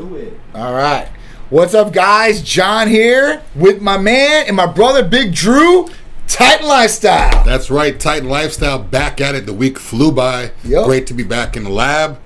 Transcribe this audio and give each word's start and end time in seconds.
right. 0.00 0.08
Do 0.10 0.16
it. 0.16 0.38
All 0.54 0.72
right. 0.72 1.08
What's 1.50 1.74
up, 1.74 1.92
guys? 1.92 2.42
John 2.42 2.88
here 2.88 3.42
with 3.54 3.80
my 3.80 3.98
man 3.98 4.46
and 4.46 4.56
my 4.56 4.66
brother, 4.66 5.04
Big 5.06 5.34
Drew, 5.34 5.88
Titan 6.26 6.66
Lifestyle. 6.66 7.44
That's 7.44 7.70
right, 7.70 7.98
Titan 7.98 8.28
Lifestyle 8.28 8.78
back 8.78 9.20
at 9.20 9.34
it. 9.34 9.46
The 9.46 9.52
week 9.52 9.78
flew 9.78 10.10
by. 10.10 10.52
Yup. 10.64 10.86
Great 10.86 11.06
to 11.08 11.14
be 11.14 11.22
back 11.22 11.56
in 11.56 11.64
the 11.64 11.70
lab. 11.70 12.18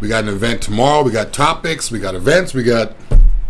We 0.00 0.08
got 0.08 0.24
an 0.24 0.28
event 0.30 0.62
tomorrow. 0.62 1.02
We 1.02 1.10
got 1.10 1.32
topics. 1.32 1.90
We 1.90 1.98
got 1.98 2.14
events. 2.14 2.54
We 2.54 2.62
got 2.62 2.94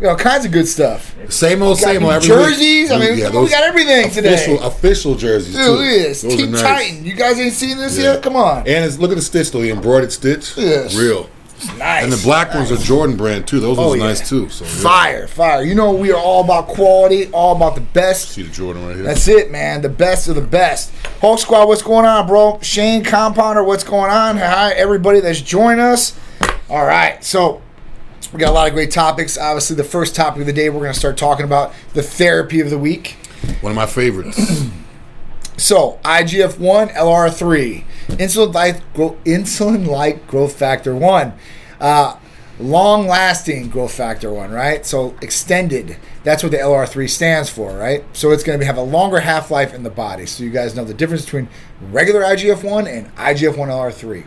We 0.00 0.04
got 0.04 0.10
all 0.12 0.16
kinds 0.16 0.46
of 0.46 0.52
good 0.52 0.68
stuff. 0.68 1.14
same 1.28 1.60
old, 1.62 1.76
We 1.78 1.82
got 1.84 1.92
same 1.92 2.04
old. 2.04 2.12
every 2.14 2.28
week. 2.30 2.38
jerseys. 2.46 2.90
I 2.92 2.98
mean, 2.98 3.14
we 3.16 3.20
those 3.22 3.50
got 3.50 3.64
everything 3.64 4.10
today. 4.10 4.34
official, 4.34 4.62
Official 4.62 5.14
jerseys 5.16 5.54
Dude, 5.54 5.64
too. 5.64 5.70
look 5.72 5.80
at 5.80 5.84
this. 5.90 6.22
Those 6.22 6.36
Team 6.36 6.52
nice. 6.52 6.62
Titan. 6.62 7.04
You 7.04 7.14
guys 7.14 7.38
ain't 7.40 7.52
seen 7.52 7.76
this 7.76 7.98
Yeah. 7.98 8.14
yet? 8.14 8.22
Come 8.22 8.36
on. 8.36 8.58
And 8.58 8.84
it's 8.84 8.98
look 8.98 9.10
at 9.10 9.16
the 9.16 9.22
stitch 9.22 9.50
though, 9.50 9.60
the 9.60 9.70
embroidered 9.70 10.12
stitch. 10.12 10.52
Yes. 10.56 10.94
Real. 10.94 11.28
Nice. 11.78 12.04
And 12.04 12.12
the 12.12 12.20
black 12.22 12.54
ones 12.54 12.70
are 12.70 12.76
Jordan 12.76 13.16
brand 13.16 13.46
too. 13.46 13.58
Those 13.60 13.78
Oh, 13.78 13.88
ones 13.88 14.00
yeah. 14.00 14.06
nice 14.08 14.28
too. 14.28 14.48
So 14.50 14.64
yeah. 14.64 14.70
Fire, 14.70 15.26
fire. 15.28 15.62
You 15.62 15.74
know, 15.74 15.92
we 15.92 16.12
are 16.12 16.18
all 16.20 16.44
about 16.44 16.68
quality, 16.68 17.28
all 17.32 17.56
about 17.56 17.74
the 17.74 17.80
best. 17.80 18.30
See 18.30 18.42
the 18.42 18.50
Jordan 18.50 18.86
right 18.86 18.94
here. 18.96 19.04
That's 19.04 19.26
it, 19.28 19.50
man. 19.50 19.82
The 19.82 19.88
best 19.88 20.28
of 20.28 20.34
the 20.34 20.40
best. 20.40 20.92
Hulk 21.20 21.38
Squad, 21.38 21.66
what's 21.66 21.82
going 21.82 22.06
on, 22.06 22.26
bro? 22.26 22.58
Shane 22.62 23.02
Compounder, 23.02 23.64
what's 23.64 23.84
going 23.84 24.10
on? 24.10 24.36
Hi, 24.36 24.72
everybody 24.72 25.20
that's 25.20 25.40
joined 25.40 25.80
us. 25.80 26.18
All 26.70 26.84
right, 26.84 27.22
so 27.24 27.62
we 28.32 28.38
got 28.38 28.50
a 28.50 28.52
lot 28.52 28.68
of 28.68 28.74
great 28.74 28.90
topics. 28.90 29.38
Obviously, 29.38 29.74
the 29.76 29.84
first 29.84 30.14
topic 30.14 30.40
of 30.42 30.46
the 30.46 30.52
day, 30.52 30.68
we're 30.68 30.80
going 30.80 30.92
to 30.92 30.98
start 30.98 31.16
talking 31.16 31.44
about 31.44 31.72
the 31.94 32.02
therapy 32.02 32.60
of 32.60 32.68
the 32.70 32.78
week. 32.78 33.16
One 33.62 33.70
of 33.72 33.76
my 33.76 33.86
favorites. 33.86 34.38
So, 35.58 35.98
IGF 36.04 36.60
1, 36.60 36.90
LR 36.90 37.34
3, 37.34 37.84
insulin 38.10 39.86
like, 39.88 40.26
growth 40.28 40.54
factor 40.54 40.94
1. 40.94 41.32
Uh, 41.80 42.16
long 42.60 43.08
lasting 43.08 43.68
growth 43.68 43.92
factor 43.92 44.32
1, 44.32 44.52
right? 44.52 44.86
So, 44.86 45.16
extended. 45.20 45.96
That's 46.22 46.44
what 46.44 46.52
the 46.52 46.58
LR3 46.58 47.10
stands 47.10 47.50
for, 47.50 47.76
right? 47.76 48.04
So, 48.12 48.30
it's 48.30 48.44
going 48.44 48.60
to 48.60 48.66
have 48.66 48.76
a 48.76 48.82
longer 48.82 49.18
half 49.18 49.50
life 49.50 49.74
in 49.74 49.82
the 49.82 49.90
body. 49.90 50.26
So, 50.26 50.44
you 50.44 50.50
guys 50.50 50.76
know 50.76 50.84
the 50.84 50.94
difference 50.94 51.24
between 51.24 51.48
regular 51.90 52.20
IGF 52.20 52.62
1 52.62 52.86
and 52.86 53.12
IGF 53.16 53.56
1 53.56 53.68
LR3. 53.68 54.24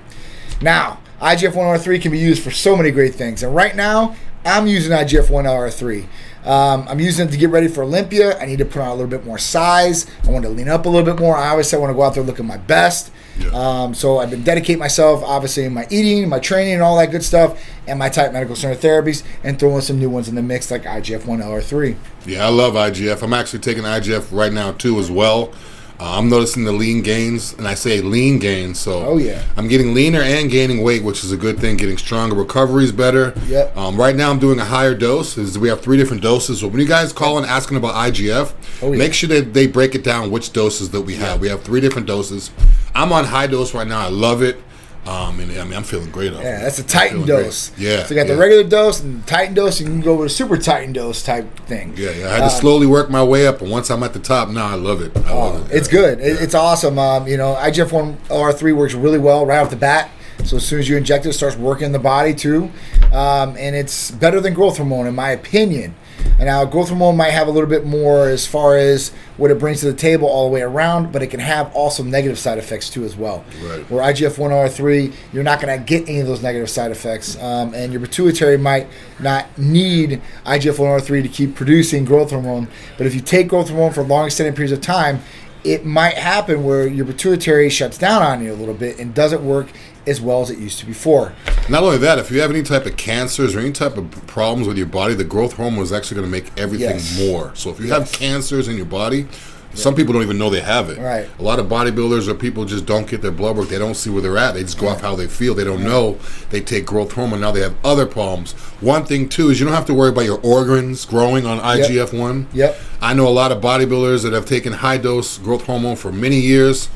Now, 0.62 1.00
IGF 1.22 1.56
1 1.56 1.66
LR3 1.66 2.02
can 2.02 2.12
be 2.12 2.20
used 2.20 2.44
for 2.44 2.52
so 2.52 2.76
many 2.76 2.92
great 2.92 3.16
things. 3.16 3.42
And 3.42 3.56
right 3.56 3.76
now, 3.78 4.18
I'm 4.44 4.68
using 4.68 4.92
IGF 4.92 5.30
1 5.30 5.46
LR3. 5.46 6.08
Um, 6.46 6.88
I'm 6.88 7.00
using 7.00 7.28
it 7.28 7.32
to 7.32 7.38
get 7.38 7.50
ready 7.50 7.68
for 7.68 7.84
Olympia. 7.84 8.40
I 8.40 8.46
need 8.46 8.58
to 8.60 8.66
put 8.66 8.82
on 8.82 8.88
a 8.88 8.94
little 8.94 9.10
bit 9.10 9.26
more 9.26 9.38
size. 9.38 10.08
I 10.26 10.32
want 10.32 10.44
to 10.46 10.50
lean 10.50 10.68
up 10.68 10.86
a 10.86 10.90
little 10.90 11.06
bit 11.06 11.20
more. 11.22 11.36
I 11.38 11.50
obviously 11.50 11.80
want 11.80 11.92
to 11.92 11.94
go 11.94 12.04
out 12.04 12.16
there 12.16 12.24
looking 12.24 12.46
my 12.46 12.58
best. 12.58 13.12
Yeah. 13.40 13.50
Um, 13.54 13.94
so 13.94 14.20
I've 14.20 14.30
been 14.30 14.44
dedicating 14.44 14.80
myself, 14.80 15.24
obviously, 15.24 15.66
in 15.66 15.74
my 15.74 15.88
eating, 15.90 16.28
my 16.30 16.40
training, 16.40 16.74
and 16.74 16.84
all 16.84 16.98
that 16.98 17.12
good 17.12 17.24
stuff, 17.24 17.64
and 17.88 17.98
my 17.98 18.10
Titan 18.10 18.34
medical 18.34 18.56
center 18.56 18.76
therapies, 18.76 19.24
and 19.44 19.60
throwing 19.60 19.82
some 19.82 20.00
new 20.00 20.10
ones 20.10 20.28
in 20.28 20.36
the 20.36 20.42
mix 20.42 20.72
like 20.72 20.84
IGF 20.84 21.26
1 21.26 21.40
LR3. 21.40 21.96
Yeah, 22.26 22.46
I 22.46 22.50
love 22.50 22.74
IGF. 22.74 23.22
I'm 23.22 23.34
actually 23.34 23.60
taking 23.60 23.84
IGF 23.84 24.36
right 24.36 24.52
now 24.52 24.72
too 24.72 25.00
as 25.00 25.10
well. 25.10 25.54
Uh, 26.02 26.18
I'm 26.18 26.30
noticing 26.30 26.64
the 26.64 26.72
lean 26.72 27.04
gains, 27.04 27.54
and 27.54 27.68
I 27.68 27.76
say 27.76 28.02
lean 28.02 28.40
gains. 28.40 28.80
So 28.80 29.06
Oh, 29.06 29.18
yeah. 29.18 29.44
I'm 29.56 29.68
getting 29.68 29.94
leaner 29.94 30.22
and 30.22 30.50
gaining 30.50 30.82
weight, 30.82 31.04
which 31.04 31.24
is 31.24 31.32
a 31.32 31.38
good 31.38 31.60
thing. 31.60 31.78
Getting 31.78 32.00
stronger, 32.00 32.36
recovery 32.36 32.86
is 32.86 32.92
better. 32.92 33.36
Yep. 33.46 33.78
Um, 33.78 33.98
right 33.98 34.16
now, 34.16 34.32
I'm 34.32 34.40
doing 34.40 34.58
a 34.60 34.66
higher 34.66 34.96
dose. 34.96 35.38
Is 35.38 35.60
we 35.60 35.70
have 35.70 35.82
three 35.82 35.98
different 35.98 36.24
doses. 36.24 36.62
So 36.62 36.70
when 36.70 36.80
you 36.80 36.88
guys 36.88 37.14
call 37.14 37.38
and 37.38 37.46
asking 37.46 37.78
about 37.78 37.94
IGF, 37.94 38.52
Oh, 38.82 38.92
yeah. 38.92 38.98
make 38.98 39.14
sure 39.14 39.30
that 39.30 39.54
they 39.54 39.68
break 39.68 39.94
it 39.94 40.04
down 40.04 40.32
which 40.32 40.52
doses 40.54 40.90
that 40.90 41.02
we 41.02 41.18
have. 41.18 41.40
We 41.40 41.50
have 41.50 41.62
three 41.62 41.82
different 41.82 42.08
doses. 42.08 42.50
I'm 42.96 43.14
on 43.14 43.26
high 43.26 43.46
dose 43.46 43.76
right 43.76 43.88
now. 43.88 44.00
I 44.00 44.10
love 44.10 44.42
it. 44.42 44.58
Um, 45.06 45.40
and 45.40 45.52
I 45.60 45.64
mean, 45.64 45.74
I'm 45.74 45.84
feeling 45.84 46.12
great. 46.12 46.32
Yeah, 46.34 46.62
that's 46.62 46.78
a 46.78 46.84
Titan 46.84 47.24
feeling 47.24 47.26
great. 47.36 47.44
dose. 47.46 47.72
Yeah. 47.76 48.04
So 48.04 48.10
you 48.14 48.22
got 48.22 48.28
yeah. 48.28 48.34
the 48.36 48.40
regular 48.40 48.64
dose 48.64 49.00
and 49.02 49.26
Titan 49.26 49.56
dose, 49.56 49.80
and 49.80 49.90
you 49.90 49.96
can 49.96 50.02
go 50.02 50.16
with 50.18 50.28
a 50.28 50.30
super 50.30 50.58
Titan 50.58 50.94
dose 50.94 51.24
type 51.24 51.60
thing. 51.62 51.96
Yeah, 51.98 52.12
yeah. 52.12 52.28
I 52.28 52.34
had 52.34 52.38
to 52.40 52.44
Um, 52.46 52.50
slowly 52.52 52.86
work 52.86 53.10
my 53.10 53.24
way 53.24 53.48
up, 53.48 53.62
and 53.62 53.72
once 53.72 53.90
I'm 53.90 54.04
at 54.04 54.14
the 54.14 54.20
top, 54.20 54.50
now 54.50 54.68
I 54.68 54.76
love 54.76 55.02
it. 55.02 55.12
I 55.26 55.34
love 55.34 55.56
Oh, 55.56 55.66
it. 55.66 55.76
it's 55.76 55.88
Yeah. 55.92 56.00
good. 56.00 56.20
It, 56.20 56.42
It's 56.42 56.54
awesome. 56.54 57.00
Um, 57.00 57.28
you 57.28 57.36
know, 57.38 57.56
IGF 57.56 57.92
one 57.92 58.18
R 58.30 58.54
three 58.54 58.74
works 58.74 58.94
really 58.94 59.18
well 59.18 59.44
right 59.46 59.58
off 59.60 59.72
the 59.72 59.76
bat. 59.76 60.12
So 60.44 60.58
as 60.58 60.66
soon 60.66 60.80
as 60.80 60.88
you 60.90 60.98
inject 60.98 61.26
it, 61.26 61.30
it 61.30 61.34
starts 61.34 61.56
working 61.58 61.86
in 61.88 61.92
the 61.92 62.00
body 62.00 62.34
too, 62.34 62.72
um, 63.12 63.56
and 63.60 63.76
it's 63.76 64.10
better 64.12 64.40
than 64.40 64.54
growth 64.54 64.78
hormone 64.78 65.08
in 65.08 65.16
my 65.16 65.32
opinion. 65.32 65.96
And 66.42 66.48
now 66.48 66.66
growth 66.66 66.90
hormone 66.90 67.18
might 67.18 67.30
have 67.30 67.48
a 67.48 67.52
little 67.52 67.70
bit 67.70 67.86
more 67.86 68.28
as 68.28 68.48
far 68.48 68.76
as 68.76 69.10
what 69.38 69.52
it 69.52 69.60
brings 69.60 69.82
to 69.82 69.86
the 69.86 69.94
table 69.94 70.28
all 70.28 70.48
the 70.48 70.52
way 70.52 70.64
around, 70.64 71.12
but 71.12 71.22
it 71.22 71.28
can 71.28 71.40
have 71.40 71.72
also 71.76 72.02
negative 72.02 72.40
side 72.40 72.58
effects 72.58 72.90
too 72.90 73.04
as 73.04 73.16
well. 73.16 73.46
Right. 73.62 73.88
Where 73.92 74.04
IGF 74.12 74.40
one 74.40 74.50
LR3, 74.50 75.14
you're 75.34 75.44
not 75.44 75.62
going 75.62 75.78
to 75.78 75.86
get 75.86 76.10
any 76.10 76.20
of 76.20 76.26
those 76.26 76.42
negative 76.42 76.68
side 76.68 76.90
effects, 76.90 77.38
um, 77.38 77.76
and 77.76 77.94
your 77.94 78.02
pituitary 78.02 78.58
might 78.58 78.88
not 79.20 79.56
need 79.56 80.20
IGF 80.48 80.80
one 80.80 80.90
LR3 81.00 81.22
to 81.22 81.30
keep 81.30 81.54
producing 81.54 82.06
growth 82.06 82.32
hormone. 82.32 82.68
But 82.98 83.06
if 83.06 83.14
you 83.14 83.22
take 83.22 83.48
growth 83.48 83.70
hormone 83.70 83.94
for 83.94 84.02
long 84.02 84.26
extended 84.26 84.56
periods 84.56 84.72
of 84.72 84.82
time, 84.82 85.22
it 85.64 85.86
might 85.86 86.16
happen 86.16 86.64
where 86.64 86.88
your 86.88 87.06
pituitary 87.06 87.70
shuts 87.70 88.00
down 88.00 88.24
on 88.24 88.44
you 88.44 88.52
a 88.52 88.56
little 88.56 88.74
bit 88.74 88.98
and 88.98 89.14
doesn't 89.14 89.46
work 89.46 89.68
as 90.08 90.20
well 90.22 90.42
as 90.42 90.50
it 90.50 90.58
used 90.60 90.80
to 90.80 90.86
before. 90.86 91.34
Not 91.70 91.84
only 91.84 91.98
that, 92.00 92.18
if 92.20 92.32
you 92.32 92.42
have 92.42 92.50
any 92.52 92.64
type 92.64 92.86
of 92.86 92.98
cancers 92.98 93.56
or 93.56 93.60
any 93.60 93.72
type 93.72 93.98
of 93.98 94.10
problems 94.28 94.68
with 94.68 94.78
your 94.78 94.88
body, 94.88 95.14
the 95.14 95.24
growth 95.24 95.54
hormone 95.54 95.84
is 95.84 95.92
actually 95.94 96.16
going 96.16 96.28
to 96.28 96.32
make 96.32 96.52
everything 96.58 96.90
Yes. 96.98 97.20
more. 97.20 97.52
So 97.56 97.70
if 97.70 97.80
you 97.80 97.88
have 97.92 98.12
cancers 98.12 98.68
in 98.68 98.76
your 98.78 98.86
body, 98.86 99.28
some 99.74 99.96
people 99.96 100.12
don't 100.12 100.24
even 100.24 100.38
know 100.38 100.50
they 100.50 100.60
have 100.60 100.90
it. 100.90 100.98
Right. 100.98 101.30
A 101.40 101.42
lot 101.42 101.58
of 101.60 101.68
bodybuilders 101.68 102.28
or 102.28 102.34
people 102.34 102.66
just 102.66 102.86
don't 102.86 103.08
get 103.08 103.22
their 103.22 103.32
blood 103.32 103.56
work. 103.56 103.70
They 103.70 103.78
don't 103.80 103.96
see 103.96 104.10
where 104.10 104.22
they're 104.22 104.38
at. 104.38 104.54
They 104.54 104.64
just 104.64 104.78
go 104.78 104.90
off 104.90 105.00
how 105.00 105.16
they 105.16 105.28
feel. 105.28 105.54
They 105.56 105.64
don't 105.64 105.84
know. 105.84 106.18
They 106.50 106.60
take 106.60 106.86
growth 106.86 107.14
hormone. 107.14 107.40
Now 107.40 107.52
they 107.52 107.62
have 107.62 107.76
other 107.86 108.06
problems. 108.06 108.52
One 108.82 109.06
thing 109.06 109.30
too 109.30 109.50
is 109.50 109.62
you 109.62 109.66
don't 109.66 109.74
have 109.76 109.86
to 109.86 109.94
worry 109.94 110.10
about 110.10 110.26
your 110.26 110.42
organs 110.44 111.06
growing 111.06 111.46
on 111.46 111.60
IGF 111.60 112.12
one. 112.18 112.48
Yep. 112.54 112.78
I 113.02 113.14
know 113.14 113.28
a 113.28 113.30
lot 113.30 113.54
of 113.54 113.62
bodybuilders 113.62 114.24
that 114.24 114.34
have 114.34 114.46
taken 114.46 114.74
high 114.74 114.98
dose 114.98 115.38
growth 115.38 115.66
hormone 115.66 115.96
for 115.96 116.12
many 116.12 116.40
years. 116.42 116.90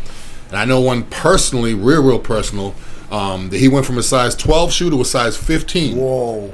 And 0.49 0.57
I 0.57 0.65
know 0.65 0.81
one 0.81 1.03
personally, 1.03 1.73
real, 1.73 2.03
real 2.03 2.19
personal, 2.19 2.75
um, 3.15 3.49
that 3.49 3.57
he 3.57 3.67
went 3.67 3.85
from 3.85 3.97
a 3.97 4.03
size 4.03 4.35
12 4.35 4.71
shoe 4.71 4.89
to 4.89 5.01
a 5.01 5.05
size 5.05 5.37
15 5.37 5.97
Whoa. 5.97 6.53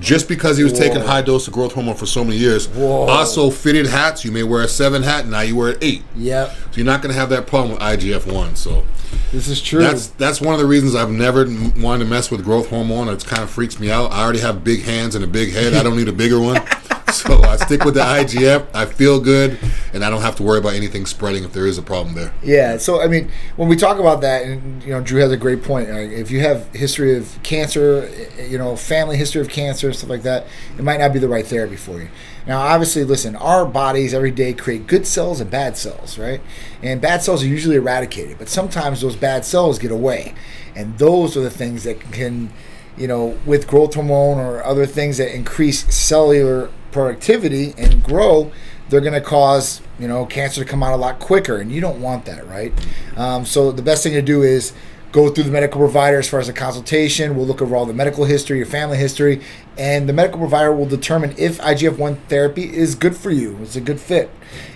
just 0.00 0.28
because 0.28 0.56
he 0.58 0.64
was 0.64 0.72
taking 0.72 1.00
high 1.00 1.22
dose 1.22 1.46
of 1.46 1.52
growth 1.54 1.72
hormone 1.72 1.94
for 1.94 2.06
so 2.06 2.24
many 2.24 2.36
years. 2.36 2.66
Whoa. 2.68 3.06
Also, 3.06 3.50
fitted 3.50 3.86
hats, 3.86 4.24
you 4.24 4.32
may 4.32 4.42
wear 4.42 4.62
a 4.62 4.68
7 4.68 5.02
hat, 5.02 5.26
now 5.26 5.40
you 5.40 5.56
wear 5.56 5.70
an 5.72 5.78
8. 5.80 6.02
Yep. 6.16 6.48
So 6.50 6.56
you're 6.74 6.86
not 6.86 7.00
going 7.02 7.12
to 7.14 7.18
have 7.20 7.30
that 7.30 7.46
problem 7.46 7.72
with 7.74 7.80
IGF 7.80 8.30
1. 8.32 8.56
So 8.56 8.84
This 9.32 9.48
is 9.48 9.62
true. 9.62 9.80
that's 9.82 10.08
that's 10.08 10.40
one 10.40 10.54
of 10.54 10.60
the 10.60 10.66
reasons 10.66 10.94
I've 10.94 11.10
never 11.10 11.44
wanted 11.80 12.04
to 12.04 12.10
mess 12.10 12.30
with 12.30 12.44
growth 12.44 12.68
hormone. 12.70 13.08
It 13.08 13.24
kind 13.24 13.42
of 13.42 13.50
freaks 13.50 13.78
me 13.80 13.90
out. 13.90 14.10
I 14.12 14.22
already 14.24 14.40
have 14.40 14.64
big 14.64 14.82
hands 14.82 15.14
and 15.14 15.24
a 15.24 15.28
big 15.28 15.52
head. 15.52 15.74
I 15.74 15.82
don't 15.82 15.96
need 15.96 16.08
a 16.08 16.12
bigger 16.12 16.40
one. 16.40 16.60
So 17.14 17.40
I 17.44 17.56
stick 17.56 17.84
with 17.84 17.94
the 17.94 18.00
IGF. 18.00 18.66
I 18.74 18.86
feel 18.86 19.20
good, 19.20 19.56
and 19.92 20.04
I 20.04 20.10
don't 20.10 20.22
have 20.22 20.34
to 20.36 20.42
worry 20.42 20.58
about 20.58 20.74
anything 20.74 21.06
spreading 21.06 21.44
if 21.44 21.52
there 21.52 21.64
is 21.64 21.78
a 21.78 21.82
problem 21.82 22.16
there. 22.16 22.34
Yeah, 22.42 22.76
so 22.76 23.00
I 23.00 23.06
mean, 23.06 23.30
when 23.54 23.68
we 23.68 23.76
talk 23.76 24.00
about 24.00 24.20
that, 24.22 24.44
and 24.44 24.82
you 24.82 24.90
know, 24.90 25.00
Drew 25.00 25.20
has 25.20 25.30
a 25.30 25.36
great 25.36 25.62
point. 25.62 25.88
Like, 25.88 26.10
if 26.10 26.32
you 26.32 26.40
have 26.40 26.66
history 26.74 27.16
of 27.16 27.38
cancer, 27.44 28.10
eh, 28.36 28.46
you 28.46 28.58
know, 28.58 28.74
family 28.74 29.16
history 29.16 29.40
of 29.40 29.48
cancer 29.48 29.86
and 29.86 29.96
stuff 29.96 30.10
like 30.10 30.22
that, 30.22 30.48
it 30.76 30.82
might 30.82 30.98
not 30.98 31.12
be 31.12 31.20
the 31.20 31.28
right 31.28 31.46
therapy 31.46 31.76
for 31.76 32.00
you. 32.00 32.08
Now, 32.48 32.60
obviously, 32.60 33.04
listen, 33.04 33.36
our 33.36 33.64
bodies 33.64 34.12
every 34.12 34.32
day 34.32 34.52
create 34.52 34.88
good 34.88 35.06
cells 35.06 35.40
and 35.40 35.48
bad 35.48 35.76
cells, 35.76 36.18
right? 36.18 36.40
And 36.82 37.00
bad 37.00 37.22
cells 37.22 37.44
are 37.44 37.46
usually 37.46 37.76
eradicated, 37.76 38.38
but 38.38 38.48
sometimes 38.48 39.02
those 39.02 39.14
bad 39.14 39.44
cells 39.44 39.78
get 39.78 39.92
away, 39.92 40.34
and 40.74 40.98
those 40.98 41.36
are 41.36 41.40
the 41.42 41.50
things 41.50 41.84
that 41.84 42.00
can, 42.00 42.52
you 42.96 43.06
know, 43.06 43.38
with 43.46 43.68
growth 43.68 43.94
hormone 43.94 44.38
or 44.38 44.64
other 44.64 44.84
things 44.84 45.18
that 45.18 45.32
increase 45.32 45.94
cellular 45.94 46.70
productivity 46.94 47.74
and 47.76 48.02
grow, 48.02 48.50
they're 48.88 49.00
going 49.00 49.12
to 49.12 49.20
cause 49.20 49.82
you 49.98 50.08
know 50.08 50.24
cancer 50.24 50.62
to 50.62 50.70
come 50.70 50.82
out 50.82 50.94
a 50.94 50.96
lot 50.96 51.18
quicker, 51.18 51.58
and 51.58 51.70
you 51.70 51.80
don't 51.80 52.00
want 52.00 52.24
that, 52.24 52.46
right? 52.46 52.72
Um, 53.16 53.44
so 53.44 53.70
the 53.70 53.82
best 53.82 54.02
thing 54.02 54.12
to 54.14 54.22
do 54.22 54.42
is 54.42 54.72
go 55.12 55.28
through 55.28 55.44
the 55.44 55.50
medical 55.50 55.78
provider 55.80 56.18
as 56.18 56.28
far 56.28 56.40
as 56.40 56.48
a 56.48 56.52
consultation. 56.52 57.36
We'll 57.36 57.46
look 57.46 57.60
over 57.60 57.76
all 57.76 57.86
the 57.86 57.94
medical 57.94 58.24
history, 58.24 58.58
your 58.58 58.66
family 58.66 58.96
history, 58.96 59.42
and 59.76 60.08
the 60.08 60.12
medical 60.12 60.38
provider 60.38 60.74
will 60.74 60.86
determine 60.86 61.34
if 61.36 61.58
IGF 61.58 61.98
one 61.98 62.16
therapy 62.28 62.74
is 62.74 62.94
good 62.94 63.16
for 63.16 63.30
you. 63.30 63.58
It's 63.62 63.76
a 63.76 63.80
good 63.80 64.00
fit, 64.00 64.30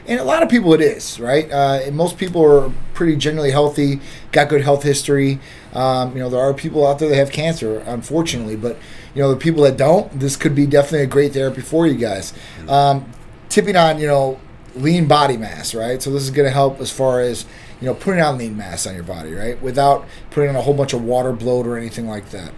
and 0.07 0.21
a 0.21 0.25
lot 0.25 0.43
of 0.43 0.49
people 0.49 0.75
it 0.75 0.81
is, 0.81 1.21
right? 1.21 1.51
Uh, 1.51 1.81
most 1.93 2.19
people 2.19 2.45
are 2.45 2.73
pretty 2.95 3.17
generally 3.17 3.53
healthy, 3.53 4.01
got 4.33 4.49
good 4.49 4.63
health 4.63 4.83
history. 4.83 5.39
Um, 5.75 6.13
you 6.13 6.21
know, 6.21 6.31
there 6.31 6.41
are 6.41 6.55
people 6.55 6.87
out 6.87 6.99
there 6.99 7.09
that 7.09 7.17
have 7.17 7.31
cancer, 7.31 7.79
unfortunately, 7.81 8.57
but 8.57 8.77
you 9.15 9.23
know 9.23 9.31
the 9.31 9.37
people 9.37 9.63
that 9.65 9.77
don't, 9.77 10.19
this 10.19 10.37
could 10.37 10.55
be 10.55 10.67
definitely 10.67 11.03
a 11.03 11.07
great 11.07 11.33
therapy 11.33 11.61
for 11.61 11.87
you 11.87 11.97
guys. 11.97 12.33
Um, 12.69 13.11
tipping 13.49 13.77
on, 13.77 13.99
you 13.99 14.07
know, 14.07 14.41
lean 14.75 15.07
body 15.07 15.37
mass, 15.37 15.75
right? 15.75 16.03
So 16.03 16.11
this 16.11 16.23
is 16.23 16.31
going 16.31 16.47
to 16.47 16.53
help 16.53 16.81
as 16.81 16.91
far 16.91 17.21
as 17.21 17.45
you 17.81 17.87
know 17.87 17.95
putting 17.95 18.21
on 18.21 18.39
lean 18.39 18.57
mass 18.57 18.87
on 18.87 18.95
your 18.95 19.05
body, 19.05 19.33
right? 19.33 19.61
Without 19.61 20.07
putting 20.31 20.51
on 20.51 20.57
a 20.57 20.63
whole 20.63 20.75
bunch 20.75 20.93
of 20.93 21.03
water 21.03 21.33
bloat 21.33 21.67
or 21.67 21.77
anything 21.77 22.09
like 22.09 22.31
that. 22.31 22.53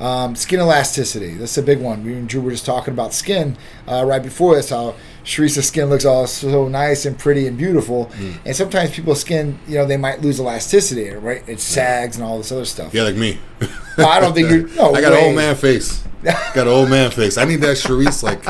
Um, 0.00 0.34
skin 0.34 0.60
elasticity, 0.60 1.34
that's 1.34 1.56
a 1.58 1.62
big 1.62 1.80
one. 1.80 2.04
Me 2.04 2.14
and 2.14 2.28
Drew 2.28 2.40
were 2.40 2.50
just 2.50 2.66
talking 2.66 2.92
about 2.92 3.12
skin 3.12 3.56
uh, 3.86 4.04
right 4.06 4.22
before 4.22 4.56
this. 4.56 4.70
How 4.70 4.94
Sharice's 5.24 5.66
skin 5.68 5.88
looks 5.88 6.04
all 6.04 6.26
so 6.26 6.68
nice 6.68 7.06
and 7.06 7.18
pretty 7.18 7.46
and 7.46 7.56
beautiful, 7.56 8.10
and 8.44 8.54
sometimes 8.54 8.90
people's 8.90 9.20
skin, 9.22 9.58
you 9.66 9.76
know, 9.76 9.86
they 9.86 9.96
might 9.96 10.20
lose 10.20 10.38
elasticity, 10.38 11.08
right? 11.10 11.42
It 11.48 11.60
sags 11.60 12.16
and 12.16 12.24
all 12.24 12.36
this 12.38 12.52
other 12.52 12.64
stuff. 12.66 12.92
Yeah, 12.94 13.02
like 13.04 13.16
me. 13.16 13.38
Well, 13.96 14.08
I 14.08 14.18
don't 14.18 14.34
think 14.34 14.50
you're. 14.50 14.66
No 14.76 14.92
I 14.92 15.00
got 15.00 15.12
way. 15.12 15.18
an 15.20 15.24
old 15.26 15.36
man 15.36 15.54
face. 15.54 16.02
Got 16.24 16.56
an 16.56 16.68
old 16.68 16.90
man 16.90 17.12
face. 17.12 17.38
I 17.38 17.44
need 17.44 17.60
that 17.60 17.76
Charisse 17.76 18.24
like. 18.24 18.42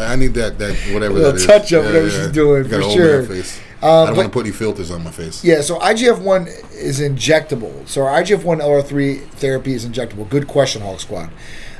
I 0.00 0.16
need 0.16 0.32
that 0.34 0.58
that 0.58 0.74
whatever 0.94 1.18
that 1.20 1.34
is. 1.34 1.44
touch 1.46 1.70
up, 1.74 1.84
whatever 1.84 2.08
she's 2.08 2.28
doing, 2.28 2.62
Got 2.66 2.82
for 2.82 2.90
sure. 2.92 3.18
man 3.18 3.28
face. 3.28 3.60
Uh, 3.82 4.04
I 4.04 4.06
don't 4.06 4.16
want 4.16 4.28
to 4.28 4.32
put 4.32 4.46
any 4.46 4.54
filters 4.54 4.90
on 4.90 5.04
my 5.04 5.10
face. 5.10 5.44
Yeah, 5.44 5.60
so 5.60 5.78
IGF 5.78 6.18
one 6.22 6.46
is 6.72 6.98
injectable. 7.00 7.86
So 7.86 8.06
our 8.06 8.22
IGF 8.22 8.42
one 8.42 8.58
LR 8.60 8.82
three 8.82 9.16
therapy 9.18 9.74
is 9.74 9.84
injectable. 9.84 10.26
Good 10.30 10.48
question, 10.48 10.80
Hulk 10.80 10.98
Squad. 11.00 11.28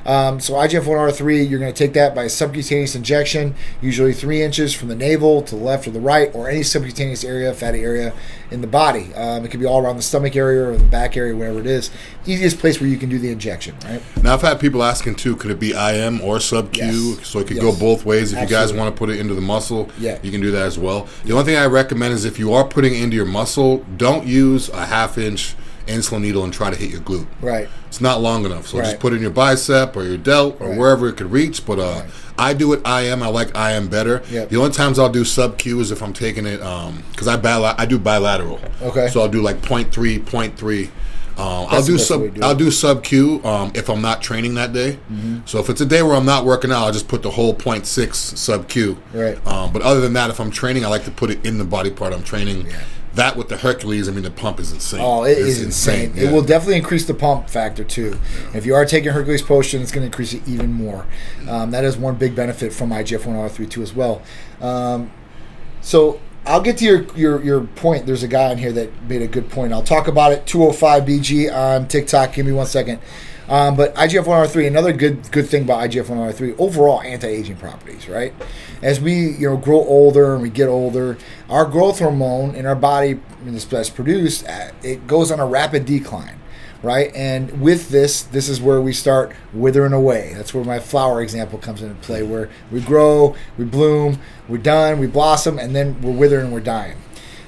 Um, 0.07 0.39
so 0.39 0.55
IGF 0.55 0.87
one 0.87 0.99
R 0.99 1.11
three, 1.11 1.43
you're 1.43 1.59
going 1.59 1.73
to 1.73 1.77
take 1.77 1.93
that 1.95 2.15
by 2.15 2.29
subcutaneous 2.29 2.95
injection, 2.95 3.55
usually 3.81 4.13
three 4.13 4.41
inches 4.41 4.73
from 4.73 4.87
the 4.89 4.95
navel 4.95 5.43
to 5.43 5.57
the 5.57 5.63
left 5.63 5.87
or 5.89 5.91
the 5.91 6.01
right, 6.01 6.33
or 6.33 6.49
any 6.49 6.63
subcutaneous 6.63 7.25
area, 7.25 7.53
fatty 7.53 7.81
area 7.83 8.15
in 8.53 8.61
the 8.61 8.67
body. 8.69 9.13
Um, 9.15 9.45
it 9.45 9.51
could 9.51 9.59
be 9.59 9.67
all 9.67 9.81
around 9.85 9.97
the 9.97 10.03
stomach 10.03 10.37
area 10.37 10.69
or 10.69 10.77
the 10.77 10.85
back 10.85 11.17
area, 11.17 11.35
whatever 11.35 11.59
it 11.59 11.67
is. 11.67 11.91
Easiest 12.25 12.59
place 12.61 12.81
where 12.81 12.89
you 12.89 12.97
can 12.99 13.09
do 13.09 13.19
the 13.19 13.31
injection, 13.31 13.75
right? 13.85 14.01
Now 14.23 14.35
I've 14.35 14.43
had 14.43 14.61
people 14.61 14.83
asking 14.85 15.17
too, 15.17 15.35
could 15.35 15.51
it 15.51 15.59
be 15.59 15.73
IM 15.75 16.21
or 16.21 16.39
sub 16.39 16.73
Q? 16.73 16.85
Yes. 16.87 17.27
So 17.27 17.41
it 17.41 17.49
could 17.49 17.57
Yes. 17.57 17.65
go 17.65 17.73
both 17.77 18.05
ways. 18.07 18.33
If 18.33 18.41
you 18.41 18.47
guys 18.47 18.73
want 18.73 18.95
to 18.95 18.97
put 18.97 19.11
it 19.11 19.19
into 19.19 19.35
the 19.35 19.41
muscle, 19.41 19.89
Yeah. 19.99 20.19
you 20.23 20.31
can 20.31 20.41
do 20.41 20.53
that 20.53 20.63
as 20.67 20.79
well. 20.79 21.09
The 21.25 21.33
only 21.33 21.45
thing 21.45 21.57
I 21.57 21.67
recommend 21.67 22.15
is 22.15 22.25
if 22.25 22.39
you 22.39 22.53
are 22.55 22.65
putting 22.65 22.95
into 22.95 23.17
your 23.17 23.27
muscle, 23.27 23.85
don't 23.97 24.25
use 24.27 24.69
a 24.69 24.87
half 24.87 25.19
inch 25.19 25.57
insulin 25.87 26.21
needle 26.23 26.45
and 26.45 26.53
try 26.53 26.71
to 26.71 26.77
hit 26.77 26.91
your 26.91 27.01
glute. 27.01 27.27
Right. 27.41 27.69
It's 27.89 28.01
not 28.01 28.21
long 28.21 28.45
enough. 28.45 28.67
So 28.69 28.79
Right. 28.79 28.85
just 28.87 29.01
put 29.01 29.13
it 29.13 29.17
in 29.17 29.23
your 29.23 29.31
bicep 29.31 29.97
or 29.97 30.03
your 30.05 30.17
delt 30.19 30.57
or 30.61 30.69
Right. 30.69 30.79
wherever 30.79 31.09
it 31.09 31.17
could 31.17 31.31
reach. 31.33 31.65
But 31.67 31.79
uh, 31.79 32.03
I 32.39 32.53
do 32.53 32.73
it 32.73 32.81
IM. 32.87 33.23
I 33.23 33.29
like 33.29 33.57
IM 33.57 33.89
better. 33.89 34.23
Yep. 34.31 34.51
The 34.51 34.57
only 34.57 34.71
times 34.73 34.99
I'll 34.99 35.09
do 35.09 35.25
sub 35.25 35.57
Q 35.59 35.81
is 35.81 35.91
if 35.91 36.03
I'm 36.03 36.13
taking 36.13 36.47
it 36.47 36.59
because 36.59 37.29
I 37.29 37.37
bila- 37.37 37.75
I 37.79 37.87
do 37.87 37.99
bilateral. 37.99 38.61
Okay. 38.83 39.09
So 39.09 39.21
I'll 39.21 39.29
do 39.29 39.41
like 39.43 39.63
0.3, 39.63 40.19
0.3. 40.19 40.91
Um, 41.39 41.67
I'll 41.69 41.83
do 41.83 41.99
best 41.99 42.11
way 42.11 42.17
to 42.19 42.25
sub. 42.29 42.35
do. 42.35 42.41
I'll 42.43 42.55
do 42.55 42.71
sub 42.71 43.03
Q 43.05 43.43
um, 43.45 43.71
if 43.75 43.91
I'm 43.91 44.01
not 44.01 44.23
training 44.23 44.55
that 44.55 44.73
day. 44.73 44.99
Mm-hmm. 45.13 45.41
So 45.45 45.59
if 45.59 45.69
it's 45.69 45.83
a 45.83 45.87
day 45.87 46.03
where 46.03 46.15
I'm 46.17 46.25
not 46.25 46.47
working 46.47 46.73
out, 46.73 46.85
I'll 46.87 46.93
just 46.93 47.09
put 47.09 47.23
the 47.23 47.31
whole 47.31 47.55
0.6 47.55 48.15
sub 48.39 48.69
Q. 48.69 48.97
Right. 49.13 49.37
Um, 49.47 49.71
but 49.71 49.83
other 49.83 50.01
than 50.01 50.15
that, 50.15 50.31
if 50.31 50.41
I'm 50.41 50.51
training, 50.51 50.87
I 50.87 50.89
like 50.89 51.05
to 51.05 51.11
put 51.11 51.31
it 51.31 51.45
in 51.45 51.59
the 51.59 51.65
body 51.65 51.91
part 51.91 52.15
I'm 52.15 52.23
training. 52.23 52.67
That 53.17 53.37
with 53.37 53.49
the 53.49 53.57
Hercules, 53.57 54.09
I 54.09 54.13
mean, 54.13 54.25
the 54.25 54.31
pump 54.31 54.61
is 54.61 54.73
insane. 54.73 55.01
Oh, 55.03 55.25
it 55.25 55.33
It's 55.33 55.41
is 55.41 55.63
insane. 55.63 56.13
It 56.17 56.25
yeah. 56.25 56.33
will 56.33 56.43
definitely 56.43 56.77
increase 56.77 57.07
the 57.07 57.15
pump 57.15 57.49
factor 57.49 57.83
too. 57.83 58.19
If 58.55 58.67
you 58.67 58.75
are 58.75 58.85
taking 58.85 59.11
Hercules 59.11 59.43
potion, 59.43 59.81
it's 59.83 59.91
going 59.91 60.03
to 60.03 60.07
increase 60.07 60.35
it 60.35 60.47
even 60.47 60.73
more. 60.73 61.07
Um, 61.49 61.71
that 61.71 61.83
is 61.83 61.97
one 61.97 62.17
big 62.17 62.35
benefit 62.37 62.73
from 62.73 62.91
IGF-1R3 62.91 63.71
too 63.71 63.83
as 63.83 63.95
well. 63.95 64.23
Um, 64.61 65.11
so 65.81 66.21
I'll 66.45 66.61
get 66.61 66.79
to 66.79 66.85
your, 66.85 67.05
your 67.17 67.43
your 67.43 67.61
point. 67.63 68.07
There's 68.07 68.23
a 68.23 68.29
guy 68.29 68.53
in 68.53 68.59
here 68.59 68.73
that 68.73 69.03
made 69.05 69.23
a 69.23 69.27
good 69.27 69.49
point. 69.51 69.73
I'll 69.73 69.83
talk 69.83 70.07
about 70.09 70.33
it. 70.33 70.47
205 70.47 71.03
BG 71.05 71.53
on 71.53 71.89
TikTok. 71.89 72.35
Give 72.35 72.47
me 72.47 72.53
one 72.53 72.67
second. 72.67 73.01
Um, 73.49 73.77
but 73.77 73.95
IGF-1R3, 73.95 74.67
another 74.67 74.93
good 74.93 75.31
good 75.31 75.49
thing 75.49 75.63
about 75.63 75.89
IGF-1R3, 75.89 76.57
overall 76.59 77.01
anti-aging 77.03 77.57
properties, 77.57 78.09
right? 78.09 78.35
As 78.83 79.01
we 79.01 79.33
you 79.33 79.49
know 79.49 79.57
grow 79.57 79.79
older 79.79 80.35
and 80.35 80.43
we 80.43 80.51
get 80.51 80.69
older, 80.69 81.17
our 81.49 81.65
growth 81.65 82.01
hormone 82.01 82.55
in 82.55 82.67
our 82.67 82.75
body 82.75 83.21
that's 83.45 83.91
produced, 83.91 84.47
uh, 84.49 84.71
it 84.83 85.07
goes 85.07 85.31
on 85.31 85.39
a 85.41 85.47
rapid 85.47 85.87
decline 85.87 86.41
right? 86.83 87.11
And 87.17 87.61
with 87.61 87.89
this, 87.89 88.23
this 88.23 88.49
is 88.49 88.61
where 88.61 88.81
we 88.81 88.93
start 88.93 89.33
withering 89.53 89.93
away. 89.93 90.35
That's 90.35 90.55
where 90.55 90.63
my 90.63 90.79
flower 90.79 91.21
example 91.21 91.59
comes 91.59 91.83
into 91.83 91.95
play, 91.97 92.23
where 92.23 92.49
we 92.71 92.81
grow, 92.81 93.35
we 93.59 93.65
bloom, 93.65 94.21
we're 94.49 94.59
done, 94.59 95.01
we 95.01 95.07
blossom, 95.07 95.59
and 95.59 95.75
then 95.75 96.01
we're 96.01 96.13
withering 96.13 96.53
we're 96.53 96.61
dying. 96.61 96.97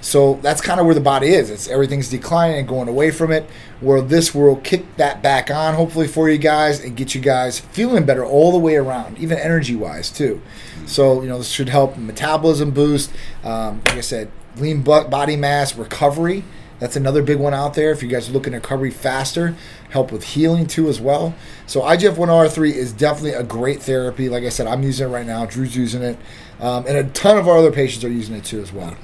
So 0.09 0.39
that's 0.41 0.63
kind 0.63 0.81
of 0.81 0.87
where 0.87 0.95
the 0.95 1.03
body 1.03 1.29
is. 1.29 1.51
It's 1.51 1.69
everything's 1.69 2.09
declining 2.09 2.59
and 2.59 2.67
going 2.67 2.89
away 2.89 3.11
from 3.11 3.31
it. 3.31 3.49
Where 3.81 4.01
this 4.01 4.35
will 4.35 4.57
kick 4.57 4.97
that 4.97 5.23
back 5.23 5.51
on, 5.51 5.75
hopefully 5.75 6.09
for 6.09 6.31
you 6.31 6.39
guys, 6.39 6.83
and 6.83 6.97
get 6.97 7.15
you 7.15 7.21
guys 7.21 7.59
feeling 7.61 8.07
better 8.07 8.25
all 8.25 8.51
the 8.51 8.59
way 8.59 8.77
around, 8.77 9.19
even 9.19 9.39
energy 9.39 9.77
wise 9.77 10.11
too. 10.11 10.41
So 10.87 11.21
you 11.21 11.29
know 11.29 11.37
this 11.37 11.51
should 11.51 11.69
help 11.69 11.99
metabolism 11.99 12.71
boost. 12.71 13.13
Um, 13.45 13.83
like 13.85 13.99
I 13.99 14.01
said, 14.01 14.31
lean 14.57 14.81
body 14.81 15.37
mass 15.37 15.77
recovery. 15.77 16.43
That's 16.79 16.97
another 16.97 17.23
big 17.23 17.37
one 17.39 17.53
out 17.53 17.75
there. 17.75 17.91
If 17.91 18.03
you 18.03 18.09
guys 18.09 18.31
are 18.31 18.33
looking 18.33 18.53
to 18.53 18.61
recovery 18.61 18.91
faster, 18.91 19.57
help 19.91 20.11
with 20.11 20.25
healing 20.25 20.67
too 20.67 20.89
as 20.89 21.01
well. 21.01 21.35
So 21.67 21.83
IGF-1R3 21.83 22.71
is 22.71 22.93
definitely 22.93 23.33
a 23.33 23.43
great 23.43 23.83
therapy. 23.83 24.29
Like 24.29 24.45
I 24.45 24.49
said, 24.49 24.69
I'm 24.69 24.83
using 24.85 25.09
it 25.09 25.11
right 25.11 25.27
now. 25.27 25.45
Drew's 25.45 25.77
using 25.77 26.03
it, 26.03 26.17
um, 26.61 26.87
and 26.87 26.97
a 26.97 27.05
ton 27.05 27.37
of 27.37 27.47
our 27.47 27.59
other 27.59 27.73
patients 27.73 28.05
are 28.05 28.11
using 28.11 28.37
it 28.37 28.45
too 28.45 28.63
as 28.63 28.73
well. 28.73 28.97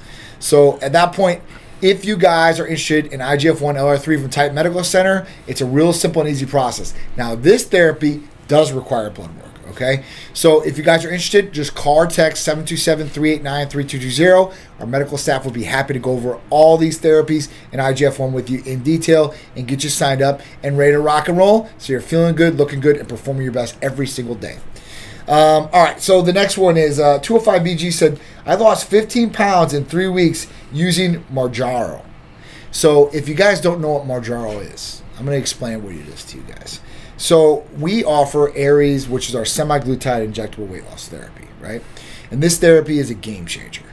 So 0.45 0.79
at 0.79 0.93
that 0.93 1.13
point, 1.13 1.41
if 1.81 2.05
you 2.05 2.15
guys 2.15 2.59
are 2.59 2.67
interested 2.67 3.07
in 3.07 3.19
IGF-1 3.19 3.77
LR3 3.77 4.21
from 4.21 4.29
Titan 4.29 4.53
Medical 4.53 4.83
Center, 4.83 5.25
it's 5.47 5.59
a 5.59 5.65
real 5.65 5.91
simple 5.91 6.21
and 6.21 6.29
easy 6.29 6.45
process. 6.45 6.93
Now, 7.17 7.33
this 7.33 7.63
therapy 7.63 8.21
does 8.47 8.71
require 8.71 9.09
blood 9.09 9.35
work. 9.35 9.45
Okay, 9.71 10.03
so 10.33 10.61
if 10.61 10.77
you 10.77 10.83
guys 10.83 11.03
are 11.03 11.09
interested, 11.09 11.51
just 11.51 11.73
call 11.73 11.97
or 11.97 12.05
text 12.05 12.47
727-389-3220. 12.47 14.53
Our 14.79 14.85
medical 14.85 15.17
staff 15.17 15.43
will 15.43 15.51
be 15.51 15.63
happy 15.63 15.93
to 15.93 15.99
go 15.99 16.11
over 16.11 16.39
all 16.51 16.77
these 16.77 16.99
therapies 16.99 17.49
and 17.71 17.81
IGF-1 17.81 18.31
with 18.31 18.47
you 18.49 18.61
in 18.65 18.83
detail 18.83 19.33
and 19.55 19.67
get 19.67 19.83
you 19.83 19.89
signed 19.89 20.21
up 20.21 20.41
and 20.61 20.77
ready 20.77 20.91
to 20.91 20.99
rock 20.99 21.27
and 21.27 21.39
roll 21.39 21.67
so 21.79 21.91
you're 21.91 22.01
feeling 22.01 22.35
good, 22.35 22.55
looking 22.55 22.79
good, 22.79 22.97
and 22.97 23.09
performing 23.09 23.43
your 23.43 23.51
best 23.51 23.75
every 23.81 24.05
single 24.05 24.35
day. 24.35 24.59
Um, 25.27 25.69
all 25.73 25.83
right, 25.83 25.99
so 25.99 26.21
the 26.21 26.33
next 26.33 26.57
one 26.57 26.77
is 26.77 26.99
uh, 26.99 27.19
205BG 27.19 27.91
said, 27.91 28.19
I 28.45 28.55
lost 28.55 28.87
15 28.87 29.31
pounds 29.31 29.73
in 29.73 29.85
three 29.85 30.07
weeks 30.07 30.47
using 30.71 31.23
Mounjaro. 31.25 32.05
So 32.69 33.09
if 33.13 33.27
you 33.27 33.33
guys 33.33 33.59
don't 33.59 33.81
know 33.81 33.93
what 33.93 34.05
Mounjaro 34.05 34.61
is, 34.61 35.01
I'm 35.17 35.25
going 35.25 35.35
to 35.35 35.41
explain 35.41 35.83
what 35.83 35.95
it 35.95 36.07
is 36.07 36.23
to 36.25 36.37
you 36.37 36.43
guys. 36.43 36.79
So 37.17 37.65
we 37.79 38.03
offer 38.03 38.51
Aries, 38.55 39.07
which 39.07 39.29
is 39.29 39.35
our 39.35 39.43
semaglutide 39.43 40.31
injectable 40.31 40.67
weight 40.67 40.85
loss 40.85 41.07
therapy, 41.07 41.47
right? 41.59 41.81
And 42.29 42.43
this 42.43 42.59
therapy 42.59 42.99
is 42.99 43.09
a 43.09 43.15
game 43.15 43.45
changer. 43.45 43.85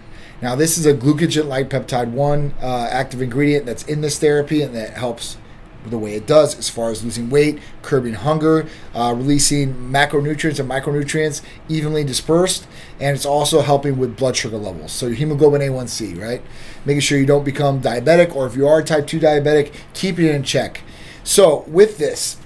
Now, 0.43 0.57
this 0.57 0.77
is 0.77 0.85
a 0.85 0.93
glucagon-like 0.93 1.71
peptide 1.71 2.11
one 2.11 2.53
uh, 2.61 2.89
active 2.91 3.23
ingredient 3.23 3.65
that's 3.65 3.85
in 3.85 4.01
this 4.01 4.19
therapy, 4.19 4.61
and 4.61 4.75
that 4.75 4.95
helps 4.95 5.37
the 5.87 5.99
way 5.99 6.15
it 6.15 6.27
does 6.27 6.59
as 6.59 6.69
far 6.69 6.91
as 6.91 7.05
losing 7.05 7.31
weight, 7.31 7.59
curbing 7.83 8.15
hunger, 8.15 8.67
uh, 8.95 9.15
releasing 9.17 9.75
macronutrients 9.75 10.61
and 10.61 10.71
micronutrients 10.71 11.43
evenly 11.69 12.05
dispersed, 12.05 12.67
and 13.01 13.17
it's 13.17 13.27
also 13.27 13.61
helping 13.61 13.99
with 13.99 14.17
blood 14.17 14.37
sugar 14.37 14.59
levels. 14.59 14.93
So 14.93 15.07
your 15.07 15.17
hemoglobin 15.17 15.61
A1C, 15.61 16.21
right? 16.21 16.43
Making 16.85 17.01
sure 17.01 17.19
you 17.19 17.27
don't 17.27 17.45
become 17.45 17.81
diabetic, 17.81 18.35
or 18.35 18.47
if 18.47 18.57
you 18.57 18.67
are 18.67 18.83
type 18.83 19.07
2 19.07 19.21
diabetic, 19.21 19.75
keeping 19.95 20.27
it 20.27 20.35
in 20.35 20.43
check. 20.43 20.83
So 21.25 21.65
with 21.67 21.99
this, 21.99 22.39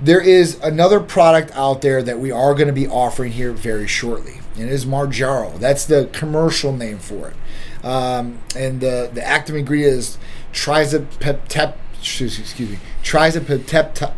there 0.00 0.20
is 0.20 0.58
another 0.62 1.00
product 1.00 1.50
out 1.54 1.82
there 1.82 2.02
that 2.02 2.18
we 2.18 2.30
are 2.30 2.54
going 2.54 2.68
to 2.68 2.72
be 2.72 2.86
offering 2.86 3.32
here 3.32 3.52
very 3.52 3.86
shortly. 3.86 4.40
And 4.54 4.64
it 4.64 4.72
is 4.72 4.86
Mounjaro. 4.86 5.58
That's 5.58 5.84
the 5.84 6.08
commercial 6.12 6.72
name 6.72 6.98
for 6.98 7.28
it. 7.30 7.84
Um, 7.84 8.38
and 8.56 8.80
the, 8.80 9.10
the 9.12 9.24
active 9.24 9.56
ingredient 9.56 9.92
is 9.92 10.18
trizapeptep, 10.52 11.74
excuse 12.00 12.70
me, 12.70 12.78
trizapeptide, 13.02 14.12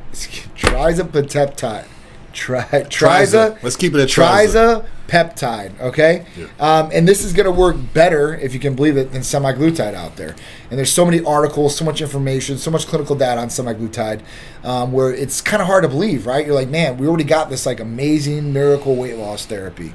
trizapeptide, 0.56 1.86
tri, 2.32 2.84
triza, 2.88 3.58
Let's 3.62 3.76
keep 3.76 3.94
it 3.94 4.00
a 4.00 4.06
triza. 4.06 4.86
Peptide, 5.08 5.78
okay? 5.80 6.24
Yeah. 6.36 6.46
Um, 6.60 6.90
and 6.94 7.08
this 7.08 7.24
is 7.24 7.32
going 7.32 7.46
to 7.46 7.50
work 7.50 7.74
better, 7.92 8.32
if 8.36 8.54
you 8.54 8.60
can 8.60 8.76
believe 8.76 8.96
it, 8.96 9.10
than 9.10 9.22
semaglutide 9.22 9.92
out 9.92 10.14
there. 10.14 10.36
And 10.70 10.78
there's 10.78 10.92
so 10.92 11.04
many 11.04 11.20
articles, 11.24 11.74
so 11.74 11.84
much 11.84 12.00
information, 12.00 12.58
so 12.58 12.70
much 12.70 12.86
clinical 12.86 13.16
data 13.16 13.40
on 13.40 13.48
semaglutide, 13.48 14.20
um, 14.62 14.92
where 14.92 15.12
it's 15.12 15.40
kind 15.40 15.60
of 15.60 15.66
hard 15.66 15.82
to 15.82 15.88
believe, 15.88 16.26
right? 16.28 16.46
You're 16.46 16.54
like, 16.54 16.68
man, 16.68 16.96
we 16.96 17.08
already 17.08 17.24
got 17.24 17.50
this 17.50 17.66
like 17.66 17.80
amazing 17.80 18.52
miracle 18.52 18.94
weight 18.94 19.16
loss 19.16 19.46
therapy, 19.46 19.94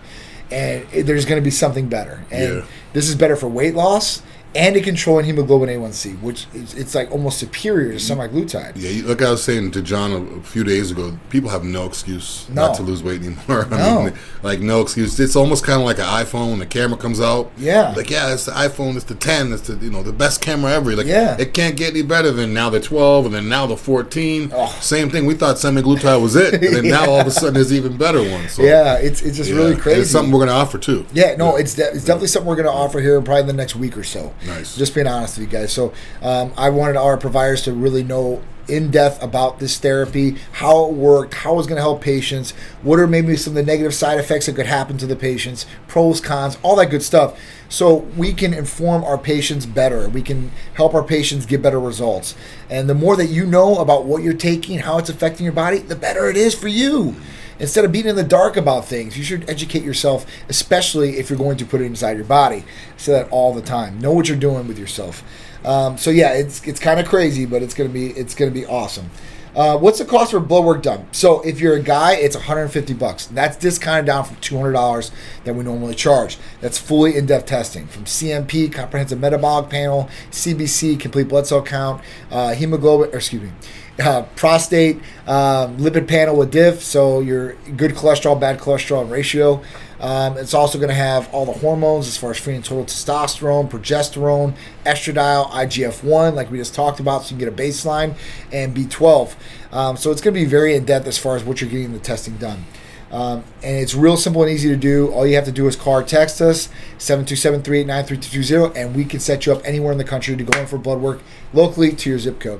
and 0.52 0.86
it, 0.92 1.04
there's 1.04 1.24
going 1.24 1.40
to 1.42 1.46
be 1.46 1.50
something 1.52 1.88
better. 1.88 2.26
And 2.30 2.56
Yeah. 2.58 2.66
this 2.92 3.08
is 3.08 3.16
better 3.16 3.38
for 3.38 3.48
weight 3.48 3.74
loss 3.76 4.22
and 4.56 4.74
to 4.76 4.82
controlling 4.82 5.26
hemoglobin 5.26 5.68
A1C, 5.70 6.22
which 6.22 6.48
is, 6.54 6.74
it's 6.76 6.96
like 6.96 7.12
almost 7.12 7.38
superior 7.40 7.92
to 7.92 7.98
semaglutide. 7.98 8.74
Yeah, 8.76 9.06
like 9.08 9.22
I 9.22 9.32
was 9.32 9.44
saying 9.44 9.72
to 9.72 9.82
John 9.82 10.12
a, 10.12 10.18
a 10.38 10.42
few 10.42 10.64
days 10.64 10.92
ago, 10.92 11.18
people 11.30 11.50
have 11.50 11.64
no 11.64 11.86
excuse 11.86 12.48
No. 12.50 12.68
not 12.68 12.76
to 12.76 12.82
lose 12.84 13.04
weight 13.04 13.22
anymore. 13.22 13.68
I 13.72 13.78
No. 13.78 14.04
mean, 14.04 14.14
like 14.44 14.60
no 14.62 14.82
excuse. 14.82 15.20
It's 15.20 15.36
almost 15.36 15.66
kind 15.66 15.80
of 15.82 15.86
like 15.86 16.00
an 16.00 16.06
iPhone. 16.06 16.52
when 16.52 16.60
The 16.60 16.66
camera 16.66 16.98
comes 16.98 17.20
out. 17.20 17.52
Yeah. 17.58 17.94
Like 17.96 18.10
yeah, 18.10 18.32
it's 18.34 18.46
the 18.46 18.54
iPhone. 18.54 18.96
It's 18.96 19.06
the 19.06 19.16
10. 19.16 19.52
It's 19.54 19.64
the 19.68 19.76
you 19.84 19.92
know 19.92 20.04
the 20.04 20.14
best 20.14 20.42
camera 20.42 20.72
ever. 20.72 20.96
Like 20.96 21.06
Yeah. 21.08 21.36
it 21.40 21.54
can't 21.54 21.76
get 21.76 21.92
any 21.92 22.02
better 22.04 22.32
than 22.32 22.54
now 22.54 22.70
the 22.70 22.80
12 22.80 23.26
and 23.26 23.36
then 23.36 23.50
now 23.50 23.66
the 23.68 23.78
14. 23.78 24.52
Oh. 24.54 24.78
Same 24.82 25.10
thing. 25.10 25.26
We 25.26 25.34
thought 25.34 25.58
semaglutide 25.58 26.22
was 26.22 26.36
it, 26.36 26.54
and 26.54 26.76
then 26.76 26.88
now 26.90 27.10
all 27.10 27.20
of 27.20 27.28
a 27.28 27.32
sudden 27.32 27.56
there's 27.56 27.74
even 27.74 27.98
better 27.98 28.22
ones. 28.22 28.54
So, 28.54 28.64
Yeah, 28.64 28.96
it's 28.96 29.22
it's 29.22 29.36
just 29.38 29.50
yeah. 29.50 29.56
really 29.58 29.74
And 29.74 29.82
crazy. 29.82 30.02
it's 30.02 30.12
something 30.12 30.32
we're 30.32 30.40
gonna 30.46 30.52
offer 30.58 30.78
too. 30.78 31.06
Yeah, 31.14 31.36
no, 31.36 31.56
it's 31.58 31.74
de- 31.74 31.92
it's 31.92 32.06
definitely 32.06 32.28
something 32.30 32.48
we're 32.48 32.56
going 32.56 32.66
to 32.68 32.72
offer 32.72 33.00
here 33.00 33.20
probably 33.22 33.42
in 33.42 33.48
the 33.48 33.54
next 33.54 33.76
week 33.76 33.98
or 33.98 34.04
so. 34.04 34.34
Nice. 34.46 34.76
Just 34.76 34.94
being 34.94 35.08
honest 35.08 35.38
with 35.38 35.52
you 35.52 35.60
guys. 35.60 35.72
So 35.72 35.94
um, 36.22 36.54
I 36.58 36.70
wanted 36.70 36.98
our 36.98 37.18
providers 37.18 37.64
to 37.64 37.74
really 37.74 38.04
know 38.04 38.42
in 38.68 38.90
depth 38.90 39.22
about 39.22 39.60
this 39.60 39.78
therapy, 39.78 40.38
how 40.54 40.86
it 40.86 40.94
worked, 40.94 41.34
how 41.36 41.58
it's 41.60 41.68
going 41.68 41.76
to 41.78 41.82
help 41.82 42.02
patients, 42.02 42.52
what 42.82 43.00
are 43.00 43.08
maybe 43.08 43.36
some 43.38 43.52
of 43.52 43.56
the 43.56 43.64
negative 43.64 43.94
side 43.94 44.20
effects 44.20 44.48
that 44.48 44.56
could 44.56 44.66
happen 44.66 44.98
to 44.98 45.06
the 45.06 45.16
patients, 45.16 45.66
pros, 45.88 46.20
cons, 46.20 46.58
all 46.64 46.76
that 46.76 46.90
good 46.90 47.04
stuff. 47.04 47.40
So 47.70 47.98
we 48.18 48.34
can 48.34 48.54
inform 48.54 49.04
our 49.04 49.18
patients 49.18 49.66
better. 49.66 50.10
We 50.10 50.22
can 50.22 50.52
help 50.74 50.94
our 50.94 51.04
patients 51.04 51.46
get 51.46 51.62
better 51.62 51.80
results. 51.80 52.36
And 52.70 52.90
the 52.90 52.96
more 52.96 53.16
that 53.18 53.28
you 53.28 53.46
know 53.46 53.78
about 53.78 54.06
what 54.06 54.24
you're 54.24 54.34
taking, 54.34 54.80
how 54.80 54.98
it's 54.98 55.10
affecting 55.10 55.44
your 55.44 55.54
body, 55.54 55.80
the 55.80 55.96
better 55.96 56.30
it 56.30 56.38
is 56.38 56.56
for 56.56 56.68
you 56.68 57.16
instead 57.60 57.86
of 57.86 57.92
being 57.92 58.08
in 58.08 58.16
the 58.16 58.24
dark 58.24 58.58
about 58.58 58.86
things, 58.86 59.18
you 59.18 59.24
should 59.24 59.50
educate 59.50 59.84
yourself, 59.84 60.26
especially 60.50 61.18
if 61.18 61.30
you're 61.30 61.40
going 61.40 61.58
to 61.58 61.66
put 61.66 61.82
it 61.82 61.86
inside 61.86 62.18
your 62.18 62.26
body. 62.26 62.58
I 62.58 62.98
say 62.98 63.12
that 63.14 63.30
all 63.30 63.54
the 63.54 63.62
time. 63.62 64.00
Know 64.00 64.12
what 64.12 64.28
you're 64.28 64.38
doing 64.38 64.68
with 64.68 64.80
yourself. 64.80 65.24
Um, 65.64 65.98
so 65.98 66.12
yeah, 66.12 66.34
it's 66.34 66.66
it's 66.68 66.80
kind 66.80 67.00
of 67.00 67.08
crazy, 67.08 67.46
but 67.46 67.64
it's 67.64 67.74
gonna 67.74 67.90
be 67.90 68.08
it's 68.12 68.36
gonna 68.36 68.52
be 68.52 68.66
awesome. 68.66 69.10
Uh, 69.56 69.78
what's 69.78 70.00
the 70.00 70.06
cost 70.06 70.32
for 70.32 70.42
blood 70.42 70.66
work 70.66 70.84
done? 70.84 71.08
So 71.14 71.40
if 71.42 71.62
you're 71.62 71.76
a 71.76 71.82
guy, 71.82 72.16
it's 72.16 72.36
150 72.36 72.94
bucks. 72.96 73.28
That's 73.28 73.56
discounted 73.56 74.06
down 74.06 74.26
from 74.26 74.36
$200 74.38 75.12
that 75.46 75.56
we 75.56 75.64
normally 75.64 75.96
charge. 75.96 76.38
That's 76.60 76.78
fully 76.78 77.16
in-depth 77.16 77.46
testing 77.46 77.88
from 77.88 78.04
CMP, 78.04 78.72
comprehensive 78.72 79.18
metabolic 79.18 79.70
panel, 79.70 80.10
CBC, 80.30 81.00
complete 81.00 81.30
blood 81.30 81.48
cell 81.48 81.62
count, 81.62 82.02
uh, 82.30 82.54
hemoglobin, 82.54 83.16
excuse 83.16 83.44
me, 83.44 83.52
uh, 84.00 84.24
prostate, 84.36 84.98
um, 85.28 85.78
lipid 85.78 86.08
panel 86.08 86.36
with 86.36 86.52
diff, 86.52 86.84
so 86.84 87.20
your 87.20 87.54
good 87.78 87.92
cholesterol, 87.92 88.40
bad 88.40 88.60
cholesterol 88.60 89.10
ratio. 89.10 89.62
Um, 90.00 90.38
it's 90.38 90.54
also 90.54 90.78
going 90.78 90.90
to 90.90 90.96
have 90.96 91.34
all 91.34 91.46
the 91.46 91.54
hormones 91.54 92.08
as 92.08 92.18
far 92.18 92.32
as 92.32 92.38
free 92.38 92.56
and 92.56 92.64
total 92.64 92.84
testosterone, 92.84 93.70
progesterone, 93.70 94.56
estradiol, 94.86 95.50
IGF 95.52 96.04
1, 96.04 96.36
like 96.36 96.52
we 96.52 96.58
just 96.58 96.76
talked 96.76 97.00
about, 97.00 97.24
so 97.24 97.34
you 97.34 97.40
can 97.40 97.54
get 97.56 97.60
a 97.60 97.64
baseline, 97.64 98.16
and 98.52 98.76
B12. 98.76 99.36
Um, 99.72 99.98
so 99.98 100.12
it's 100.12 100.22
going 100.22 100.34
to 100.34 100.40
be 100.40 100.46
very 100.46 100.76
in 100.76 100.86
depth 100.86 101.08
as 101.08 101.18
far 101.18 101.36
as 101.36 101.44
what 101.44 101.62
you're 101.62 101.70
getting 101.70 101.94
the 101.94 102.00
testing 102.00 102.36
done. 102.38 102.66
Um, 103.12 103.44
and 103.64 103.78
it's 103.78 103.96
real 103.96 104.18
simple 104.18 104.44
and 104.44 104.52
easy 104.52 104.68
to 104.68 104.76
do. 104.76 105.10
All 105.12 105.26
you 105.26 105.36
have 105.36 105.46
to 105.46 105.52
do 105.52 105.68
is 105.68 105.78
call 105.78 106.00
or 106.00 106.04
text 106.04 106.42
us, 106.42 106.68
727 106.98 107.62
389 107.62 108.06
3220, 108.06 108.80
and 108.80 108.96
we 108.96 109.06
can 109.06 109.22
set 109.22 109.46
you 109.46 109.54
up 109.54 109.62
anywhere 109.64 109.94
in 109.94 109.98
the 109.98 110.04
country 110.04 110.36
to 110.36 110.44
go 110.44 110.60
in 110.60 110.68
for 110.68 110.78
blood 110.78 111.00
work 111.00 111.22
locally 111.54 111.94
to 111.94 112.10
your 112.10 112.20
zip 112.20 112.42
code. 112.42 112.60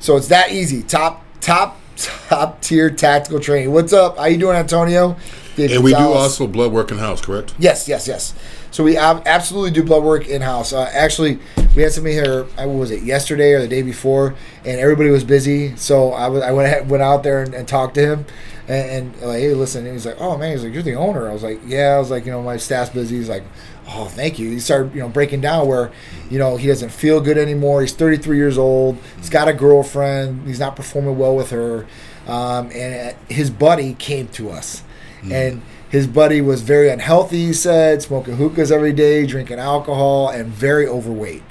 So 0.00 0.16
it's 0.16 0.28
that 0.28 0.52
easy. 0.52 0.82
Top, 0.82 1.24
top, 1.40 1.78
top 1.96 2.60
tier 2.62 2.90
tactical 2.90 3.40
training. 3.40 3.72
What's 3.72 3.92
up? 3.92 4.18
How 4.18 4.26
you 4.26 4.38
doing, 4.38 4.56
Antonio? 4.56 5.16
Dave 5.56 5.72
and 5.72 5.82
we 5.82 5.92
do 5.92 5.98
also 5.98 6.46
blood 6.46 6.70
work 6.72 6.92
in 6.92 6.98
house, 6.98 7.20
correct? 7.20 7.52
Yes, 7.58 7.88
yes, 7.88 8.06
yes. 8.06 8.32
So 8.70 8.84
we 8.84 8.96
absolutely 8.96 9.70
do 9.70 9.82
blood 9.82 10.02
work 10.02 10.28
in 10.28 10.42
house. 10.42 10.72
Uh, 10.72 10.90
actually, 10.92 11.38
we 11.74 11.82
had 11.82 11.92
somebody 11.92 12.14
here. 12.14 12.42
Uh, 12.56 12.66
what 12.66 12.78
was 12.78 12.90
it? 12.90 13.02
Yesterday 13.02 13.52
or 13.52 13.60
the 13.60 13.68
day 13.68 13.82
before, 13.82 14.34
and 14.64 14.80
everybody 14.80 15.10
was 15.10 15.24
busy. 15.24 15.74
So 15.76 16.12
I, 16.12 16.28
was, 16.28 16.42
I 16.42 16.52
went 16.52 16.86
went 16.86 17.02
out 17.02 17.22
there 17.22 17.42
and, 17.42 17.54
and 17.54 17.66
talked 17.66 17.94
to 17.94 18.00
him, 18.00 18.26
and, 18.68 19.14
and 19.14 19.22
like, 19.22 19.40
hey, 19.40 19.54
listen. 19.54 19.84
And 19.84 19.94
he's 19.94 20.06
like, 20.06 20.20
oh 20.20 20.36
man, 20.36 20.52
he's 20.52 20.64
like, 20.64 20.74
you're 20.74 20.82
the 20.82 20.94
owner. 20.94 21.28
I 21.28 21.32
was 21.32 21.42
like, 21.42 21.60
yeah. 21.66 21.94
I 21.94 21.98
was 21.98 22.10
like, 22.10 22.26
you 22.26 22.30
know, 22.30 22.42
my 22.42 22.56
staff's 22.56 22.90
busy. 22.90 23.16
He's 23.16 23.28
like, 23.28 23.44
oh, 23.88 24.06
thank 24.06 24.38
you. 24.38 24.50
He 24.50 24.60
started, 24.60 24.94
you 24.94 25.00
know, 25.00 25.08
breaking 25.08 25.40
down 25.40 25.66
where, 25.66 25.90
you 26.30 26.38
know, 26.38 26.56
he 26.56 26.68
doesn't 26.68 26.90
feel 26.90 27.20
good 27.20 27.38
anymore. 27.38 27.80
He's 27.80 27.94
33 27.94 28.36
years 28.36 28.58
old. 28.58 28.98
He's 29.16 29.30
got 29.30 29.48
a 29.48 29.52
girlfriend. 29.52 30.46
He's 30.46 30.60
not 30.60 30.76
performing 30.76 31.18
well 31.18 31.34
with 31.34 31.50
her, 31.50 31.86
um, 32.26 32.70
and 32.72 33.16
his 33.28 33.50
buddy 33.50 33.94
came 33.94 34.28
to 34.28 34.50
us, 34.50 34.82
mm. 35.22 35.32
and 35.32 35.62
his 35.88 36.06
buddy 36.06 36.40
was 36.40 36.62
very 36.62 36.90
unhealthy, 36.90 37.46
he 37.46 37.52
said, 37.52 38.02
smoking 38.02 38.36
hookahs 38.36 38.70
every 38.70 38.92
day, 38.92 39.26
drinking 39.26 39.58
alcohol, 39.58 40.28
and 40.28 40.46
very 40.46 40.86
overweight. 40.86 41.42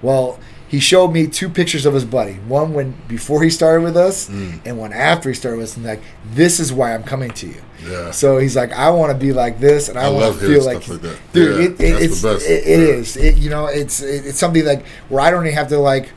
Well, 0.00 0.38
he 0.66 0.80
showed 0.80 1.08
me 1.08 1.26
two 1.26 1.50
pictures 1.50 1.84
of 1.84 1.92
his 1.92 2.06
buddy. 2.06 2.34
One 2.34 2.72
when 2.72 2.96
before 3.06 3.42
he 3.42 3.50
started 3.50 3.82
with 3.82 3.94
us, 3.96 4.30
mm. 4.30 4.58
and 4.64 4.78
one 4.78 4.94
after 4.94 5.28
he 5.28 5.34
started 5.34 5.58
with 5.58 5.68
us. 5.68 5.76
And 5.76 5.84
like, 5.84 6.00
this 6.32 6.58
is 6.58 6.72
why 6.72 6.94
I'm 6.94 7.02
coming 7.02 7.30
to 7.32 7.46
you. 7.46 7.62
Yeah. 7.86 8.10
So 8.10 8.38
he's 8.38 8.56
like, 8.56 8.72
I 8.72 8.88
want 8.88 9.12
to 9.12 9.18
be 9.18 9.34
like 9.34 9.60
this, 9.60 9.90
and 9.90 9.98
I, 9.98 10.06
I 10.06 10.08
want 10.08 10.32
to 10.32 10.40
feel 10.40 10.64
like, 10.64 10.88
like 10.88 11.00
dude. 11.34 11.58
Yeah, 11.58 11.64
it, 11.64 11.80
it, 11.80 12.02
it's 12.02 12.24
it, 12.24 12.42
it 12.42 12.66
yeah. 12.66 12.94
is. 12.94 13.16
It, 13.18 13.36
you 13.36 13.50
know, 13.50 13.66
it's 13.66 14.00
it's 14.00 14.38
something 14.38 14.64
like 14.64 14.86
where 15.10 15.20
I 15.20 15.30
don't 15.30 15.44
even 15.44 15.56
have 15.58 15.68
to 15.68 15.78
like 15.78 16.08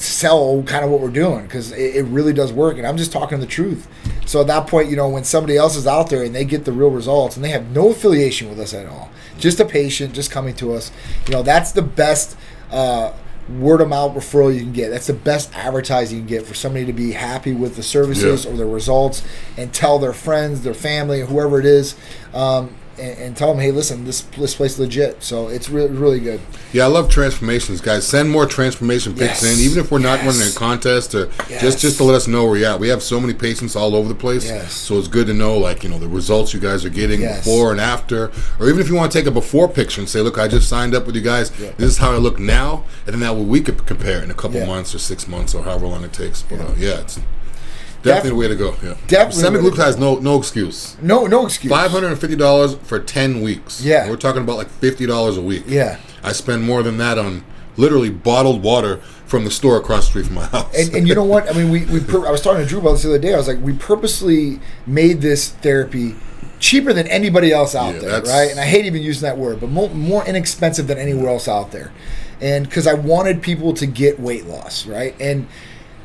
sell 0.00 0.62
kind 0.62 0.84
of 0.84 0.90
what 0.92 1.00
we're 1.00 1.10
doing 1.10 1.42
because 1.42 1.72
it, 1.72 1.96
it, 1.96 2.02
really 2.04 2.32
does 2.32 2.52
work 2.52 2.78
and 2.78 2.86
i'm 2.86 2.96
just 2.96 3.10
talking 3.10 3.40
the 3.40 3.46
truth 3.46 3.88
so 4.28 4.42
at 4.42 4.46
that 4.46 4.66
point 4.66 4.88
you 4.90 4.96
know 4.96 5.08
when 5.08 5.24
somebody 5.24 5.56
else 5.56 5.74
is 5.74 5.86
out 5.86 6.10
there 6.10 6.22
and 6.22 6.34
they 6.34 6.44
get 6.44 6.64
the 6.64 6.72
real 6.72 6.90
results 6.90 7.34
and 7.34 7.44
they 7.44 7.48
have 7.48 7.70
no 7.70 7.90
affiliation 7.90 8.48
with 8.48 8.60
us 8.60 8.74
at 8.74 8.86
all 8.86 9.10
just 9.38 9.58
a 9.58 9.64
patient 9.64 10.14
just 10.14 10.30
coming 10.30 10.54
to 10.54 10.72
us 10.72 10.92
you 11.26 11.32
know 11.32 11.42
that's 11.42 11.72
the 11.72 11.82
best 11.82 12.36
uh, 12.70 13.12
word 13.48 13.80
of 13.80 13.88
mouth 13.88 14.14
referral 14.14 14.54
you 14.54 14.60
can 14.60 14.72
get 14.72 14.90
that's 14.90 15.06
the 15.06 15.12
best 15.12 15.52
advertising 15.54 16.18
you 16.18 16.22
can 16.22 16.28
get 16.28 16.46
for 16.46 16.54
somebody 16.54 16.84
to 16.84 16.92
be 16.92 17.12
happy 17.12 17.54
with 17.54 17.76
the 17.76 17.82
services 17.82 18.44
yeah. 18.44 18.50
or 18.50 18.56
the 18.56 18.66
results 18.66 19.26
and 19.56 19.72
tell 19.72 19.98
their 19.98 20.12
friends 20.12 20.62
their 20.62 20.74
family 20.74 21.22
whoever 21.22 21.58
it 21.58 21.64
is 21.64 21.96
um, 22.34 22.74
and, 22.98 23.18
and, 23.18 23.36
tell 23.36 23.48
them, 23.48 23.60
hey, 23.60 23.70
listen, 23.70 24.04
this 24.04 24.22
this 24.22 24.54
place 24.54 24.72
is 24.72 24.80
legit. 24.80 25.22
So 25.22 25.48
it's 25.48 25.68
really 25.68 25.90
really 25.90 26.20
good. 26.20 26.40
Yeah, 26.72 26.84
I 26.84 26.86
love 26.88 27.08
transformations, 27.08 27.80
guys. 27.80 28.06
Send 28.06 28.30
more 28.30 28.46
transformation 28.46 29.12
pics 29.12 29.42
yes. 29.42 29.58
in, 29.58 29.64
even 29.64 29.78
if 29.78 29.90
we're 29.90 29.98
not 29.98 30.22
yes. 30.22 30.26
running 30.26 30.52
a 30.52 30.58
contest 30.58 31.14
or 31.14 31.26
yes. 31.48 31.60
just 31.60 31.78
just 31.80 31.96
to 31.98 32.04
let 32.04 32.14
us 32.14 32.28
know 32.28 32.46
where 32.46 32.56
you're 32.56 32.70
at. 32.70 32.80
We 32.80 32.88
have 32.88 33.02
so 33.02 33.20
many 33.20 33.34
patients 33.34 33.76
all 33.76 33.94
over 33.94 34.08
the 34.08 34.14
place, 34.14 34.44
yes. 34.44 34.72
so 34.72 34.98
it's 34.98 35.08
good 35.08 35.26
to 35.28 35.34
know, 35.34 35.58
like 35.58 35.82
you 35.82 35.88
know, 35.88 35.98
the 35.98 36.08
results 36.08 36.52
you 36.52 36.60
guys 36.60 36.84
are 36.84 36.90
getting 36.90 37.20
before 37.20 37.72
and 37.72 37.80
after, 37.80 38.30
or 38.58 38.68
even 38.68 38.80
if 38.80 38.88
you 38.88 38.94
want 38.94 39.12
to 39.12 39.18
take 39.18 39.26
a 39.26 39.30
before 39.30 39.68
picture 39.68 40.00
and 40.00 40.08
say, 40.08 40.20
look, 40.20 40.38
I 40.38 40.48
just 40.48 40.68
signed 40.68 40.94
up 40.94 41.06
with 41.06 41.16
you 41.16 41.22
guys. 41.22 41.52
Yeah. 41.58 41.70
This 41.76 41.90
is 41.90 41.98
how 41.98 42.12
I 42.12 42.16
look 42.16 42.38
now, 42.38 42.84
and 43.06 43.14
then 43.14 43.20
that 43.20 43.34
way 43.34 43.44
we 43.44 43.60
could 43.60 43.86
compare 43.86 44.22
in 44.22 44.30
a 44.30 44.34
couple 44.34 44.58
yeah. 44.58 44.66
months 44.66 44.94
or 44.94 44.98
six 44.98 45.28
months 45.28 45.54
or 45.54 45.64
however 45.64 45.86
long 45.86 46.04
it 46.04 46.12
takes. 46.12 46.42
But 46.42 46.58
yeah, 46.58 46.64
uh, 46.64 46.74
yeah 46.76 47.00
it's 47.00 47.20
Definitely 48.02 48.30
the 48.30 48.36
way 48.36 48.48
to 48.48 48.56
go. 48.56 48.76
Yeah. 48.82 48.96
Definitely. 49.06 49.70
Semaglutide 49.70 49.84
has 49.84 49.96
no 49.96 50.16
no 50.16 50.38
excuse. 50.38 50.96
No 51.02 51.26
no 51.26 51.46
excuse. 51.46 51.70
Five 51.70 51.90
hundred 51.90 52.08
and 52.08 52.20
fifty 52.20 52.36
dollars 52.36 52.74
for 52.76 52.98
ten 52.98 53.40
weeks. 53.42 53.82
Yeah. 53.82 54.08
We're 54.08 54.16
talking 54.16 54.42
about 54.42 54.56
like 54.56 54.68
fifty 54.68 55.06
dollars 55.06 55.36
a 55.36 55.42
week. 55.42 55.64
Yeah. 55.66 55.98
I 56.22 56.32
spend 56.32 56.62
more 56.62 56.82
than 56.82 56.98
that 56.98 57.18
on 57.18 57.44
literally 57.76 58.10
bottled 58.10 58.62
water 58.62 58.98
from 59.26 59.44
the 59.44 59.50
store 59.50 59.76
across 59.76 60.04
the 60.04 60.10
street 60.10 60.26
from 60.26 60.34
my 60.36 60.44
house. 60.46 60.74
And, 60.76 60.94
and 60.94 61.08
you 61.08 61.14
know 61.14 61.24
what? 61.24 61.48
I 61.48 61.52
mean, 61.52 61.70
we, 61.70 61.84
we 61.86 62.00
I 62.26 62.30
was 62.30 62.40
talking 62.40 62.62
to 62.62 62.68
Drew 62.68 62.80
about 62.80 62.92
this 62.92 63.02
the 63.02 63.10
other 63.10 63.18
day. 63.18 63.34
I 63.34 63.36
was 63.36 63.48
like, 63.48 63.60
we 63.60 63.72
purposely 63.74 64.60
made 64.86 65.20
this 65.20 65.50
therapy 65.50 66.14
cheaper 66.60 66.92
than 66.92 67.06
anybody 67.06 67.52
else 67.52 67.74
out 67.74 67.94
yeah, 67.94 68.00
there, 68.00 68.22
right? 68.22 68.50
And 68.50 68.58
I 68.58 68.66
hate 68.66 68.84
even 68.84 69.02
using 69.02 69.22
that 69.22 69.38
word, 69.38 69.60
but 69.60 69.70
more, 69.70 69.88
more 69.90 70.26
inexpensive 70.26 70.88
than 70.88 70.98
anywhere 70.98 71.28
else 71.28 71.46
out 71.46 71.70
there. 71.70 71.92
And 72.40 72.64
because 72.66 72.86
I 72.86 72.94
wanted 72.94 73.42
people 73.42 73.74
to 73.74 73.86
get 73.86 74.18
weight 74.18 74.46
loss, 74.46 74.86
right? 74.86 75.14
And 75.20 75.48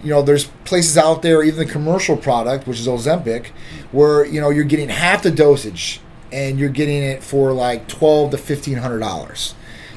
you 0.04 0.10
know, 0.10 0.22
there's 0.22 0.46
places 0.66 0.98
out 0.98 1.22
there, 1.22 1.44
even 1.44 1.66
the 1.66 1.72
commercial 1.72 2.18
product, 2.18 2.68
which 2.68 2.80
is 2.80 2.88
Ozempic, 2.88 3.48
where 3.92 4.26
you 4.26 4.42
know 4.42 4.50
you're 4.50 4.64
getting 4.66 4.90
half 4.90 5.24
the 5.24 5.32
dosage 5.32 6.02
and 6.32 6.60
you're 6.60 6.70
getting 6.70 7.02
it 7.02 7.24
for 7.24 7.54
like 7.54 7.88
twelve 7.88 8.32
to 8.32 8.38
fifteen 8.38 8.78
hundred 8.78 9.00
dollars. 9.00 9.56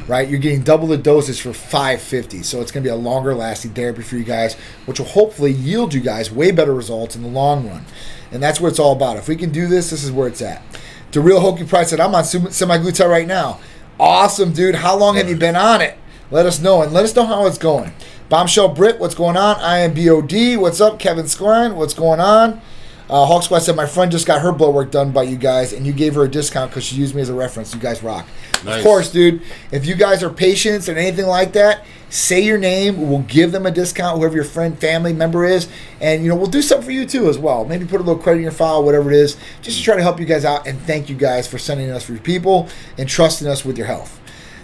Right, 0.09 0.29
you're 0.29 0.39
getting 0.39 0.63
double 0.63 0.87
the 0.87 0.99
dosage 0.99 1.41
for 1.41 1.53
550, 1.53 2.45
so 2.45 2.61
it's 2.61 2.71
going 2.71 2.85
to 2.85 2.89
be 2.89 2.93
a 2.93 2.97
longer 2.97 3.35
lasting 3.35 3.73
therapy 3.73 4.03
for 4.03 4.17
you 4.17 4.23
guys, 4.23 4.55
which 4.85 5.01
will 5.01 5.07
hopefully 5.07 5.51
yield 5.51 5.95
you 5.95 6.01
guys 6.01 6.31
way 6.31 6.53
better 6.53 6.73
results 6.73 7.17
in 7.17 7.23
the 7.23 7.29
long 7.29 7.69
run. 7.69 7.87
And 8.31 8.41
that's 8.41 8.61
what 8.61 8.69
it's 8.69 8.79
all 8.79 8.93
about. 8.93 9.17
If 9.17 9.27
we 9.27 9.35
can 9.35 9.51
do 9.51 9.67
this, 9.67 9.91
this 9.91 10.05
is 10.05 10.13
where 10.13 10.29
it's 10.29 10.43
at. 10.43 10.63
The 11.11 11.21
real 11.21 11.41
Hokey 11.41 11.65
Price 11.65 11.91
that 11.91 12.01
I'm 12.01 12.15
on 12.15 12.23
semaglutide 12.23 13.09
right 13.09 13.27
now. 13.27 13.59
Awesome, 13.99 14.53
dude. 14.53 14.77
How 14.77 14.97
long 14.97 15.17
have 15.17 15.29
you 15.29 15.37
been 15.37 15.57
on 15.57 15.81
it? 15.81 15.99
Let 16.31 16.47
us 16.47 16.61
know 16.61 16.83
and 16.83 16.93
let 16.93 17.05
us 17.05 17.17
know 17.17 17.25
how 17.25 17.47
it's 17.47 17.59
going. 17.59 17.93
Bombshell 18.29 18.71
Brit, 18.71 18.99
what's 18.99 19.15
going 19.15 19.37
on? 19.37 19.57
I 19.57 19.79
am 19.79 19.95
BOD. 19.95 20.61
What's 20.61 20.81
up, 20.81 20.99
Kevin 20.99 21.27
Sklein? 21.27 21.77
What's 21.77 21.95
going 21.95 22.19
on? 22.19 22.61
Uh, 23.09 23.25
Hawk 23.25 23.45
Squad 23.45 23.61
said 23.61 23.77
my 23.77 23.87
friend 23.87 24.11
just 24.11 24.27
got 24.27 24.43
her 24.43 24.51
blood 24.51 24.75
work 24.75 24.91
done 24.91 25.13
by 25.13 25.23
you 25.23 25.37
guys, 25.37 25.73
and 25.73 25.87
you 25.87 25.93
gave 25.93 26.17
her 26.17 26.25
a 26.25 26.29
discount 26.29 26.73
because 26.73 26.83
she 26.83 26.97
used 26.97 27.15
me 27.15 27.23
as 27.23 27.29
a 27.29 27.35
reference. 27.35 27.73
You 27.73 27.79
guys 27.79 28.03
rock. 28.03 28.27
Nice. 28.65 28.79
Of 28.79 28.83
course, 28.83 29.13
dude. 29.13 29.43
If 29.71 29.87
you 29.87 29.95
guys 29.95 30.25
are 30.25 30.31
patients 30.31 30.89
and 30.89 30.99
anything 30.99 31.27
like 31.27 31.53
that, 31.53 31.85
say 32.11 32.41
your 32.41 32.59
name. 32.59 33.09
We'll 33.09 33.21
give 33.21 33.53
them 33.53 33.65
a 33.65 33.71
discount, 33.71 34.19
whoever 34.19 34.35
your 34.35 34.45
friend, 34.45 34.77
family 34.77 35.13
member 35.13 35.45
is, 35.45 35.69
and 36.01 36.25
you 36.25 36.29
know 36.29 36.35
we'll 36.35 36.47
do 36.49 36.63
something 36.63 36.85
for 36.85 36.91
you 36.91 37.07
too 37.07 37.29
as 37.29 37.39
well. 37.39 37.65
Maybe 37.65 37.85
put 37.85 38.01
a 38.01 38.03
little 38.03 38.21
credit 38.21 38.39
in 38.39 38.43
your 38.43 38.51
file, 38.51 38.83
whatever 38.83 39.13
it 39.13 39.17
is, 39.17 39.37
just 39.63 39.79
to 39.79 39.85
try 39.85 39.95
to 39.95 40.03
help 40.03 40.19
you 40.19 40.27
guys 40.27 40.45
out 40.45 40.67
and 40.67 40.81
thank 40.81 41.09
you 41.09 41.15
guys 41.15 41.47
for 41.47 41.59
sending 41.59 41.91
us 41.93 42.03
for 42.03 42.13
your 42.13 42.23
people 42.23 42.69
and 42.99 43.09
trusting 43.09 43.47
us 43.47 43.65
with 43.65 43.79
your 43.79 43.87
health. 43.87 44.21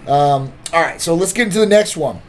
Um, 0.09 0.52
all 0.73 0.83
right, 0.83 1.00
so 1.00 1.14
let's 1.14 1.33
get 1.33 1.47
into 1.47 1.61
the 1.61 1.66
next 1.66 1.97
one. 1.97 2.21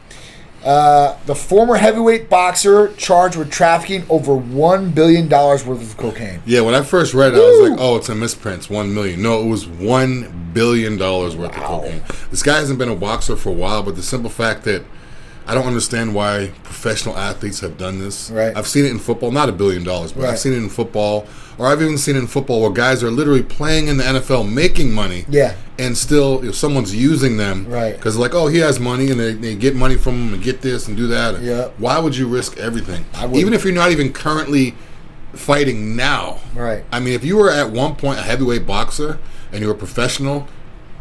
Uh, 0.64 1.16
the 1.26 1.34
former 1.34 1.76
heavyweight 1.76 2.30
boxer 2.30 2.88
charged 2.94 3.36
with 3.36 3.50
trafficking 3.50 4.04
over 4.08 4.34
one 4.34 4.90
billion 4.90 5.28
dollars 5.28 5.64
worth 5.66 5.82
of 5.82 5.96
cocaine. 5.98 6.40
Yeah, 6.46 6.62
when 6.62 6.74
I 6.74 6.82
first 6.82 7.12
read 7.12 7.34
it, 7.34 7.36
Woo! 7.36 7.42
I 7.42 7.60
was 7.60 7.70
like, 7.70 7.80
"Oh, 7.80 7.96
it's 7.96 8.08
a 8.08 8.14
misprint. 8.14 8.70
One 8.70 8.94
million. 8.94 9.20
No, 9.20 9.42
it 9.42 9.46
was 9.46 9.66
one 9.66 10.50
billion 10.54 10.96
dollars 10.96 11.36
worth 11.36 11.54
wow. 11.56 11.62
of 11.62 11.82
cocaine. 11.82 12.02
This 12.30 12.42
guy 12.42 12.56
hasn't 12.56 12.78
been 12.78 12.88
a 12.88 12.96
boxer 12.96 13.36
for 13.36 13.50
a 13.50 13.52
while, 13.52 13.82
but 13.82 13.96
the 13.96 14.02
simple 14.02 14.30
fact 14.30 14.64
that 14.64 14.84
I 15.46 15.54
don't 15.54 15.66
understand 15.66 16.14
why 16.14 16.52
professional 16.62 17.16
athletes 17.18 17.60
have 17.60 17.76
done 17.76 17.98
this. 17.98 18.30
Right. 18.30 18.56
I've 18.56 18.66
seen 18.66 18.84
it 18.86 18.90
in 18.90 18.98
football, 18.98 19.30
not 19.30 19.48
a 19.48 19.52
billion 19.52 19.84
dollars, 19.84 20.12
but 20.12 20.22
Right. 20.24 20.32
I've 20.32 20.38
seen 20.38 20.52
it 20.54 20.56
in 20.56 20.70
football, 20.70 21.26
or 21.58 21.66
I've 21.66 21.82
even 21.82 21.98
seen 21.98 22.16
it 22.16 22.20
in 22.20 22.26
football 22.26 22.62
where 22.62 22.70
guys 22.70 23.02
are 23.02 23.10
literally 23.10 23.42
playing 23.42 23.88
in 23.88 23.98
the 23.98 24.04
NFL, 24.04 24.42
making 24.44 24.92
money, 24.92 25.26
Yeah. 25.28 25.52
and 25.78 25.98
still 25.98 26.42
if 26.42 26.54
someone's 26.54 26.94
using 26.94 27.36
them, 27.36 27.66
Right. 27.68 27.94
Because 27.94 28.16
like, 28.16 28.34
oh, 28.34 28.46
he 28.46 28.58
has 28.58 28.80
money, 28.80 29.10
and 29.10 29.20
they, 29.20 29.34
they 29.34 29.54
get 29.54 29.76
money 29.76 29.96
from 29.96 30.14
him 30.28 30.34
and 30.34 30.42
get 30.42 30.62
this 30.62 30.88
and 30.88 30.96
do 30.96 31.06
that. 31.08 31.42
Yeah. 31.42 31.68
Why 31.76 31.98
would 31.98 32.16
you 32.16 32.26
risk 32.26 32.56
everything, 32.58 33.04
even 33.34 33.52
if 33.52 33.64
you're 33.64 33.74
not 33.74 33.90
even 33.92 34.12
currently 34.14 34.74
fighting 35.34 35.94
now? 35.96 36.38
Right. 36.54 36.84
I 36.92 37.00
mean, 37.00 37.12
if 37.14 37.24
you 37.24 37.36
were 37.36 37.50
at 37.50 37.70
one 37.70 37.96
point 37.96 38.18
a 38.18 38.22
heavyweight 38.22 38.66
boxer 38.66 39.18
and 39.52 39.60
you 39.60 39.66
were 39.68 39.74
a 39.74 39.76
professional, 39.76 40.48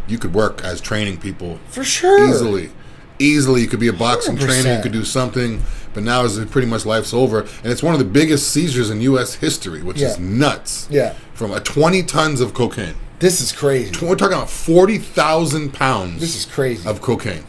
you 0.08 0.18
could 0.18 0.34
work 0.34 0.62
as 0.66 0.82
training 0.82 1.18
people 1.18 1.60
For 1.70 1.84
sure. 1.86 2.28
easily. 2.30 2.72
Easily, 3.20 3.62
you 3.62 3.68
could 3.68 3.80
be 3.80 3.88
a 3.88 3.94
boxing 3.94 4.38
trainer. 4.38 4.76
You 4.76 4.82
could 4.82 4.92
do 4.92 5.04
something, 5.06 5.62
but 5.94 6.04
now 6.04 6.24
is 6.24 6.44
pretty 6.46 6.68
much 6.68 6.86
life's 6.86 7.14
over, 7.14 7.42
and 7.42 7.66
it's 7.72 7.84
one 7.84 7.94
of 7.94 8.00
the 8.00 8.06
biggest 8.06 8.52
seizures 8.52 8.90
in 8.90 9.02
U.S. 9.02 9.36
history, 9.36 9.84
which 9.84 10.02
is 10.02 10.18
nuts. 10.20 10.88
Yeah. 10.90 11.14
from 11.34 11.52
a 11.52 11.60
twenty 11.60 12.04
tons 12.04 12.42
of 12.42 12.54
cocaine. 12.54 12.96
This 13.20 13.40
is 13.40 13.52
crazy. 13.52 13.92
We're 14.06 14.16
talking 14.16 14.36
about 14.36 14.50
forty 14.50 14.98
thousand 14.98 15.74
pounds 15.74 16.20
This 16.20 16.36
is 16.36 16.46
crazy. 16.46 16.88
of 16.90 17.02
cocaine. 17.02 17.44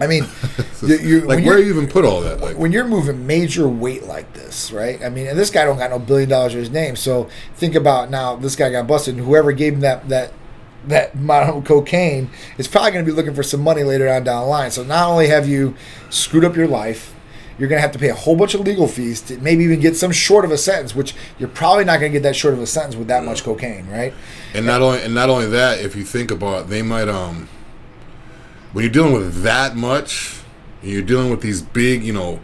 I 0.00 0.06
mean, 0.06 0.26
you, 0.82 0.96
you, 1.02 1.20
Like, 1.20 1.44
where 1.44 1.58
you 1.58 1.68
even 1.68 1.86
put 1.86 2.06
all 2.06 2.22
that? 2.22 2.40
Like, 2.40 2.56
when 2.56 2.72
you're 2.72 2.86
moving 2.88 3.26
major 3.26 3.68
weight 3.68 4.04
like 4.04 4.32
this, 4.32 4.72
right? 4.72 4.98
I 5.04 5.10
mean, 5.10 5.26
and 5.26 5.38
this 5.38 5.50
guy 5.50 5.66
don't 5.66 5.76
got 5.76 5.90
no 5.90 5.98
billion 5.98 6.30
dollars 6.30 6.54
in 6.54 6.60
his 6.60 6.70
name. 6.70 6.96
So 6.96 7.28
think 7.56 7.74
about 7.74 8.08
now, 8.10 8.34
this 8.36 8.56
guy 8.56 8.70
got 8.70 8.86
busted, 8.86 9.16
and 9.16 9.26
whoever 9.26 9.52
gave 9.52 9.74
him 9.74 9.80
that 9.80 10.08
that 10.08 10.32
that 10.88 11.14
amount 11.14 11.50
of 11.50 11.64
cocaine 11.64 12.30
is 12.58 12.66
probably 12.66 12.90
going 12.92 13.04
to 13.04 13.10
be 13.10 13.14
looking 13.14 13.34
for 13.34 13.42
some 13.42 13.60
money 13.60 13.82
later 13.82 14.08
on 14.08 14.24
down 14.24 14.42
the 14.42 14.48
line. 14.48 14.70
So 14.70 14.82
not 14.82 15.08
only 15.08 15.28
have 15.28 15.46
you 15.48 15.74
screwed 16.08 16.44
up 16.44 16.56
your 16.56 16.68
life, 16.68 17.14
you're 17.58 17.68
going 17.68 17.76
to 17.76 17.82
have 17.82 17.92
to 17.92 17.98
pay 17.98 18.08
a 18.08 18.14
whole 18.14 18.36
bunch 18.36 18.54
of 18.54 18.60
legal 18.62 18.88
fees 18.88 19.20
to 19.22 19.36
maybe 19.38 19.64
even 19.64 19.80
get 19.80 19.94
some 19.94 20.10
short 20.12 20.46
of 20.46 20.50
a 20.50 20.56
sentence, 20.56 20.94
which 20.94 21.14
you're 21.38 21.50
probably 21.50 21.84
not 21.84 22.00
going 22.00 22.10
to 22.10 22.18
get 22.18 22.22
that 22.22 22.34
short 22.34 22.54
of 22.54 22.60
a 22.60 22.66
sentence 22.66 22.96
with 22.96 23.08
that 23.08 23.22
much 23.24 23.44
cocaine, 23.44 23.86
right? 23.88 24.14
And 24.54 24.64
not 24.64 24.80
only 24.80 25.02
and 25.02 25.14
not 25.14 25.28
only 25.28 25.46
that, 25.48 25.80
if 25.80 25.94
you 25.94 26.02
think 26.04 26.30
about, 26.30 26.64
it, 26.64 26.68
they 26.68 26.80
might 26.80 27.08
um 27.08 27.48
when 28.72 28.84
you're 28.84 28.92
dealing 28.92 29.12
with 29.12 29.42
that 29.42 29.76
much, 29.76 30.38
and 30.80 30.90
you're 30.90 31.02
dealing 31.02 31.28
with 31.30 31.42
these 31.42 31.60
big, 31.60 32.02
you 32.02 32.12
know, 32.14 32.40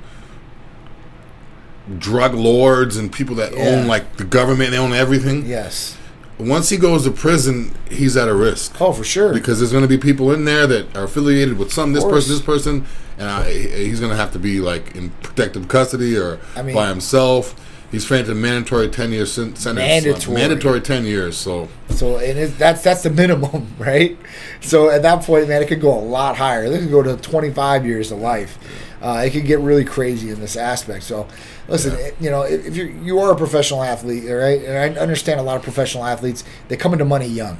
drug 1.99 2.35
lords 2.35 2.97
and 2.97 3.13
people 3.13 3.37
that 3.37 3.53
Yeah. 3.57 3.65
own 3.69 3.87
like 3.87 4.17
the 4.17 4.25
government, 4.25 4.71
they 4.73 4.79
own 4.79 4.93
everything. 4.93 5.47
Yes. 5.47 5.97
Once 6.39 6.69
he 6.69 6.77
goes 6.77 7.05
to 7.05 7.11
prison, 7.11 7.75
he's 7.91 8.17
at 8.17 8.29
a 8.29 8.35
risk 8.35 8.79
Oh, 8.81 8.93
for 8.93 9.05
sure. 9.05 9.33
because 9.33 9.59
there's 9.59 9.73
going 9.73 9.83
to 9.85 9.89
be 9.89 9.97
people 9.99 10.33
in 10.33 10.45
there 10.45 10.67
that 10.67 10.95
are 10.97 11.05
affiliated 11.05 11.59
with 11.59 11.73
some 11.73 11.93
this 11.95 12.05
person, 12.05 12.33
this 12.35 12.43
person, 12.43 12.87
and 13.19 13.29
uh, 13.29 13.45
I, 13.47 13.53
he's 13.53 14.01
going 14.01 14.11
to 14.11 14.17
have 14.17 14.33
to 14.33 14.39
be 14.39 14.61
like 14.61 14.95
in 14.95 15.11
protective 15.23 15.69
custody 15.69 16.17
or 16.17 16.39
I 16.55 16.63
mean- 16.63 16.75
by 16.75 16.89
himself. 16.89 17.55
He's 17.97 18.05
facing 18.07 18.33
a 18.33 18.35
mandatory 18.35 18.89
ten 18.89 19.11
year 19.11 19.25
sen- 19.25 19.57
sentence. 19.57 20.05
Mandatory. 20.05 20.35
mandatory 20.35 20.81
ten 20.83 21.07
years. 21.07 21.35
So 21.35 21.67
So 21.89 22.19
and 22.19 22.39
it, 22.39 22.59
that's 22.59 22.83
that's 22.83 23.03
the 23.05 23.09
minimum, 23.09 23.69
right? 23.79 24.19
So 24.61 24.91
at 24.91 25.01
that 25.01 25.23
point, 25.25 25.49
man, 25.49 25.63
it 25.63 25.69
could 25.69 25.81
go 25.81 25.99
a 25.99 26.05
lot 26.05 26.37
higher. 26.37 26.65
It 26.67 26.79
could 26.81 26.91
go 26.91 27.03
to 27.03 27.17
25 27.17 27.87
years 27.87 28.09
to 28.09 28.15
life. 28.17 28.59
Uh, 29.01 29.23
it 29.25 29.31
could 29.31 29.47
get 29.47 29.61
really 29.61 29.85
crazy 29.85 30.29
in 30.29 30.41
this 30.41 30.57
aspect. 30.59 31.05
So, 31.05 31.27
listen, 31.69 31.93
Yeah. 31.93 32.05
it- 32.09 32.17
you 32.21 32.29
know, 32.29 32.43
if, 32.43 32.77
you 32.77 32.85
you 33.03 33.19
are 33.19 33.33
a 33.33 33.37
professional 33.37 33.83
athlete, 33.83 34.29
all 34.29 34.37
right, 34.37 34.63
and 34.63 34.77
I 34.99 35.01
understand 35.01 35.41
a 35.41 35.43
lot 35.43 35.57
of 35.57 35.63
professional 35.63 36.05
athletes, 36.05 36.45
they 36.69 36.77
come 36.77 36.93
into 36.93 37.07
money 37.07 37.27
young, 37.27 37.57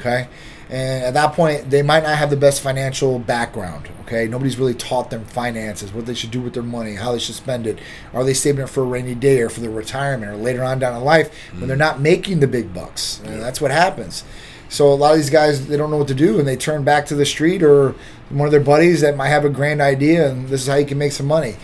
okay, 0.00 0.26
and 0.70 1.04
at 1.04 1.14
that 1.14 1.32
point, 1.32 1.68
they 1.68 1.82
might 1.82 2.04
not 2.04 2.16
have 2.16 2.30
the 2.30 2.36
best 2.36 2.60
financial 2.62 3.18
background. 3.18 3.88
Okay, 4.02 4.28
nobody's 4.28 4.56
really 4.56 4.74
taught 4.74 5.10
them 5.10 5.24
finances, 5.24 5.92
what 5.92 6.06
they 6.06 6.14
should 6.14 6.30
do 6.30 6.40
with 6.40 6.54
their 6.54 6.62
money, 6.62 6.94
how 6.94 7.12
they 7.12 7.18
should 7.18 7.34
spend 7.34 7.66
it. 7.66 7.80
Are 8.14 8.24
they 8.24 8.34
saving 8.34 8.62
it 8.62 8.68
for 8.68 8.82
a 8.82 8.86
rainy 8.86 9.16
day 9.16 9.40
or 9.40 9.48
for 9.50 9.60
their 9.60 9.70
retirement 9.70 10.30
or 10.30 10.36
later 10.36 10.62
on 10.62 10.78
down 10.78 10.96
in 10.96 11.02
life 11.02 11.34
when 11.58 11.66
they're 11.66 11.76
not 11.76 12.00
making 12.00 12.38
the 12.38 12.46
big 12.46 12.72
bucks? 12.72 13.20
And 13.24 13.42
that's 13.42 13.60
what 13.60 13.72
happens. 13.72 14.22
So 14.68 14.92
a 14.92 14.94
lot 14.94 15.10
of 15.12 15.16
these 15.16 15.30
guys 15.30 15.66
they 15.66 15.76
don't 15.76 15.90
know 15.90 15.96
what 15.96 16.08
to 16.08 16.14
do 16.14 16.38
and 16.38 16.46
they 16.46 16.56
turn 16.56 16.84
back 16.84 17.06
to 17.06 17.16
the 17.16 17.26
street 17.26 17.64
or 17.64 17.96
one 18.28 18.46
of 18.46 18.52
their 18.52 18.60
buddies 18.60 19.00
that 19.00 19.16
might 19.16 19.28
have 19.28 19.44
a 19.44 19.50
grand 19.50 19.80
idea 19.80 20.30
and 20.30 20.48
this 20.48 20.62
is 20.62 20.68
how 20.68 20.76
you 20.76 20.86
can 20.86 20.98
make 20.98 21.10
some 21.10 21.26
money. 21.26 21.56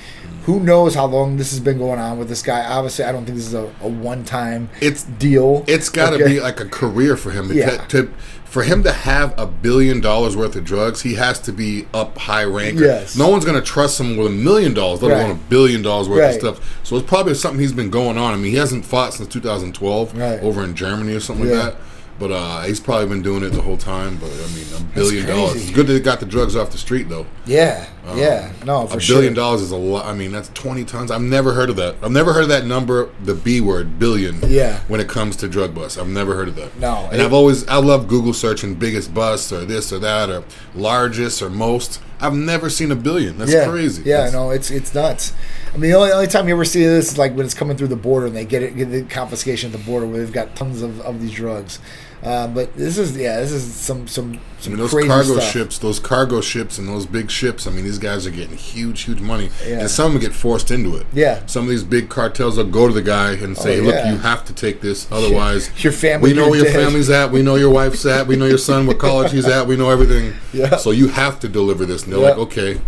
Who 0.47 0.61
knows 0.61 0.95
how 0.95 1.07
long 1.07 1.37
this 1.37 1.51
has 1.51 1.61
been 1.61 1.79
going 1.79 1.99
on 1.99 2.19
with 2.19 2.29
this 2.29 2.41
guy? 2.43 2.65
Obviously, 2.65 3.05
I 3.05 3.13
don't 3.13 3.25
think 3.25 3.37
this 3.37 3.47
is 3.49 3.55
a, 3.55 3.65
a 3.83 3.89
one-time 3.89 4.69
It's- 4.81 5.03
deal. 5.19 5.65
it's 5.67 5.89
got 5.89 6.11
to 6.11 6.17
Okay? 6.17 6.35
be 6.35 6.41
like 6.41 6.61
a 6.61 6.67
career 6.67 7.17
for 7.17 7.33
him. 7.33 7.49
To, 7.49 7.55
Yeah. 7.55 7.77
to 7.89 8.09
for 8.45 8.63
him 8.63 8.85
to 8.85 8.93
have 8.93 9.35
a 9.37 9.45
billion 9.47 10.01
dollars 10.01 10.37
worth 10.37 10.55
of 10.57 10.65
drugs, 10.65 11.03
he 11.03 11.15
has 11.17 11.41
to 11.41 11.53
be 11.53 11.87
up 11.93 12.17
high 12.17 12.45
rank. 12.45 12.79
Yes. 12.79 13.17
No 13.17 13.29
one's 13.29 13.45
going 13.45 13.59
to 13.59 13.65
trust 13.67 14.01
him 14.01 14.17
with 14.17 14.29
a 14.29 14.31
million 14.31 14.73
dollars, 14.73 15.03
let 15.03 15.11
Right. 15.13 15.21
alone 15.25 15.31
a 15.33 15.51
billion 15.51 15.83
dollars 15.83 16.09
worth 16.09 16.21
Right. 16.21 16.35
of 16.43 16.57
stuff. 16.57 16.81
So 16.85 16.97
it's 16.97 17.07
probably 17.09 17.35
something 17.35 17.61
he's 17.61 17.73
been 17.73 17.91
going 17.91 18.17
on. 18.17 18.33
I 18.33 18.37
mean, 18.37 18.53
he 18.53 18.57
hasn't 18.57 18.85
fought 18.87 19.15
since 19.15 19.29
2012 19.29 20.17
Right. 20.17 20.41
over 20.43 20.63
in 20.63 20.75
Germany 20.77 21.13
or 21.15 21.21
something 21.21 21.49
Yeah. 21.49 21.55
like 21.57 21.65
that. 21.73 21.77
But 22.19 22.31
uh, 22.33 22.63
he's 22.63 22.81
probably 22.81 23.09
been 23.09 23.21
doing 23.23 23.43
it 23.43 23.51
the 23.51 23.61
whole 23.61 23.77
time. 23.77 24.17
But 24.17 24.31
I 24.31 24.47
mean, 24.55 24.65
a 24.75 24.83
billion 24.95 25.27
dollars. 25.27 25.57
It's 25.57 25.71
good 25.71 25.87
that 25.87 25.93
they 25.93 26.01
got 26.01 26.19
the 26.21 26.25
drugs 26.27 26.57
off 26.57 26.71
the 26.71 26.79
street, 26.79 27.11
though. 27.11 27.27
yeah, 27.45 27.87
yeah, 28.15 28.53
no, 28.65 28.87
for 28.87 28.93
Um, 28.95 28.99
a 28.99 29.01
sure. 29.03 29.17
billion 29.17 29.35
dollars 29.35 29.61
is 29.61 29.71
a 29.71 29.77
lot. 29.77 30.07
I 30.07 30.15
mean, 30.15 30.33
that's 30.33 30.49
20 30.55 30.85
tons. 30.85 31.11
I've 31.11 31.21
never 31.21 31.53
heard 31.53 31.69
of 31.69 31.77
that. 31.77 31.97
I've 32.03 32.13
never 32.13 32.33
heard 32.33 32.45
of 32.45 32.49
that 32.49 32.65
number, 32.65 33.11
the 33.23 33.35
B 33.35 33.61
word, 33.61 33.99
billion. 33.99 34.41
Yeah. 34.49 34.81
When 34.89 35.01
it 35.01 35.09
comes 35.09 35.37
to 35.37 35.49
drug 35.49 35.75
busts, 35.75 35.99
I've 35.99 36.09
never 36.09 36.35
heard 36.35 36.49
of 36.49 36.57
that. 36.57 36.79
No, 36.81 37.09
And 37.13 37.21
it- 37.21 37.25
I've 37.25 37.33
always, 37.35 37.67
I 37.69 37.77
love 37.77 38.09
Google 38.09 38.33
searching 38.33 38.75
biggest 38.77 39.13
bust 39.13 39.53
or 39.53 39.65
this 39.67 39.93
or 39.93 39.99
that 39.99 40.31
or 40.31 40.45
largest 40.75 41.43
or 41.43 41.51
most. 41.51 42.01
I've 42.21 42.35
never 42.35 42.71
seen 42.71 42.91
a 42.91 42.97
billion. 42.97 43.37
That's 43.37 43.53
yeah, 43.53 43.67
crazy. 43.69 44.03
Yeah, 44.07 44.17
That's- 44.19 44.33
no, 44.33 44.51
it's 44.51 44.71
it's 44.71 44.95
nuts. 44.95 45.35
I 45.75 45.77
mean, 45.79 45.91
the 45.91 45.97
only, 45.99 46.13
only 46.13 46.27
time 46.29 46.49
you 46.49 46.55
ever 46.55 46.65
see 46.65 46.83
this 46.83 47.13
is 47.13 47.19
like 47.19 47.35
when 47.37 47.45
it's 47.45 47.55
coming 47.55 47.77
through 47.77 47.89
the 47.89 47.97
border 47.97 48.27
and 48.27 48.35
they 48.35 48.47
get 48.47 48.63
it, 48.63 48.75
get 48.77 48.91
the 48.91 49.03
confiscation 49.03 49.71
at 49.71 49.79
the 49.79 49.85
border 49.85 50.07
where 50.07 50.19
they've 50.21 50.33
got 50.33 50.57
tons 50.57 50.81
of, 50.81 51.01
of 51.03 51.21
these 51.21 51.33
drugs. 51.33 51.79
Uh, 52.27 52.49
but 52.49 52.77
this 52.77 52.99
is 52.99 53.17
yeah, 53.17 53.39
this 53.41 53.53
is 53.53 53.63
some 53.73 54.09
some 54.09 54.41
I 54.65 54.69
mean, 54.69 54.79
those 54.79 54.91
cargo 54.91 55.23
stuff. 55.39 55.45
ships, 55.53 55.79
those 55.79 56.01
cargo 56.01 56.41
ships, 56.41 56.77
and 56.79 56.89
those 56.89 57.07
big 57.07 57.31
ships. 57.31 57.69
I 57.69 57.71
mean, 57.71 57.85
these 57.85 57.99
guys 58.01 58.27
are 58.27 58.31
getting 58.33 58.57
huge, 58.57 59.03
huge 59.03 59.21
money, 59.21 59.51
Yeah. 59.65 59.81
and 59.81 59.91
some 59.91 60.07
of 60.07 60.13
them 60.15 60.21
get 60.23 60.33
forced 60.35 60.73
into 60.73 60.97
it. 60.97 61.07
Yeah. 61.13 61.47
Some 61.47 61.63
of 61.65 61.69
these 61.69 61.85
big 61.85 62.09
cartels 62.09 62.57
will 62.57 62.65
go 62.65 62.89
to 62.89 62.93
the 62.93 63.03
guy 63.03 63.33
and 63.35 63.57
say, 63.57 63.79
Oh, 63.79 63.85
"Look, 63.85 63.95
you 64.07 64.17
have 64.19 64.45
to 64.47 64.53
take 64.53 64.81
this, 64.81 65.07
otherwise, 65.13 65.71
Your 65.85 65.93
family, 65.93 66.31
We 66.31 66.37
know 66.37 66.49
where 66.49 66.57
your 66.59 66.73
dead." 66.73 66.85
family's 66.85 67.11
at. 67.11 67.31
We 67.31 67.43
know 67.43 67.55
your 67.55 67.71
wife's 67.71 68.05
at. 68.07 68.27
We 68.27 68.35
know 68.35 68.47
your 68.47 68.59
son, 68.59 68.87
what 68.89 68.99
college 68.99 69.31
he's 69.31 69.47
at. 69.47 69.69
We 69.69 69.77
know 69.77 69.91
everything. 69.91 70.33
Yeah. 70.53 70.77
So 70.79 70.91
you 70.91 71.09
have 71.09 71.39
to 71.41 71.49
deliver 71.49 71.87
this." 71.87 72.03
And 72.03 72.13
they're 72.13 72.21
Yeah. 72.21 72.31
like, 72.31 72.39
"Okay." 72.39 72.81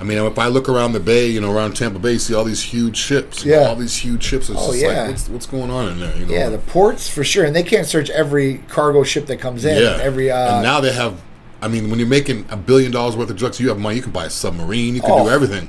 I 0.00 0.04
mean, 0.04 0.18
if 0.18 0.38
I 0.38 0.48
look 0.48 0.68
around 0.68 0.92
the 0.92 1.00
bay, 1.00 1.26
you 1.28 1.40
know, 1.40 1.50
around 1.52 1.74
Tampa 1.74 1.98
Bay, 1.98 2.18
see 2.18 2.34
all 2.34 2.44
these 2.44 2.62
huge 2.62 2.96
ships. 2.96 3.44
you 3.44 3.52
know, 3.52 3.60
Yeah. 3.62 3.68
all 3.68 3.76
these 3.76 3.96
huge 3.96 4.22
ships. 4.22 4.50
It's 4.50 4.58
Oh, 4.60 4.72
just 4.72 4.82
yeah. 4.82 4.88
like, 5.02 5.08
what's, 5.10 5.28
what's 5.28 5.46
going 5.46 5.70
on 5.70 5.88
in 5.88 6.00
there? 6.00 6.16
You 6.16 6.26
know? 6.26 6.32
Yeah, 6.32 6.48
the 6.50 6.58
ports 6.58 7.08
for 7.08 7.24
sure, 7.24 7.44
and 7.44 7.56
they 7.56 7.62
can't 7.62 7.86
search 7.86 8.10
every 8.10 8.58
cargo 8.68 9.02
ship 9.04 9.26
that 9.26 9.38
comes 9.40 9.64
in. 9.64 9.82
Yeah. 9.82 9.98
Every 10.02 10.30
uh, 10.30 10.54
and 10.56 10.62
now 10.62 10.80
they 10.80 10.92
have. 10.92 11.22
I 11.62 11.68
mean, 11.68 11.88
when 11.88 11.98
you're 11.98 12.06
making 12.08 12.44
a 12.50 12.56
billion 12.56 12.92
dollars 12.92 13.16
worth 13.16 13.30
of 13.30 13.36
drugs, 13.36 13.58
you 13.58 13.68
have 13.70 13.78
money. 13.78 13.96
You 13.96 14.02
can 14.02 14.12
buy 14.12 14.26
a 14.26 14.30
submarine. 14.30 14.94
You 14.94 15.00
can 15.00 15.10
Oh. 15.10 15.24
do 15.24 15.30
everything. 15.30 15.68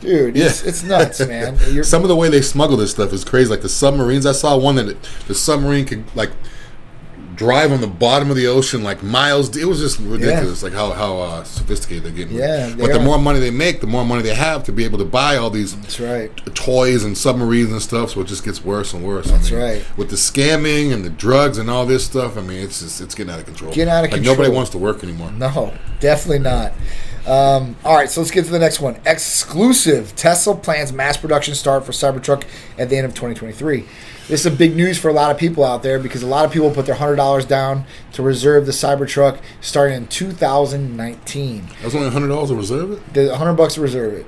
dude, 0.00 0.36
it's, 0.36 0.62
Yeah. 0.62 0.68
it's 0.68 0.82
nuts, 0.82 1.20
man. 1.26 1.82
Some 1.82 2.02
of 2.02 2.08
the 2.08 2.16
way 2.16 2.28
they 2.28 2.42
smuggle 2.42 2.76
this 2.76 2.90
stuff 2.90 3.10
is 3.14 3.24
crazy. 3.24 3.48
Like 3.48 3.62
the 3.62 3.70
submarines, 3.70 4.26
I 4.26 4.32
saw 4.32 4.54
one 4.58 4.74
that 4.74 4.96
the 5.26 5.34
submarine 5.34 5.86
could 5.86 6.04
like 6.14 6.30
drive 7.34 7.72
on 7.72 7.80
the 7.80 7.86
bottom 7.86 8.30
of 8.30 8.36
the 8.36 8.46
ocean 8.46 8.82
like 8.82 9.02
miles. 9.02 9.56
It 9.56 9.64
was 9.64 9.80
just 9.80 9.98
ridiculous. 10.00 10.62
Like 10.62 10.72
how 10.72 10.92
how 10.92 11.18
uh, 11.18 11.44
sophisticated 11.44 12.04
they're 12.04 12.12
getting. 12.12 12.36
Yeah, 12.36 12.68
they 12.68 12.86
but 12.86 12.92
the 12.92 13.00
more 13.00 13.18
money 13.18 13.40
they 13.40 13.50
make, 13.50 13.80
the 13.80 13.86
more 13.86 14.04
money 14.04 14.22
they 14.22 14.34
have 14.34 14.64
to 14.64 14.72
be 14.72 14.84
able 14.84 14.98
to 14.98 15.04
buy 15.04 15.36
all 15.36 15.50
these 15.50 15.76
that's 15.80 16.00
right. 16.00 16.34
toys 16.54 17.04
and 17.04 17.16
submarines 17.16 17.72
and 17.72 17.82
stuff. 17.82 18.10
So 18.10 18.20
it 18.20 18.26
just 18.26 18.44
gets 18.44 18.64
worse 18.64 18.92
and 18.94 19.04
worse. 19.04 19.30
That's 19.30 19.50
I 19.50 19.54
mean, 19.54 19.62
right. 19.62 19.96
With 19.96 20.10
the 20.10 20.16
scamming 20.16 20.92
and 20.92 21.04
the 21.04 21.10
drugs 21.10 21.58
and 21.58 21.70
all 21.70 21.86
this 21.86 22.04
stuff, 22.04 22.36
I 22.36 22.40
mean, 22.40 22.62
it's 22.62 22.80
just 22.80 23.00
it's 23.00 23.14
getting 23.14 23.32
out 23.32 23.40
of 23.40 23.46
control. 23.46 23.72
Getting 23.72 23.92
out 23.92 24.04
of 24.04 24.10
like 24.10 24.12
control. 24.12 24.36
nobody 24.36 24.54
wants 24.54 24.70
to 24.70 24.78
work 24.78 25.02
anymore. 25.02 25.30
No, 25.32 25.74
definitely 26.00 26.40
not. 26.40 26.72
Um, 27.26 27.76
all 27.84 27.94
right, 27.96 28.10
so 28.10 28.20
let's 28.20 28.30
get 28.30 28.44
to 28.44 28.50
the 28.50 28.58
next 28.58 28.80
one. 28.80 29.00
Exclusive. 29.06 30.14
Tesla 30.14 30.54
plans 30.54 30.92
mass 30.92 31.16
production 31.16 31.54
start 31.54 31.84
for 31.86 31.92
Cybertruck 31.92 32.44
at 32.78 32.90
the 32.90 32.96
end 32.96 33.06
of 33.06 33.12
2023. 33.12 33.86
This 34.28 34.40
is 34.40 34.46
a 34.46 34.50
big 34.50 34.76
news 34.76 34.98
for 34.98 35.08
a 35.08 35.12
lot 35.12 35.30
of 35.30 35.38
people 35.38 35.64
out 35.64 35.82
there 35.82 35.98
because 35.98 36.22
a 36.22 36.26
lot 36.26 36.44
of 36.44 36.52
people 36.52 36.70
put 36.70 36.86
their 36.86 36.94
hundred 36.94 37.16
dollars 37.16 37.44
down 37.44 37.84
to 38.12 38.22
reserve 38.22 38.66
the 38.66 38.72
Cybertruck 38.72 39.38
starting 39.60 39.96
in 39.96 40.06
2019. 40.06 41.68
That's 41.82 41.94
only 41.94 42.10
hundred 42.10 42.28
dollars 42.28 42.50
to 42.50 42.56
reserve 42.56 42.92
it. 42.92 43.14
The 43.14 43.36
hundred 43.36 43.54
bucks 43.54 43.74
to 43.74 43.80
reserve 43.80 44.14
it. 44.14 44.26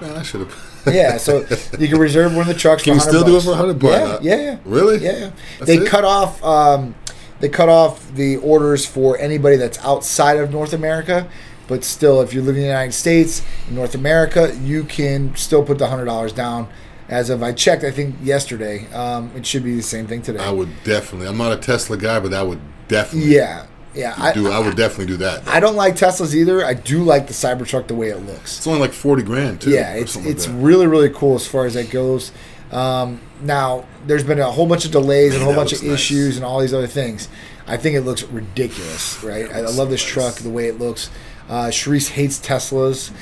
Man, 0.00 0.16
I 0.16 0.22
should 0.22 0.40
have. 0.40 0.72
Yeah, 0.86 1.16
so 1.16 1.38
you 1.80 1.88
can 1.88 1.98
reserve 1.98 2.30
one 2.36 2.42
of 2.42 2.46
the 2.46 2.54
trucks. 2.54 2.84
Can 2.84 2.94
you 2.94 3.00
still 3.00 3.24
100 3.24 3.26
do 3.26 3.32
it 3.32 3.34
bucks. 3.34 3.44
for 3.44 3.50
100 3.50 3.78
bucks? 4.14 4.24
Yeah, 4.24 4.36
yeah, 4.36 4.42
yeah. 4.52 4.58
Really? 4.64 4.98
Yeah, 4.98 5.32
they 5.60 5.78
it? 5.78 5.88
cut 5.88 6.04
off. 6.04 6.40
Um, 6.44 6.94
they 7.40 7.48
cut 7.48 7.68
off 7.68 8.14
the 8.14 8.36
orders 8.36 8.86
for 8.86 9.18
anybody 9.18 9.56
that's 9.56 9.78
outside 9.84 10.38
of 10.38 10.52
North 10.52 10.72
America, 10.72 11.28
but 11.68 11.84
still, 11.84 12.20
if 12.20 12.32
you 12.32 12.40
live 12.42 12.56
in 12.56 12.62
the 12.62 12.66
United 12.68 12.92
States, 12.92 13.42
in 13.68 13.74
North 13.74 13.94
America, 13.94 14.56
you 14.62 14.84
can 14.84 15.34
still 15.36 15.64
put 15.64 15.78
the 15.78 15.86
hundred 15.88 16.04
dollars 16.06 16.32
down. 16.32 16.68
As 17.08 17.30
of 17.30 17.40
I 17.42 17.52
checked, 17.52 17.84
I 17.84 17.92
think 17.92 18.16
yesterday, 18.22 18.90
um, 18.92 19.30
it 19.36 19.46
should 19.46 19.62
be 19.62 19.76
the 19.76 19.82
same 19.82 20.06
thing 20.08 20.22
today. 20.22 20.40
I 20.40 20.50
would 20.50 20.70
definitely. 20.82 21.28
I'm 21.28 21.38
not 21.38 21.52
a 21.52 21.56
Tesla 21.56 21.96
guy, 21.96 22.18
but 22.18 22.34
I 22.34 22.42
would 22.42 22.60
definitely. 22.88 23.32
yeah, 23.34 23.66
Yeah, 23.94 24.14
I- 24.18 24.32
do. 24.32 24.50
I, 24.50 24.58
would 24.58 24.76
definitely 24.76 25.06
do 25.06 25.16
that. 25.18 25.46
I 25.46 25.60
don't 25.60 25.76
like 25.76 25.94
Teslas 25.94 26.34
either. 26.34 26.64
I 26.64 26.74
do 26.74 27.04
like 27.04 27.28
the 27.28 27.32
Cybertruck 27.32 27.86
the 27.86 27.94
way 27.94 28.08
it 28.08 28.18
looks. 28.26 28.58
it's 28.58 28.66
only 28.66 28.80
like 28.80 28.92
forty 28.92 29.22
grand 29.22 29.60
too. 29.60 29.70
Yeah, 29.70 29.94
or 29.94 29.98
it's 29.98 30.16
like 30.16 30.26
it's 30.26 30.48
really 30.48 30.88
really 30.88 31.10
cool 31.10 31.36
as 31.36 31.46
far 31.46 31.64
as 31.64 31.74
that 31.74 31.90
goes. 31.90 32.32
Um, 32.72 33.20
now, 33.40 33.86
there's 34.06 34.24
been 34.24 34.40
a 34.40 34.50
whole 34.50 34.66
bunch 34.66 34.84
of 34.84 34.90
delays 34.90 35.32
and 35.34 35.42
a 35.42 35.44
whole 35.44 35.54
bunch 35.54 35.72
of 35.72 35.82
nice. 35.84 35.92
issues 35.92 36.36
and 36.36 36.44
all 36.44 36.58
these 36.58 36.74
other 36.74 36.88
things. 36.88 37.28
I 37.68 37.76
think 37.76 37.94
it 37.94 38.00
looks 38.02 38.24
ridiculous, 38.24 39.22
right? 39.22 39.48
I, 39.52 39.58
I 39.58 39.70
love 39.70 39.90
this 39.90 40.02
nice. 40.02 40.12
truck, 40.12 40.34
the 40.36 40.50
way 40.50 40.66
it 40.66 40.78
looks. 40.80 41.08
Uh, 41.48 41.66
Sharice 41.66 42.08
hates 42.08 42.38
Teslas. 42.38 43.12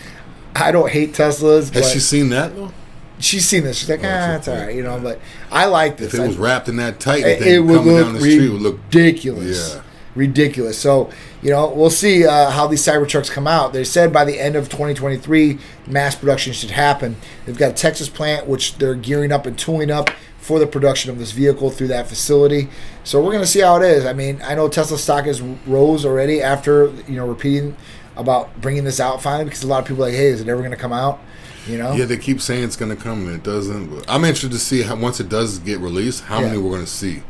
I 0.55 0.73
don't 0.73 0.91
hate 0.91 1.13
Teslas, 1.13 1.73
but 1.73 1.83
Has 1.83 1.93
she 1.93 2.01
seen 2.01 2.31
that 2.31 2.55
though? 2.55 2.73
she's 3.19 3.47
seen 3.47 3.65
this. 3.65 3.79
She's 3.79 3.89
like, 3.89 4.05
Oh, 4.05 4.09
ah, 4.09 4.37
it's 4.37 4.49
all 4.49 4.57
right, 4.57 4.75
you 4.75 4.83
know. 4.83 4.99
But 5.01 5.21
I 5.51 5.67
like 5.67 5.97
this. 5.97 6.15
If 6.15 6.21
it 6.21 6.27
was 6.27 6.37
wrapped 6.37 6.69
in 6.69 6.77
that 6.77 7.01
tight, 7.01 7.25
it, 7.25 7.39
thing 7.41 7.55
it 7.55 7.59
would 7.59 7.79
coming 7.79 7.95
look 7.95 8.05
down 8.05 8.15
the 8.15 8.21
street 8.21 8.49
would 8.51 8.63
look 8.63 8.79
ridiculous. 8.85 9.75
Yeah. 9.75 9.83
Ridiculous. 10.15 10.79
So, 10.79 11.11
you 11.43 11.51
know, 11.51 11.69
we'll 11.75 11.91
see 11.91 12.25
uh, 12.25 12.51
how 12.51 12.69
these 12.69 12.85
Cybertrucks 12.85 13.29
come 13.29 13.49
out. 13.49 13.73
They 13.73 13.83
said 13.83 14.13
by 14.13 14.25
the 14.25 14.39
end 14.39 14.55
of 14.55 14.69
2023, 14.69 15.59
mass 15.89 16.15
production 16.15 16.53
should 16.53 16.71
happen. 16.71 17.17
They've 17.45 17.59
got 17.59 17.73
a 17.73 17.75
Texas 17.75 18.09
plant, 18.09 18.47
which 18.47 18.79
they're 18.79 18.95
gearing 18.95 19.33
up 19.33 19.45
and 19.45 19.59
tooling 19.59 19.91
up 19.91 20.11
for 20.39 20.61
the 20.61 20.67
production 20.69 21.11
of 21.11 21.19
this 21.19 21.33
vehicle 21.33 21.71
through 21.71 21.89
that 21.89 22.07
facility. 22.07 22.69
So 23.03 23.19
we're 23.19 23.33
going 23.33 23.43
to 23.43 23.49
see 23.49 23.61
how 23.61 23.77
it 23.77 23.83
is. 23.83 24.05
I 24.05 24.13
mean, 24.13 24.41
I 24.45 24.55
know 24.55 24.69
Tesla 24.69 24.99
stock 24.99 25.25
has 25.25 25.41
rose 25.41 26.05
already 26.05 26.41
after, 26.41 26.93
you 27.09 27.17
know, 27.17 27.27
repeating 27.27 27.77
about 28.17 28.61
bringing 28.61 28.85
this 28.85 29.01
out 29.01 29.23
finally 29.23 29.45
because 29.45 29.63
a 29.63 29.67
lot 29.67 29.81
of 29.81 29.87
people 29.89 30.05
are 30.05 30.09
like, 30.09 30.17
hey, 30.17 30.27
is 30.29 30.41
it 30.41 30.49
ever 30.49 30.61
going 30.61 30.71
to 30.71 30.77
come 30.77 30.93
out? 30.93 31.21
You 31.67 31.79
know? 31.79 31.93
Yeah, 31.95 32.05
they 32.05 32.19
keep 32.19 32.41
saying 32.41 32.63
it's 32.65 32.77
going 32.77 32.95
to 32.95 33.03
come 33.03 33.27
and 33.27 33.35
it 33.37 33.43
doesn't. 33.43 34.05
I'm 34.09 34.25
interested 34.25 34.53
to 34.53 34.59
see 34.59 34.83
how 34.83 34.97
once 34.97 35.19
it 35.21 35.29
does 35.29 35.59
get 35.61 35.79
released, 35.81 36.25
how 36.25 36.41
Yeah. 36.41 36.49
many 36.49 36.59
we're 36.59 36.71
going 36.71 36.85
to 36.85 36.91
see. 36.91 37.23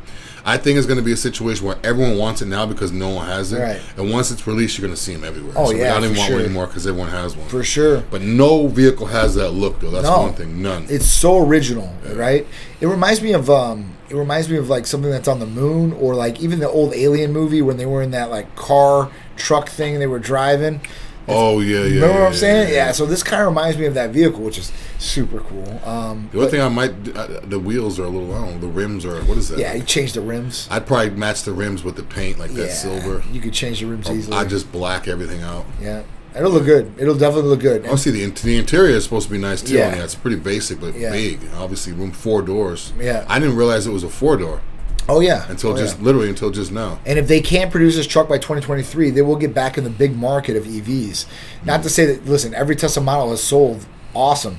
I 0.46 0.58
think 0.58 0.76
it's 0.76 0.86
going 0.86 0.98
to 0.98 1.02
be 1.04 1.12
a 1.12 1.16
situation 1.16 1.64
where 1.66 1.78
everyone 1.82 2.18
wants 2.18 2.42
it 2.42 2.48
now 2.48 2.66
because 2.66 2.92
no 2.92 3.08
one 3.08 3.26
has 3.26 3.50
it, 3.54 3.60
Right. 3.60 3.80
and 3.96 4.10
once 4.12 4.30
it's 4.30 4.46
released, 4.46 4.76
you're 4.76 4.86
going 4.86 4.94
to 4.94 5.00
see 5.00 5.14
them 5.14 5.24
everywhere. 5.24 5.54
Oh, 5.56 5.70
so 5.70 5.76
yeah, 5.76 5.92
I 5.92 5.94
don't 5.94 6.04
even 6.04 6.16
want 6.18 6.26
sure. 6.28 6.36
one 6.36 6.44
anymore 6.44 6.66
because 6.66 6.86
everyone 6.86 7.08
has 7.10 7.34
one. 7.34 7.48
For 7.48 7.64
sure. 7.64 8.02
But 8.10 8.20
no 8.20 8.66
vehicle 8.68 9.06
has 9.06 9.34
that 9.36 9.52
look 9.52 9.80
though. 9.80 9.90
That's 9.90 10.04
No. 10.04 10.18
one 10.20 10.34
thing. 10.34 10.60
None. 10.60 10.84
It's 10.90 11.06
so 11.06 11.38
original, 11.38 11.90
right? 12.12 12.46
It 12.82 12.86
reminds 12.88 13.22
me 13.22 13.32
of 13.32 13.48
um, 13.48 13.96
it 14.10 14.16
reminds 14.16 14.50
me 14.50 14.58
of 14.58 14.68
like 14.68 14.84
something 14.86 15.10
that's 15.10 15.28
on 15.28 15.38
the 15.38 15.46
moon, 15.46 15.94
or 15.94 16.14
like 16.14 16.40
even 16.42 16.58
the 16.58 16.68
old 16.68 16.92
Alien 16.92 17.32
movie 17.32 17.62
when 17.62 17.78
they 17.78 17.86
were 17.86 18.02
in 18.02 18.10
that 18.10 18.30
like 18.30 18.54
car 18.54 19.10
truck 19.36 19.68
thing 19.68 19.98
they 19.98 20.06
were 20.06 20.18
driving. 20.18 20.80
oh 21.26 21.60
yeah, 21.60 21.78
yeah. 21.84 21.94
Remember 22.02 22.20
what 22.20 22.26
I'm 22.28 22.34
saying? 22.34 22.68
yeah, 22.68 22.74
Yeah. 22.86 22.92
So 22.92 23.06
this 23.06 23.22
kind 23.22 23.40
of 23.42 23.48
reminds 23.48 23.78
me 23.78 23.86
of 23.86 23.94
that 23.94 24.10
vehicle, 24.10 24.40
which 24.40 24.58
is 24.58 24.70
super 24.98 25.40
cool. 25.40 25.80
Um, 25.84 26.28
The 26.32 26.38
only 26.38 26.50
thing 26.50 26.60
I 26.60 26.68
might, 26.68 27.02
do- 27.02 27.14
uh, 27.14 27.40
the 27.44 27.58
wheels 27.58 27.98
are 27.98 28.04
a 28.04 28.08
little. 28.08 28.34
I 28.34 28.40
don't 28.40 28.50
know. 28.54 28.58
The 28.60 28.66
rims 28.68 29.04
are. 29.06 29.22
What 29.22 29.38
is 29.38 29.48
that? 29.48 29.58
yeah, 29.58 29.72
you 29.72 29.82
change 29.82 30.12
the 30.12 30.20
rims. 30.20 30.68
I'd 30.70 30.86
probably 30.86 31.10
match 31.10 31.42
the 31.44 31.52
rims 31.52 31.82
with 31.82 31.96
the 31.96 32.02
paint, 32.02 32.38
like 32.38 32.50
yeah, 32.50 32.64
that 32.64 32.72
silver. 32.72 33.22
You 33.32 33.40
could 33.40 33.54
change 33.54 33.80
the 33.80 33.86
rims 33.86 34.10
easily. 34.10 34.36
I 34.36 34.44
just 34.44 34.70
black 34.70 35.08
everything 35.08 35.40
out. 35.42 35.64
yeah, 35.80 36.02
it'll 36.36 36.50
look 36.50 36.66
good. 36.66 36.92
It'll 36.98 37.16
definitely 37.16 37.48
look 37.48 37.60
good. 37.60 37.84
Obviously, 37.84 38.12
the, 38.12 38.24
in- 38.24 38.34
the 38.34 38.58
interior 38.58 38.94
is 38.94 39.04
supposed 39.04 39.26
to 39.28 39.32
be 39.32 39.38
nice 39.38 39.62
too. 39.62 39.76
Yeah. 39.76 39.96
Yeah, 39.96 40.04
it's 40.04 40.14
pretty 40.14 40.36
basic 40.36 40.78
but 40.78 40.94
Yeah. 40.94 41.10
big. 41.10 41.40
Obviously, 41.56 41.94
room 41.94 42.12
four 42.12 42.42
doors. 42.42 42.92
Yeah. 43.00 43.24
I 43.30 43.38
didn't 43.38 43.56
realize 43.56 43.86
it 43.86 43.92
was 43.92 44.04
a 44.04 44.10
four 44.10 44.36
door 44.36 44.60
oh 45.08 45.20
yeah, 45.20 45.46
until 45.48 45.72
Oh, 45.72 45.76
just 45.76 45.98
yeah. 45.98 46.04
literally 46.04 46.28
until 46.28 46.50
just 46.50 46.72
now. 46.72 46.98
And 47.06 47.18
if 47.18 47.28
they 47.28 47.40
can't 47.40 47.70
produce 47.70 47.96
this 47.96 48.06
truck 48.06 48.28
by 48.28 48.38
2023, 48.38 49.10
they 49.10 49.22
will 49.22 49.36
get 49.36 49.54
back 49.54 49.76
in 49.78 49.84
the 49.84 49.90
big 49.90 50.16
market 50.16 50.56
of 50.56 50.64
EVs. 50.64 51.26
Not 51.64 51.82
to 51.82 51.90
say 51.90 52.06
that, 52.06 52.24
listen, 52.26 52.54
every 52.54 52.76
Tesla 52.76 53.02
model 53.02 53.32
is 53.32 53.42
sold 53.42 53.86
awesome. 54.14 54.58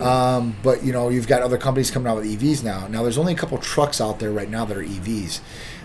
Um, 0.00 0.56
but, 0.62 0.84
you 0.84 0.92
know, 0.92 1.08
you've 1.08 1.28
got 1.28 1.42
other 1.42 1.56
companies 1.56 1.90
coming 1.90 2.08
out 2.08 2.16
with 2.16 2.26
EVs 2.26 2.62
now. 2.62 2.86
Now, 2.88 3.02
there's 3.02 3.16
only 3.16 3.32
a 3.32 3.36
couple 3.36 3.56
trucks 3.58 4.00
out 4.00 4.18
there 4.18 4.30
right 4.32 4.50
now 4.50 4.64
that 4.66 4.76
are 4.76 4.82
EVs. 4.82 5.40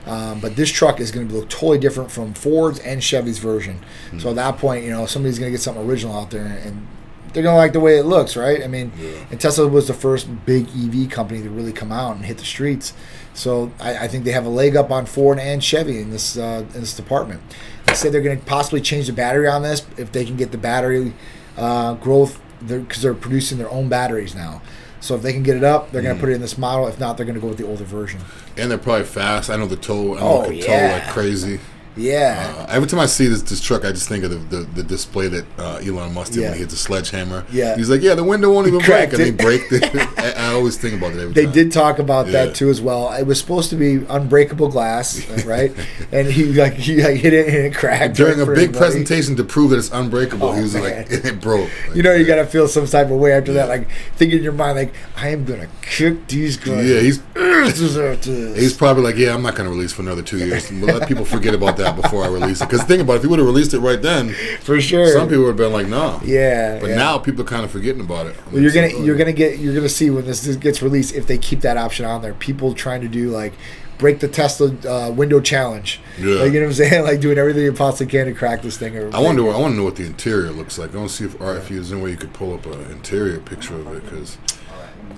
Um, 0.08 0.40
but 0.42 0.56
this 0.56 0.70
truck 0.72 1.00
is 1.00 1.12
going 1.12 1.28
to 1.30 1.34
look 1.36 1.50
totally 1.50 1.78
different 1.78 2.12
from 2.12 2.34
Ford's 2.34 2.80
and 2.80 3.02
Chevy's 3.04 3.38
version. 3.38 3.80
So 4.20 4.32
at 4.32 4.36
that 4.38 4.58
point, 4.58 4.84
you 4.84 4.90
know, 4.90 5.06
somebody's 5.06 5.38
going 5.38 5.52
to 5.52 5.56
get 5.56 5.62
something 5.62 5.86
original 5.88 6.18
out 6.20 6.32
there 6.32 6.46
and 6.66 6.88
they're 7.32 7.44
going 7.44 7.54
to 7.54 7.58
like 7.58 7.72
the 7.74 7.80
way 7.80 7.98
it 7.98 8.04
looks, 8.04 8.36
right? 8.36 8.62
I 8.64 8.68
mean, 8.68 8.92
and 9.30 9.40
Tesla 9.40 9.68
was 9.68 9.88
the 9.88 9.94
first 9.94 10.28
big 10.46 10.68
EV 10.70 11.10
company 11.10 11.42
to 11.44 11.50
really 11.50 11.72
come 11.72 11.92
out 11.92 12.16
and 12.16 12.26
hit 12.26 12.40
the 12.40 12.44
streets. 12.46 12.94
So 13.34 13.72
I, 13.80 13.98
I 14.06 14.08
think 14.08 14.26
they 14.26 14.32
have 14.32 14.46
a 14.46 14.50
leg 14.50 14.76
up 14.76 14.92
on 14.92 15.06
Ford 15.06 15.40
and 15.40 15.64
Chevy 15.64 16.00
in 16.00 16.12
this 16.12 16.38
uh, 16.38 16.66
in 16.74 16.82
this 16.82 16.96
department. 16.96 17.42
They 17.86 17.94
said 17.94 18.12
they're 18.12 18.22
going 18.22 18.40
to 18.40 18.46
possibly 18.46 18.82
change 18.82 19.08
the 19.08 19.14
battery 19.14 19.48
on 19.48 19.64
this 19.64 19.86
if 19.98 20.12
they 20.12 20.26
can 20.26 20.38
get 20.38 20.52
the 20.52 20.58
battery 20.58 21.14
uh, 21.58 21.96
growth 21.96 22.40
because 22.66 23.02
they're, 23.02 23.14
producing 23.14 23.58
their 23.58 23.70
own 23.72 23.90
batteries 23.90 24.36
now. 24.36 24.62
So 25.00 25.16
if 25.16 25.24
they 25.24 25.34
can 25.34 25.42
get 25.42 25.58
it 25.58 25.64
up, 25.64 25.92
they're 25.92 26.04
going 26.04 26.16
to 26.16 26.20
put 26.20 26.30
it 26.30 26.34
in 26.34 26.42
this 26.42 26.60
model. 26.60 26.88
If 26.88 27.00
not, 27.00 27.18
they're 27.18 27.26
going 27.26 27.36
to 27.36 27.42
go 27.42 27.48
with 27.48 27.58
the 27.58 27.66
older 27.66 27.84
version. 27.84 28.22
And 28.56 28.70
they're 28.70 28.78
probably 28.78 29.06
fast. 29.06 29.50
I 29.50 29.56
know 29.56 29.66
the 29.66 29.76
tow. 29.76 30.16
I 30.16 30.20
know 30.20 30.42
Oh, 30.42 30.46
can 30.46 30.54
yeah. 30.54 30.66
tow 30.90 30.94
like 31.00 31.08
crazy. 31.12 31.60
Yeah, 31.98 32.54
Uh, 32.58 32.66
every 32.70 32.88
time 32.88 33.00
I 33.02 33.06
see 33.06 33.28
this, 33.28 33.42
this 33.42 33.60
truck, 33.62 33.84
I 33.84 33.92
just 33.92 34.08
think 34.08 34.24
of 34.24 34.32
the, 34.32 34.58
the, 34.58 34.64
the 34.76 34.84
display 34.84 35.28
that 35.28 35.46
uh, 35.60 35.82
Elon 35.86 36.14
Musk 36.14 36.32
did 36.34 36.42
Yeah. 36.42 36.48
when 36.50 36.54
he 36.56 36.60
hits 36.62 36.74
the 36.74 36.80
sledgehammer. 36.80 37.46
Yeah. 37.52 37.76
he's 37.76 37.90
like, 37.90 38.02
"Yeah, 38.02 38.16
the 38.16 38.24
window 38.24 38.50
won't 38.52 38.68
even 38.68 38.80
break," 38.80 38.90
cracked 39.10 39.14
and 39.14 39.24
he 39.24 39.30
it. 39.30 39.38
braked 39.38 39.72
it. 39.72 39.84
I, 40.18 40.32
I 40.50 40.54
always 40.54 40.78
think 40.78 40.94
about 40.96 41.12
it 41.14 41.20
every 41.20 41.34
they 41.34 41.44
time. 41.46 41.54
did 41.54 41.72
talk 41.72 42.00
about 42.00 42.28
Yeah. 42.28 42.46
that 42.46 42.56
too 42.56 42.70
as 42.70 42.80
well. 42.82 43.12
It 43.12 43.26
was 43.28 43.40
supposed 43.40 43.70
to 43.72 43.76
be 43.76 44.06
unbreakable 44.08 44.70
glass, 44.70 45.28
right? 45.46 45.74
and 46.14 46.28
he 46.28 46.46
like 46.54 46.74
he 46.76 47.04
like, 47.04 47.18
hit 47.18 47.34
it 47.34 47.48
and 47.48 47.58
it 47.58 47.76
cracked 47.76 48.16
during 48.16 48.38
right 48.40 48.44
a 48.48 48.52
big 48.52 48.58
everybody. 48.70 48.78
presentation 48.78 49.36
to 49.36 49.44
prove 49.44 49.72
that 49.72 49.78
it's 49.80 49.92
unbreakable. 49.92 50.48
Oh, 50.50 50.54
he 50.54 50.62
was 50.62 50.74
man. 50.76 50.84
like, 50.84 51.08
"It 51.12 51.42
broke." 51.42 51.70
Like, 51.88 51.96
You 51.98 52.04
know, 52.04 52.14
you 52.14 52.26
gotta 52.26 52.46
feel 52.46 52.68
some 52.70 52.86
type 52.88 53.08
of 53.08 53.18
way 53.20 53.34
after 53.34 53.52
that, 53.54 53.68
like 53.68 53.90
thinking 54.16 54.38
in 54.38 54.44
your 54.46 54.54
mind, 54.54 54.78
like 54.78 54.94
I 55.18 55.28
am 55.30 55.44
gonna 55.44 55.68
kick 55.82 56.28
these 56.28 56.56
guys. 56.58 56.88
yeah, 56.90 57.00
he's. 57.02 57.20
He's 57.82 58.74
probably 58.74 59.04
like, 59.04 59.16
yeah, 59.18 59.34
I'm 59.34 59.42
not 59.42 59.56
going 59.56 59.66
to 59.70 59.72
release 59.76 59.92
for 59.94 60.02
another 60.02 60.22
two 60.22 60.38
years. 60.38 60.72
Let 60.72 61.08
people 61.08 61.26
forget 61.26 61.54
about 61.54 61.78
that 61.78 61.81
before 61.96 62.24
I 62.24 62.28
release 62.28 62.62
it. 62.62 62.70
Because 62.70 62.84
think 62.84 63.02
about 63.02 63.14
it, 63.14 63.16
if 63.18 63.22
he 63.24 63.28
would 63.28 63.40
have 63.40 63.48
released 63.48 63.74
it 63.74 63.80
right 63.80 64.02
then, 64.02 64.34
for 64.62 64.80
sure. 64.80 65.12
some 65.14 65.28
people 65.28 65.44
would 65.46 65.50
have 65.50 65.58
been 65.58 65.74
like, 65.74 65.88
no. 65.88 66.20
yeah, 66.24 66.80
But 66.80 66.92
yeah. 66.92 66.96
now 66.96 67.18
people 67.18 67.42
are 67.42 67.46
kind 67.46 67.64
of 67.66 67.72
forgetting 67.72 68.02
about 68.02 68.28
it. 68.28 68.36
Well, 68.52 68.62
you're 68.62 68.72
gonna 68.72 68.92
So, 68.92 69.04
you're 69.04 69.18
gonna 69.18 69.34
get 69.34 69.60
you're 69.60 69.74
gonna 69.74 69.90
see 69.90 70.10
when 70.10 70.26
this 70.26 70.46
gets 70.58 70.82
released 70.82 71.16
if 71.16 71.28
they 71.28 71.38
keep 71.38 71.62
that 71.62 71.78
option 71.78 72.06
on 72.06 72.22
there. 72.22 72.34
People 72.34 72.74
trying 72.74 73.02
to 73.02 73.08
do 73.08 73.30
like 73.32 73.54
break 74.02 74.20
the 74.20 74.28
Tesla 74.28 74.76
uh, 74.88 75.12
window 75.12 75.40
challenge. 75.40 76.02
Yeah. 76.20 76.36
Like 76.36 76.54
you 76.54 76.60
know 76.60 76.66
what 76.66 76.70
I'm 76.70 76.74
saying? 76.74 77.04
Like 77.12 77.20
doing 77.22 77.38
everything 77.38 77.64
you 77.64 77.74
possibly 77.74 78.12
can 78.12 78.26
to 78.26 78.34
crack 78.34 78.62
this 78.62 78.78
thing. 78.78 78.98
I 79.14 79.20
wonder. 79.20 79.44
I 79.52 79.58
want 79.58 79.74
to 79.74 79.78
know 79.78 79.84
what 79.84 79.96
the 79.96 80.06
interior 80.06 80.52
looks 80.52 80.78
like. 80.78 80.94
I 80.94 80.98
want 80.98 81.10
to 81.10 81.16
see 81.16 81.26
if, 81.26 81.40
or 81.40 81.56
if 81.58 81.70
there's 81.70 81.92
any 81.92 82.02
way 82.02 82.12
you 82.12 82.18
could 82.18 82.34
pull 82.34 82.54
up 82.54 82.66
an 82.66 82.92
interior 82.92 83.40
picture 83.40 83.76
of 83.76 83.88
it. 83.96 84.04
Because 84.04 84.38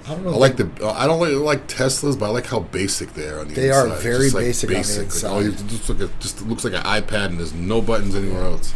I 0.05 0.09
don't 0.09 0.23
know. 0.25 0.31
I 0.31 0.35
like 0.35 0.57
the. 0.57 0.69
I 0.85 1.05
don't 1.07 1.19
like, 1.19 1.33
like 1.33 1.67
Teslas, 1.67 2.19
but 2.19 2.25
I 2.25 2.29
like 2.29 2.45
how 2.47 2.59
basic 2.59 3.13
they 3.13 3.27
are 3.29 3.39
on 3.39 3.47
the 3.47 3.53
They 3.55 3.67
inside. 3.69 3.91
are 3.91 3.95
very 3.97 4.29
like, 4.29 4.43
basic 4.45 4.69
on 4.69 4.73
the 4.73 4.79
Like, 4.79 4.97
inside. 5.05 5.27
all 5.29 5.43
you- 5.43 5.51
just 5.51 5.87
look 5.89 6.01
at, 6.01 6.19
just 6.19 6.41
looks 6.45 6.63
like 6.65 6.73
an 6.73 6.83
iPad, 6.83 7.27
and 7.27 7.39
there's 7.39 7.53
no 7.53 7.81
buttons 7.81 8.15
anywhere 8.15 8.43
else. 8.43 8.73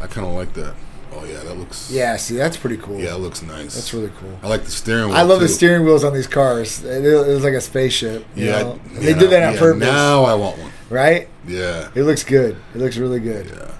I 0.00 0.06
kind 0.06 0.26
of 0.26 0.34
like 0.34 0.52
that. 0.54 0.74
Oh 1.14 1.24
yeah, 1.24 1.38
that 1.44 1.56
looks. 1.56 1.90
Yeah, 1.90 2.16
see, 2.16 2.36
that's 2.36 2.58
pretty 2.58 2.76
cool. 2.76 3.00
Yeah, 3.00 3.14
it 3.14 3.18
looks 3.20 3.40
nice. 3.42 3.74
that's 3.74 3.94
really 3.94 4.10
cool. 4.20 4.38
I 4.42 4.48
like 4.48 4.64
the 4.64 4.70
steering 4.70 5.08
wheel. 5.08 5.16
I 5.16 5.22
love 5.22 5.40
the 5.40 5.48
steering 5.48 5.84
wheels 5.86 6.04
on 6.04 6.12
these 6.12 6.26
cars. 6.26 6.84
It, 6.84 7.04
it 7.06 7.26
was 7.26 7.42
like 7.42 7.54
a 7.54 7.60
spaceship. 7.62 8.26
Yeah, 8.34 8.62
know? 8.62 8.80
they 8.92 9.14
did 9.14 9.30
that 9.30 9.42
on 9.44 9.54
yeah, 9.54 9.58
purpose, 9.58 9.80
Now 9.80 10.24
I 10.24 10.34
want 10.34 10.58
one. 10.58 10.70
right? 10.90 11.28
Yeah, 11.48 11.88
It 11.94 12.02
looks 12.02 12.22
good. 12.22 12.56
It 12.74 12.78
looks 12.78 12.98
really 12.98 13.20
good. 13.20 13.46
yeah. 13.46 13.70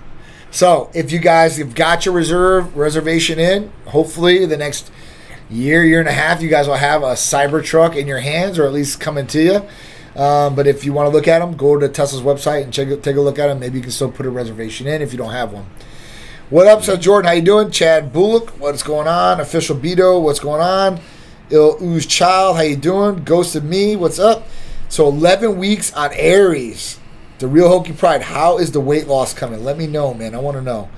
So, 0.50 0.90
if 0.94 1.12
you 1.12 1.18
guys 1.18 1.58
have 1.58 1.74
got 1.74 2.06
your 2.06 2.14
reserve 2.14 2.74
reservation 2.74 3.38
in, 3.38 3.70
hopefully 3.86 4.46
the 4.46 4.56
next 4.56 4.90
year, 5.50 5.84
year 5.84 6.00
and 6.00 6.08
a 6.08 6.12
half, 6.12 6.42
you 6.42 6.48
guys 6.48 6.66
will 6.66 6.74
have 6.74 7.02
a 7.02 7.12
Cybertruck 7.12 7.96
in 7.96 8.06
your 8.06 8.20
hands, 8.20 8.58
or 8.58 8.64
at 8.64 8.72
least 8.72 9.00
coming 9.00 9.26
to 9.28 9.42
you. 9.42 10.20
Um, 10.20 10.54
but 10.54 10.66
if 10.66 10.84
you 10.84 10.92
want 10.92 11.10
to 11.10 11.16
look 11.16 11.28
at 11.28 11.40
them, 11.40 11.56
go 11.56 11.78
to 11.78 11.88
Tesla's 11.88 12.22
website 12.22 12.64
and 12.64 12.72
check, 12.72 12.88
take 13.02 13.16
a 13.16 13.20
look 13.20 13.38
at 13.38 13.48
them. 13.48 13.60
Maybe 13.60 13.78
you 13.78 13.82
can 13.82 13.92
still 13.92 14.10
put 14.10 14.26
a 14.26 14.30
reservation 14.30 14.86
in 14.86 15.02
if 15.02 15.12
you 15.12 15.18
don't 15.18 15.32
have 15.32 15.52
one. 15.52 15.66
What 16.48 16.66
up, 16.66 16.82
so 16.84 16.96
Jordan? 16.96 17.28
How 17.28 17.34
you 17.34 17.42
doing? 17.42 17.70
Chad 17.70 18.12
Bullock, 18.12 18.50
what's 18.60 18.82
going 18.82 19.08
on? 19.08 19.40
Official 19.40 19.76
Beto, 19.76 20.22
what's 20.22 20.40
going 20.40 20.62
on? 20.62 21.00
Il 21.50 21.76
Ooze 21.82 22.06
Child, 22.06 22.56
how 22.56 22.62
you 22.62 22.76
doing? 22.76 23.24
Ghost 23.24 23.54
of 23.56 23.64
Me, 23.64 23.94
what's 23.94 24.18
up? 24.18 24.46
So 24.88 25.08
11 25.08 25.58
weeks 25.58 25.92
on 25.92 26.12
Aries. 26.12 26.98
The 27.38 27.48
real 27.48 27.68
Hokey 27.68 27.92
Pride. 27.92 28.22
How 28.22 28.58
is 28.58 28.72
the 28.72 28.80
weight 28.80 29.06
loss 29.06 29.34
coming? 29.34 29.62
Let 29.62 29.76
me 29.76 29.86
know, 29.86 30.14
man. 30.14 30.34
I 30.34 30.38
want 30.38 30.56
to 30.56 30.62
know. 30.62 30.88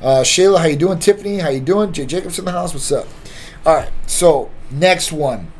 Uh, 0.00 0.22
Shayla, 0.22 0.60
how 0.60 0.66
you 0.66 0.76
doing? 0.76 0.98
Tiffany, 0.98 1.38
how 1.38 1.50
you 1.50 1.60
doing? 1.60 1.92
Jay 1.92 2.06
Jacobs 2.06 2.38
in 2.38 2.46
the 2.46 2.52
house. 2.52 2.72
What's 2.72 2.90
up? 2.90 3.06
All 3.66 3.74
right. 3.74 3.90
So 4.06 4.50
next 4.70 5.12
one. 5.12 5.50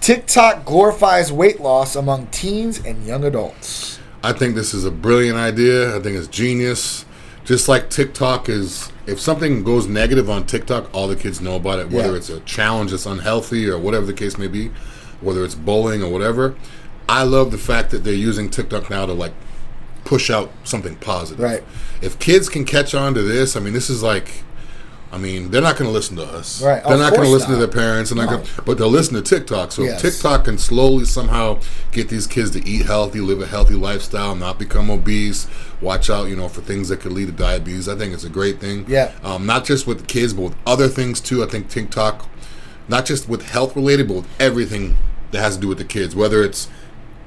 TikTok 0.00 0.64
glorifies 0.64 1.32
weight 1.32 1.60
loss 1.60 1.96
among 1.96 2.26
teens 2.28 2.78
and 2.84 3.04
young 3.06 3.24
adults. 3.24 3.98
I 4.22 4.32
think 4.32 4.54
this 4.54 4.74
is 4.74 4.84
a 4.84 4.90
brilliant 4.90 5.36
idea. 5.38 5.96
I 5.96 6.00
think 6.00 6.16
it's 6.16 6.28
genius. 6.28 7.04
Just 7.44 7.68
like 7.68 7.90
TikTok 7.90 8.48
is, 8.48 8.90
if 9.06 9.20
something 9.20 9.62
goes 9.64 9.86
negative 9.86 10.28
on 10.28 10.46
TikTok, 10.46 10.92
all 10.94 11.08
the 11.08 11.16
kids 11.16 11.40
know 11.40 11.56
about 11.56 11.78
it. 11.78 11.90
Whether 11.90 12.10
Yeah. 12.10 12.16
it's 12.16 12.28
a 12.28 12.40
challenge 12.40 12.90
that's 12.90 13.06
unhealthy 13.06 13.68
or 13.68 13.78
whatever 13.78 14.04
the 14.06 14.12
case 14.12 14.36
may 14.36 14.48
be, 14.48 14.70
whether 15.20 15.44
it's 15.44 15.54
bullying 15.54 16.02
or 16.02 16.10
whatever. 16.10 16.54
I 17.08 17.22
love 17.22 17.52
the 17.52 17.58
fact 17.58 17.90
that 17.90 18.02
they're 18.04 18.12
using 18.12 18.50
TikTok 18.50 18.90
now 18.90 19.06
to 19.06 19.12
like 19.12 19.32
push 20.04 20.28
out 20.28 20.52
something 20.64 20.96
positive. 20.96 21.42
Right. 21.42 21.62
If 22.02 22.18
kids 22.18 22.48
can 22.48 22.64
catch 22.64 22.94
on 22.94 23.14
to 23.14 23.22
this, 23.22 23.56
I 23.56 23.60
mean, 23.60 23.72
this 23.72 23.88
is 23.90 24.02
like 24.02 24.42
I 25.12 25.18
mean, 25.18 25.50
they're 25.50 25.62
not 25.62 25.76
going 25.76 25.88
to 25.88 25.92
listen 25.92 26.16
to 26.16 26.24
us. 26.24 26.60
Right, 26.60 26.82
They're 26.82 26.94
of 26.94 26.98
not 27.00 27.12
going 27.12 27.24
to 27.24 27.30
listen 27.30 27.50
to 27.50 27.56
their 27.56 27.68
parents, 27.68 28.10
and 28.10 28.18
No. 28.20 28.26
gonna, 28.26 28.42
but 28.64 28.76
they'll 28.76 28.88
listen 28.90 29.14
to 29.14 29.22
TikTok. 29.22 29.70
So 29.72 29.82
Yes. 29.84 30.02
if 30.04 30.14
TikTok 30.14 30.44
can 30.44 30.58
slowly 30.58 31.04
somehow 31.04 31.60
get 31.92 32.08
these 32.08 32.26
kids 32.26 32.50
to 32.52 32.68
eat 32.68 32.86
healthy, 32.86 33.20
live 33.20 33.40
a 33.40 33.46
healthy 33.46 33.74
lifestyle, 33.74 34.34
not 34.34 34.58
become 34.58 34.90
obese. 34.90 35.46
Watch 35.80 36.10
out, 36.10 36.28
you 36.28 36.34
know, 36.36 36.48
for 36.48 36.60
things 36.60 36.88
that 36.88 37.00
could 37.00 37.12
lead 37.12 37.26
to 37.26 37.32
diabetes. 37.32 37.88
I 37.88 37.94
think 37.94 38.12
it's 38.14 38.24
a 38.24 38.28
great 38.28 38.60
thing. 38.60 38.84
Yeah. 38.88 39.12
Um, 39.22 39.46
not 39.46 39.64
just 39.64 39.86
with 39.86 40.00
the 40.00 40.06
kids, 40.06 40.32
but 40.34 40.42
with 40.42 40.54
other 40.66 40.88
things 40.88 41.20
too. 41.20 41.42
I 41.42 41.46
think 41.46 41.68
TikTok, 41.68 42.28
not 42.88 43.06
just 43.06 43.28
with 43.28 43.42
health 43.42 43.76
related, 43.76 44.08
but 44.08 44.14
with 44.14 44.26
everything 44.40 44.96
that 45.30 45.40
has 45.40 45.54
to 45.54 45.60
do 45.60 45.68
with 45.68 45.78
the 45.78 45.84
kids, 45.84 46.16
whether 46.16 46.42
it's 46.42 46.68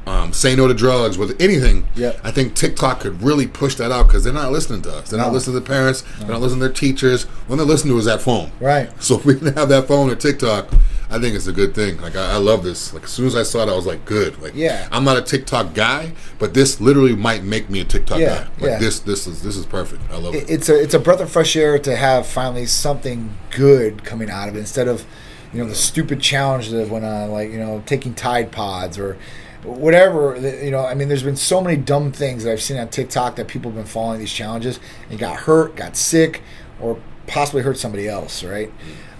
um, 0.09 0.33
say 0.33 0.55
no 0.55 0.67
to 0.67 0.73
drugs, 0.73 1.17
with 1.17 1.39
anything. 1.39 1.85
Yep. 1.95 2.19
I 2.23 2.31
think 2.31 2.55
TikTok 2.55 3.01
could 3.01 3.21
really 3.21 3.45
push 3.45 3.75
that 3.75 3.91
out 3.91 4.07
because 4.07 4.23
they're 4.23 4.33
not 4.33 4.51
listening 4.51 4.81
to 4.83 4.91
us. 4.97 5.09
They're 5.09 5.19
No. 5.19 5.25
not 5.25 5.33
listening 5.33 5.55
to 5.55 5.59
their 5.59 5.75
parents. 5.77 6.03
They're 6.17 6.27
not 6.29 6.41
listening 6.41 6.61
to 6.61 6.65
their 6.67 6.73
teachers. 6.73 7.23
When 7.47 7.57
they're 7.57 7.67
listening 7.67 7.93
to 7.93 7.99
is 7.99 8.05
that 8.05 8.21
phone. 8.21 8.51
Right. 8.59 8.89
So 9.03 9.15
if 9.17 9.25
we 9.25 9.35
can 9.35 9.53
have 9.53 9.69
that 9.69 9.87
phone 9.87 10.09
or 10.09 10.15
TikTok, 10.15 10.69
I 11.11 11.19
think 11.19 11.35
it's 11.35 11.47
a 11.47 11.51
good 11.51 11.73
thing. 11.75 11.99
Like 12.01 12.15
I, 12.15 12.33
I 12.33 12.37
love 12.37 12.63
this. 12.63 12.93
Like 12.93 13.03
as 13.03 13.09
soon 13.11 13.27
as 13.27 13.35
I 13.35 13.43
saw 13.43 13.63
it, 13.63 13.69
I 13.69 13.75
was 13.75 13.85
like, 13.85 14.03
good. 14.05 14.41
Like 14.41 14.53
Yeah. 14.55 14.87
I'm 14.91 15.03
not 15.03 15.17
a 15.17 15.21
TikTok 15.21 15.73
guy, 15.75 16.13
but 16.39 16.53
this 16.55 16.81
literally 16.81 17.15
might 17.15 17.43
make 17.43 17.69
me 17.69 17.79
a 17.81 17.83
TikTok 17.85 18.19
Yeah, 18.19 18.27
guy. 18.27 18.43
Like 18.59 18.71
yeah. 18.71 18.79
this, 18.79 18.99
this 19.01 19.27
is 19.27 19.41
this 19.43 19.55
is 19.57 19.65
perfect. 19.65 20.01
I 20.11 20.17
love 20.17 20.33
it. 20.35 20.43
It- 20.43 20.49
it's 20.49 20.69
a 20.69 20.79
it's 20.81 20.93
a 20.95 20.99
breath 20.99 21.19
of 21.19 21.29
fresh 21.31 21.55
air 21.55 21.77
to 21.79 21.95
have 21.95 22.25
finally 22.25 22.65
something 22.65 23.35
good 23.51 24.03
coming 24.03 24.29
out 24.29 24.49
of 24.49 24.55
it 24.55 24.59
instead 24.59 24.87
of 24.87 25.05
you 25.53 25.59
know 25.63 25.67
the 25.67 25.75
stupid 25.75 26.21
challenge 26.21 26.69
that 26.69 26.89
went 26.89 27.05
on 27.05 27.31
like 27.31 27.51
you 27.51 27.57
know 27.59 27.81
taking 27.87 28.13
Tide 28.13 28.51
Pods 28.51 28.97
or 28.99 29.17
whatever 29.63 30.37
you 30.63 30.71
know 30.71 30.85
I 30.85 30.93
mean 30.93 31.09
there's 31.09 31.23
been 31.23 31.35
so 31.35 31.61
many 31.61 31.77
dumb 31.77 32.11
things 32.11 32.43
that 32.43 32.51
I've 32.51 32.61
seen 32.61 32.77
on 32.77 32.89
TikTok 32.89 33.35
that 33.35 33.47
people 33.47 33.71
have 33.71 33.77
been 33.77 33.85
following 33.85 34.19
these 34.19 34.31
challenges. 34.31 34.79
And 35.09 35.19
got 35.19 35.37
hurt 35.41 35.75
got 35.75 35.95
sick 35.95 36.41
or 36.79 36.99
possibly 37.27 37.61
hurt 37.61 37.77
somebody 37.77 38.07
else 38.07 38.43
right? 38.43 38.71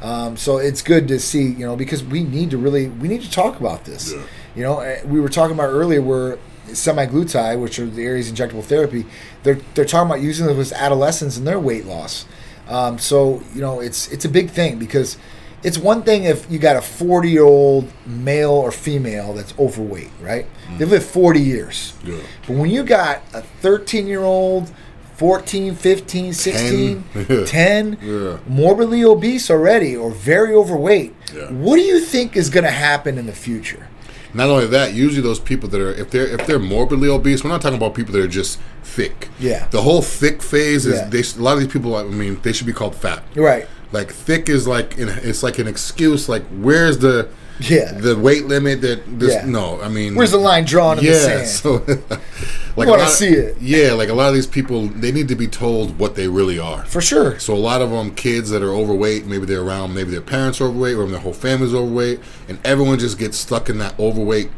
Um, 0.01 0.37
so 0.37 0.57
it's 0.57 0.81
good 0.81 1.07
to 1.09 1.19
see 1.19 1.43
you 1.43 1.65
know 1.65 1.75
because 1.75 2.03
we 2.03 2.23
need 2.23 2.51
to 2.51 2.57
really 2.57 2.87
we 2.87 3.07
need 3.07 3.21
to 3.21 3.31
talk 3.31 3.59
about 3.59 3.85
this. 3.85 4.13
Yeah. 4.13 4.23
you 4.55 4.63
know 4.63 4.79
eh, 4.79 5.01
we 5.05 5.19
were 5.19 5.29
talking 5.29 5.53
about 5.53 5.69
earlier 5.69 6.01
where 6.01 6.37
semaglutide 6.67 7.59
which 7.59 7.79
are 7.79 7.87
the 7.87 8.03
Aries 8.03 8.31
injectable 8.31 8.63
therapy 8.63 9.03
they're 9.41 9.57
they're 9.73 9.85
talking 9.85 10.07
about 10.07 10.21
using 10.21 10.47
it 10.47 10.55
with 10.55 10.71
adolescents 10.73 11.37
in 11.37 11.45
their 11.45 11.59
weight 11.59 11.85
loss. 11.85 12.25
Um, 12.67 12.99
so 12.99 13.41
you 13.53 13.61
know 13.61 13.79
it's 13.79 14.07
it's 14.11 14.25
a 14.25 14.29
big 14.29 14.51
thing 14.51 14.77
because 14.79 15.17
it's 15.63 15.77
one 15.77 16.03
thing 16.03 16.23
if 16.23 16.49
you 16.51 16.57
got 16.59 16.75
a 16.75 16.81
40 16.81 17.29
year 17.29 17.43
old 17.43 17.91
male 18.05 18.51
or 18.51 18.71
female 18.71 19.33
that's 19.33 19.53
overweight 19.59 20.09
right 20.21 20.45
mm. 20.67 20.77
they've 20.77 20.89
lived 20.89 21.05
40 21.05 21.39
years 21.41 21.93
Yeah. 22.03 22.17
but 22.47 22.55
when 22.57 22.69
you 22.69 22.83
got 22.83 23.21
a 23.33 23.41
13 23.41 24.07
year 24.07 24.21
old 24.23 24.71
14 25.17 25.75
15 25.75 26.33
16 26.33 27.03
Ten. 27.13 27.45
10 27.45 27.97
Yeah. 28.01 28.37
morbidly 28.47 29.03
obese 29.03 29.51
already 29.51 29.95
or 29.95 30.11
very 30.11 30.53
overweight 30.53 31.13
Yeah. 31.35 31.51
what 31.51 31.75
do 31.75 31.81
you 31.81 31.99
think 31.99 32.35
is 32.37 32.49
going 32.49 32.63
to 32.65 32.71
happen 32.71 33.17
in 33.17 33.25
the 33.25 33.33
future 33.33 33.87
Not 34.33 34.47
only 34.49 34.67
that, 34.67 34.93
usually 34.93 35.21
those 35.23 35.39
people 35.39 35.67
that 35.69 35.81
are 35.81 35.91
if 35.91 36.09
they're 36.11 36.27
if 36.35 36.45
they're 36.47 36.59
morbidly 36.75 37.09
obese, 37.09 37.43
we're 37.43 37.49
not 37.49 37.61
talking 37.63 37.77
about 37.81 37.95
people 37.95 38.13
that 38.13 38.21
are 38.23 38.27
just 38.41 38.59
thick. 38.83 39.27
Yeah. 39.39 39.67
The 39.71 39.81
whole 39.81 40.03
thick 40.03 40.43
phase 40.43 40.85
is 40.85 40.99
Yeah. 40.99 41.09
they 41.09 41.23
a 41.39 41.41
lot 41.41 41.53
of 41.57 41.61
these 41.61 41.73
people. 41.73 41.95
I 41.95 42.03
mean, 42.03 42.39
they 42.43 42.53
should 42.53 42.67
be 42.67 42.73
called 42.73 42.95
fat. 42.95 43.23
right 43.35 43.65
Like 43.91 44.11
thick 44.11 44.49
is 44.49 44.67
like 44.67 44.95
it's 44.97 45.41
like 45.43 45.59
an 45.59 45.67
excuse. 45.67 46.29
Like 46.29 46.43
where's 46.49 46.97
the 46.99 47.29
Yeah. 47.59 47.91
the 47.91 48.17
weight 48.17 48.45
limit 48.45 48.81
that 48.81 49.19
this 49.19 49.33
Yeah. 49.33 49.45
no 49.45 49.81
I 49.81 49.89
mean 49.89 50.15
where's 50.15 50.31
the 50.31 50.37
line 50.37 50.63
drawn 50.65 50.97
in 50.99 51.03
the 51.05 51.11
yeah 51.11 51.43
sand 51.43 51.47
so 51.47 51.73
like 52.77 52.87
lot 52.87 53.01
of- 53.01 53.09
see 53.09 53.27
it. 53.27 53.57
yeah 53.59 53.91
like 53.91 54.07
a 54.07 54.13
lot 54.13 54.29
of 54.29 54.33
these 54.33 54.47
people 54.47 54.87
they 54.87 55.11
need 55.11 55.27
to 55.27 55.35
be 55.35 55.45
told 55.47 55.99
what 55.99 56.15
they 56.15 56.29
really 56.29 56.57
are 56.57 56.85
for 56.85 57.01
sure 57.01 57.37
so 57.37 57.53
a 57.53 57.59
lot 57.59 57.81
of 57.81 57.89
them 57.89 58.11
kids 58.15 58.49
that 58.51 58.61
are 58.63 58.71
overweight 58.73 59.25
maybe 59.25 59.45
they're 59.45 59.61
around 59.61 59.93
maybe 59.93 60.09
their 60.11 60.21
parents 60.21 60.61
are 60.61 60.65
overweight 60.65 60.95
or 60.95 61.05
their 61.07 61.19
whole 61.19 61.33
family's 61.33 61.73
overweight 61.73 62.21
and 62.47 62.59
everyone 62.63 62.97
just 62.97 63.17
gets 63.19 63.37
stuck 63.37 63.69
in 63.69 63.77
that 63.79 63.93
overweight 63.99 64.49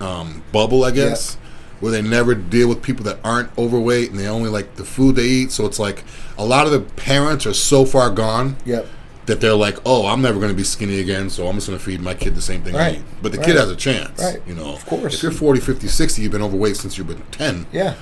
um, 0.00 0.42
bubble 0.52 0.84
I 0.84 0.90
guess 0.92 1.36
where 1.80 1.92
they 1.92 2.02
never 2.02 2.34
deal 2.34 2.68
with 2.68 2.82
people 2.82 3.04
that 3.04 3.18
aren't 3.24 3.56
overweight 3.58 4.10
and 4.10 4.18
they 4.18 4.26
only 4.26 4.50
like 4.50 4.76
the 4.76 4.84
food 4.84 5.16
they 5.16 5.24
eat 5.26 5.50
so 5.52 5.64
it's 5.66 5.78
like 5.78 6.04
a 6.36 6.44
lot 6.44 6.66
of 6.66 6.72
the 6.72 6.80
parents 6.80 7.46
are 7.46 7.54
so 7.54 7.84
far 7.84 8.10
gone 8.10 8.56
yep 8.64 8.86
that 9.26 9.42
they're 9.42 9.54
like, 9.54 9.76
oh, 9.84 10.06
I'm 10.06 10.22
never 10.22 10.38
going 10.38 10.50
to 10.50 10.56
be 10.56 10.64
skinny 10.64 11.00
again, 11.00 11.28
so 11.28 11.48
I'm 11.48 11.56
just 11.56 11.66
going 11.66 11.78
to 11.78 11.84
feed 11.84 12.00
my 12.00 12.14
kid 12.14 12.34
the 12.34 12.40
same 12.40 12.62
thing 12.62 12.74
I 12.74 12.94
eat. 12.94 13.02
But 13.20 13.32
the 13.32 13.36
Right. 13.36 13.46
kid 13.48 13.56
has 13.56 13.70
a 13.70 13.76
chance. 13.76 14.18
Right. 14.22 14.40
You 14.46 14.54
know, 14.54 14.72
Of 14.72 14.86
course. 14.86 15.16
If 15.16 15.22
you're 15.22 15.32
40, 15.32 15.60
50, 15.60 15.86
60, 15.86 16.22
you've 16.22 16.32
been 16.32 16.40
overweight 16.40 16.78
since 16.78 16.96
you've 16.96 17.08
been 17.08 17.20
10, 17.32 17.66
yeah 17.70 17.96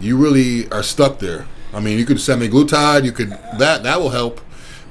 you 0.00 0.16
really 0.16 0.68
are 0.72 0.82
stuck 0.82 1.20
there. 1.20 1.46
I 1.72 1.78
mean, 1.78 1.98
you 1.98 2.04
could 2.04 2.16
semaglutide, 2.16 3.04
you 3.04 3.12
could, 3.12 3.30
that, 3.58 3.84
that 3.84 4.00
will 4.00 4.10
help. 4.10 4.40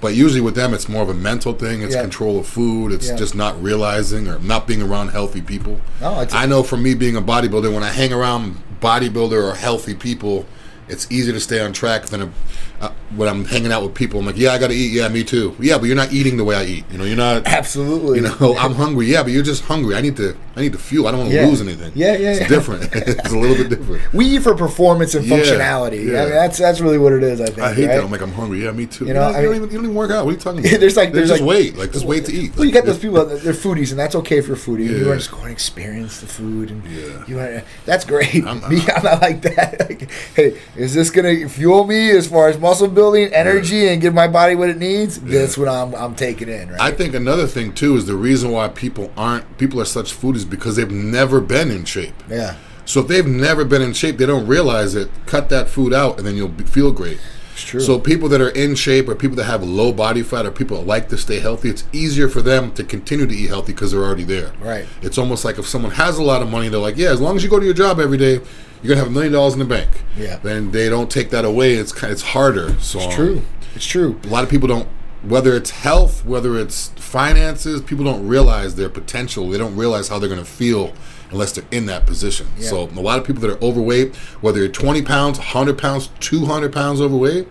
But 0.05 0.13
usually 0.13 0.39
with 0.39 0.53
them, 0.53 0.71
it's 0.75 0.87
more 0.87 1.01
of 1.01 1.09
a 1.09 1.15
mental 1.15 1.53
thing. 1.53 1.81
It's 1.81 1.95
Yeah. 1.95 2.01
control 2.01 2.37
of 2.39 2.45
food. 2.45 2.91
It's 2.91 3.07
Yeah. 3.09 3.15
just 3.15 3.33
not 3.33 3.59
realizing 3.63 4.27
or 4.27 4.37
not 4.37 4.67
being 4.67 4.83
around 4.83 5.07
healthy 5.09 5.41
people. 5.41 5.81
No, 5.99 6.21
it's- 6.21 6.31
I 6.31 6.45
know 6.45 6.61
for 6.61 6.77
me 6.77 6.93
being 6.93 7.15
a 7.15 7.23
bodybuilder, 7.23 7.73
when 7.73 7.81
I 7.81 7.89
hang 7.89 8.13
around 8.13 8.57
bodybuilder 8.83 9.31
or 9.31 9.55
healthy 9.55 9.95
people, 9.95 10.45
it's 10.87 11.07
easier 11.09 11.33
to 11.33 11.39
stay 11.39 11.59
on 11.59 11.73
track 11.73 12.05
than 12.05 12.21
a, 12.21 12.29
uh, 12.85 12.89
when 13.15 13.27
I'm 13.27 13.45
hanging 13.45 13.71
out 13.71 13.81
with 13.81 13.95
people. 13.95 14.19
I'm 14.19 14.27
like, 14.27 14.37
yeah, 14.37 14.53
I 14.53 14.59
got 14.59 14.67
to 14.67 14.75
eat. 14.75 14.91
Yeah, 14.91 15.07
me 15.07 15.23
too. 15.23 15.55
Yeah, 15.59 15.79
but 15.79 15.87
you're 15.87 15.95
not 15.95 16.13
eating 16.13 16.37
the 16.37 16.43
way 16.43 16.55
I 16.55 16.65
eat. 16.65 16.83
You 16.91 16.99
know, 16.99 17.03
you're 17.03 17.17
not. 17.17 17.41
absolutely 17.47 18.17
You 18.19 18.25
know, 18.29 18.55
I'm 18.59 18.75
hungry. 18.75 19.07
Yeah, 19.11 19.23
but 19.23 19.31
you're 19.31 19.41
just 19.41 19.63
hungry. 19.63 19.95
I 19.95 20.01
need 20.01 20.17
to. 20.17 20.35
I 20.55 20.61
need 20.61 20.71
to 20.73 20.77
fuel. 20.79 21.07
I 21.07 21.11
don't 21.11 21.19
want 21.21 21.31
to 21.31 21.35
Yeah. 21.37 21.47
lose 21.47 21.61
anything. 21.61 21.91
Yeah, 21.95 22.15
yeah, 22.15 22.31
It's 22.31 22.39
yeah. 22.41 22.47
different. 22.47 22.83
it's 22.93 23.31
a 23.31 23.37
little 23.37 23.57
bit 23.57 23.69
different. 23.69 24.01
we 24.13 24.25
eat 24.25 24.41
for 24.43 24.55
performance 24.55 25.13
and 25.15 25.25
functionality 25.25 26.05
yeah. 26.05 26.21
I 26.21 26.25
mean, 26.25 26.33
that's 26.33 26.57
that's 26.57 26.79
really 26.81 26.97
what 26.97 27.13
it 27.13 27.23
is 27.23 27.41
I 27.41 27.45
think 27.47 27.59
I 27.59 27.73
hate 27.73 27.87
right? 27.87 27.95
that. 27.95 28.03
I'm 28.03 28.11
like, 28.11 28.21
I'm 28.21 28.31
hungry. 28.31 28.63
Yeah, 28.63 28.71
me 28.71 28.85
too. 28.85 29.05
You 29.05 29.13
know, 29.13 29.29
you, 29.29 29.35
I 29.35 29.41
don't 29.41 29.55
even, 29.55 29.69
you 29.69 29.75
don't 29.75 29.83
even 29.85 29.95
work 29.95 30.11
out. 30.11 30.25
What 30.25 30.31
are 30.31 30.33
you 30.33 30.39
talking 30.39 30.59
about? 30.67 30.79
There's 30.79 30.95
like- 30.97 31.11
there's 31.13 31.29
just 31.29 31.41
like- 31.41 31.47
wait. 31.49 31.75
Like 31.77 31.91
just 31.91 32.05
wait 32.05 32.25
to 32.25 32.33
eat. 32.33 32.55
Well, 32.55 32.65
you 32.65 32.71
got 32.71 32.85
those 32.85 32.99
people 32.99 33.25
they're 33.25 33.53
foodies, 33.53 33.91
and 33.91 33.99
that's 33.99 34.15
okay 34.15 34.41
for 34.41 34.53
foodie. 34.53 34.85
You 34.85 35.07
want 35.07 35.19
to 35.21 35.25
just 35.27 35.31
go 35.31 35.39
and 35.41 35.51
experience 35.51 36.21
the 36.21 36.27
food, 36.27 36.71
and 36.71 36.83
Yeah. 36.85 37.23
you 37.27 37.35
want 37.37 37.49
to, 37.49 37.63
that's 37.85 38.05
great. 38.05 38.45
I'm- 38.45 38.61
me, 38.69 38.81
I'm 38.95 39.03
not 39.03 39.21
like 39.21 39.41
that. 39.43 39.79
Like, 39.89 40.09
hey, 40.35 40.57
is 40.75 40.93
this 40.93 41.09
gonna 41.11 41.47
fuel 41.49 41.85
me 41.85 42.11
as 42.11 42.27
far 42.27 42.47
as 42.47 42.57
muscle 42.57 42.87
building, 42.87 43.33
energy, 43.33 43.87
and 43.89 44.01
give 44.01 44.13
my 44.13 44.27
body 44.27 44.55
what 44.55 44.69
it 44.69 44.77
needs? 44.77 45.19
That's 45.19 45.57
what 45.57 45.67
I'm 45.67 45.93
I'm 45.95 46.15
taking 46.15 46.47
in. 46.49 46.69
Right? 46.69 46.79
I 46.81 46.91
think 46.91 47.13
another 47.13 47.45
thing 47.47 47.73
too 47.73 47.95
is 47.97 48.05
the 48.05 48.15
reason 48.15 48.51
why 48.51 48.67
people 48.69 49.11
aren't 49.17 49.57
people 49.57 49.81
are 49.81 49.85
such 49.85 50.13
foodies 50.13 50.44
because 50.49 50.75
they've 50.75 50.91
never 50.91 51.41
been 51.41 51.71
in 51.71 51.86
shape. 51.86 52.13
yeah, 52.29 52.55
So 52.86 53.01
if 53.01 53.08
they've 53.08 53.25
never 53.27 53.65
been 53.65 53.81
in 53.81 53.93
shape, 53.93 54.17
they 54.17 54.25
don't 54.25 54.47
realize 54.47 54.95
it. 54.95 55.10
Cut 55.25 55.49
that 55.49 55.67
food 55.69 55.93
out, 55.93 56.17
and 56.17 56.25
then 56.27 56.36
you'll 56.36 56.47
be, 56.49 56.63
feel 56.63 56.91
great. 56.91 57.19
it's 57.53 57.63
true. 57.63 57.79
So 57.79 57.99
people 57.99 58.29
that 58.29 58.41
are 58.41 58.49
in 58.49 58.75
shape, 58.75 59.08
or 59.10 59.15
people 59.15 59.36
that 59.38 59.45
have 59.45 59.63
low 59.63 59.91
body 59.91 60.23
fat, 60.23 60.45
or 60.45 60.51
people 60.51 60.77
that 60.77 60.86
like 60.88 61.10
to 61.10 61.17
stay 61.17 61.39
healthy, 61.39 61.69
it's 61.69 61.84
easier 61.91 62.29
for 62.29 62.41
them 62.41 62.71
to 62.73 62.84
continue 62.84 63.25
to 63.25 63.34
eat 63.36 63.47
healthy 63.47 63.73
because 63.73 63.91
they're 63.91 64.03
already 64.03 64.23
there. 64.23 64.53
Right. 64.60 64.86
It's 65.01 65.17
almost 65.17 65.45
like 65.45 65.58
if 65.58 65.67
someone 65.67 65.91
has 65.91 66.17
a 66.17 66.23
lot 66.23 66.41
of 66.41 66.49
money, 66.49 66.69
they're 66.69 66.79
like, 66.79 66.97
yeah, 66.97 67.10
as 67.12 67.19
long 67.21 67.36
as 67.36 67.43
you 67.43 67.49
go 67.49 67.60
to 67.60 67.65
your 67.65 67.73
job 67.73 67.99
every 67.99 68.17
day, 68.17 68.34
you're 68.84 68.89
gonna 68.93 68.97
have 68.97 69.08
a 69.08 69.12
million 69.12 69.34
dollars 69.34 69.53
in 69.53 69.60
the 69.60 69.65
bank. 69.65 69.89
Yeah. 70.17 70.38
Then 70.38 70.71
they 70.71 70.89
don't 70.89 71.10
take 71.10 71.31
that 71.31 71.43
away. 71.45 71.73
It's 71.73 71.91
kind, 71.91 72.13
it's 72.13 72.21
harder. 72.21 72.77
So 72.79 72.99
it's 72.99 73.08
um, 73.08 73.13
true. 73.13 73.41
It's 73.73 73.86
true. 73.86 74.19
a 74.23 74.27
lot 74.27 74.43
of 74.43 74.49
people 74.49 74.67
don't 74.67 74.88
whether 75.27 75.55
it's 75.55 75.71
health 75.71 76.23
whether 76.25 76.57
it's 76.57 76.89
finances 76.89 77.81
people 77.81 78.05
don't 78.05 78.27
realize 78.27 78.75
their 78.75 78.89
potential 78.89 79.49
they 79.49 79.57
don't 79.57 79.75
realize 79.75 80.07
how 80.09 80.19
they're 80.19 80.29
going 80.29 80.39
to 80.43 80.45
feel 80.45 80.93
unless 81.31 81.51
they're 81.53 81.65
in 81.71 81.85
that 81.88 82.05
position 82.05 82.47
Yeah. 82.57 82.69
so 82.69 82.83
a 82.83 83.01
lot 83.01 83.17
of 83.19 83.25
people 83.25 83.41
that 83.41 83.49
are 83.51 83.63
overweight 83.63 84.15
whether 84.41 84.59
you're 84.59 84.67
20 84.69 85.01
pounds 85.01 85.38
100 85.38 85.77
pounds 85.77 86.09
200 86.19 86.71
pounds 86.71 87.01
overweight 87.01 87.47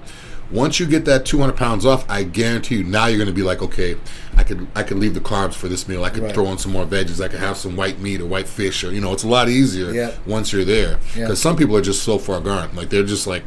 once 0.50 0.78
you 0.78 0.87
get 0.87 1.04
that 1.06 1.24
200 1.24 1.56
pounds 1.56 1.84
off 1.84 2.08
i 2.08 2.22
guarantee 2.22 2.76
you 2.76 2.84
now 2.84 3.06
you're 3.06 3.16
going 3.18 3.26
to 3.26 3.32
be 3.34 3.42
like 3.42 3.62
okay 3.62 3.96
i 4.37 4.44
could 4.44 4.66
i 4.76 4.82
could 4.82 4.98
leave 4.98 5.14
the 5.14 5.20
carbs 5.20 5.54
for 5.54 5.68
this 5.68 5.88
meal 5.88 6.04
i 6.04 6.10
could 6.10 6.22
Right. 6.22 6.34
throw 6.34 6.46
in 6.52 6.58
some 6.58 6.70
more 6.72 6.84
veggies 6.87 7.22
i 7.24 7.28
could 7.28 7.40
have 7.40 7.56
some 7.56 7.74
white 7.76 7.98
meat 7.98 8.20
or 8.20 8.26
white 8.26 8.46
fish 8.46 8.84
or 8.84 8.92
you 8.92 9.00
know 9.00 9.12
it's 9.12 9.24
a 9.24 9.28
lot 9.28 9.48
easier 9.48 9.90
Yeah. 9.92 10.12
once 10.26 10.52
you're 10.52 10.64
there 10.64 10.98
because 11.14 11.16
Yeah. 11.16 11.34
some 11.34 11.56
people 11.56 11.76
are 11.76 11.82
just 11.82 12.02
so 12.04 12.18
far 12.18 12.40
gone 12.40 12.70
like 12.76 12.90
they're 12.90 13.02
just 13.02 13.26
like 13.26 13.42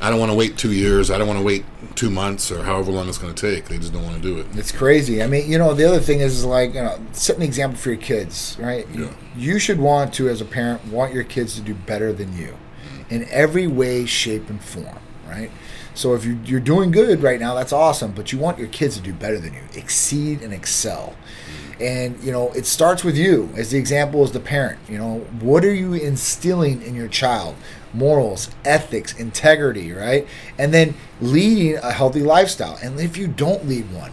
I 0.00 0.10
don't 0.10 0.18
want 0.18 0.32
to 0.32 0.36
wait 0.36 0.58
two 0.58 0.72
years. 0.72 1.10
I 1.10 1.18
don't 1.18 1.26
want 1.26 1.38
to 1.38 1.44
wait 1.44 1.64
two 1.94 2.10
months 2.10 2.50
or 2.50 2.62
however 2.62 2.90
long 2.90 3.08
it's 3.08 3.18
going 3.18 3.34
to 3.34 3.52
take. 3.52 3.66
They 3.66 3.78
just 3.78 3.92
don't 3.92 4.04
want 4.04 4.16
to 4.16 4.22
do 4.22 4.38
it. 4.38 4.46
It's 4.54 4.72
crazy. 4.72 5.22
I 5.22 5.26
mean, 5.26 5.50
you 5.50 5.58
know, 5.58 5.72
the 5.72 5.86
other 5.86 6.00
thing 6.00 6.20
is, 6.20 6.38
is 6.38 6.44
like, 6.44 6.74
you 6.74 6.82
know, 6.82 6.98
set 7.12 7.36
an 7.36 7.42
example 7.42 7.78
for 7.78 7.90
your 7.90 8.00
kids, 8.00 8.56
right? 8.60 8.86
Yeah. 8.92 9.12
You 9.36 9.58
should 9.58 9.78
want 9.78 10.12
to, 10.14 10.28
as 10.28 10.40
a 10.40 10.44
parent, 10.44 10.84
want 10.86 11.14
your 11.14 11.24
kids 11.24 11.54
to 11.54 11.60
do 11.60 11.74
better 11.74 12.12
than 12.12 12.36
you 12.36 12.56
in 13.08 13.26
every 13.30 13.66
way, 13.66 14.04
shape, 14.04 14.50
and 14.50 14.62
form, 14.62 14.98
right? 15.26 15.50
So 15.94 16.14
if 16.14 16.24
you, 16.24 16.38
you're 16.44 16.60
doing 16.60 16.90
good 16.90 17.22
right 17.22 17.38
now, 17.38 17.54
that's 17.54 17.72
awesome, 17.72 18.12
but 18.12 18.32
you 18.32 18.38
want 18.38 18.58
your 18.58 18.68
kids 18.68 18.96
to 18.96 19.02
do 19.02 19.12
better 19.12 19.38
than 19.38 19.54
you, 19.54 19.60
exceed 19.74 20.42
and 20.42 20.52
excel. 20.52 21.14
And, 21.80 22.22
you 22.22 22.32
know, 22.32 22.50
it 22.52 22.66
starts 22.66 23.04
with 23.04 23.16
you 23.16 23.50
as 23.56 23.70
the 23.70 23.78
example 23.78 24.22
as 24.22 24.32
the 24.32 24.40
parent. 24.40 24.78
You 24.88 24.98
know, 24.98 25.18
what 25.40 25.64
are 25.64 25.74
you 25.74 25.94
instilling 25.94 26.82
in 26.82 26.94
your 26.94 27.08
child? 27.08 27.54
Morals, 27.94 28.50
ethics, 28.64 29.14
integrity, 29.18 29.92
right? 29.92 30.26
And 30.58 30.74
then 30.74 30.94
leading 31.20 31.76
a 31.76 31.92
healthy 31.92 32.20
lifestyle. 32.20 32.78
And 32.82 32.98
if 33.00 33.16
you 33.16 33.28
don't 33.28 33.66
lead 33.68 33.92
one, 33.92 34.12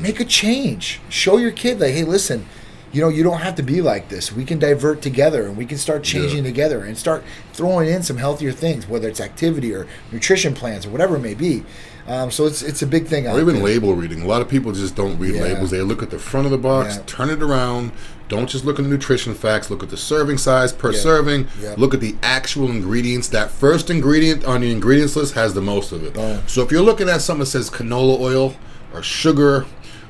make 0.00 0.20
a 0.20 0.24
change. 0.24 1.00
Show 1.08 1.36
your 1.36 1.50
kid, 1.50 1.80
like, 1.80 1.92
hey, 1.92 2.04
listen, 2.04 2.46
you 2.92 3.00
know, 3.00 3.08
you 3.08 3.22
don't 3.22 3.38
have 3.40 3.54
to 3.56 3.62
be 3.62 3.80
like 3.82 4.08
this. 4.08 4.32
We 4.32 4.44
can 4.44 4.58
divert 4.58 5.02
together 5.02 5.46
and 5.46 5.56
we 5.56 5.66
can 5.66 5.78
start 5.78 6.02
changing 6.02 6.38
Yeah. 6.44 6.50
together 6.50 6.84
and 6.84 6.96
start 6.96 7.22
throwing 7.52 7.88
in 7.88 8.02
some 8.02 8.16
healthier 8.16 8.52
things, 8.52 8.88
whether 8.88 9.08
it's 9.08 9.20
activity 9.20 9.72
or 9.74 9.86
nutrition 10.12 10.54
plans 10.54 10.86
or 10.86 10.90
whatever 10.90 11.16
it 11.16 11.20
may 11.20 11.34
be. 11.34 11.64
Um, 12.08 12.30
so 12.32 12.46
it's 12.46 12.62
it's 12.62 12.82
a 12.82 12.86
big 12.86 13.06
thing. 13.06 13.28
Or 13.28 13.40
even 13.40 13.56
there. 13.56 13.64
label 13.64 13.94
reading. 13.94 14.22
A 14.22 14.26
lot 14.26 14.40
of 14.42 14.48
people 14.48 14.72
just 14.72 14.96
don't 14.96 15.18
read 15.18 15.36
Yeah. 15.36 15.42
labels. 15.42 15.70
They 15.70 15.82
look 15.82 16.02
at 16.02 16.10
the 16.10 16.18
front 16.18 16.46
of 16.46 16.50
the 16.50 16.58
box, 16.58 16.96
Yeah. 16.96 17.02
turn 17.06 17.30
it 17.30 17.42
around. 17.42 17.92
Don't 18.30 18.48
just 18.48 18.64
look 18.64 18.78
at 18.78 18.84
the 18.84 18.88
nutrition 18.88 19.34
facts. 19.34 19.70
Look 19.70 19.82
at 19.82 19.90
the 19.90 19.96
serving 19.96 20.38
size 20.38 20.72
per 20.72 20.92
Yeah. 20.92 21.00
serving. 21.00 21.48
Yeah. 21.60 21.74
Look 21.76 21.92
at 21.94 22.00
the 22.00 22.14
actual 22.22 22.70
ingredients. 22.70 23.26
That 23.28 23.50
first 23.50 23.90
ingredient 23.90 24.44
on 24.44 24.60
the 24.60 24.70
ingredients 24.70 25.16
list 25.16 25.34
has 25.34 25.52
the 25.52 25.60
most 25.60 25.90
of 25.90 26.04
it. 26.04 26.14
Oh. 26.16 26.38
So 26.46 26.62
if 26.62 26.70
you're 26.70 26.80
looking 26.80 27.08
at 27.08 27.22
something 27.22 27.40
that 27.40 27.46
says 27.50 27.68
canola 27.68 28.20
oil 28.20 28.54
or 28.94 29.02
sugar 29.02 29.66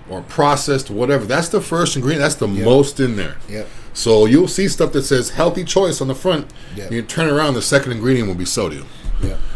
or 0.09 0.21
processed 0.21 0.91
whatever, 0.91 1.25
that's 1.25 1.49
the 1.49 1.63
first 1.63 1.97
ingredient. 1.97 2.21
That's 2.23 2.35
the 2.35 2.47
most 2.47 3.01
in 3.01 3.17
there. 3.17 3.37
Yep. 3.49 3.67
So 3.95 4.27
you'll 4.27 4.49
see 4.49 4.69
stuff 4.69 4.93
that 4.93 5.03
says 5.03 5.31
healthy 5.31 5.65
choice 5.65 6.01
on 6.03 6.09
the 6.09 6.15
front. 6.15 6.47
Yeah. 6.77 6.91
You 6.91 7.01
turn 7.03 7.29
around, 7.29 7.55
the 7.55 7.63
second 7.63 7.93
ingredient 7.93 8.29
will 8.29 8.35
be 8.37 8.45
sodium. 8.45 8.85
Yeah. 9.23 9.37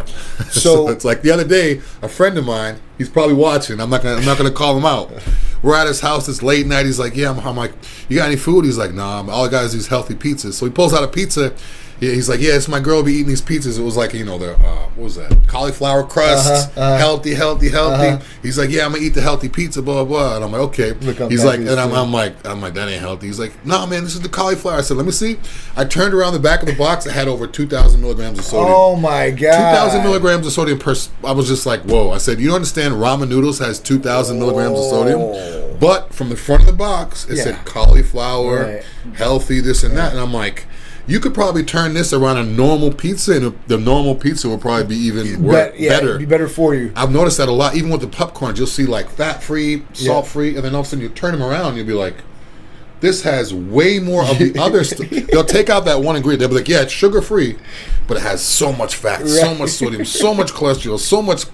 So 0.51 0.61
So 0.61 0.89
it's 0.89 1.05
like 1.05 1.23
the 1.23 1.31
other 1.31 1.45
day, 1.45 1.81
a 2.03 2.09
friend 2.09 2.37
of 2.37 2.45
mine, 2.45 2.81
he's 2.99 3.09
probably 3.09 3.35
watching. 3.35 3.81
I'm 3.81 3.89
not 3.89 4.03
gonna, 4.03 4.17
I'm 4.17 4.25
not 4.25 4.37
gonna 4.37 4.51
call 4.51 4.77
him 4.77 4.85
out. 4.85 5.13
We're 5.63 5.77
at 5.77 5.87
his 5.87 6.01
house. 6.01 6.29
It's 6.29 6.43
late 6.43 6.67
night. 6.67 6.87
He's 6.87 6.99
like, 6.99 7.15
"Yeah." 7.17 7.31
I'm, 7.31 7.39
I'm 7.39 7.57
like, 7.57 7.73
"You 8.09 8.19
got 8.19 8.27
any 8.27 8.37
food?" 8.37 8.65
He's 8.65 8.77
like, 8.77 8.93
"Nah." 8.93 9.25
All 9.31 9.47
I 9.47 9.49
got 9.49 9.65
is 9.65 9.73
these 9.73 9.87
healthy 9.87 10.15
pizzas. 10.15 10.55
So 10.55 10.67
he 10.67 10.73
pulls 10.73 10.93
out 10.93 11.05
a 11.05 11.09
pizza. 11.09 11.55
Yeah, 12.01 12.13
he's 12.13 12.29
like, 12.29 12.41
"Yeah, 12.41 12.55
it's 12.57 12.69
my 12.69 12.81
girl 12.81 13.03
be 13.03 13.13
eating 13.13 13.29
these 13.29 13.41
pizzas." 13.43 13.79
It 13.79 13.83
was 13.83 13.97
like, 13.97 14.13
you 14.15 14.25
know, 14.25 14.37
the 14.39 14.55
uh, 14.55 14.89
what 14.97 15.05
was 15.05 15.15
that? 15.17 15.33
Cauliflower 15.47 16.03
crust, 16.03 16.47
Uh-huh, 16.77 16.81
uh-huh. 16.81 16.99
healthy, 16.99 17.35
healthy, 17.35 17.69
healthy. 17.69 18.09
Uh-huh. 18.09 18.21
He's 18.43 18.59
like, 18.59 18.71
"Yeah, 18.71 18.85
I'm 18.85 18.93
gonna 18.93 19.05
eat 19.05 19.15
the 19.15 19.21
healthy 19.21 19.49
pizza." 19.49 19.81
Blah 19.81 20.05
blah. 20.05 20.37
And 20.37 20.45
I'm 20.45 20.53
like, 20.53 20.61
"Okay." 20.63 20.95
He's 21.29 21.45
like, 21.45 21.61
and 21.61 21.71
I'm. 21.71 21.93
I'm 21.93 22.13
like, 22.13 22.35
I'm 22.47 22.61
like, 22.61 22.75
that 22.75 22.89
ain't 22.89 23.01
healthy. 23.01 23.29
He's 23.29 23.39
like, 23.39 23.53
"Nah, 23.65 23.87
man, 23.87 24.03
this 24.05 24.15
is 24.15 24.21
the 24.21 24.29
cauliflower." 24.29 24.75
I 24.75 24.81
said, 24.83 24.97
"Let 24.97 25.07
me 25.07 25.13
see." 25.13 25.39
I 25.77 25.85
turned 25.85 26.15
around 26.15 26.33
the 26.35 26.39
back 26.41 26.61
of 26.63 26.67
the 26.69 26.75
box. 26.75 27.07
It 27.07 27.13
had 27.13 27.29
over 27.29 27.47
2,000 27.47 28.01
milligrams 28.01 28.39
of 28.39 28.45
sodium. 28.45 28.75
oh 28.77 28.97
my 28.97 29.31
god, 29.31 29.73
2,000 29.73 30.03
milligrams 30.03 30.47
of 30.47 30.53
sodium 30.53 30.79
per. 30.79 30.95
I 31.23 31.33
was 31.33 31.47
just 31.49 31.65
like, 31.67 31.83
whoa. 31.83 32.11
I 32.11 32.19
said, 32.19 32.41
you 32.41 32.47
don't 32.49 32.57
understand 32.57 32.95
ramen 32.95 33.29
noodles 33.29 33.59
has 33.61 33.79
2,000 33.79 34.39
milligrams 34.39 34.79
of 34.79 34.85
Oh. 34.85 34.91
sodium? 34.91 35.79
But 35.81 36.13
from 36.15 36.29
the 36.29 36.37
front 36.37 36.63
of 36.63 36.67
the 36.67 36.73
box, 36.73 37.27
it 37.29 37.37
Yeah. 37.37 37.45
said 37.45 37.65
cauliflower, 37.65 38.65
Right. 38.65 38.83
healthy, 39.15 39.61
this 39.61 39.83
and 39.85 39.97
that. 39.97 40.13
And 40.13 40.21
I'm 40.21 40.33
like, 40.33 40.67
you 41.07 41.21
could 41.21 41.35
probably 41.35 41.63
turn 41.63 41.93
this 41.95 42.13
around 42.13 42.39
a 42.39 42.45
normal 42.45 42.93
pizza, 42.93 43.33
and 43.37 43.59
the 43.67 43.79
normal 43.79 44.15
pizza 44.15 44.49
will 44.49 44.59
probably 44.59 44.87
be 44.87 44.97
even 44.97 45.43
wor- 45.43 45.53
Bet- 45.53 45.79
yeah, 45.79 45.91
better. 45.91 46.19
be 46.19 46.25
better 46.25 46.49
for 46.49 46.75
you. 46.75 46.93
I've 46.97 47.13
noticed 47.13 47.39
that 47.39 47.49
a 47.49 47.53
lot. 47.53 47.77
Even 47.77 47.91
with 47.91 48.01
the 48.01 48.07
popcorns, 48.07 48.57
you'll 48.59 48.67
see 48.67 48.87
like 48.87 49.11
fat 49.11 49.43
free, 49.43 49.83
salt 49.93 50.27
free, 50.27 50.55
and 50.57 50.65
then 50.65 50.75
all 50.75 50.81
of 50.81 50.87
a 50.87 50.89
sudden 50.91 51.03
you 51.03 51.09
turn 51.11 51.33
them 51.33 51.43
around, 51.43 51.69
and 51.69 51.77
you'll 51.79 51.87
be 51.87 51.93
like, 51.93 52.17
this 53.01 53.23
has 53.23 53.53
way 53.53 53.99
more 53.99 54.23
of 54.25 54.39
the 54.39 54.59
other 54.59 54.83
stuff. 54.83 55.11
They'll 55.11 55.45
take 55.45 55.69
out 55.69 55.85
that 55.85 56.01
one 56.01 56.17
ingredient. 56.17 56.41
They'll 56.41 56.49
be 56.49 56.55
like, 56.57 56.69
yeah, 56.69 56.83
it's 56.83 56.93
sugar 56.93 57.21
free, 57.21 57.59
but 58.09 58.17
it 58.17 58.23
has 58.23 58.43
so 58.43 58.73
much 58.73 58.95
fat, 58.97 59.27
so 59.29 59.55
much 59.55 59.71
sodium, 59.71 60.05
so 60.07 60.33
much 60.33 60.53
cholesterol, 60.53 60.99
so 60.99 61.21
much. 61.21 61.45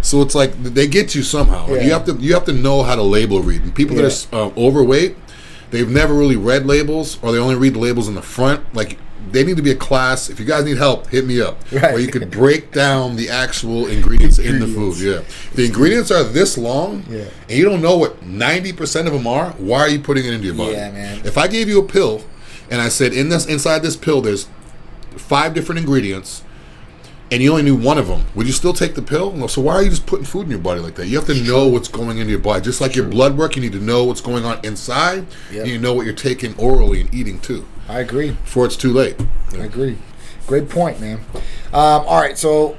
So 0.00 0.22
it's 0.22 0.34
like 0.34 0.54
they 0.62 0.86
get 0.86 1.14
you 1.14 1.22
somehow. 1.22 1.66
Yeah. 1.68 1.82
You 1.82 1.92
have 1.92 2.04
to 2.06 2.14
you 2.14 2.32
have 2.34 2.44
to 2.46 2.52
know 2.52 2.82
how 2.82 2.94
to 2.94 3.02
label 3.02 3.40
read. 3.42 3.62
And 3.62 3.74
people 3.74 3.96
that 3.96 4.28
are 4.32 4.44
uh, 4.46 4.50
overweight, 4.56 5.16
they've 5.70 5.88
never 5.88 6.14
really 6.14 6.36
read 6.36 6.66
labels, 6.66 7.18
or 7.22 7.32
they 7.32 7.38
only 7.38 7.54
read 7.56 7.74
the 7.74 7.78
labels 7.80 8.08
in 8.08 8.14
the 8.14 8.22
front. 8.22 8.74
Like 8.74 8.98
they 9.32 9.42
need 9.42 9.56
to 9.56 9.62
be 9.62 9.70
a 9.72 9.76
class. 9.76 10.28
If 10.30 10.38
you 10.38 10.44
guys 10.46 10.64
need 10.64 10.76
help, 10.76 11.08
hit 11.08 11.24
me 11.26 11.40
up. 11.40 11.58
Right. 11.72 11.82
Where 11.94 11.98
you 11.98 12.08
could 12.08 12.30
break 12.30 12.70
down 12.70 13.16
the 13.16 13.30
actual 13.30 13.86
ingredients 13.88 14.38
in 14.38 14.60
the 14.60 14.66
food. 14.68 14.98
Yeah, 14.98 15.22
the 15.54 15.64
ingredients 15.66 16.10
are 16.12 16.22
this 16.22 16.56
long, 16.56 17.04
Yeah. 17.10 17.24
and 17.48 17.58
you 17.58 17.64
don't 17.64 17.82
know 17.82 17.96
what 17.96 18.22
ninety 18.22 18.72
percent 18.72 19.08
of 19.08 19.12
them 19.14 19.26
are. 19.26 19.50
Why 19.52 19.80
are 19.80 19.88
you 19.88 19.98
putting 19.98 20.24
it 20.26 20.32
into 20.34 20.46
your 20.46 20.54
body? 20.54 20.72
Yeah, 20.72 20.90
man. 20.92 21.22
If 21.24 21.36
I 21.38 21.48
gave 21.48 21.68
you 21.68 21.80
a 21.80 21.84
pill, 21.86 22.22
and 22.70 22.80
I 22.80 22.88
said 22.88 23.12
in 23.12 23.28
this 23.30 23.46
inside 23.46 23.80
this 23.80 23.96
pill 23.96 24.20
there's 24.20 24.46
five 25.16 25.54
different 25.54 25.80
ingredients, 25.80 26.42
and 27.34 27.42
you 27.42 27.50
only 27.50 27.64
knew 27.64 27.74
one 27.74 27.98
of 27.98 28.06
them, 28.06 28.24
would 28.36 28.46
you 28.46 28.52
still 28.52 28.72
take 28.72 28.94
the 28.94 29.02
pill? 29.02 29.32
No. 29.32 29.48
So 29.48 29.60
why 29.60 29.74
are 29.74 29.82
you 29.82 29.90
just 29.90 30.06
putting 30.06 30.24
food 30.24 30.44
in 30.44 30.50
your 30.50 30.60
body 30.60 30.78
like 30.78 30.94
that? 30.94 31.08
You 31.08 31.16
have 31.16 31.26
to 31.26 31.42
know 31.42 31.66
what's 31.66 31.88
going 31.88 32.18
into 32.18 32.30
your 32.30 32.38
body. 32.38 32.62
Just 32.62 32.80
like 32.80 32.94
your 32.94 33.08
blood 33.08 33.36
work, 33.36 33.56
you 33.56 33.62
need 33.62 33.72
to 33.72 33.80
know 33.80 34.04
what's 34.04 34.20
going 34.20 34.44
on 34.44 34.60
inside. 34.64 35.26
Yep. 35.50 35.62
And 35.64 35.72
you 35.72 35.80
know 35.80 35.94
what 35.94 36.06
you're 36.06 36.14
taking 36.14 36.56
orally 36.56 37.00
and 37.00 37.12
eating 37.12 37.40
too. 37.40 37.66
I 37.88 37.98
agree. 37.98 38.30
Before 38.30 38.64
it's 38.66 38.76
too 38.76 38.92
late. 38.92 39.16
I 39.52 39.64
agree. 39.64 39.98
Great 40.46 40.68
point, 40.68 41.00
man. 41.00 41.20
Um, 41.72 42.04
all 42.06 42.20
right, 42.20 42.38
so 42.38 42.78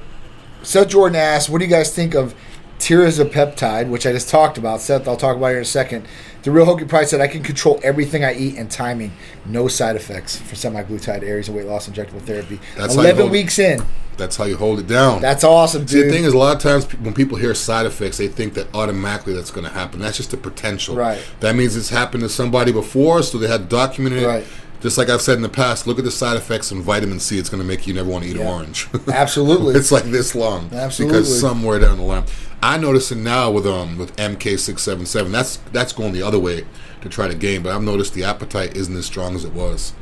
Seth 0.62 0.88
Jordan 0.88 1.16
asked, 1.16 1.50
"What 1.50 1.58
do 1.58 1.66
you 1.66 1.70
guys 1.70 1.94
think 1.94 2.14
of 2.14 2.34
tirzepatide, 2.78 3.88
which 3.90 4.06
I 4.06 4.12
just 4.12 4.30
talked 4.30 4.56
about?" 4.56 4.80
Seth, 4.80 5.06
I'll 5.06 5.16
talk 5.16 5.36
about 5.36 5.48
here 5.48 5.58
in 5.58 5.62
a 5.62 5.66
second. 5.66 6.06
The 6.46 6.52
real 6.52 6.64
Hokey 6.64 6.84
Price 6.84 7.10
said, 7.10 7.20
"I 7.20 7.26
can 7.26 7.42
control 7.42 7.80
everything 7.82 8.24
I 8.24 8.32
eat 8.32 8.56
and 8.56 8.70
timing, 8.70 9.10
no 9.46 9.66
side 9.66 9.96
effects 9.96 10.36
for 10.36 10.54
semaglutide 10.54 11.24
Aries 11.24 11.48
of 11.48 11.56
weight 11.56 11.66
loss 11.66 11.88
injectable 11.88 12.22
therapy." 12.22 12.60
That's 12.76 12.94
Eleven 12.94 13.16
hold 13.16 13.30
it. 13.30 13.32
weeks 13.32 13.58
in. 13.58 13.82
That's 14.16 14.36
how 14.36 14.44
you 14.44 14.56
hold 14.56 14.78
it 14.78 14.86
down. 14.86 15.20
That's 15.20 15.42
awesome, 15.42 15.88
See, 15.88 15.96
dude. 15.96 16.06
the 16.06 16.14
thing 16.14 16.22
is, 16.24 16.34
a 16.34 16.38
lot 16.38 16.54
of 16.54 16.62
times 16.62 16.84
when 17.02 17.14
people 17.14 17.36
hear 17.36 17.52
side 17.52 17.84
effects, 17.84 18.18
they 18.18 18.28
think 18.28 18.54
that 18.54 18.72
automatically 18.76 19.34
that's 19.34 19.50
going 19.50 19.66
to 19.66 19.72
happen. 19.72 19.98
That's 19.98 20.18
just 20.18 20.30
the 20.30 20.36
potential. 20.36 20.94
Right. 20.94 21.18
That 21.40 21.56
means 21.56 21.74
it's 21.74 21.90
happened 21.90 22.22
to 22.22 22.28
somebody 22.28 22.70
before, 22.70 23.24
so 23.24 23.38
they 23.38 23.48
had 23.48 23.68
documented 23.68 24.22
it. 24.22 24.46
Just 24.80 24.98
like 24.98 25.08
I've 25.08 25.22
said 25.22 25.36
in 25.36 25.42
the 25.42 25.48
past, 25.48 25.86
look 25.86 25.98
at 25.98 26.04
the 26.04 26.10
side 26.10 26.36
effects 26.36 26.70
on 26.70 26.82
vitamin 26.82 27.18
C. 27.18 27.38
It's 27.38 27.48
going 27.48 27.62
to 27.62 27.66
make 27.66 27.86
you 27.86 27.94
never 27.94 28.08
want 28.08 28.24
to 28.24 28.30
eat 28.30 28.36
an 28.36 28.42
Yeah. 28.42 28.52
orange. 28.52 28.88
Absolutely. 29.08 29.74
it's 29.74 29.90
like 29.90 30.04
this 30.04 30.34
long. 30.34 30.68
Absolutely. 30.72 31.18
Because 31.20 31.40
somewhere 31.40 31.78
down 31.78 31.96
the 31.96 32.02
line, 32.04 32.24
I 32.62 32.76
notice 32.76 33.10
it 33.10 33.16
now 33.16 33.50
with 33.50 33.66
um 33.66 33.96
with 33.98 34.14
MK 34.16 34.58
six 34.58 34.82
seven 34.82 35.06
seven. 35.06 35.32
That's 35.32 35.56
that's 35.72 35.92
going 35.92 36.12
the 36.12 36.22
other 36.22 36.38
way 36.38 36.64
to 37.00 37.08
try 37.08 37.26
to 37.28 37.34
gain. 37.34 37.62
But 37.62 37.74
I've 37.74 37.82
noticed 37.82 38.14
the 38.14 38.24
appetite 38.24 38.76
isn't 38.76 38.94
as 38.96 39.06
strong 39.06 39.34
as 39.34 39.44
it 39.44 39.52
was. 39.52 39.92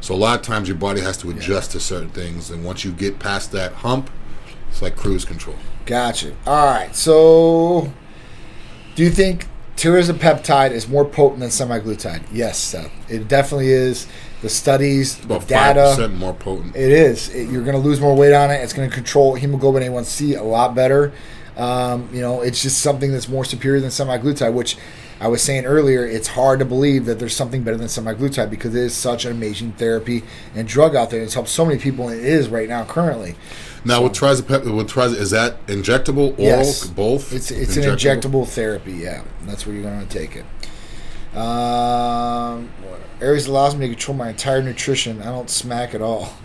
So 0.00 0.14
a 0.14 0.16
lot 0.16 0.40
of 0.40 0.44
times 0.44 0.66
your 0.68 0.76
body 0.78 1.00
has 1.02 1.16
to 1.18 1.30
adjust 1.30 1.70
to 1.72 1.80
certain 1.80 2.08
things, 2.10 2.50
and 2.50 2.64
once 2.64 2.84
you 2.84 2.90
get 2.90 3.18
past 3.20 3.52
that 3.52 3.72
hump, 3.72 4.10
it's 4.68 4.82
like 4.82 4.96
cruise 4.96 5.24
control. 5.24 5.56
Gotcha. 5.86 6.34
All 6.46 6.66
right. 6.66 6.94
So, 6.96 7.92
do 8.96 9.04
you 9.04 9.10
think 9.10 9.46
tirzepatide 9.76 10.70
is 10.70 10.88
more 10.88 11.04
potent 11.04 11.40
than 11.40 11.48
semaglutide? 11.50 12.22
Yes, 12.32 12.58
Seth. 12.58 12.90
It 13.10 13.28
definitely 13.28 13.70
is. 13.70 14.06
The 14.42 14.48
studies, 14.48 15.18
the 15.18 15.36
About 15.36 15.46
data. 15.48 15.80
percent 15.94 16.14
more 16.16 16.34
potent. 16.34 16.74
It 16.74 16.90
is. 16.90 17.32
It, 17.32 17.48
you're 17.48 17.62
going 17.62 17.76
to 17.76 17.82
lose 17.82 18.00
more 18.00 18.16
weight 18.16 18.34
on 18.34 18.50
it. 18.50 18.54
It's 18.54 18.72
going 18.72 18.88
to 18.88 18.94
control 18.94 19.34
hemoglobin 19.36 19.82
A1C 19.84 20.36
a 20.38 20.42
lot 20.42 20.74
better. 20.74 21.12
Um, 21.56 22.08
you 22.12 22.20
know, 22.22 22.40
it's 22.40 22.60
just 22.62 22.80
something 22.80 23.12
that's 23.12 23.28
more 23.28 23.44
superior 23.44 23.80
than 23.80 23.90
semaglutide, 23.90 24.52
which 24.52 24.76
I 25.20 25.28
was 25.28 25.42
saying 25.42 25.64
earlier. 25.64 26.04
It's 26.04 26.26
hard 26.28 26.58
to 26.58 26.64
believe 26.64 27.04
that 27.04 27.20
there's 27.20 27.36
something 27.36 27.62
better 27.62 27.76
than 27.76 27.86
semaglutide 27.86 28.50
because 28.50 28.74
it 28.74 28.82
is 28.82 28.94
such 28.96 29.24
an 29.26 29.30
amazing 29.30 29.72
therapy 29.74 30.24
and 30.56 30.66
drug 30.66 30.96
out 30.96 31.10
there. 31.10 31.22
It's 31.22 31.34
helped 31.34 31.50
so 31.50 31.64
many 31.64 31.78
people, 31.78 32.08
and 32.08 32.18
it 32.18 32.26
is 32.26 32.48
right 32.48 32.68
now 32.68 32.84
currently. 32.84 33.36
Now 33.84 34.02
with 34.02 34.12
tirzepatide, 34.12 34.74
with 34.76 34.88
triz, 34.90 35.14
is 35.14 35.30
that 35.30 35.64
injectable, 35.66 36.32
oral, 36.38 36.38
Yes. 36.38 36.86
both? 36.86 37.32
It's 37.32 37.50
it's 37.50 37.76
an 37.76 37.82
injectable 37.84 38.46
therapy. 38.46 38.92
Yeah, 38.92 39.22
that's 39.44 39.66
where 39.66 39.74
you're 39.74 39.84
going 39.84 40.06
to 40.06 40.18
take 40.18 40.36
it. 40.36 40.44
Um, 41.36 42.70
Aries 43.20 43.46
allows 43.46 43.74
me 43.74 43.86
to 43.88 43.94
control 43.94 44.16
my 44.16 44.28
entire 44.30 44.62
nutrition. 44.62 45.20
I 45.22 45.26
don't 45.26 45.50
smack 45.50 45.94
at 45.94 46.02
all. 46.02 46.32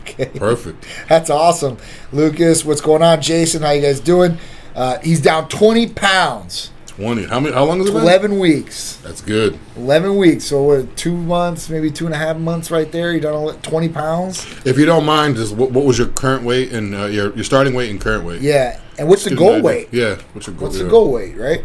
Okay. 0.00 0.26
Perfect. 0.26 0.84
That's 1.08 1.30
awesome, 1.30 1.76
Lucas. 2.12 2.64
What's 2.64 2.80
going 2.80 3.02
on, 3.04 3.20
Jason? 3.22 3.62
How 3.62 3.70
you 3.70 3.82
guys 3.82 4.00
doing? 4.00 4.36
Uh, 4.74 4.98
he's 4.98 5.20
down 5.20 5.48
20 5.48 5.90
pounds, 5.90 6.70
Twenty. 6.96 7.24
How 7.24 7.40
many? 7.40 7.54
How 7.54 7.64
long 7.64 7.80
is 7.82 7.90
it 7.90 7.92
been? 7.92 8.02
11 8.02 8.38
weeks. 8.38 8.96
That's 9.02 9.20
good. 9.20 9.58
11 9.76 10.16
weeks. 10.16 10.44
So 10.44 10.62
what? 10.62 10.96
Two 10.96 11.14
months, 11.14 11.68
maybe 11.68 11.90
two 11.90 12.06
and 12.06 12.14
a 12.14 12.18
half 12.18 12.38
months, 12.38 12.70
right 12.70 12.90
there. 12.90 13.12
You 13.12 13.20
done 13.20 13.54
20 13.60 13.88
pounds. 13.90 14.46
If 14.64 14.78
you 14.78 14.86
don't 14.86 15.04
mind, 15.04 15.36
just 15.36 15.54
what, 15.54 15.72
what 15.72 15.84
was 15.84 15.98
your 15.98 16.08
current 16.08 16.42
weight 16.42 16.72
and 16.72 16.94
uh, 16.94 17.04
your 17.04 17.34
your 17.34 17.44
starting 17.44 17.74
weight 17.74 17.90
and 17.90 18.00
current 18.00 18.24
weight? 18.24 18.40
Yeah. 18.40 18.80
And 18.98 19.08
what's 19.08 19.24
the 19.24 19.30
give 19.30 19.40
me 19.40 19.44
goal 19.44 19.62
weight? 19.62 19.88
Yeah. 19.92 20.16
What's 20.32 20.46
your 20.46 20.56
goal? 20.56 20.68
What's 20.68 20.78
yeah. 20.78 20.84
the 20.84 20.90
goal 20.90 21.12
weight, 21.12 21.36
right? 21.36 21.60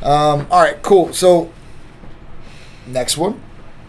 Um, 0.00 0.46
all 0.50 0.62
right, 0.62 0.80
cool. 0.82 1.12
So, 1.12 1.52
next 2.86 3.16
one. 3.16 3.42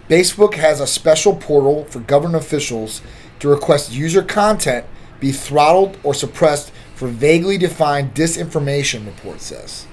Facebook 0.10 0.56
has 0.56 0.80
a 0.80 0.88
special 0.88 1.36
portal 1.36 1.86
for 1.86 2.00
government 2.00 2.44
officials 2.44 3.02
to 3.40 3.48
request 3.48 3.92
user 3.92 4.24
content 4.24 4.86
be 5.24 5.32
throttled 5.32 5.98
or 6.04 6.14
suppressed 6.14 6.72
for 6.96 7.08
vaguely 7.08 7.58
defined 7.58 8.14
disinformation, 8.14 9.06
report 9.06 9.40
says. 9.40 9.88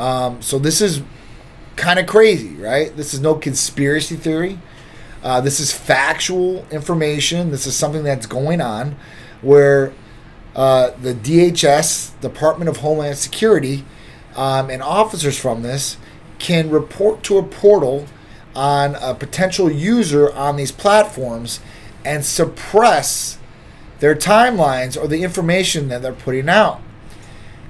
Um, 0.00 0.40
so, 0.40 0.58
this 0.58 0.80
is 0.80 1.02
kind 1.76 1.98
of 1.98 2.06
crazy, 2.06 2.54
right? 2.54 2.94
This 2.96 3.14
is 3.14 3.20
no 3.20 3.34
conspiracy 3.34 4.16
theory. 4.16 4.58
Uh, 5.22 5.40
this 5.40 5.60
is 5.60 5.72
factual 5.72 6.66
information. 6.70 7.50
This 7.50 7.66
is 7.66 7.76
something 7.76 8.02
that's 8.02 8.26
going 8.26 8.60
on 8.60 8.96
where 9.42 9.92
uh, 10.54 10.90
the 11.00 11.14
DHS, 11.14 12.18
Department 12.20 12.68
of 12.68 12.78
Homeland 12.78 13.18
Security, 13.18 13.84
um, 14.36 14.70
and 14.70 14.82
officers 14.82 15.38
from 15.38 15.62
this 15.62 15.96
can 16.38 16.70
report 16.70 17.22
to 17.24 17.38
a 17.38 17.42
portal 17.42 18.06
on 18.54 18.96
a 18.96 19.14
potential 19.14 19.70
user 19.70 20.32
on 20.32 20.56
these 20.56 20.72
platforms 20.72 21.60
and 22.04 22.24
suppress 22.24 23.38
their 24.00 24.14
timelines 24.14 25.00
or 25.00 25.06
the 25.06 25.22
information 25.22 25.88
that 25.88 26.02
they're 26.02 26.12
putting 26.12 26.48
out. 26.48 26.80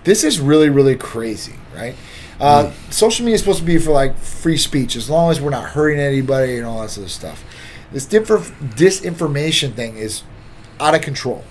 This 0.05 0.25
is 0.25 0.41
really, 0.41 0.71
really 0.71 0.97
crazy, 0.97 1.55
right? 1.75 1.97
Uh, 2.41 2.73
Social 2.91 3.25
media 3.25 3.35
is 3.35 3.41
supposed 3.41 3.59
to 3.59 3.65
be 3.65 3.79
for 3.79 3.91
like 3.91 4.17
free 4.17 4.57
speech, 4.57 4.97
as 4.97 5.11
long 5.11 5.31
as 5.31 5.41
we're 5.41 5.51
not 5.51 5.71
hurting 5.71 6.01
anybody 6.01 6.57
and 6.57 6.67
all 6.67 6.81
that 6.81 6.91
sort 6.91 7.07
of 7.07 7.13
stuff. 7.13 7.45
This 7.93 8.07
disinformation 8.07 9.75
thing 9.75 9.97
is 9.97 10.23
out 10.79 10.95
of 10.95 11.03
control. 11.03 11.45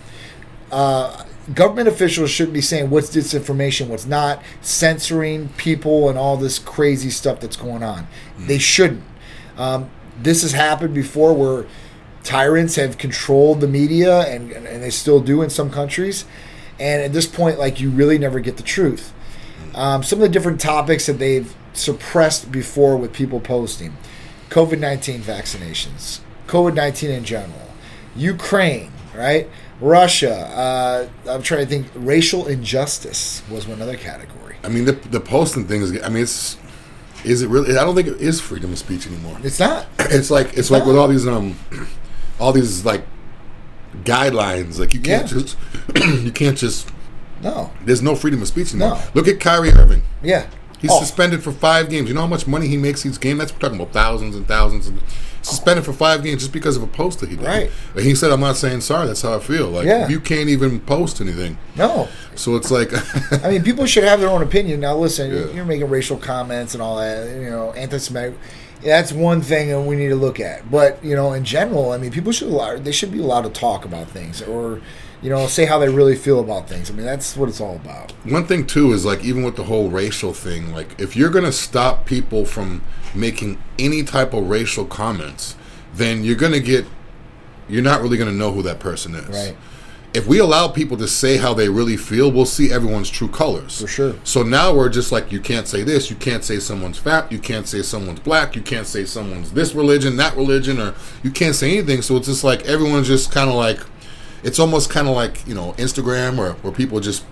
Uh, 0.71 1.25
government 1.53 1.87
officials 1.87 2.29
shouldn't 2.29 2.53
be 2.53 2.61
saying 2.61 2.89
what's 2.89 3.15
disinformation, 3.15 3.87
what's 3.87 4.05
not, 4.05 4.41
censoring 4.61 5.49
people 5.57 6.09
and 6.09 6.17
all 6.17 6.37
this 6.37 6.59
crazy 6.59 7.09
stuff 7.09 7.39
that's 7.39 7.57
going 7.57 7.83
on. 7.83 8.07
They 8.37 8.57
shouldn't. 8.57 9.03
Um, 9.57 9.89
this 10.21 10.41
has 10.41 10.53
happened 10.53 10.93
before 10.93 11.33
where 11.33 11.65
tyrants 12.23 12.75
have 12.75 12.97
controlled 12.97 13.61
the 13.61 13.67
media, 13.67 14.21
and, 14.21 14.51
and 14.51 14.83
they 14.83 14.89
still 14.89 15.19
do 15.19 15.41
in 15.41 15.49
some 15.49 15.69
countries. 15.69 16.25
And 16.79 17.01
at 17.01 17.13
this 17.13 17.27
point, 17.27 17.59
like 17.59 17.79
you 17.79 17.89
really 17.89 18.17
never 18.17 18.39
get 18.39 18.57
the 18.57 18.63
truth. 18.63 19.13
Um, 19.75 20.03
some 20.03 20.19
of 20.19 20.21
the 20.23 20.29
different 20.29 20.59
topics 20.59 21.05
that 21.05 21.19
they've 21.19 21.53
suppressed 21.73 22.51
before 22.51 22.97
with 22.97 23.13
people 23.13 23.39
posting 23.39 23.95
COVID 24.49 24.79
19 24.79 25.21
vaccinations, 25.21 26.19
COVID 26.47 26.73
19 26.75 27.09
in 27.11 27.23
general, 27.23 27.69
Ukraine, 28.15 28.91
right? 29.15 29.47
Russia. 29.81 30.35
Uh, 30.35 31.07
I'm 31.29 31.41
trying 31.41 31.61
to 31.61 31.65
think. 31.65 31.87
Racial 31.95 32.47
injustice 32.47 33.41
was 33.49 33.65
one 33.67 33.81
other 33.81 33.95
category. 33.95 34.57
I 34.63 34.67
mean, 34.67 34.85
the 34.85 34.93
the 34.93 35.19
posting 35.21 35.67
thing 35.67 35.81
is. 35.81 36.01
I 36.03 36.09
mean, 36.09 36.23
it's. 36.23 36.57
Is 37.23 37.41
it 37.41 37.49
really? 37.49 37.77
I 37.77 37.83
don't 37.83 37.95
think 37.95 38.07
it 38.07 38.19
is 38.21 38.39
freedom 38.41 38.71
of 38.71 38.79
speech 38.79 39.05
anymore. 39.07 39.37
It's 39.43 39.59
not. 39.59 39.85
It's 40.11 40.31
like 40.31 40.57
it's 40.57 40.71
like 40.71 40.85
with 40.85 40.97
all 40.97 41.07
these 41.07 41.27
um, 41.27 41.57
all 42.39 42.51
these 42.51 42.83
like 42.83 43.03
guidelines. 44.03 44.79
Like 44.79 44.93
you 44.93 44.99
can't 45.01 45.31
Yeah. 45.31 45.37
just 45.39 45.57
you 46.25 46.31
can't 46.31 46.57
just. 46.57 46.89
No. 47.41 47.71
There's 47.85 48.01
no 48.01 48.15
freedom 48.15 48.41
of 48.41 48.47
speech 48.47 48.71
anymore. 48.73 48.95
No. 48.97 49.01
Look 49.13 49.27
at 49.27 49.39
Kyrie 49.39 49.71
Irving. 49.71 50.03
Yeah. 50.23 50.47
He's 50.79 50.91
Oh, 50.91 50.99
suspended 51.01 51.43
for 51.43 51.51
five 51.51 51.89
games. 51.89 52.07
You 52.07 52.15
know 52.15 52.21
how 52.21 52.27
much 52.27 52.47
money 52.47 52.67
he 52.67 52.77
makes 52.77 53.05
each 53.05 53.19
game? 53.19 53.37
That's 53.37 53.51
we're 53.51 53.59
talking 53.59 53.75
about 53.79 53.91
thousands 53.91 54.35
and 54.35 54.47
thousands. 54.47 54.87
And 54.87 55.01
suspended 55.41 55.83
for 55.85 55.93
five 55.93 56.23
games 56.23 56.41
just 56.41 56.53
because 56.53 56.75
of 56.77 56.83
a 56.83 56.87
post 56.87 57.19
that 57.19 57.29
he 57.29 57.35
did. 57.35 57.45
Right. 57.45 57.71
And 57.95 58.05
he 58.05 58.13
said, 58.15 58.31
"I'm 58.31 58.39
not 58.41 58.55
saying 58.57 58.81
sorry. 58.81 59.07
That's 59.07 59.21
how 59.21 59.35
I 59.35 59.39
feel. 59.39 59.67
Like 59.67 59.85
Yeah. 59.85 60.07
you 60.07 60.19
can't 60.21 60.49
even 60.49 60.79
post 60.81 61.19
anything. 61.21 61.57
no. 61.75 62.07
So 62.35 62.55
it's 62.55 62.71
like, 62.71 62.91
I 63.43 63.49
mean, 63.51 63.63
people 63.63 63.85
should 63.85 64.05
have 64.05 64.21
their 64.21 64.29
own 64.29 64.41
opinion. 64.41 64.79
Now, 64.79 64.95
listen, 64.95 65.29
Yeah. 65.33 65.51
you're 65.53 65.65
making 65.65 65.89
racial 65.89 66.15
comments 66.15 66.73
and 66.73 66.81
all 66.81 66.97
that. 66.97 67.27
You 67.35 67.49
know, 67.49 67.73
anti-Semitic. 67.73 68.37
That's 68.81 69.11
one 69.11 69.41
thing 69.41 69.67
that 69.69 69.81
we 69.81 69.97
need 69.97 70.07
to 70.07 70.15
look 70.15 70.39
at. 70.39 70.71
But 70.71 71.03
you 71.03 71.13
know, 71.15 71.33
in 71.33 71.43
general, 71.43 71.91
I 71.91 71.97
mean, 71.97 72.11
people 72.11 72.31
should 72.31 72.47
allow, 72.47 72.77
they 72.77 72.93
should 72.93 73.11
be 73.11 73.19
allowed 73.19 73.41
to 73.41 73.49
talk 73.49 73.83
about 73.83 74.07
things 74.09 74.41
or 74.41 74.79
you 75.21 75.29
know 75.29 75.47
say 75.47 75.65
how 75.65 75.79
they 75.79 75.89
really 75.89 76.15
feel 76.15 76.39
about 76.39 76.69
things. 76.69 76.89
I 76.89 76.93
mean, 76.93 77.05
that's 77.05 77.35
what 77.35 77.49
it's 77.49 77.61
all 77.61 77.75
about. 77.75 78.11
One 78.23 78.45
thing 78.45 78.65
too 78.65 78.93
is 78.93 79.05
like 79.05 79.23
even 79.23 79.43
with 79.43 79.55
the 79.55 79.63
whole 79.63 79.89
racial 79.89 80.33
thing, 80.33 80.71
like 80.71 80.99
if 80.99 81.15
you're 81.15 81.29
gonna 81.29 81.51
stop 81.51 82.05
people 82.05 82.45
from 82.45 82.81
making 83.13 83.61
any 83.77 84.03
type 84.03 84.33
of 84.33 84.49
racial 84.49 84.85
comments, 84.85 85.55
then 85.93 86.23
you're 86.23 86.35
gonna 86.35 86.59
get 86.59 86.85
you're 87.67 87.83
not 87.83 88.01
really 88.01 88.17
gonna 88.17 88.31
know 88.31 88.51
who 88.51 88.61
that 88.63 88.79
person 88.79 89.15
is. 89.15 89.27
Right. 89.27 89.57
If 90.11 90.25
we 90.25 90.39
allow 90.39 90.67
people 90.67 90.97
to 90.97 91.07
say 91.07 91.37
how 91.37 91.53
they 91.53 91.69
really 91.69 91.95
feel, 91.95 92.31
we'll 92.31 92.47
see 92.47 92.71
everyone's 92.71 93.11
true 93.11 93.27
colors. 93.27 93.79
For 93.79 93.87
sure. 93.87 94.15
So 94.23 94.41
now 94.41 94.73
we're 94.73 94.89
just 94.89 95.11
like 95.11 95.31
you 95.31 95.39
can't 95.39 95.67
say 95.67 95.83
this, 95.83 96.09
you 96.09 96.15
can't 96.15 96.43
say 96.43 96.59
someone's 96.59 96.97
fat, 96.97 97.31
you 97.31 97.37
can't 97.37 97.67
say 97.67 97.83
someone's 97.83 98.19
black, 98.21 98.55
you 98.55 98.63
can't 98.63 98.87
say 98.87 99.05
someone's 99.05 99.51
this 99.51 99.75
religion, 99.75 100.15
that 100.17 100.35
religion, 100.35 100.79
or 100.79 100.95
you 101.21 101.29
can't 101.29 101.53
say 101.53 101.77
anything. 101.77 102.01
So 102.01 102.15
it's 102.15 102.27
just 102.27 102.43
like 102.43 102.63
everyone's 102.63 103.07
just 103.07 103.31
kind 103.31 103.49
of 103.49 103.55
like 103.55 103.81
it's 104.43 104.59
almost 104.59 104.89
kind 104.89 105.07
of 105.07 105.15
like 105.15 105.45
you 105.47 105.55
know 105.55 105.73
Instagram 105.77 106.37
or 106.37 106.53
where 106.61 106.73
people 106.73 106.99
just 106.99 107.23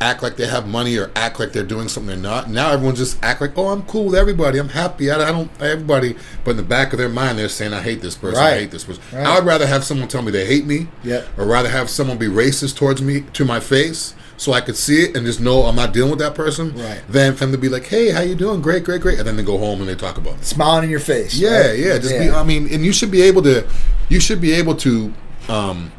act 0.00 0.20
like 0.20 0.36
they 0.36 0.46
have 0.48 0.66
money 0.66 0.96
or 0.98 1.12
act 1.14 1.38
like 1.38 1.52
they're 1.52 1.62
doing 1.62 1.86
something 1.88 2.08
they're 2.08 2.16
not. 2.32 2.50
Now 2.50 2.72
everyone 2.72 2.96
just 2.96 3.22
act 3.22 3.40
like, 3.40 3.56
oh, 3.56 3.68
I'm 3.68 3.82
cool 3.84 4.06
with 4.06 4.16
everybody. 4.16 4.58
I'm 4.58 4.70
happy. 4.70 5.12
I, 5.12 5.28
I 5.28 5.30
don't 5.30 5.48
everybody, 5.62 6.16
but 6.42 6.52
in 6.52 6.56
the 6.56 6.64
back 6.64 6.92
of 6.92 6.98
their 6.98 7.08
mind, 7.08 7.38
they're 7.38 7.48
saying, 7.48 7.72
I 7.72 7.80
hate 7.82 8.00
this 8.02 8.16
person. 8.16 8.42
I 8.42 8.54
hate 8.58 8.72
this 8.72 8.82
person. 8.82 9.00
Right. 9.12 9.24
I 9.24 9.36
would 9.38 9.46
rather 9.46 9.64
have 9.66 9.84
someone 9.84 10.08
tell 10.08 10.22
me 10.22 10.32
they 10.32 10.44
hate 10.44 10.66
me, 10.66 10.88
Yep. 11.04 11.38
or 11.38 11.46
rather 11.46 11.68
have 11.68 11.88
someone 11.88 12.18
be 12.18 12.26
racist 12.26 12.76
towards 12.76 13.00
me 13.00 13.20
to 13.34 13.44
my 13.44 13.60
face. 13.60 14.14
So 14.38 14.52
I 14.52 14.60
could 14.60 14.76
see 14.76 15.04
it 15.04 15.16
and 15.16 15.24
just 15.24 15.38
know 15.40 15.66
I'm 15.66 15.76
not 15.76 15.92
dealing 15.92 16.10
with 16.10 16.18
that 16.18 16.34
person, 16.34 16.74
Right. 16.74 17.00
than 17.08 17.34
for 17.34 17.44
them 17.44 17.52
to 17.52 17.58
be 17.58 17.68
like, 17.68 17.86
"Hey, 17.86 18.10
how 18.10 18.22
you 18.22 18.34
doing? 18.34 18.60
Great, 18.60 18.82
great, 18.82 19.00
great," 19.02 19.18
and 19.20 19.28
then 19.28 19.36
they 19.36 19.44
go 19.44 19.56
home 19.56 19.78
and 19.78 19.88
they 19.88 19.94
talk 19.94 20.18
about 20.18 20.34
it. 20.34 20.44
Smiling 20.44 20.82
in 20.84 20.90
your 20.90 20.98
face. 20.98 21.34
Yeah, 21.34 21.68
right? 21.68 21.78
yeah. 21.78 21.98
Just 21.98 22.18
be. 22.18 22.28
I 22.28 22.42
mean, 22.42 22.66
and 22.72 22.84
you 22.84 22.92
should 22.92 23.12
be 23.12 23.22
able 23.22 23.42
to. 23.42 23.64
You 24.08 24.18
should 24.18 24.40
be 24.40 24.50
able 24.50 24.74
to 24.76 25.14
um, 25.48 25.92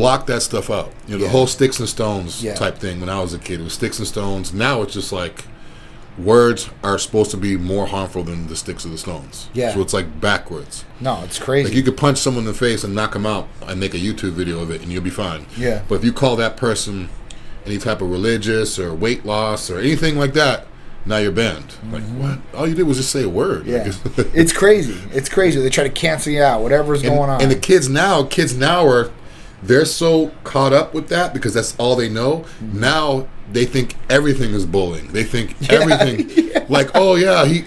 block 0.00 0.26
that 0.26 0.40
stuff 0.42 0.70
out. 0.70 0.92
You 1.06 1.12
know, 1.14 1.18
the 1.18 1.24
Yeah. 1.26 1.30
whole 1.30 1.46
sticks 1.46 1.78
and 1.78 1.88
stones 1.88 2.42
Yeah. 2.42 2.54
type 2.54 2.78
thing. 2.78 3.00
When 3.00 3.08
I 3.08 3.20
was 3.20 3.34
a 3.34 3.38
kid, 3.38 3.60
it 3.60 3.64
was 3.64 3.74
sticks 3.74 3.98
and 3.98 4.08
stones. 4.08 4.52
Now 4.54 4.82
it's 4.82 4.94
just 4.94 5.12
like 5.12 5.44
words 6.18 6.68
are 6.82 6.98
supposed 6.98 7.30
to 7.30 7.36
be 7.36 7.56
more 7.56 7.86
harmful 7.86 8.22
than 8.24 8.46
the 8.48 8.56
sticks 8.56 8.84
or 8.84 8.88
the 8.90 8.98
stones. 8.98 9.48
Yeah. 9.54 9.72
So 9.74 9.80
it's 9.80 9.92
like 9.94 10.20
backwards. 10.20 10.84
no, 11.00 11.20
it's 11.24 11.38
crazy. 11.38 11.68
Like 11.68 11.76
you 11.76 11.82
could 11.82 11.96
punch 11.96 12.18
someone 12.18 12.44
in 12.44 12.48
the 12.48 12.54
face 12.58 12.84
and 12.84 12.94
knock 12.94 13.12
them 13.12 13.24
out 13.26 13.48
and 13.66 13.78
make 13.80 13.94
a 13.94 13.98
YouTube 13.98 14.32
video 14.32 14.60
of 14.60 14.70
it, 14.70 14.82
and 14.82 14.92
you'll 14.92 15.02
be 15.02 15.10
fine. 15.10 15.46
Yeah. 15.56 15.80
But 15.88 15.96
if 15.96 16.04
you 16.04 16.12
call 16.12 16.36
that 16.36 16.56
person 16.56 17.08
any 17.66 17.78
type 17.78 18.00
of 18.02 18.10
religious 18.10 18.78
or 18.78 18.94
weight 18.94 19.24
loss 19.24 19.70
or 19.70 19.78
anything 19.78 20.18
like 20.18 20.34
that, 20.34 20.66
now 21.06 21.16
you're 21.16 21.32
banned. 21.32 21.74
Like 21.90 22.02
what? 22.02 22.38
All 22.54 22.66
you 22.68 22.74
did 22.74 22.86
was 22.86 22.98
just 22.98 23.10
say 23.10 23.22
a 23.22 23.28
word. 23.28 23.64
Mm-hmm. 23.64 24.20
yeah, 24.20 24.24
it's 24.34 24.52
crazy. 24.52 24.96
It's 25.14 25.28
crazy. 25.30 25.60
They 25.60 25.70
try 25.70 25.84
to 25.84 25.90
cancel 25.90 26.32
you 26.32 26.42
out. 26.42 26.60
Whatever's 26.62 27.02
and, 27.02 27.10
going 27.10 27.30
on. 27.30 27.40
and 27.40 27.50
the 27.50 27.56
kids 27.56 27.88
now, 27.88 28.24
kids 28.24 28.54
now 28.54 28.86
are 28.86 29.10
they're 29.62 29.84
so 29.84 30.30
caught 30.44 30.72
up 30.72 30.94
with 30.94 31.08
that 31.08 31.32
because 31.34 31.54
that's 31.54 31.76
all 31.76 31.96
they 31.96 32.08
know. 32.08 32.38
Mm-hmm. 32.62 32.80
Now 32.80 33.28
they 33.52 33.64
think 33.66 33.94
everything 34.08 34.52
is 34.54 34.64
bullying. 34.66 35.08
They 35.08 35.24
think 35.24 35.54
everything 35.70 36.50
like, 36.68 36.90
oh 36.94 37.14
yeah, 37.16 37.44
he 37.46 37.64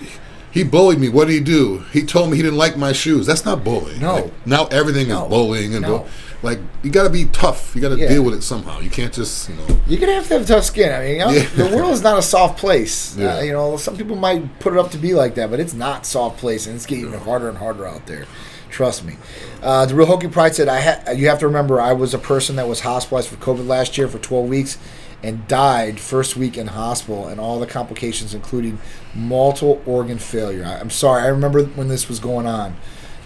he 0.51 0.63
bullied 0.63 0.99
me. 0.99 1.09
What 1.09 1.27
did 1.27 1.33
he 1.33 1.39
do? 1.39 1.79
He 1.91 2.03
told 2.03 2.29
me 2.29 2.37
he 2.37 2.43
didn't 2.43 2.57
like 2.59 2.77
my 2.77 2.93
shoes. 2.93 3.25
That's 3.25 3.43
not 3.45 3.63
bullying. 3.63 3.99
No. 4.01 4.15
Like, 4.15 4.47
now 4.47 4.65
everything 4.67 5.07
No. 5.07 5.23
is 5.23 5.29
bullying 5.29 5.73
and 5.73 5.81
No. 5.81 5.87
bull- 5.99 6.07
like 6.43 6.59
you 6.83 6.91
got 6.91 7.03
to 7.03 7.09
be 7.09 7.23
tough. 7.25 7.71
You 7.73 7.79
got 7.81 7.89
to 7.89 7.97
Yeah. 7.97 8.09
deal 8.09 8.21
with 8.23 8.33
it 8.33 8.43
somehow. 8.43 8.81
You 8.81 8.89
can't 8.89 9.13
just 9.13 9.47
you 9.49 9.55
know. 9.55 9.79
You're 9.87 9.99
gonna 10.01 10.13
have 10.15 10.27
to 10.27 10.33
have 10.39 10.45
tough 10.47 10.65
skin. 10.65 10.91
I 10.91 10.99
mean, 10.99 11.11
you 11.13 11.19
know, 11.19 11.29
Yeah. 11.31 11.47
the 11.55 11.75
world 11.75 11.93
is 11.93 12.01
not 12.01 12.17
a 12.19 12.21
soft 12.21 12.59
place. 12.59 13.15
Yeah. 13.17 13.37
Uh, 13.37 13.41
you 13.41 13.53
know, 13.53 13.77
some 13.77 13.95
people 13.95 14.15
might 14.17 14.59
put 14.59 14.73
it 14.73 14.79
up 14.79 14.91
to 14.91 14.97
be 14.97 15.13
like 15.13 15.35
that, 15.35 15.49
but 15.49 15.59
it's 15.61 15.73
not 15.73 16.05
soft 16.05 16.37
place, 16.39 16.67
and 16.67 16.75
it's 16.75 16.85
getting 16.85 17.13
harder 17.13 17.47
and 17.47 17.57
harder 17.59 17.87
out 17.87 18.05
there. 18.07 18.25
Trust 18.73 19.05
me. 19.05 19.17
Uh, 19.61 19.85
the 19.85 19.93
real 19.93 20.07
Hokie 20.07 20.31
Pride 20.31 20.55
said, 20.55 20.67
"I 20.67 20.81
ha- 20.81 21.11
you 21.11 21.29
have 21.29 21.37
to 21.39 21.47
remember, 21.47 21.79
I 21.79 21.93
was 21.93 22.15
a 22.15 22.17
person 22.17 22.55
that 22.55 22.67
was 22.67 22.79
hospitalized 22.79 23.29
for 23.29 23.35
COVID 23.35 23.67
last 23.67 23.99
year 23.99 24.07
for 24.07 24.17
12 24.17 24.47
weeks, 24.49 24.79
and 25.21 25.47
died 25.47 25.99
first 25.99 26.35
week 26.35 26.57
in 26.57 26.65
hospital, 26.67 27.27
and 27.27 27.39
all 27.39 27.59
the 27.59 27.67
complications, 27.67 28.33
including 28.33 28.79
multiple 29.13 29.79
organ 29.85 30.17
failure. 30.17 30.65
I- 30.65 30.79
I'm 30.79 30.89
sorry. 30.89 31.21
I 31.21 31.27
remember 31.27 31.63
when 31.63 31.87
this 31.87 32.09
was 32.09 32.17
going 32.19 32.47
on." 32.47 32.73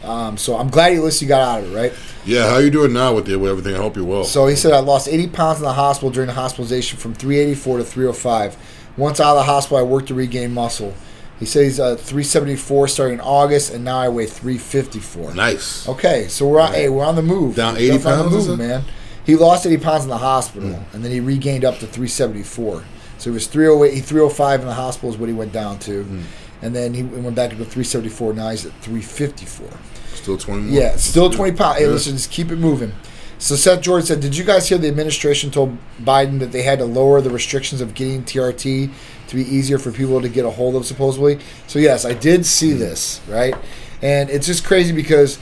Um, 0.04 0.36
so 0.38 0.58
I'm 0.58 0.68
glad 0.70 0.94
at 0.94 1.02
least 1.02 1.22
you 1.22 1.30
got 1.30 1.42
out 1.42 1.64
of 1.64 1.74
it, 1.74 1.76
right? 1.76 1.94
Yeah, 2.26 2.50
how 2.50 2.58
you 2.58 2.70
doing 2.70 2.92
now 2.92 3.14
with, 3.16 3.26
the, 3.26 3.38
with 3.40 3.50
everything? 3.50 3.74
I 3.74 3.78
hope 3.78 3.96
you're 3.96 4.06
well. 4.06 4.26
So 4.26 4.48
he 4.48 4.56
said, 4.56 4.74
I 4.74 4.80
lost 4.80 5.08
80 5.08 5.30
pounds 5.30 5.58
in 5.60 5.64
the 5.64 5.74
hospital 5.74 6.10
during 6.12 6.28
the 6.28 6.34
hospitalization 6.34 7.00
from 7.00 7.14
384 7.14 7.78
to 7.80 7.84
305. 7.84 8.58
Once 8.96 9.20
out 9.20 9.32
of 9.32 9.38
the 9.38 9.44
hospital, 9.52 9.78
I 9.78 9.82
worked 9.82 10.10
to 10.10 10.14
regain 10.14 10.54
muscle. 10.54 10.94
He 11.40 11.46
said 11.46 11.64
he's 11.66 11.80
uh, 11.80 11.96
374 11.96 12.88
starting 12.88 13.16
in 13.16 13.22
August, 13.22 13.72
and 13.74 13.84
now 13.86 14.00
I 14.00 14.10
weigh 14.10 14.26
354. 14.26 15.34
nice. 15.36 15.88
Okay, 15.88 16.28
so 16.30 16.48
we're 16.48 16.60
on, 16.60 16.74
hey, 16.74 16.90
we're 16.90 17.06
on 17.06 17.16
the 17.16 17.22
move. 17.22 17.56
Down 17.56 17.76
We're 17.76 17.80
80 17.82 17.88
definitely 17.92 18.12
on 18.14 18.20
pounds, 18.24 18.34
the 18.34 18.40
is 18.40 18.48
move, 18.48 18.58
man. 18.60 18.84
He 19.24 19.36
lost 19.36 19.66
80 19.66 19.78
pounds 19.84 20.04
in 20.04 20.10
the 20.10 20.18
hospital, 20.18 20.84
and 20.94 21.04
then 21.04 21.12
he 21.12 21.20
regained 21.20 21.64
up 21.66 21.76
to 21.76 21.86
374. 21.86 22.84
So 23.20 23.30
he 23.30 23.34
was 23.34 23.46
308, 23.48 23.94
he 23.94 24.00
305 24.02 24.62
in 24.62 24.68
the 24.68 24.74
hospital 24.74 25.10
is 25.12 25.18
what 25.18 25.28
he 25.30 25.36
went 25.36 25.52
down 25.54 25.78
to, 25.80 26.04
Hmm. 26.04 26.22
and 26.64 26.76
then 26.76 26.94
he 26.94 27.04
went 27.04 27.36
back 27.36 27.52
up 27.52 27.58
to 27.58 27.66
374. 27.66 28.34
Now 28.34 28.50
he's 28.50 28.66
at 28.66 28.72
354. 28.82 29.68
Still 30.16 30.38
20 30.38 30.62
more. 30.64 30.72
Yeah, 30.82 30.96
still 30.96 31.30
20 31.30 31.52
pounds. 31.52 31.78
Hey, 31.78 31.86
Yeah. 31.86 31.92
listen, 31.92 32.14
just 32.14 32.32
keep 32.32 32.52
it 32.52 32.58
moving. 32.58 32.94
So 33.40 33.56
Seth 33.56 33.82
George 33.82 34.06
said, 34.06 34.20
"Did 34.20 34.36
you 34.36 34.44
guys 34.44 34.68
hear 34.68 34.80
the 34.80 34.88
administration 34.88 35.52
told 35.52 35.78
Biden 36.04 36.40
that 36.40 36.52
they 36.52 36.64
had 36.64 36.80
to 36.80 36.86
lower 36.86 37.22
the 37.22 37.30
restrictions 37.30 37.82
of 37.82 37.94
getting 37.94 38.24
TRT 38.24 38.90
to 39.28 39.36
be 39.36 39.44
easier 39.44 39.78
for 39.78 39.92
people 39.92 40.22
to 40.22 40.30
get 40.30 40.46
a 40.46 40.50
hold 40.50 40.76
of, 40.76 40.86
supposedly?" 40.86 41.40
So 41.68 41.80
yes, 41.80 42.06
I 42.06 42.14
did 42.14 42.46
see 42.46 42.74
this, 42.74 43.22
right? 43.28 43.56
And 44.02 44.30
it's 44.30 44.48
just 44.48 44.64
crazy 44.66 44.94
because 44.94 45.40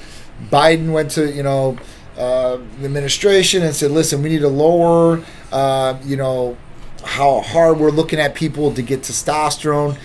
Biden 0.51 0.91
went 0.91 1.11
to 1.11 1.31
you 1.31 1.43
know 1.43 1.77
uh, 2.17 2.57
the 2.79 2.85
administration 2.85 3.63
and 3.63 3.75
said, 3.75 3.91
"Listen, 3.91 4.21
we 4.21 4.29
need 4.29 4.41
to 4.41 4.49
lower, 4.49 5.23
uh, 5.51 5.97
you 6.03 6.17
know, 6.17 6.57
how 7.03 7.41
hard 7.41 7.79
we're 7.79 7.91
looking 7.91 8.19
at 8.19 8.35
people 8.35 8.73
to 8.73 8.81
get 8.81 9.01
testosterone." 9.01 9.97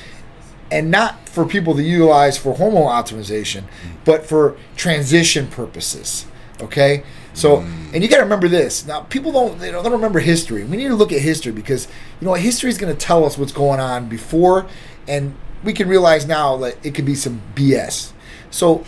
and 0.70 0.90
not 0.90 1.28
for 1.28 1.44
people 1.44 1.74
to 1.74 1.82
utilize 1.82 2.38
for 2.38 2.54
hormone 2.54 2.86
optimization, 2.86 3.64
but 4.04 4.24
for 4.24 4.56
transition 4.76 5.48
purposes. 5.48 6.26
Okay, 6.60 7.02
so 7.34 7.60
hmm. 7.60 7.94
and 7.94 8.02
you 8.02 8.08
got 8.08 8.16
to 8.16 8.22
remember 8.22 8.48
this. 8.48 8.86
Now, 8.86 9.00
people 9.00 9.32
don't 9.32 9.58
they 9.58 9.70
don't 9.70 9.90
remember 9.90 10.20
history. 10.20 10.64
We 10.64 10.76
need 10.76 10.88
to 10.88 10.94
look 10.94 11.12
at 11.12 11.20
history 11.20 11.52
because 11.52 11.88
you 12.20 12.26
know 12.26 12.34
history 12.34 12.70
is 12.70 12.78
going 12.78 12.94
to 12.94 12.98
tell 12.98 13.24
us 13.24 13.38
what's 13.38 13.52
going 13.52 13.80
on 13.80 14.08
before, 14.08 14.66
and 15.06 15.34
we 15.64 15.72
can 15.72 15.88
realize 15.88 16.26
now 16.26 16.56
that 16.58 16.84
it 16.84 16.94
could 16.94 17.06
be 17.06 17.14
some 17.14 17.42
BS. 17.54 18.12
So. 18.50 18.84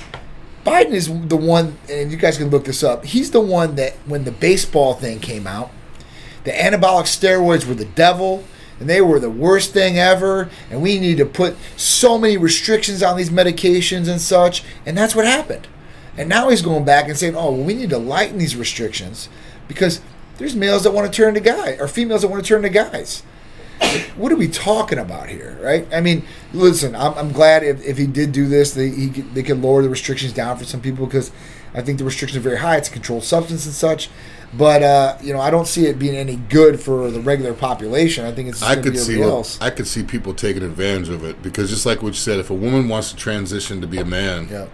Biden 0.65 0.93
is 0.93 1.09
the 1.09 1.37
one, 1.37 1.77
and 1.91 2.13
you 2.13 2.17
guys 2.17 2.39
can 2.39 2.49
look 2.49 2.67
this 2.67 2.85
up. 2.85 3.05
He's 3.05 3.33
the 3.33 3.41
one 3.41 3.75
that 3.75 3.95
when 4.07 4.23
the 4.23 4.31
baseball 4.31 4.95
thing 4.95 5.19
came 5.19 5.45
out, 5.45 5.73
the 6.45 6.53
anabolic 6.53 7.07
steroids 7.07 7.67
were 7.67 7.75
the 7.75 7.85
devil. 7.85 8.45
and 8.79 8.89
they 8.89 9.01
were 9.01 9.19
the 9.21 9.31
worst 9.31 9.73
thing 9.73 9.99
ever, 9.99 10.49
and 10.71 10.83
we 10.83 10.99
need 10.99 11.17
to 11.17 11.27
put 11.27 11.57
so 11.77 12.19
many 12.19 12.37
restrictions 12.37 13.03
on 13.03 13.17
these 13.17 13.31
medications 13.31 14.09
and 14.09 14.21
such, 14.21 14.65
and 14.87 14.97
that's 14.97 15.15
what 15.15 15.25
happened. 15.25 15.67
And 16.17 16.29
now 16.29 16.51
he's 16.51 16.63
going 16.63 16.85
back 16.85 17.09
and 17.09 17.17
saying, 17.17 17.37
"Oh, 17.37 17.53
well, 17.53 17.65
we 17.65 17.75
need 17.75 17.91
to 17.91 17.99
lighten 17.99 18.39
these 18.39 18.55
restrictions 18.57 19.29
because 19.69 20.01
there's 20.39 20.55
males 20.55 20.83
that 20.85 20.93
want 20.93 21.11
to 21.11 21.17
turn 21.17 21.35
to 21.35 21.41
guys 21.41 21.81
or 21.81 21.89
females 21.89 22.23
that 22.23 22.29
want 22.29 22.45
to 22.45 22.49
turn 22.49 22.63
to 22.63 22.69
guys." 22.69 23.23
what 24.17 24.33
are 24.33 24.37
we 24.37 24.49
talking 24.49 24.99
about 24.99 25.29
here, 25.29 25.59
right? 25.61 25.87
I 25.93 26.01
mean, 26.01 26.25
listen, 26.53 26.95
I'm, 26.95 27.15
I'm 27.15 27.33
glad 27.33 27.63
if, 27.63 27.85
if 27.85 27.99
he 27.99 28.07
did 28.07 28.33
do 28.33 28.47
this, 28.47 28.73
they 28.73 28.91
he 28.91 29.11
could, 29.11 29.35
they 29.35 29.43
could 29.43 29.61
lower 29.61 29.83
the 29.83 29.89
restrictions 29.89 30.33
down 30.33 30.57
for 30.57 30.65
some 30.65 30.81
people 30.81 31.07
because 31.07 31.31
I 31.75 31.83
think 31.83 31.99
the 31.99 32.05
restrictions 32.05 32.37
are 32.37 32.49
very 32.49 32.59
high. 32.59 32.77
It's 32.77 32.89
a 32.89 32.93
controlled 32.93 33.25
substance 33.25 33.67
and 33.67 33.75
such, 33.75 34.11
but 34.53 34.83
uh, 34.83 35.19
you 35.23 35.33
know, 35.33 35.41
I 35.41 35.51
don't 35.51 35.67
see 35.67 35.87
it 35.87 35.99
being 35.99 36.15
any 36.15 36.37
good 36.37 36.81
for 36.81 37.11
the 37.11 37.21
regular 37.21 37.55
population. 37.55 38.25
I 38.25 38.33
think 38.33 38.49
it's 38.49 38.61
just 38.61 38.71
I 38.71 38.81
could 38.81 38.99
see 38.99 39.23
else. 39.23 39.61
I 39.61 39.71
could 39.71 39.87
see 39.87 40.03
people 40.03 40.35
taking 40.35 40.63
advantage 40.63 41.09
of 41.09 41.25
it 41.25 41.43
because 41.43 41.71
just 41.71 41.87
like 41.87 42.03
what 42.03 42.09
you 42.09 42.15
said, 42.15 42.39
if 42.39 42.51
a 42.51 42.55
woman 42.55 42.89
wants 42.89 43.11
to 43.11 43.17
transition 43.17 43.81
to 43.81 43.87
be 43.87 43.99
a 43.99 44.05
man, 44.05 44.49
yeah, 44.49 44.67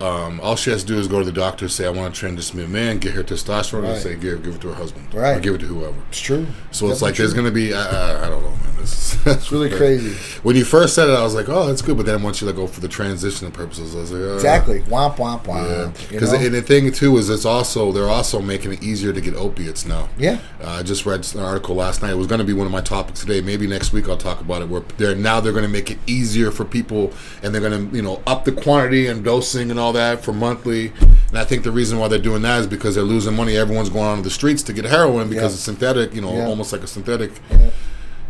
um, 0.00 0.40
all 0.40 0.54
she 0.56 0.70
has 0.70 0.82
to 0.82 0.86
do 0.88 0.98
is 0.98 1.08
go 1.08 1.18
to 1.18 1.24
the 1.24 1.32
doctor, 1.32 1.68
say 1.68 1.86
I 1.86 1.90
want 1.90 2.14
to 2.14 2.18
transition 2.20 2.56
this 2.58 2.66
a 2.66 2.68
man, 2.68 2.98
get 2.98 3.14
her 3.14 3.22
testosterone, 3.24 3.82
Right. 3.82 3.92
and 3.92 4.02
say 4.02 4.14
give 4.16 4.42
give 4.42 4.54
it 4.56 4.60
to 4.62 4.68
her 4.68 4.74
husband, 4.74 5.08
or 5.14 5.20
Right. 5.22 5.42
give 5.42 5.54
it 5.54 5.58
to 5.58 5.66
whoever. 5.66 5.96
it's 6.08 6.20
true. 6.20 6.46
So 6.70 6.86
it's 6.88 7.00
Definitely 7.00 7.06
like 7.08 7.16
there's 7.16 7.34
going 7.34 7.46
to 7.46 7.52
be 7.52 7.72
uh, 7.74 7.78
uh, 7.78 8.20
I 8.24 8.28
don't 8.28 8.42
know, 8.42 8.50
man. 8.50 8.77
It's 8.80 9.50
really 9.52 9.70
crazy. 9.70 10.14
When 10.42 10.56
you 10.56 10.64
first 10.64 10.94
said 10.94 11.08
it, 11.08 11.12
I 11.12 11.22
was 11.22 11.34
like, 11.34 11.48
oh, 11.48 11.66
that's 11.66 11.82
good. 11.82 11.96
But 11.96 12.06
then 12.06 12.22
once 12.22 12.40
you 12.40 12.46
like 12.46 12.56
go 12.56 12.66
for 12.66 12.80
the 12.80 12.88
transition 12.88 13.50
purposes, 13.50 13.94
I 13.94 13.98
was 13.98 14.12
like, 14.12 14.22
uh, 14.22 14.34
Exactly. 14.34 14.80
Womp 14.82 15.16
womp 15.16 15.44
womp. 15.44 16.08
because 16.08 16.32
and 16.32 16.54
the 16.54 16.62
thing 16.62 16.90
too 16.92 17.16
is 17.18 17.28
it's 17.28 17.44
also 17.44 17.92
they're 17.92 18.08
also 18.08 18.40
making 18.40 18.72
it 18.72 18.82
easier 18.82 19.12
to 19.12 19.20
get 19.20 19.34
opiates 19.34 19.84
now. 19.86 20.08
yeah. 20.18 20.38
Uh, 20.62 20.68
I 20.78 20.82
just 20.82 21.06
read 21.06 21.26
an 21.34 21.40
article 21.40 21.74
last 21.74 22.02
night. 22.02 22.10
It 22.12 22.16
was 22.16 22.26
going 22.26 22.38
to 22.40 22.44
be 22.44 22.52
one 22.52 22.66
of 22.66 22.72
my 22.72 22.80
topics 22.80 23.20
today. 23.20 23.40
Maybe 23.40 23.66
next 23.66 23.92
week 23.92 24.08
I'll 24.08 24.16
talk 24.16 24.40
about 24.40 24.62
it. 24.62 24.68
Where 24.68 24.82
they're 24.96 25.14
now 25.14 25.40
they're 25.40 25.52
going 25.52 25.64
to 25.64 25.70
make 25.70 25.90
it 25.90 25.98
easier 26.06 26.50
for 26.50 26.64
people, 26.64 27.12
and 27.42 27.52
they're 27.54 27.60
going 27.62 27.90
to 27.90 27.96
you 27.96 28.02
know 28.02 28.22
up 28.26 28.44
the 28.44 28.52
quantity 28.52 29.06
and 29.06 29.24
dosing 29.24 29.70
and 29.70 29.78
all 29.78 29.92
that 29.92 30.22
for 30.24 30.32
monthly. 30.32 30.92
And 31.28 31.38
I 31.38 31.44
think 31.44 31.62
the 31.64 31.72
reason 31.72 31.98
why 31.98 32.08
they're 32.08 32.18
doing 32.18 32.42
that 32.42 32.60
is 32.60 32.66
because 32.66 32.94
they're 32.94 33.04
losing 33.04 33.34
money. 33.34 33.56
Everyone's 33.56 33.90
going 33.90 34.06
onto 34.06 34.22
the 34.22 34.30
streets 34.30 34.62
to 34.64 34.72
get 34.72 34.84
heroin 34.86 35.28
because 35.28 35.52
Yeah. 35.52 35.56
it's 35.56 35.62
synthetic. 35.62 36.14
You 36.14 36.22
know, 36.22 36.32
Yeah. 36.34 36.46
almost 36.46 36.72
like 36.72 36.82
a 36.82 36.86
synthetic. 36.86 37.32
Yeah. 37.50 37.70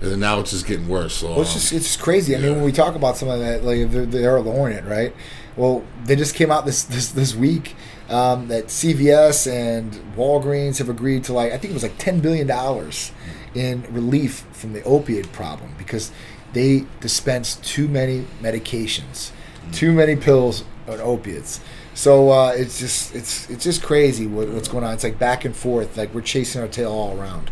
And 0.00 0.20
now 0.20 0.40
it's 0.40 0.52
just 0.52 0.66
getting 0.66 0.88
worse. 0.88 1.14
So 1.14 1.30
Well, 1.30 1.40
it's 1.40 1.50
um, 1.50 1.54
just 1.54 1.72
it's 1.72 1.86
just 1.86 2.00
crazy. 2.00 2.36
I 2.36 2.38
mean, 2.38 2.52
when 2.56 2.64
we 2.64 2.72
talk 2.72 2.94
about 2.94 3.16
some 3.16 3.28
of 3.28 3.40
that, 3.40 3.64
like 3.64 3.90
the, 3.90 4.06
the 4.06 4.22
Arrow 4.22 4.42
the 4.42 4.52
Hornet, 4.52 4.84
right? 4.84 5.14
Well, 5.56 5.84
they 6.04 6.14
just 6.14 6.34
came 6.34 6.52
out 6.52 6.66
this 6.66 6.84
this 6.84 7.10
this 7.10 7.34
week 7.34 7.74
um, 8.08 8.48
that 8.48 8.66
CVS 8.66 9.50
and 9.50 9.92
Walgreens 10.16 10.78
have 10.78 10.88
agreed 10.88 11.24
to 11.24 11.32
like 11.32 11.52
I 11.52 11.58
think 11.58 11.72
it 11.72 11.74
was 11.74 11.82
like 11.82 11.98
ten 11.98 12.20
billion 12.20 12.46
dollars 12.46 13.12
in 13.54 13.84
relief 13.92 14.46
from 14.52 14.72
the 14.72 14.80
opioid 14.82 15.32
problem 15.32 15.74
because 15.76 16.12
they 16.52 16.86
dispense 17.00 17.56
too 17.56 17.88
many 17.88 18.24
medications, 18.40 19.32
too 19.72 19.92
many 19.92 20.16
pills 20.16 20.64
on 20.86 21.00
opiates. 21.00 21.60
So 21.94 22.30
uh, 22.30 22.52
it's 22.54 22.78
just 22.78 23.14
it's 23.16 23.50
it's 23.50 23.64
just 23.64 23.82
crazy 23.82 24.26
what, 24.26 24.48
what's 24.48 24.68
going 24.68 24.84
on. 24.84 24.94
It's 24.94 25.02
like 25.02 25.18
back 25.18 25.44
and 25.44 25.56
forth, 25.56 25.96
like 25.96 26.14
we're 26.14 26.20
chasing 26.20 26.60
our 26.60 26.68
tail 26.68 26.92
all 26.92 27.20
around. 27.20 27.50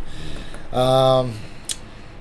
Um, 0.73 1.35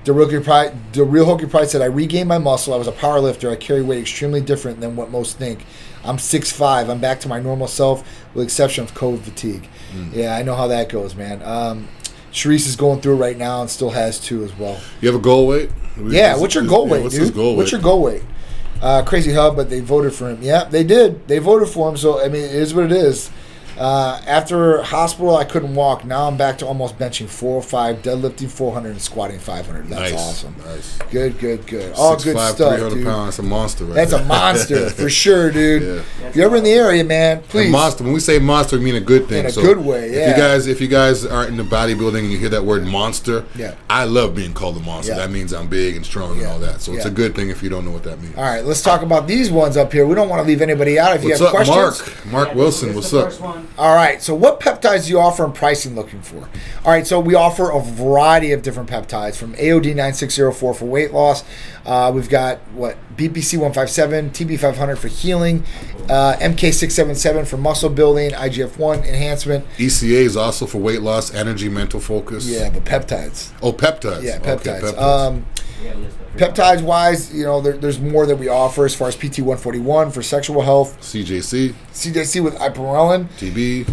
the 0.06 0.12
real 0.12 0.40
pride, 0.40 0.72
the 0.92 1.02
real 1.04 1.24
Hokey 1.26 1.46
Pride 1.46 1.68
said, 1.68 1.82
"I 1.82 1.86
regained 1.86 2.28
my 2.28 2.38
muscle. 2.38 2.72
I 2.72 2.76
was 2.76 2.86
a 2.86 2.92
power 2.92 3.20
lifter. 3.20 3.50
I 3.50 3.56
carry 3.56 3.82
weight 3.82 4.00
extremely 4.00 4.40
different 4.40 4.80
than 4.80 4.94
what 4.94 5.10
most 5.10 5.36
think. 5.36 5.66
I'm 6.04 6.16
6'5". 6.16 6.88
I'm 6.88 7.00
back 7.00 7.18
to 7.20 7.28
my 7.28 7.40
normal 7.40 7.66
self, 7.66 8.08
with 8.32 8.44
exception 8.44 8.84
of 8.84 8.94
COVID 8.94 9.20
fatigue. 9.20 9.68
Yeah, 10.12 10.36
I 10.36 10.42
know 10.42 10.54
how 10.54 10.68
that 10.68 10.88
goes, 10.88 11.16
man. 11.16 11.42
Um, 11.42 11.88
Sharice 12.32 12.66
is 12.66 12.76
going 12.76 13.00
through 13.00 13.14
it 13.14 13.18
right 13.18 13.36
now 13.36 13.62
and 13.62 13.70
still 13.70 13.90
has 13.90 14.20
two 14.20 14.44
as 14.44 14.56
well. 14.56 14.78
you 15.00 15.08
have 15.10 15.18
a 15.18 15.22
goal 15.22 15.48
weight? 15.48 15.70
Yeah, 16.00 16.36
what's 16.36 16.54
your 16.54 16.64
goal 16.64 16.86
yeah, 16.86 16.92
weight, 16.92 17.02
what's 17.02 17.14
dude? 17.14 17.22
his 17.22 17.30
goal 17.30 17.56
what's 17.56 17.72
weight? 17.72 17.78
your 17.78 17.82
goal 17.82 18.02
weight? 18.02 18.22
Uh, 18.80 19.02
crazy 19.02 19.32
hub, 19.32 19.56
but 19.56 19.70
they 19.70 19.80
voted 19.80 20.12
for 20.12 20.28
him. 20.28 20.38
Yeah, 20.42 20.64
they 20.64 20.84
did. 20.84 21.26
They 21.26 21.38
voted 21.38 21.68
for 21.68 21.88
him. 21.88 21.96
So 21.96 22.22
I 22.22 22.28
mean, 22.28 22.44
it 22.44 22.54
is 22.54 22.74
what 22.74 22.84
it 22.84 22.92
is. 22.92 23.30
Uh, 23.78 24.20
after 24.26 24.82
hospital, 24.82 25.36
I 25.36 25.44
couldn't 25.44 25.74
walk. 25.74 26.04
Now 26.04 26.26
I'm 26.28 26.36
back 26.36 26.58
to 26.58 26.66
almost 26.66 26.98
benching 26.98 27.28
405, 27.28 27.96
deadlifting 28.02 28.48
400, 28.48 28.90
and 28.90 29.00
squatting 29.00 29.38
500. 29.38 29.88
That's 29.88 30.12
nice, 30.12 30.20
awesome. 30.20 30.56
Nice. 30.64 30.98
Good, 31.10 31.38
good, 31.38 31.66
good. 31.66 31.92
All 31.94 32.16
good 32.16 32.36
6'5", 32.36 32.54
stuff, 32.54 32.74
300 32.76 32.94
dude. 32.96 33.04
pounds. 33.06 33.36
That's 33.36 33.38
a 33.38 33.42
monster. 33.42 33.84
Right 33.84 33.94
That's 33.94 34.12
a 34.12 34.24
monster 34.24 34.90
for 34.90 35.10
sure, 35.10 35.50
dude. 35.50 35.82
Yeah. 35.82 36.26
If 36.28 36.36
you're 36.36 36.46
ever 36.46 36.56
in 36.56 36.64
the 36.64 36.72
area, 36.72 37.04
man, 37.04 37.38
A 37.38 37.40
please. 37.42 37.70
monster. 37.70 38.04
When 38.04 38.12
we 38.12 38.20
say 38.20 38.38
monster, 38.38 38.78
we 38.78 38.84
mean 38.84 38.94
a 38.96 39.00
good 39.00 39.28
thing. 39.28 39.40
In 39.40 39.46
a 39.46 39.50
So 39.50 39.60
good 39.62 39.78
way, 39.78 40.08
If 40.10 40.36
you 40.36 40.42
guys, 40.42 40.66
if 40.66 40.80
you 40.80 40.88
guys 40.88 41.26
aren't 41.26 41.50
into 41.50 41.64
bodybuilding 41.64 42.18
and 42.20 42.32
you 42.32 42.38
hear 42.38 42.48
that 42.50 42.64
word 42.64 42.84
monster, 42.86 43.44
Yeah. 43.56 43.74
I 43.90 44.04
love 44.04 44.34
being 44.34 44.54
called 44.54 44.76
a 44.78 44.80
monster. 44.80 45.12
Yeah. 45.12 45.18
That 45.18 45.30
means 45.30 45.52
I'm 45.52 45.68
big 45.68 45.96
and 45.96 46.04
strong 46.06 46.38
and 46.38 46.46
all 46.46 46.58
that. 46.60 46.80
So 46.80 46.94
it's 46.94 47.04
a 47.04 47.10
good 47.10 47.34
thing 47.34 47.50
if 47.50 47.62
you 47.62 47.68
don't 47.68 47.84
know 47.84 47.90
what 47.92 48.04
that 48.04 48.22
means. 48.22 48.36
All 48.36 48.42
right, 48.44 48.64
let's 48.64 48.80
talk 48.82 49.02
about 49.02 49.26
these 49.26 49.50
ones 49.50 49.76
up 49.76 49.92
here. 49.92 50.06
We 50.06 50.14
don't 50.14 50.28
want 50.28 50.40
to 50.42 50.46
leave 50.48 50.62
anybody 50.62 50.98
out. 50.98 51.14
If 51.16 51.22
you 51.24 51.30
What's 51.30 51.40
have 51.40 51.48
up, 51.48 51.54
questions, 51.54 51.76
Mark? 51.76 52.26
Mark 52.32 52.48
Yeah, 52.48 52.54
Wilson. 52.54 52.94
What's 52.94 53.10
the 53.10 53.26
up? 53.26 53.65
All 53.78 53.94
right. 53.94 54.22
So, 54.22 54.34
what 54.34 54.60
peptides 54.60 55.04
do 55.04 55.10
you 55.10 55.20
offer 55.20 55.44
and 55.44 55.54
pricing 55.54 55.94
looking 55.94 56.22
for? 56.22 56.48
All 56.84 56.92
right. 56.92 57.06
So, 57.06 57.20
we 57.20 57.34
offer 57.34 57.70
a 57.70 57.80
variety 57.80 58.52
of 58.52 58.62
different 58.62 58.88
peptides 58.88 59.36
from 59.36 59.54
AOD 59.54 59.94
9604 59.94 60.74
for 60.74 60.84
weight 60.84 61.12
loss. 61.12 61.44
Uh, 61.84 62.10
we've 62.14 62.28
got 62.28 62.58
what 62.74 62.96
BPC 63.16 63.54
157, 63.58 64.30
TB 64.30 64.58
500 64.58 64.96
for 64.96 65.08
healing, 65.08 65.64
uh, 66.08 66.36
MK 66.40 66.72
677 66.72 67.44
for 67.44 67.56
muscle 67.56 67.90
building, 67.90 68.30
IGF 68.32 68.76
1 68.78 69.04
enhancement. 69.04 69.66
ECA 69.78 70.10
is 70.22 70.36
also 70.36 70.66
for 70.66 70.78
weight 70.78 71.02
loss, 71.02 71.32
energy, 71.32 71.68
mental 71.68 72.00
focus. 72.00 72.46
Yeah, 72.46 72.70
but 72.70 72.84
peptides. 72.84 73.52
Oh, 73.62 73.72
peptides. 73.72 74.22
Yeah, 74.22 74.38
Okay, 74.38 74.80
peptides. 74.80 74.98
Um, 74.98 75.46
got 76.36 76.48
a 76.48 76.50
list 76.50 76.60
of 76.60 76.78
peptides 76.80 76.82
wise, 76.82 77.34
you 77.34 77.44
know, 77.44 77.60
there, 77.60 77.76
there's 77.76 78.00
more 78.00 78.26
that 78.26 78.36
we 78.36 78.48
offer 78.48 78.84
as 78.84 78.94
far 78.94 79.08
as 79.08 79.16
PT 79.16 79.40
141 79.40 80.10
for 80.10 80.22
sexual 80.22 80.62
health, 80.62 81.00
CJC, 81.00 81.74
CJC 81.92 82.42
with 82.44 82.54
ipamorelin. 82.56 83.26
TB. 83.38 83.88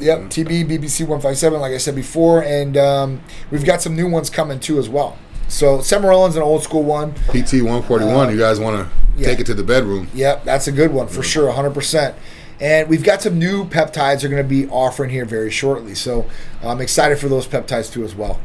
Yep, 0.00 0.18
TB, 0.18 0.66
BPC 0.66 1.00
157, 1.00 1.60
like 1.60 1.72
I 1.72 1.78
said 1.78 1.94
before, 1.94 2.42
and 2.44 2.76
um, 2.76 3.20
we've 3.50 3.64
got 3.64 3.82
some 3.82 3.96
new 3.96 4.08
ones 4.08 4.30
coming 4.30 4.60
too 4.60 4.78
as 4.78 4.88
well. 4.88 5.18
So 5.48 5.78
Sermorelin's 5.78 6.36
an 6.36 6.42
old 6.42 6.62
school 6.62 6.82
one. 6.82 7.14
PT 7.28 7.62
141. 7.62 8.28
Uh, 8.28 8.30
you 8.30 8.38
guys 8.38 8.60
want 8.60 8.76
to 8.76 8.94
yeah. 9.16 9.26
take 9.26 9.40
it 9.40 9.46
to 9.46 9.54
the 9.54 9.64
bedroom? 9.64 10.08
Yep, 10.14 10.44
that's 10.44 10.68
a 10.68 10.72
good 10.72 10.92
one 10.92 11.08
for 11.08 11.22
sure, 11.22 11.50
100%. 11.50 12.14
And 12.60 12.88
we've 12.88 13.04
got 13.04 13.22
some 13.22 13.38
new 13.38 13.64
peptides 13.64 14.20
they're 14.20 14.30
going 14.30 14.42
to 14.42 14.48
be 14.48 14.68
offering 14.68 15.10
here 15.10 15.24
very 15.24 15.50
shortly. 15.50 15.94
So 15.94 16.28
I'm 16.62 16.80
excited 16.80 17.18
for 17.18 17.28
those 17.28 17.46
peptides 17.46 17.92
too 17.92 18.04
as 18.04 18.14
well. 18.14 18.40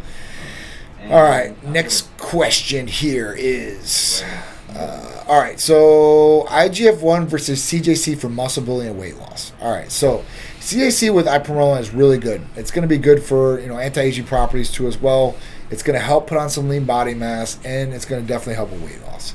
All 1.10 1.22
right, 1.22 1.62
next 1.66 2.10
question 2.18 2.88
here 2.88 3.36
is 3.38 4.24
uh, 4.70 5.24
all 5.28 5.40
right, 5.40 5.60
so 5.60 6.46
IGF 6.50 7.02
1 7.02 7.28
versus 7.28 7.62
CJC 7.62 8.18
for 8.18 8.30
muscle 8.30 8.64
building 8.64 8.88
and 8.88 8.98
weight 8.98 9.18
loss. 9.18 9.52
All 9.62 9.72
right, 9.72 9.92
so 9.92 10.24
CJC 10.60 11.14
with 11.14 11.26
ipamorelin 11.26 11.82
is 11.82 11.94
really 11.94 12.18
good. 12.18 12.42
It's 12.56 12.72
going 12.72 12.84
to 12.84 12.88
be 12.88 12.98
good 12.98 13.22
for 13.22 13.60
you 13.60 13.68
know 13.68 13.78
anti-aging 13.78 14.26
properties 14.26 14.72
too 14.72 14.88
as 14.88 14.98
well. 14.98 15.36
It's 15.70 15.84
going 15.84 16.00
to 16.00 16.06
help 16.06 16.28
put 16.28 16.38
on 16.38 16.50
some 16.50 16.70
lean 16.70 16.86
body 16.86 17.14
mass, 17.14 17.60
and 17.66 17.94
it's 17.94 18.06
going 18.06 18.22
to 18.22 18.28
definitely 18.28 18.56
help 18.56 18.72
with 18.72 18.82
weight 18.82 19.02
loss. 19.04 19.34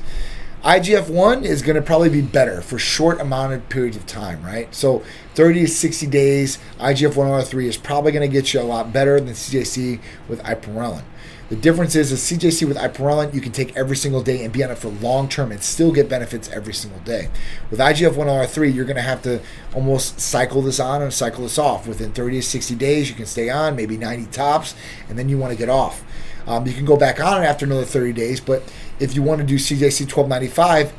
IGF 0.63 1.09
1 1.09 1.45
is 1.45 1.61
going 1.61 1.77
to 1.77 1.81
probably 1.81 2.09
be 2.09 2.21
better 2.21 2.61
for 2.61 2.77
short 2.77 3.21
amount 3.21 3.53
of 3.53 3.69
periods 3.69 3.95
of 3.95 4.05
time, 4.05 4.43
right? 4.43 4.73
So 4.75 5.03
30 5.35 5.61
to 5.61 5.67
60 5.67 6.07
days, 6.07 6.59
IGF 6.79 7.15
1 7.15 7.27
R3 7.27 7.63
is 7.63 7.77
probably 7.77 8.11
going 8.11 8.29
to 8.29 8.33
get 8.33 8.53
you 8.53 8.59
a 8.59 8.63
lot 8.63 8.91
better 8.91 9.21
than 9.21 9.33
CJC 9.33 10.01
with 10.27 10.41
ipamorelin. 10.43 11.03
The 11.49 11.55
difference 11.55 11.95
is, 11.95 12.11
is 12.11 12.19
CJC 12.19 12.67
with 12.67 12.77
ipamorelin, 12.77 13.33
you 13.33 13.41
can 13.41 13.51
take 13.51 13.75
every 13.75 13.95
single 13.95 14.21
day 14.21 14.43
and 14.43 14.53
be 14.53 14.63
on 14.63 14.69
it 14.69 14.77
for 14.77 14.89
long 14.89 15.27
term 15.27 15.51
and 15.51 15.63
still 15.63 15.91
get 15.91 16.07
benefits 16.07 16.47
every 16.49 16.75
single 16.75 16.99
day. 16.99 17.29
With 17.71 17.79
IGF 17.79 18.15
1 18.15 18.27
R3, 18.27 18.73
you're 18.73 18.85
going 18.85 18.97
to 18.97 19.01
have 19.01 19.23
to 19.23 19.41
almost 19.73 20.19
cycle 20.19 20.61
this 20.61 20.79
on 20.79 21.01
and 21.01 21.11
cycle 21.11 21.41
this 21.41 21.57
off. 21.57 21.87
Within 21.87 22.11
30 22.11 22.41
to 22.41 22.43
60 22.43 22.75
days, 22.75 23.09
you 23.09 23.15
can 23.15 23.25
stay 23.25 23.49
on, 23.49 23.75
maybe 23.75 23.97
90 23.97 24.27
tops, 24.27 24.75
and 25.09 25.17
then 25.17 25.27
you 25.27 25.39
want 25.39 25.51
to 25.51 25.57
get 25.57 25.69
off. 25.69 26.03
Um, 26.45 26.67
you 26.67 26.73
can 26.73 26.85
go 26.85 26.95
back 26.95 27.19
on 27.19 27.41
it 27.41 27.45
after 27.47 27.65
another 27.65 27.83
30 27.83 28.13
days, 28.13 28.39
but 28.39 28.61
if 28.99 29.15
you 29.15 29.23
want 29.23 29.41
to 29.41 29.47
do 29.47 29.55
CJC 29.55 30.01
1295 30.01 30.93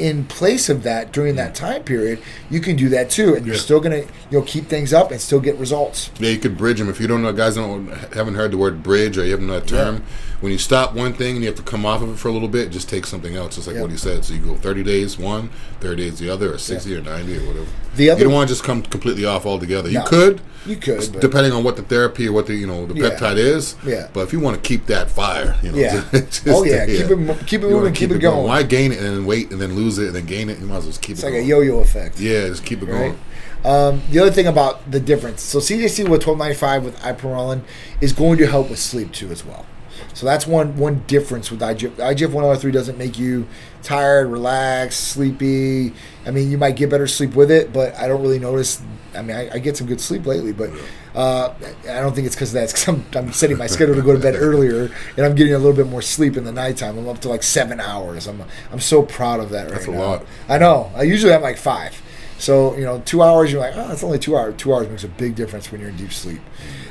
in 0.00 0.24
place 0.24 0.68
of 0.68 0.82
that 0.84 1.12
during 1.12 1.36
that 1.36 1.52
mm. 1.52 1.56
time 1.56 1.82
period, 1.82 2.20
you 2.48 2.60
can 2.60 2.76
do 2.76 2.88
that 2.88 3.10
too, 3.10 3.34
and 3.34 3.44
you're 3.44 3.54
Yeah. 3.54 3.60
still 3.60 3.80
gonna 3.80 3.98
you 3.98 4.38
know 4.38 4.42
keep 4.42 4.68
things 4.68 4.92
up 4.92 5.10
and 5.10 5.20
still 5.20 5.40
get 5.40 5.56
results. 5.58 6.10
Yeah, 6.18 6.30
you 6.30 6.38
could 6.38 6.56
bridge 6.56 6.78
them. 6.78 6.88
If 6.88 7.00
you 7.00 7.06
don't 7.06 7.22
know, 7.22 7.32
guys 7.32 7.56
don't 7.56 7.88
haven't 8.14 8.34
heard 8.34 8.50
the 8.50 8.58
word 8.58 8.82
bridge 8.82 9.18
or 9.18 9.24
you 9.24 9.32
haven't 9.32 9.46
know 9.46 9.60
that 9.60 9.68
term. 9.68 10.02
When 10.40 10.52
you 10.52 10.58
stop 10.58 10.94
one 10.94 11.12
thing 11.12 11.34
and 11.36 11.44
you 11.44 11.48
have 11.48 11.56
to 11.58 11.62
come 11.62 11.84
off 11.84 12.00
of 12.00 12.10
it 12.10 12.18
for 12.18 12.28
a 12.28 12.32
little 12.32 12.48
bit, 12.48 12.70
just 12.70 12.88
take 12.88 13.04
something 13.04 13.36
else. 13.36 13.58
It's 13.58 13.66
like 13.66 13.76
Yeah. 13.76 13.82
what 13.82 13.90
he 13.90 13.98
said. 13.98 14.24
So 14.24 14.32
you 14.32 14.40
go 14.40 14.54
30 14.54 14.82
days 14.82 15.18
one, 15.18 15.50
30 15.80 15.96
days 16.04 16.18
the 16.18 16.30
other, 16.30 16.54
or 16.54 16.58
60 16.58 16.94
or 16.96 17.02
90 17.02 17.36
or 17.36 17.40
whatever. 17.40 17.66
The 17.96 18.04
you 18.04 18.12
other- 18.12 18.24
don't 18.24 18.32
want 18.32 18.48
to 18.48 18.52
just 18.54 18.64
come 18.64 18.82
completely 18.82 19.24
off 19.24 19.46
altogether. 19.46 19.88
You 19.90 20.02
could, 20.06 20.40
You 20.66 20.76
could, 20.76 21.18
depending 21.20 21.52
on 21.52 21.64
what 21.64 21.76
the 21.76 21.82
therapy 21.82 22.28
or 22.28 22.32
what 22.32 22.46
the 22.46 22.54
you 22.54 22.66
know 22.66 22.86
the 22.86 22.94
Yeah. 22.94 23.10
peptide 23.10 23.36
is. 23.36 23.74
Yeah. 23.84 24.08
But 24.12 24.20
if 24.20 24.32
you 24.32 24.40
want 24.40 24.62
to 24.62 24.68
keep 24.68 24.86
that 24.86 25.10
fire, 25.10 25.56
you 25.62 25.72
know, 25.72 25.78
Yeah. 25.78 26.02
just- 26.12 26.46
Oh, 26.46 26.64
yeah. 26.64 26.86
Keep 26.86 27.10
it 27.10 27.46
keep 27.46 27.62
it 27.62 27.68
moving, 27.70 27.92
keep 27.92 28.10
it 28.12 28.18
going. 28.18 28.46
Why 28.46 28.62
gain 28.62 28.92
it 28.92 28.98
and 28.98 29.06
then 29.06 29.26
wait 29.26 29.50
and 29.50 29.60
then 29.60 29.74
lose 29.74 29.98
it 29.98 30.06
and 30.08 30.14
then 30.16 30.26
gain 30.26 30.48
it? 30.48 30.58
You 30.60 30.66
might 30.66 30.76
as 30.76 30.82
well 30.84 30.90
just 30.92 31.02
keep 31.02 31.14
It's 31.14 31.22
it 31.22 31.26
like 31.26 31.34
a 31.34 31.42
yo-yo 31.42 31.80
effect. 31.80 32.20
Yeah, 32.20 32.46
just 32.48 32.64
keep 32.64 32.82
it 32.82 32.86
right? 32.86 32.98
going. 32.98 33.18
Um, 33.62 34.02
the 34.10 34.20
other 34.20 34.30
thing 34.30 34.46
about 34.46 34.90
the 34.90 35.00
difference, 35.00 35.42
so 35.42 35.58
CJC 35.58 36.04
with 36.08 36.22
1295 36.26 36.84
with 36.84 36.98
ipamorelin 37.00 37.60
is 38.00 38.12
going 38.14 38.38
to 38.38 38.46
help 38.46 38.70
with 38.70 38.78
sleep 38.78 39.12
too 39.12 39.30
as 39.30 39.44
well. 39.44 39.66
So 40.14 40.26
that's 40.26 40.46
one 40.46 40.76
one 40.76 41.04
difference 41.06 41.50
with 41.50 41.60
IGF. 41.60 41.92
IGF 41.96 42.30
one 42.32 42.44
hundred 42.44 42.58
three 42.58 42.72
doesn't 42.72 42.98
make 42.98 43.18
you 43.18 43.46
tired, 43.82 44.28
relaxed, 44.28 45.08
sleepy. 45.08 45.94
I 46.26 46.30
mean, 46.30 46.50
you 46.50 46.58
might 46.58 46.76
get 46.76 46.90
better 46.90 47.06
sleep 47.06 47.34
with 47.34 47.50
it, 47.50 47.72
but 47.72 47.94
I 47.96 48.08
don't 48.08 48.20
really 48.22 48.38
notice. 48.38 48.82
I 49.14 49.22
mean, 49.22 49.36
I, 49.36 49.50
I 49.54 49.58
get 49.58 49.76
some 49.76 49.86
good 49.86 50.00
sleep 50.00 50.26
lately, 50.26 50.52
but 50.52 50.70
uh, 51.14 51.52
I 51.88 52.00
don't 52.00 52.14
think 52.14 52.26
it's 52.26 52.36
because 52.36 52.50
of 52.50 52.54
that. 52.54 52.64
It's 52.64 52.72
'cause 52.72 52.88
I'm, 52.88 53.04
I'm 53.14 53.32
setting 53.32 53.56
my 53.58 53.66
schedule 53.66 53.94
to 53.94 54.02
go 54.02 54.12
to 54.12 54.18
bed 54.20 54.34
earlier, 54.36 54.90
and 55.16 55.26
I'm 55.26 55.34
getting 55.34 55.54
a 55.54 55.58
little 55.58 55.72
bit 55.76 55.86
more 55.88 56.02
sleep 56.02 56.36
in 56.36 56.44
the 56.44 56.52
nighttime. 56.52 56.98
I'm 56.98 57.08
up 57.08 57.20
to 57.20 57.28
like 57.28 57.42
seven 57.42 57.80
hours. 57.80 58.26
I'm 58.26 58.42
I'm 58.72 58.80
so 58.80 59.02
proud 59.02 59.40
of 59.40 59.50
that 59.50 59.64
right 59.64 59.72
That's 59.74 59.86
a 59.86 59.92
now. 59.92 59.98
lot. 60.00 60.26
I 60.48 60.58
know. 60.58 60.90
I 60.94 61.02
usually 61.02 61.32
have 61.32 61.42
like 61.42 61.56
five. 61.56 62.00
So 62.38 62.74
you 62.76 62.84
know, 62.84 63.00
two 63.04 63.22
hours. 63.22 63.52
You're 63.52 63.60
like, 63.60 63.74
oh, 63.76 63.92
it's 63.92 64.02
only 64.04 64.18
two 64.18 64.36
hours. 64.36 64.54
Two 64.56 64.74
hours 64.74 64.88
makes 64.88 65.04
a 65.04 65.08
big 65.08 65.34
difference 65.34 65.70
when 65.72 65.80
you're 65.80 65.90
in 65.90 65.96
deep 65.96 66.12
sleep. 66.12 66.40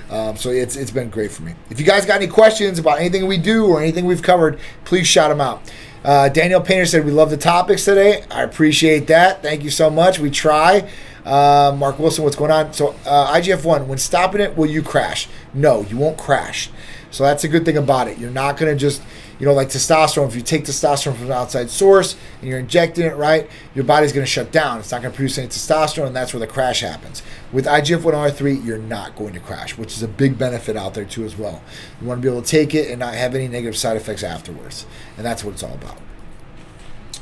Um, 0.10 0.38
so 0.38 0.50
it's 0.50 0.76
it's 0.76 0.92
been 0.92 1.10
great 1.10 1.32
for 1.32 1.44
me. 1.44 1.54
If 1.70 1.80
you 1.80 1.86
guys 1.86 2.06
got 2.06 2.16
any 2.16 2.28
questions 2.28 2.80
about 2.80 3.00
anything 3.00 3.28
we 3.28 3.38
do 3.38 3.68
or 3.68 3.80
anything 3.80 4.06
we've 4.06 4.24
covered, 4.24 4.60
please 4.86 5.08
shout 5.08 5.30
them 5.30 5.42
out. 5.42 5.62
Uh, 6.04 6.30
Daniel 6.30 6.62
Painter 6.62 6.86
said 6.86 7.06
we 7.06 7.12
love 7.12 7.30
the 7.30 7.38
topics 7.38 7.86
today. 7.86 8.24
I 8.32 8.44
appreciate 8.44 9.08
that. 9.08 9.42
Thank 9.42 9.64
you 9.64 9.70
so 9.70 9.90
much. 9.90 10.20
We 10.20 10.32
try. 10.32 10.90
Uh, 11.26 11.76
Mark 11.78 12.00
Wilson, 12.00 12.24
what's 12.24 12.36
going 12.36 12.52
on? 12.52 12.74
So 12.74 12.96
uh, 13.06 13.34
IGF 13.34 13.64
one, 13.66 13.88
when 13.88 13.98
stopping 13.98 14.42
it, 14.42 14.58
will 14.58 14.66
you 14.66 14.82
crash? 14.82 15.28
No, 15.54 15.82
you 15.82 15.98
won't 15.98 16.18
crash. 16.18 16.70
So 17.12 17.24
that's 17.24 17.44
a 17.44 17.48
good 17.48 17.66
thing 17.66 17.78
about 17.78 18.08
it. 18.08 18.18
You're 18.18 18.32
not 18.32 18.58
going 18.58 18.72
to 18.72 18.80
just, 18.80 19.02
you 19.40 19.46
know, 19.46 19.54
like 19.54 19.70
testosterone. 19.70 20.28
If 20.28 20.36
you 20.36 20.42
take 20.42 20.66
testosterone 20.66 21.16
from 21.16 21.28
an 21.28 21.32
outside 21.32 21.70
source 21.70 22.16
and 22.40 22.50
you're 22.50 22.60
injecting 22.60 23.06
it 23.06 23.16
right, 23.16 23.50
your 23.74 23.86
body's 23.86 24.12
going 24.12 24.26
to 24.26 24.30
shut 24.30 24.52
down. 24.52 24.80
It's 24.80 24.92
not 24.92 25.02
going 25.02 25.12
to 25.12 25.16
produce 25.16 25.38
any 25.38 25.48
testosterone, 25.48 26.08
and 26.08 26.16
that's 26.16 26.34
where 26.34 26.42
the 26.42 26.48
crash 26.48 26.82
happens. 26.82 27.24
With 27.54 27.66
IGF 27.66 28.02
1R3, 28.02 28.66
you're 28.66 28.78
not 28.78 29.16
going 29.16 29.34
to 29.34 29.40
crash, 29.40 29.78
which 29.78 29.94
is 29.94 30.04
a 30.04 30.08
big 30.08 30.38
benefit 30.38 30.76
out 30.76 30.94
there 30.94 31.06
too 31.06 31.24
as 31.24 31.38
well. 31.38 31.64
You 32.02 32.08
want 32.08 32.22
to 32.22 32.28
be 32.28 32.32
able 32.32 32.42
to 32.42 32.48
take 32.48 32.76
it 32.76 32.90
and 32.90 33.00
not 33.00 33.16
have 33.16 33.34
any 33.34 33.48
negative 33.48 33.78
side 33.78 33.96
effects 33.96 34.24
afterwards, 34.24 34.86
and 35.16 35.26
that's 35.26 35.44
what 35.44 35.54
it's 35.54 35.64
all 35.64 35.74
about. 35.74 35.98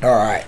All 0.02 0.16
right. 0.16 0.46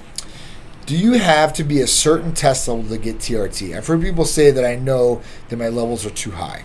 Do 0.86 0.98
you 0.98 1.14
have 1.14 1.54
to 1.54 1.64
be 1.64 1.82
a 1.82 1.88
certain 1.88 2.34
test 2.34 2.68
level 2.68 2.84
to 2.86 2.98
get 2.98 3.18
TRT? 3.18 3.78
I've 3.78 3.86
heard 3.86 4.02
people 4.02 4.26
say 4.26 4.50
that 4.50 4.66
I 4.66 4.76
know 4.76 5.22
that 5.50 5.58
my 5.58 5.70
levels 5.70 6.04
are 6.04 6.10
too 6.10 6.32
high. 6.32 6.64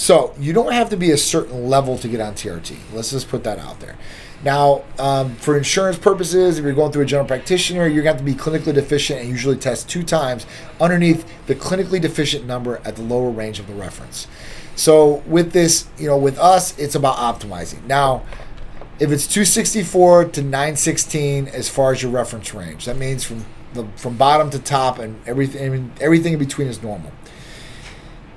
So 0.00 0.34
you 0.40 0.54
don't 0.54 0.72
have 0.72 0.88
to 0.90 0.96
be 0.96 1.10
a 1.10 1.18
certain 1.18 1.68
level 1.68 1.98
to 1.98 2.08
get 2.08 2.22
on 2.22 2.32
TRT. 2.32 2.74
Let's 2.94 3.10
just 3.10 3.28
put 3.28 3.44
that 3.44 3.58
out 3.58 3.80
there. 3.80 3.98
Now, 4.42 4.82
um, 4.98 5.34
for 5.34 5.58
insurance 5.58 5.98
purposes, 5.98 6.58
if 6.58 6.64
you're 6.64 6.72
going 6.72 6.90
through 6.90 7.02
a 7.02 7.06
general 7.06 7.28
practitioner, 7.28 7.86
you're 7.86 8.02
going 8.02 8.16
to 8.16 8.24
have 8.24 8.24
to 8.24 8.24
be 8.24 8.34
clinically 8.34 8.72
deficient 8.72 9.20
and 9.20 9.28
usually 9.28 9.58
test 9.58 9.90
two 9.90 10.02
times 10.02 10.46
underneath 10.80 11.30
the 11.46 11.54
clinically 11.54 12.00
deficient 12.00 12.46
number 12.46 12.80
at 12.82 12.96
the 12.96 13.02
lower 13.02 13.28
range 13.28 13.58
of 13.58 13.66
the 13.66 13.74
reference. 13.74 14.26
So 14.74 15.22
with 15.26 15.52
this, 15.52 15.86
you 15.98 16.06
know, 16.06 16.16
with 16.16 16.38
us, 16.38 16.78
it's 16.78 16.94
about 16.94 17.16
optimizing. 17.16 17.84
Now, 17.84 18.24
if 18.98 19.12
it's 19.12 19.26
264 19.26 20.30
to 20.30 20.40
916 20.40 21.48
as 21.48 21.68
far 21.68 21.92
as 21.92 22.02
your 22.02 22.10
reference 22.10 22.54
range, 22.54 22.86
that 22.86 22.96
means 22.96 23.22
from 23.22 23.44
the 23.74 23.86
from 23.96 24.16
bottom 24.16 24.48
to 24.50 24.58
top 24.58 24.98
and 24.98 25.20
everything 25.28 25.92
everything 26.00 26.32
in 26.32 26.38
between 26.38 26.68
is 26.68 26.82
normal. 26.82 27.12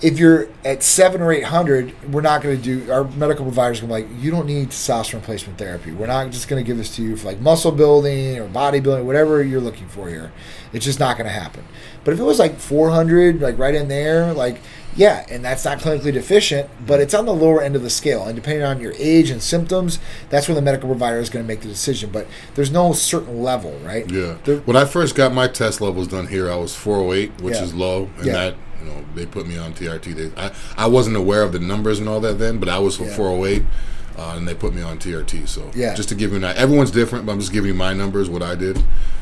If 0.04 0.20
you're 0.20 0.49
at 0.66 0.84
seven 0.84 1.22
or 1.22 1.32
eight 1.32 1.45
hundred, 1.45 1.93
we're 2.12 2.20
not 2.22 2.41
going 2.41 2.58
to 2.58 2.62
do. 2.62 2.91
Our 2.91 3.06
medical 3.06 3.45
providers 3.45 3.80
going 3.80 3.89
to 3.89 4.08
be 4.10 4.14
like, 4.14 4.24
you 4.24 4.32
don't 4.32 4.45
need 4.45 4.68
testosterone 4.70 5.14
replacement 5.22 5.58
therapy. 5.58 5.91
We're 5.93 6.08
not 6.08 6.30
just 6.32 6.49
going 6.49 6.62
to 6.62 6.68
give 6.68 6.76
this 6.76 6.93
to 6.97 7.01
you 7.01 7.16
for 7.16 7.28
like 7.28 7.39
muscle 7.39 7.72
building 7.72 8.38
or 8.38 8.47
bodybuilding, 8.49 9.06
whatever 9.06 9.41
you're 9.41 9.62
looking 9.62 9.88
for 9.88 10.10
here. 10.10 10.34
It's 10.74 10.84
just 10.84 10.99
not 10.99 11.16
going 11.18 11.28
to 11.28 11.34
happen. 11.34 11.64
But 12.04 12.14
if 12.14 12.20
it 12.20 12.24
was 12.24 12.38
like 12.38 12.60
400, 12.60 13.39
like 13.39 13.58
right 13.58 13.74
in 13.74 13.88
there, 13.88 14.34
like 14.34 14.60
yeah, 14.95 15.26
and 15.30 15.43
that's 15.43 15.64
not 15.66 15.80
clinically 15.80 16.12
deficient, 16.14 16.70
but 16.86 16.99
it's 16.99 17.14
on 17.14 17.26
the 17.26 17.34
lower 17.34 17.62
end 17.64 17.76
of 17.78 17.82
the 17.82 17.89
scale. 17.89 18.26
And 18.26 18.36
depending 18.36 18.64
on 18.64 18.80
your 18.82 18.93
age 18.97 19.30
and 19.30 19.41
symptoms, 19.41 19.99
that's 20.30 20.47
where 20.49 20.54
the 20.56 20.62
medical 20.62 20.89
provider 20.89 21.18
is 21.20 21.30
going 21.32 21.43
to 21.45 21.47
make 21.47 21.62
the 21.62 21.68
decision. 21.70 22.10
But 22.12 22.28
there's 22.56 22.70
no 22.72 22.91
certain 22.93 23.41
level, 23.41 23.72
right? 23.86 24.08
Yeah. 24.12 24.36
The- 24.43 24.58
when 24.66 24.76
I 24.76 24.84
first 24.86 25.16
got 25.16 25.34
my 25.34 25.47
test 25.47 25.80
levels 25.82 26.08
done 26.10 26.28
here, 26.28 26.51
I 26.51 26.58
was 26.58 26.76
408, 26.76 27.41
which 27.41 27.56
Yeah. 27.56 27.64
is 27.64 27.74
low, 27.74 28.10
and 28.18 28.26
Yeah. 28.28 28.34
that 28.34 28.56
you 28.84 28.90
know 28.92 29.04
they 29.16 29.26
put 29.26 29.48
me 29.48 29.58
on 29.58 29.74
TRT. 29.74 30.14
They, 30.16 30.32
I 30.42 30.52
I 30.78 30.88
wasn't 30.88 31.16
aware 31.16 31.44
of 31.44 31.52
the 31.54 31.60
numbers 31.60 32.00
and 32.00 32.08
all 32.10 32.20
that 32.22 32.40
then, 32.40 32.60
but 32.60 32.70
I 32.70 32.80
was 32.80 32.98
for 32.98 33.06
Yeah. 33.06 33.16
408, 33.16 33.64
uh, 34.18 34.34
and 34.38 34.48
they 34.48 34.54
put 34.56 34.74
me 34.74 34.82
on 34.82 34.98
TRT. 35.00 35.48
So 35.48 35.70
Yeah. 35.76 35.94
just 35.94 36.10
to 36.10 36.16
give 36.16 36.32
you 36.32 36.38
an 36.38 36.44
everyone's 36.44 36.92
different, 36.92 37.26
but 37.26 37.32
I'm 37.32 37.40
just 37.40 37.54
giving 37.54 37.70
you 37.70 37.74
my 37.76 37.94
numbers, 37.94 38.30
what 38.30 38.42
I 38.44 38.56
did, 38.56 38.78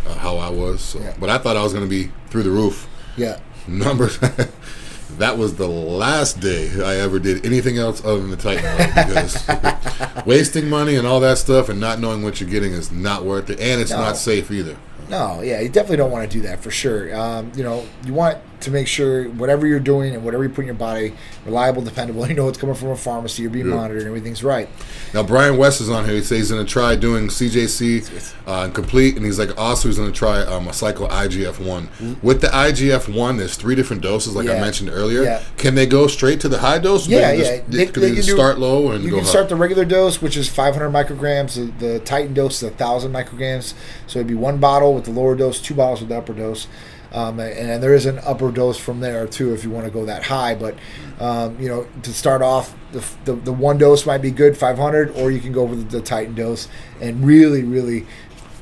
uh, 0.07 0.13
how 0.15 0.37
I 0.37 0.49
was. 0.49 0.81
So, 0.81 0.99
Yeah. 0.99 1.13
but 1.19 1.29
I 1.29 1.37
thought 1.37 1.55
I 1.57 1.63
was 1.63 1.73
going 1.73 1.85
to 1.85 1.89
be 1.89 2.11
through 2.29 2.43
the 2.43 2.49
roof. 2.51 2.87
Yeah. 3.17 3.37
Numbers. 3.67 4.17
that 5.19 5.37
was 5.37 5.55
the 5.55 5.67
last 5.67 6.39
day 6.39 6.71
I 6.83 6.95
ever 6.95 7.19
did 7.19 7.45
anything 7.45 7.77
else 7.77 8.03
other 8.03 8.19
than 8.21 8.31
the 8.31 8.37
Titan 8.37 8.87
because 8.95 10.25
wasting 10.25 10.69
money 10.69 10.95
and 10.95 11.05
all 11.05 11.19
that 11.19 11.37
stuff 11.37 11.69
and 11.69 11.79
not 11.79 11.99
knowing 11.99 12.23
what 12.23 12.39
you're 12.41 12.49
getting 12.49 12.71
is 12.71 12.91
not 12.91 13.23
worth 13.23 13.49
it, 13.49 13.59
and 13.59 13.81
it's 13.81 13.91
No. 13.91 13.97
not 13.97 14.17
safe 14.17 14.49
either. 14.51 14.75
No, 15.09 15.41
yeah, 15.41 15.59
you 15.59 15.67
definitely 15.69 15.97
don't 15.97 16.11
want 16.11 16.29
to 16.29 16.37
do 16.37 16.41
that 16.47 16.63
for 16.63 16.71
sure. 16.71 17.13
Um, 17.15 17.51
you 17.55 17.63
know, 17.63 17.83
you 18.05 18.13
want 18.13 18.37
to 18.61 18.71
make 18.71 18.87
sure 18.87 19.25
whatever 19.29 19.65
you're 19.67 19.79
doing 19.79 20.13
and 20.15 20.23
whatever 20.23 20.43
you 20.43 20.49
put 20.49 20.61
in 20.61 20.65
your 20.67 20.75
body, 20.75 21.13
reliable, 21.45 21.81
dependable. 21.81 22.25
You 22.31 22.35
know 22.35 22.47
it's 22.47 22.57
coming 22.57 22.75
from 22.75 22.89
a 22.89 22.95
pharmacy. 22.95 23.41
You're 23.41 23.51
being 23.51 23.67
Yeah. 23.67 23.75
monitored, 23.75 23.99
and 24.03 24.07
everything's 24.07 24.43
right. 24.43 24.69
Now 25.13 25.23
Brian 25.23 25.57
West 25.57 25.81
is 25.81 25.89
on 25.89 26.05
here. 26.05 26.15
He 26.15 26.21
says 26.21 26.37
he's 26.37 26.51
going 26.51 26.65
to 26.65 26.71
try 26.71 26.95
doing 26.95 27.27
CJC 27.27 28.33
uh, 28.47 28.63
and 28.65 28.73
complete, 28.73 29.15
and 29.17 29.25
he's 29.25 29.37
like 29.39 29.57
also 29.57 29.87
he's 29.89 29.97
going 29.97 30.11
to 30.11 30.17
try 30.17 30.39
um, 30.41 30.67
a 30.67 30.73
cycle 30.73 31.07
IGF 31.07 31.59
one. 31.65 31.89
With 32.21 32.41
the 32.41 32.47
IGF 32.47 33.13
one, 33.13 33.37
there's 33.37 33.55
three 33.55 33.75
different 33.75 34.01
doses, 34.01 34.35
like 34.35 34.47
I 34.47 34.51
Mm-hmm. 34.51 34.61
Mentioned 34.61 34.89
earlier. 34.91 35.23
Yeah. 35.23 35.41
Can 35.57 35.75
they 35.75 35.85
go 35.87 36.05
straight 36.07 36.39
to 36.41 36.49
the 36.49 36.59
high 36.59 36.77
dose? 36.79 37.07
Yeah, 37.07 37.31
yeah. 37.31 37.37
Just, 37.37 37.71
They- 37.71 37.85
they 37.85 37.85
they 37.85 38.07
can 38.15 38.15
do- 38.15 38.21
start 38.21 38.59
low 38.59 38.91
and 38.91 39.03
You 39.03 39.09
can 39.09 39.19
high? 39.19 39.25
start 39.25 39.49
the 39.49 39.55
regular 39.55 39.85
dose, 39.85 40.21
which 40.21 40.37
is 40.37 40.47
500 40.47 40.89
micrograms. 40.91 41.55
The, 41.55 41.87
the 41.87 41.99
Titan 41.99 42.33
dose 42.35 42.57
is 42.61 42.69
1,000 42.69 43.11
micrograms. 43.11 43.73
So 44.07 44.19
it'd 44.19 44.27
be 44.27 44.35
one 44.35 44.59
bottle 44.59 44.93
with 44.93 45.05
the 45.05 45.11
lower 45.11 45.35
dose, 45.35 45.59
two 45.59 45.73
bottles 45.73 45.99
with 46.01 46.09
the 46.09 46.17
upper 46.17 46.33
dose. 46.33 46.67
Um, 47.13 47.39
and, 47.39 47.69
and 47.69 47.83
there 47.83 47.93
is 47.93 48.05
an 48.05 48.19
upper 48.19 48.51
dose 48.51 48.77
from 48.77 48.99
there 49.01 49.27
too 49.27 49.53
if 49.53 49.63
you 49.63 49.69
want 49.69 49.85
to 49.85 49.91
go 49.91 50.05
that 50.05 50.23
high. 50.23 50.55
But 50.55 50.75
um, 51.19 51.59
you 51.59 51.67
know, 51.67 51.85
to 52.03 52.13
start 52.13 52.41
off, 52.41 52.73
the, 52.91 53.05
the, 53.25 53.33
the 53.33 53.53
one 53.53 53.77
dose 53.77 54.05
might 54.05 54.19
be 54.21 54.31
good, 54.31 54.57
500, 54.57 55.11
or 55.17 55.29
you 55.31 55.39
can 55.39 55.51
go 55.51 55.63
with 55.63 55.89
the, 55.89 55.97
the 55.97 56.03
Titan 56.03 56.33
dose 56.35 56.67
and 56.99 57.25
really, 57.25 57.63
really 57.63 58.07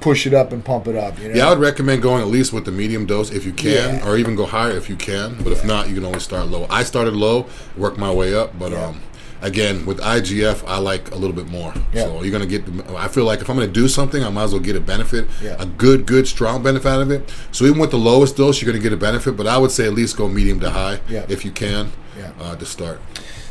push 0.02 0.26
it 0.26 0.34
up 0.34 0.52
and 0.54 0.64
pump 0.64 0.88
it 0.88 0.96
up. 0.96 1.20
You 1.20 1.30
know? 1.30 1.36
Yeah, 1.36 1.48
I 1.48 1.50
would 1.50 1.60
recommend 1.60 2.02
going 2.02 2.22
at 2.22 2.28
least 2.28 2.54
with 2.54 2.66
the 2.66 2.72
medium 2.72 3.06
dose 3.06 3.32
if 3.32 3.46
you 3.46 3.52
can, 3.52 3.96
Yeah. 3.98 4.08
or 4.08 4.18
even 4.18 4.36
go 4.36 4.46
higher 4.46 4.72
if 4.72 4.90
you 4.90 4.96
can. 4.96 5.36
But 5.44 5.52
if 5.52 5.64
not, 5.66 5.90
you 5.90 5.96
can 5.96 6.06
always 6.06 6.24
start 6.24 6.48
low. 6.48 6.68
I 6.70 6.84
started 6.84 7.14
low, 7.14 7.48
worked 7.78 7.98
my 7.98 8.12
way 8.12 8.34
up, 8.34 8.58
but 8.58 8.72
Yeah. 8.72 8.86
um, 8.88 9.02
again 9.42 9.86
with 9.86 10.00
IGF, 10.00 10.64
I 10.68 10.78
like 10.80 11.12
a 11.12 11.16
little 11.16 11.36
bit 11.36 11.48
more. 11.48 11.74
Yeah. 11.94 12.04
So 12.06 12.24
you're 12.24 12.32
gonna 12.32 12.46
get. 12.46 12.66
The, 12.66 12.96
I 12.98 13.08
feel 13.08 13.24
like 13.26 13.42
if 13.42 13.50
I'm 13.50 13.56
gonna 13.56 13.68
do 13.68 13.88
something, 13.88 14.24
I 14.24 14.30
might 14.30 14.44
as 14.44 14.52
well 14.54 14.62
get 14.62 14.76
a 14.76 14.80
benefit, 14.82 15.28
Yeah. 15.42 15.56
a 15.60 15.66
good, 15.66 16.06
good, 16.06 16.28
strong 16.28 16.62
benefit 16.64 16.88
out 16.88 17.02
of 17.02 17.12
it. 17.12 17.30
So 17.52 17.66
even 17.66 17.80
with 17.80 17.92
the 17.92 17.98
lowest 17.98 18.38
dose, 18.38 18.62
you're 18.62 18.72
gonna 18.72 18.82
get 18.84 18.94
a 18.94 18.98
benefit. 18.98 19.36
But 19.38 19.48
I 19.48 19.58
would 19.58 19.72
say 19.72 19.86
at 19.86 19.94
least 19.94 20.18
go 20.18 20.28
medium 20.28 20.60
to 20.62 20.70
high 20.72 21.00
Yeah. 21.10 21.26
if 21.30 21.46
you 21.46 21.52
can 21.52 21.92
Yeah. 22.18 22.32
uh, 22.42 22.56
to 22.56 22.66
start. 22.66 23.00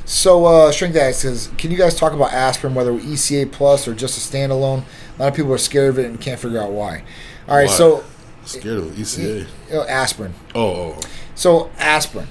So, 0.05 0.47
uh, 0.47 0.73
Shrink 0.73 0.95
Dad 0.95 1.15
says, 1.15 1.51
can 1.59 1.71
you 1.71 1.77
guys 1.77 1.95
talk 1.95 2.15
about 2.15 2.33
aspirin, 2.33 2.75
whether 2.75 2.93
ECA 2.93 3.45
plus 3.45 3.87
or 3.87 3.93
just 3.95 4.17
a 4.17 4.21
standalone? 4.21 4.85
A 5.19 5.23
lot 5.23 5.29
of 5.29 5.35
people 5.35 5.53
are 5.53 5.59
scared 5.59 5.91
of 5.91 5.99
it 5.99 6.07
and 6.07 6.19
can't 6.19 6.41
figure 6.41 6.63
out 6.63 6.71
why. 6.73 7.03
All 7.47 7.57
right, 7.57 7.67
Why? 7.69 7.75
so 7.75 8.05
Scared 8.47 8.79
of 8.79 8.85
ECA. 8.99 9.47
you 9.71 9.81
aspirin. 9.83 10.33
Oh, 10.55 10.61
oh, 10.63 10.97
oh. 10.97 11.01
So 11.35 11.71
aspirin, 11.79 12.27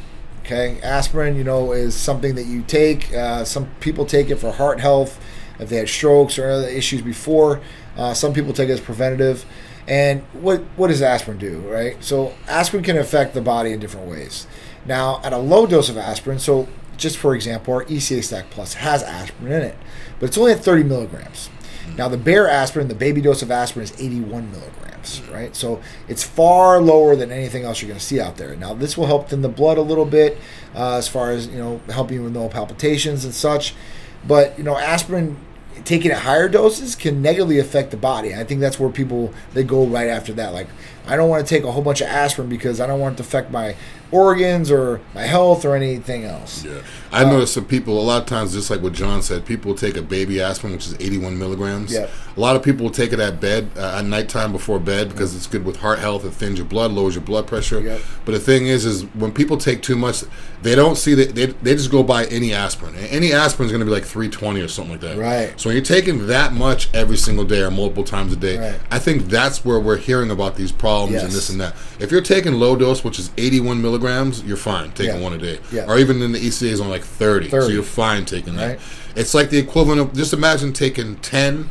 okay, 0.48 0.80
aspirin, 0.82 1.36
you 1.36 1.44
know, 1.44 1.74
is 1.74 1.94
something 1.94 2.36
that 2.36 2.46
you 2.46 2.62
take. 2.64 3.14
Uh, 3.14 3.44
some 3.44 3.68
people 3.82 4.06
take 4.06 4.30
it 4.30 4.38
for 4.38 4.52
heart 4.52 4.80
health, 4.80 5.20
if 5.60 5.70
they 5.70 5.76
had 5.76 5.90
strokes 5.90 6.40
or 6.40 6.50
other 6.50 6.70
issues 6.70 7.02
before. 7.02 7.60
Uh, 7.98 8.14
some 8.14 8.34
people 8.34 8.54
take 8.54 8.70
it 8.70 8.74
as 8.74 8.82
preventative. 8.82 9.46
And 9.88 10.22
what 10.34 10.62
what 10.76 10.88
does 10.88 11.02
aspirin 11.02 11.38
do, 11.38 11.60
right? 11.60 12.02
So 12.04 12.34
aspirin 12.48 12.84
can 12.84 12.98
affect 12.98 13.34
the 13.34 13.42
body 13.42 13.72
in 13.72 13.80
different 13.80 14.10
ways. 14.10 14.48
Now, 14.86 15.22
at 15.24 15.34
a 15.34 15.38
low 15.38 15.66
dose 15.66 15.90
of 15.90 15.98
aspirin, 15.98 16.40
so 16.40 16.68
just 16.98 17.18
for 17.18 17.36
example, 17.36 17.74
our 17.74 17.86
ECA 17.86 18.24
Stack 18.24 18.50
Plus 18.50 18.76
has 18.76 19.04
aspirin 19.04 19.52
in 19.52 19.62
it, 19.62 19.78
but 20.20 20.28
it's 20.28 20.38
only 20.38 20.54
at 20.54 20.64
30 20.64 20.84
milligrams. 20.84 21.50
Now, 21.98 22.08
the 22.08 22.18
bare 22.18 22.48
aspirin, 22.48 22.88
the 22.88 22.96
baby 22.96 23.22
dose 23.22 23.42
of 23.42 23.50
aspirin 23.50 23.84
is 23.84 23.94
81 24.00 24.52
milligrams, 24.52 25.22
right? 25.32 25.56
So 25.56 25.82
it's 26.08 26.24
far 26.24 26.80
lower 26.80 27.16
than 27.16 27.32
anything 27.32 27.64
else 27.64 27.82
you're 27.82 27.88
going 27.88 28.00
to 28.00 28.06
see 28.06 28.20
out 28.20 28.38
there. 28.38 28.56
Now, 28.56 28.74
this 28.74 28.98
will 28.98 29.08
help 29.08 29.30
thin 29.30 29.42
the 29.42 29.50
blood 29.50 29.78
a 29.78 29.82
little 29.82 30.06
bit 30.06 30.38
uh, 30.76 30.98
as 30.98 31.08
far 31.08 31.32
as, 31.32 31.48
you 31.48 31.58
know, 31.58 31.82
helping 31.90 32.24
with 32.24 32.34
no 32.34 32.50
palpitations 32.50 33.26
and 33.26 33.34
such. 33.34 33.74
But, 34.28 34.58
you 34.58 34.64
know, 34.64 34.78
aspirin 34.78 35.38
taking 35.86 36.12
at 36.12 36.20
higher 36.20 36.50
doses 36.50 36.96
can 36.96 37.22
negatively 37.22 37.60
affect 37.60 37.92
the 37.92 37.98
body. 37.98 38.34
I 38.36 38.44
think 38.44 38.62
that's 38.62 38.80
where 38.80 38.90
people 38.90 39.34
they 39.54 39.64
go 39.64 39.86
right 39.86 40.08
after 40.08 40.34
that. 40.34 40.54
Like, 40.54 40.68
I 41.06 41.16
don't 41.16 41.30
want 41.30 41.46
to 41.46 41.50
take 41.50 41.64
a 41.64 41.72
whole 41.72 41.84
bunch 41.84 42.02
of 42.02 42.08
aspirin 42.08 42.50
because 42.50 42.80
I 42.80 42.88
don't 42.88 43.00
want 43.00 43.14
it 43.14 43.18
to 43.18 43.24
affect 43.24 43.52
my 43.52 43.76
organs 44.12 44.72
or 44.72 45.02
my 45.14 45.24
health 45.24 45.66
or 45.66 45.76
anything 45.76 46.24
else. 46.24 46.64
Yeah, 46.64 46.82
I 47.12 47.24
noticed 47.26 47.54
some 47.54 47.66
people 47.66 48.00
a 48.00 48.04
lot 48.04 48.22
of 48.22 48.28
times, 48.28 48.54
just 48.54 48.70
like 48.70 48.82
what 48.82 48.94
John 48.94 49.22
said, 49.22 49.46
people 49.46 49.76
take 49.76 49.98
a 49.98 50.02
baby 50.02 50.42
aspirin, 50.42 50.74
which 50.74 50.88
is 50.88 50.94
81 50.96 51.38
milligrams. 51.38 51.92
Yep. 51.94 52.10
A 52.36 52.40
lot 52.40 52.56
of 52.56 52.64
people 52.64 52.84
will 52.86 52.92
take 52.92 53.12
it 53.14 53.20
at 53.20 53.42
bed, 53.42 53.70
uh, 53.76 53.98
at 54.00 54.06
nighttime 54.06 54.52
before 54.52 54.80
bed, 54.80 55.10
because 55.10 55.36
it's 55.36 55.48
good 55.48 55.66
with 55.66 55.78
heart 55.78 56.00
health. 56.00 56.24
It 56.26 56.32
thins 56.32 56.58
your 56.58 56.68
blood, 56.68 56.92
lowers 56.92 57.16
your 57.16 57.24
blood 57.24 57.48
pressure. 57.48 57.82
Yep. 57.82 58.02
But 58.26 58.32
the 58.34 58.40
thing 58.40 58.68
is, 58.68 58.86
is 58.86 59.04
when 59.16 59.32
people 59.32 59.58
take 59.58 59.82
too 59.82 59.96
much, 59.98 60.24
they 60.62 60.76
don't 60.76 60.96
see 60.98 61.14
that 61.16 61.36
they, 61.36 61.48
they 61.48 61.74
just 61.76 61.92
go 61.92 62.04
buy 62.04 62.26
any 62.26 62.54
aspirin. 62.54 62.96
And 62.96 63.08
Any 63.08 63.34
aspirin 63.34 63.66
is 63.68 63.72
going 63.72 63.80
to 63.82 63.86
be 63.86 63.92
like 63.92 64.04
320 64.06 64.62
or 64.62 64.68
something 64.68 64.92
like 64.94 65.02
that. 65.02 65.18
Right. 65.18 65.60
So 65.60 65.70
when 65.70 65.76
you're 65.76 65.86
taking 65.86 66.28
that 66.28 66.54
much 66.54 66.94
every 66.94 67.18
single 67.18 67.46
day 67.46 67.62
or 67.62 67.72
multiple 67.72 68.04
times 68.04 68.32
a 68.34 68.36
day, 68.36 68.58
Right. 68.58 68.80
I 68.92 69.00
think 69.00 69.24
that's 69.26 69.66
where 69.66 69.80
we're 69.80 69.98
hearing 69.98 70.32
about 70.32 70.56
these 70.56 70.72
problems 70.72 71.14
Yes. 71.16 71.24
and 71.24 71.32
this 71.34 71.50
and 71.50 71.60
that. 71.62 71.76
If 72.00 72.12
you're 72.12 72.22
taking 72.22 72.54
low 72.54 72.76
dose, 72.76 73.04
which 73.04 73.20
is 73.20 73.32
81 73.38 73.82
milligrams, 73.82 73.97
you're 74.46 74.58
fine 74.58 74.92
taking 74.92 75.16
Yeah. 75.16 75.22
one 75.22 75.34
a 75.34 75.38
day. 75.38 75.60
Yeah. 75.72 75.86
Or 75.88 75.98
even 75.98 76.22
in 76.22 76.32
the 76.32 76.40
ECA 76.40 76.70
is 76.72 76.80
on 76.82 76.90
like 76.90 77.04
30, 77.04 77.50
30. 77.50 77.66
so 77.66 77.72
you're 77.72 77.84
fine 77.84 78.26
taking 78.26 78.56
that. 78.56 78.68
Right. 78.68 78.80
It's 79.16 79.34
like 79.34 79.50
the 79.50 79.58
equivalent 79.58 80.00
of 80.02 80.14
just 80.14 80.34
imagine 80.34 80.74
taking 80.74 81.16
10. 81.18 81.70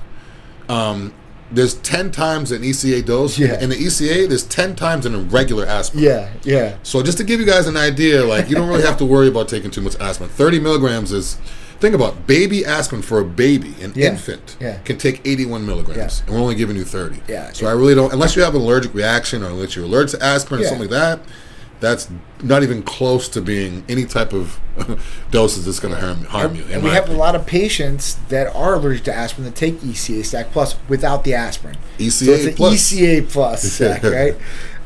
Um, 0.69 1.13
there's 1.53 1.75
10 1.75 2.11
times 2.11 2.51
an 2.51 2.63
ECA 2.63 3.05
dose. 3.05 3.39
Yeah. 3.39 3.61
In 3.61 3.71
the 3.71 3.77
ECA, 3.77 4.29
there's 4.29 4.43
10 4.43 4.75
times 4.75 5.07
in 5.07 5.15
a 5.15 5.19
regular 5.19 5.65
aspirin. 5.65 6.03
Yeah, 6.03 6.29
yeah. 6.43 6.77
So 6.83 7.03
just 7.03 7.19
to 7.19 7.25
give 7.25 7.39
you 7.39 7.47
guys 7.47 7.69
an 7.69 7.77
idea, 7.77 8.25
like 8.25 8.49
you 8.51 8.57
don't 8.57 8.69
really 8.69 8.83
have 8.83 8.97
to 8.99 9.05
worry 9.05 9.29
about 9.29 9.49
taking 9.49 9.71
too 9.71 9.81
much 9.81 9.95
aspirin. 10.01 10.29
Thirty 10.31 10.59
milligrams 10.59 11.13
is. 11.13 11.39
Think 11.79 11.95
about 11.95 12.27
baby 12.27 12.65
aspirin 12.65 13.03
for 13.03 13.21
a 13.21 13.25
baby, 13.25 13.75
an 13.83 13.93
Yeah. 13.95 14.09
infant, 14.09 14.57
Yeah. 14.59 14.79
can 14.87 14.97
take 14.97 15.21
81 15.27 15.67
milligrams, 15.67 15.99
Yeah. 15.99 16.27
and 16.27 16.35
we're 16.35 16.41
only 16.41 16.55
giving 16.55 16.75
you 16.75 16.85
30. 16.85 17.21
Yeah. 17.29 17.51
So 17.53 17.67
I 17.67 17.73
really 17.73 17.95
don't, 17.95 18.11
unless 18.15 18.35
you 18.35 18.41
have 18.41 18.55
an 18.55 18.63
allergic 18.63 18.95
reaction 18.95 19.43
or 19.43 19.49
unless 19.49 19.77
you're 19.77 19.85
allergic 19.85 20.19
to 20.19 20.25
aspirin 20.25 20.63
or 20.63 20.65
something 20.65 20.89
like 20.89 20.91
that, 20.99 21.21
that's 21.81 22.09
not 22.43 22.63
even 22.63 22.83
close 22.83 23.29
to 23.31 23.41
being 23.41 23.85
any 23.89 24.05
type 24.05 24.33
of 24.33 24.59
doses 25.31 25.65
that's 25.67 25.79
going 25.81 25.95
to 25.95 26.01
harm, 26.01 26.25
harm 26.25 26.55
you. 26.55 26.65
And 26.71 26.83
we 26.83 26.91
have 26.91 27.09
a 27.09 27.13
lot 27.13 27.35
of 27.35 27.47
patients 27.47 28.15
that 28.29 28.55
are 28.55 28.75
allergic 28.75 29.05
to 29.05 29.15
aspirin 29.15 29.45
that 29.45 29.55
take 29.55 29.77
ECA 29.81 30.25
Stack 30.25 30.51
Plus 30.53 30.77
without 30.89 31.25
the 31.25 31.35
aspirin. 31.35 31.77
ECA 31.99 32.11
so 32.27 32.31
it's 32.33 32.45
an 32.47 32.55
Plus. 32.55 32.93
ECA 32.93 33.29
Plus 33.31 33.63
stack, 33.73 34.03
right? 34.03 34.35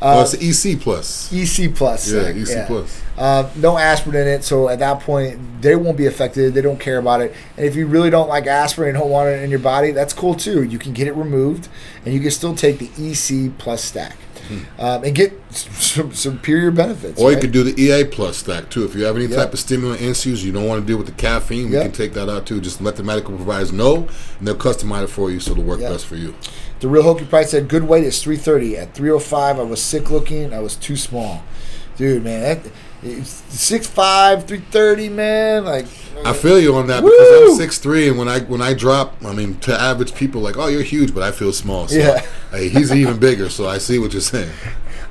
well, 0.01 0.19
Uh, 0.19 0.27
it's 0.33 0.65
EC 0.65 0.79
plus. 0.81 1.31
EC 1.31 1.73
Plus. 1.75 2.11
Yeah, 2.11 2.21
stack, 2.23 2.35
EC 2.35 2.67
plus. 2.67 3.01
Uh, 3.17 3.49
no 3.55 3.77
aspirin 3.77 4.15
in 4.15 4.27
it, 4.27 4.43
so 4.43 4.67
at 4.67 4.79
that 4.79 4.99
point 5.01 5.39
they 5.61 5.75
won't 5.75 5.97
be 5.97 6.07
affected. 6.07 6.53
They 6.55 6.61
don't 6.61 6.79
care 6.79 6.97
about 6.97 7.21
it. 7.21 7.35
And 7.55 7.65
if 7.65 7.75
you 7.75 7.85
really 7.85 8.09
don't 8.09 8.27
like 8.27 8.47
aspirin 8.47 8.89
and 8.89 8.97
don't 8.97 9.11
want 9.11 9.29
it 9.29 9.43
in 9.43 9.49
your 9.51 9.59
body, 9.59 9.91
that's 9.91 10.13
cool 10.13 10.33
too. 10.33 10.63
You 10.63 10.79
can 10.79 10.93
get 10.93 11.07
it 11.07 11.13
removed, 11.15 11.67
and 12.03 12.13
you 12.13 12.19
can 12.19 12.31
still 12.31 12.55
take 12.55 12.79
the 12.79 12.89
EC 12.97 13.55
Plus 13.59 13.83
stack 13.83 14.15
um, 14.79 15.03
and 15.03 15.13
get 15.15 15.33
some 15.51 16.13
superior 16.13 16.71
benefits. 16.71 17.19
Or 17.21 17.29
you 17.29 17.35
right? 17.35 17.41
could 17.41 17.51
do 17.51 17.63
the 17.63 17.79
EA 17.81 18.03
plus 18.05 18.37
stack 18.37 18.69
too. 18.69 18.83
If 18.85 18.95
you 18.95 19.03
have 19.03 19.15
any 19.15 19.25
Yep. 19.25 19.37
type 19.37 19.53
of 19.53 19.59
stimulant 19.59 20.01
issues 20.01 20.43
you 20.45 20.51
don't 20.51 20.67
want 20.67 20.81
to 20.81 20.87
deal 20.87 20.97
with 20.97 21.07
the 21.07 21.13
caffeine, 21.13 21.67
we 21.69 21.73
Yep. 21.73 21.83
can 21.83 21.91
take 21.91 22.13
that 22.13 22.29
out 22.29 22.45
too. 22.45 22.59
Just 22.61 22.81
let 22.81 22.95
the 22.95 23.03
medical 23.03 23.35
providers 23.35 23.71
know, 23.71 24.07
and 24.39 24.47
they'll 24.47 24.55
customize 24.55 25.03
it 25.05 25.09
for 25.09 25.29
you 25.31 25.39
so 25.39 25.51
it'll 25.51 25.63
work 25.63 25.79
Yep. 25.81 25.91
best 25.91 26.05
for 26.05 26.15
you. 26.15 26.33
The 26.79 26.87
real 26.87 27.03
Hokey 27.03 27.25
Price 27.25 27.51
said 27.51 27.67
good 27.67 27.83
weight 27.87 28.03
is 28.03 28.21
330. 28.21 28.77
At 28.77 28.93
305, 28.93 29.59
I 29.59 29.63
was 29.63 29.81
sick 29.81 30.09
looking. 30.09 30.53
I 30.53 30.59
was 30.59 30.75
too 30.75 30.95
small. 30.97 31.43
Dude, 31.97 32.23
man, 32.23 32.41
that 32.41 32.59
it's 33.03 33.41
6'5", 33.69 34.47
330, 34.47 35.09
man. 35.09 35.65
Like, 35.65 35.85
I 36.23 36.33
feel 36.33 36.59
you 36.59 36.75
on 36.75 36.87
that 36.87 37.03
Woo! 37.03 37.09
because 37.09 37.51
I'm 37.51 37.57
six 37.57 37.79
three, 37.79 38.07
and 38.07 38.17
when 38.17 38.27
I 38.27 38.41
when 38.41 38.61
I 38.61 38.73
drop, 38.73 39.15
I 39.25 39.33
mean, 39.33 39.57
to 39.61 39.73
average 39.79 40.13
people, 40.13 40.41
like, 40.41 40.57
oh, 40.57 40.67
you're 40.67 40.83
huge, 40.83 41.13
but 41.13 41.23
I 41.23 41.31
feel 41.31 41.51
small. 41.51 41.87
So, 41.87 41.97
Yeah. 41.97 42.19
hey, 42.51 42.69
he's 42.69 42.93
even 42.93 43.17
bigger. 43.17 43.49
So 43.49 43.67
I 43.67 43.79
see 43.79 43.97
what 43.97 44.13
you're 44.13 44.21
saying. 44.21 44.51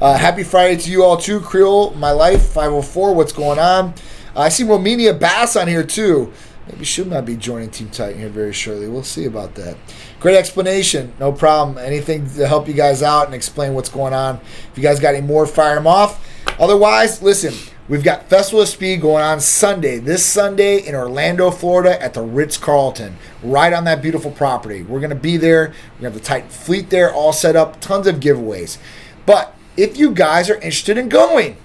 Uh, 0.01 0.17
happy 0.17 0.45
Friday 0.45 0.77
to 0.77 0.91
you 0.91 1.05
all 1.05 1.17
too, 1.17 1.41
Creole. 1.41 1.91
My 1.95 2.13
life 2.13 2.43
504. 2.43 3.15
What's 3.15 3.33
going 3.33 3.59
on? 3.59 3.95
I 4.37 4.49
see 4.49 4.63
Romania 4.65 5.13
Bass 5.13 5.57
on 5.57 5.67
here 5.67 5.85
too. 5.85 6.33
Maybe 6.69 6.85
she 6.85 7.03
might 7.03 7.23
be 7.23 7.37
joining 7.37 7.71
Team 7.71 7.91
Titan 7.91 8.21
here 8.21 8.29
very 8.29 8.53
shortly. 8.53 8.87
We'll 8.89 9.03
see 9.03 9.25
about 9.25 9.57
that. 9.57 9.77
Great 10.21 10.37
explanation. 10.37 11.13
No 11.19 11.33
problem. 11.33 11.79
Anything 11.79 12.31
to 12.35 12.47
help 12.47 12.69
you 12.69 12.75
guys 12.75 13.03
out 13.03 13.27
and 13.27 13.35
explain 13.35 13.75
what's 13.75 13.89
going 13.89 14.15
on. 14.15 14.37
If 14.71 14.73
you 14.77 14.83
guys 14.83 15.01
got 15.01 15.17
any 15.17 15.27
more, 15.27 15.47
fire 15.47 15.75
them 15.75 15.89
off. 15.89 16.25
Otherwise, 16.61 17.23
listen. 17.23 17.53
We've 17.91 18.05
got 18.05 18.29
Festival 18.29 18.63
of 18.63 18.69
Speed 18.69 19.01
going 19.01 19.25
on 19.25 19.41
Sunday, 19.41 19.99
this 19.99 20.25
Sunday 20.25 20.79
in 20.79 20.95
Orlando, 20.95 21.51
Florida 21.51 22.01
at 22.01 22.15
the 22.15 22.23
Ritz 22.23 22.57
Carlton, 22.57 23.17
right 23.43 23.73
on 23.73 23.83
that 23.83 24.01
beautiful 24.01 24.31
property. 24.31 24.85
We're 24.85 25.01
going 25.01 25.11
to 25.11 25.17
be 25.17 25.37
there. 25.37 25.75
We 25.99 26.05
have 26.05 26.15
the 26.15 26.21
Titan 26.21 26.51
fleet 26.51 26.91
there, 26.91 27.13
all 27.13 27.33
set 27.33 27.57
up, 27.57 27.81
tons 27.81 28.07
of 28.07 28.21
giveaways. 28.21 28.79
But 29.27 29.57
if 29.77 29.97
you 29.97 30.13
guys 30.13 30.49
are 30.49 30.55
interested 30.55 30.99
in 30.99 31.09
going, 31.09 31.57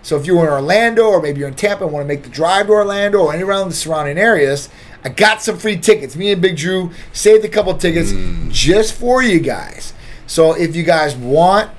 so 0.00 0.16
if 0.16 0.26
you're 0.26 0.44
in 0.44 0.48
Orlando 0.48 1.06
or 1.06 1.20
maybe 1.20 1.40
you're 1.40 1.48
in 1.48 1.56
Tampa 1.56 1.82
and 1.82 1.92
want 1.92 2.04
to 2.04 2.08
make 2.08 2.22
the 2.22 2.28
drive 2.28 2.68
to 2.68 2.72
Orlando 2.74 3.18
or 3.18 3.34
any 3.34 3.42
around 3.42 3.68
the 3.68 3.74
surrounding 3.74 4.16
areas, 4.16 4.68
I 5.02 5.08
got 5.08 5.42
some 5.42 5.58
free 5.58 5.76
tickets. 5.76 6.14
Me 6.14 6.30
and 6.30 6.40
Big 6.40 6.56
Drew 6.56 6.92
saved 7.12 7.44
a 7.44 7.48
couple 7.48 7.76
tickets 7.76 8.12
mm. 8.12 8.48
just 8.52 8.94
for 8.94 9.24
you 9.24 9.40
guys. 9.40 9.92
So 10.28 10.52
if 10.52 10.76
you 10.76 10.84
guys 10.84 11.16
want 11.16 11.72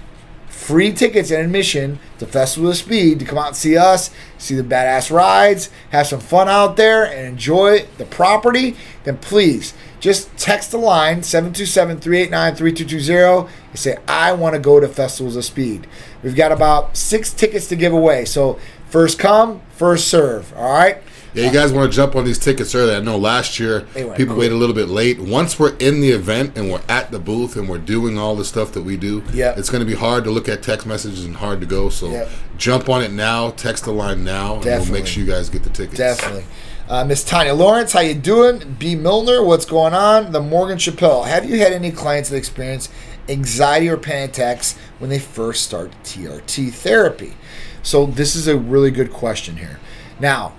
free 0.49 0.91
tickets 0.91 1.31
and 1.31 1.41
admission 1.41 1.99
to 2.19 2.25
Festival 2.25 2.69
of 2.69 2.77
Speed 2.77 3.19
to 3.19 3.25
come 3.25 3.37
out 3.37 3.47
and 3.47 3.55
see 3.55 3.77
us, 3.77 4.09
see 4.37 4.55
the 4.55 4.63
badass 4.63 5.11
rides, 5.11 5.69
have 5.91 6.07
some 6.07 6.19
fun 6.19 6.47
out 6.47 6.77
there, 6.77 7.05
and 7.05 7.27
enjoy 7.27 7.85
the 7.97 8.05
property, 8.05 8.75
then 9.03 9.17
please 9.17 9.73
just 9.99 10.35
text 10.37 10.71
the 10.71 10.77
line 10.77 11.23
727 11.23 11.99
389 11.99 12.55
3220 12.55 13.51
and 13.69 13.79
say, 13.79 13.97
I 14.07 14.33
want 14.33 14.53
to 14.53 14.59
go 14.59 14.79
to 14.79 14.87
Festivals 14.87 15.35
of 15.35 15.45
Speed. 15.45 15.87
We've 16.23 16.35
got 16.35 16.51
about 16.51 16.95
six 16.95 17.33
tickets 17.33 17.67
to 17.69 17.75
give 17.75 17.93
away. 17.93 18.25
So 18.25 18.59
first 18.87 19.17
come, 19.17 19.61
first 19.71 20.07
serve. 20.07 20.53
All 20.55 20.71
right? 20.71 21.01
Yeah, 21.35 21.47
you 21.47 21.51
guys 21.51 21.73
want 21.73 21.91
to 21.91 21.95
jump 21.95 22.15
on 22.15 22.23
these 22.23 22.39
tickets 22.39 22.73
early. 22.73 22.95
I 22.95 22.99
know 23.01 23.17
last 23.17 23.59
year 23.59 23.81
people 24.15 24.35
waited 24.37 24.53
a 24.53 24.57
little 24.57 24.73
bit 24.75 24.87
late. 24.87 25.19
Once 25.19 25.59
we're 25.59 25.75
in 25.77 25.99
the 25.99 26.11
event 26.11 26.57
and 26.57 26.71
we're 26.71 26.81
at 26.87 27.11
the 27.11 27.19
booth 27.19 27.57
and 27.57 27.67
we're 27.67 27.77
doing 27.77 28.17
all 28.17 28.35
the 28.37 28.45
stuff 28.45 28.71
that 28.71 28.83
we 28.83 28.95
do, 28.95 29.21
Yeah. 29.33 29.53
it's 29.57 29.69
going 29.69 29.81
to 29.81 29.85
be 29.85 29.95
hard 29.95 30.23
to 30.23 30.31
look 30.31 30.47
at 30.47 30.63
text 30.63 30.87
messages 30.87 31.25
and 31.25 31.35
hard 31.35 31.59
to 31.59 31.65
go. 31.65 31.89
So 31.89 32.09
Yep. 32.09 32.29
jump 32.57 32.89
on 32.89 33.03
it 33.03 33.11
now. 33.11 33.49
Text 33.51 33.83
the 33.83 33.91
line 33.91 34.23
now, 34.23 34.55
and 34.55 34.65
we'll 34.65 34.85
make 34.85 35.07
sure 35.07 35.23
you 35.23 35.29
guys 35.29 35.49
get 35.49 35.63
the 35.63 35.69
tickets. 35.69 35.97
Definitely. 35.97 36.45
Uh, 36.87 37.03
Miss 37.03 37.23
Tanya 37.23 37.53
Lawrence, 37.53 37.91
how 37.93 37.99
you 37.99 38.13
doing? 38.13 38.75
B. 38.79 38.95
Milner, 38.95 39.43
what's 39.43 39.65
going 39.65 39.93
on? 39.93 40.31
The 40.31 40.39
Morgan 40.39 40.77
Chappelle. 40.77 41.25
Have 41.25 41.49
you 41.49 41.59
had 41.59 41.73
any 41.73 41.91
clients 41.91 42.29
that 42.29 42.37
experience 42.37 42.89
anxiety 43.27 43.89
or 43.89 43.97
panic 43.97 44.29
attacks 44.29 44.75
when 44.99 45.09
they 45.09 45.17
first 45.19 45.63
start 45.63 45.91
TRT 46.03 46.69
therapy? 46.71 47.33
So 47.81 48.05
this 48.05 48.35
is 48.35 48.47
a 48.47 48.55
really 48.55 48.91
good 48.91 49.11
question 49.11 49.57
here. 49.57 49.79
Now, 50.19 50.53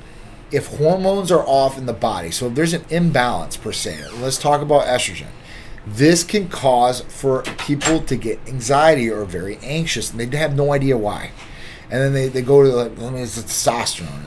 if 0.51 0.79
hormones 0.79 1.33
are 1.33 1.45
off 1.47 1.77
in 1.77 1.87
the 1.87 1.93
body, 1.93 2.31
so 2.31 2.47
if 2.47 2.55
there's 2.55 2.73
an 2.73 2.85
imbalance 2.91 3.57
per 3.57 3.73
se, 3.73 3.99
let's 4.21 4.39
talk 4.39 4.61
about 4.61 4.87
estrogen. 4.87 5.29
This 5.87 6.25
can 6.25 6.49
cause 6.49 7.03
for 7.03 7.43
people 7.59 8.01
to 8.01 8.17
get 8.17 8.41
anxiety 8.47 9.11
or 9.11 9.25
very 9.25 9.59
anxious, 9.63 10.11
and 10.11 10.21
they 10.21 10.37
have 10.37 10.57
no 10.57 10.73
idea 10.73 10.97
why. 10.97 11.31
And 11.91 12.01
then 12.01 12.13
they, 12.13 12.29
they 12.29 12.43
go 12.43 12.63
to 12.63 12.69
like, 12.69 12.99
well, 12.99 13.15
it's 13.17 13.39
testosterone, 13.41 14.27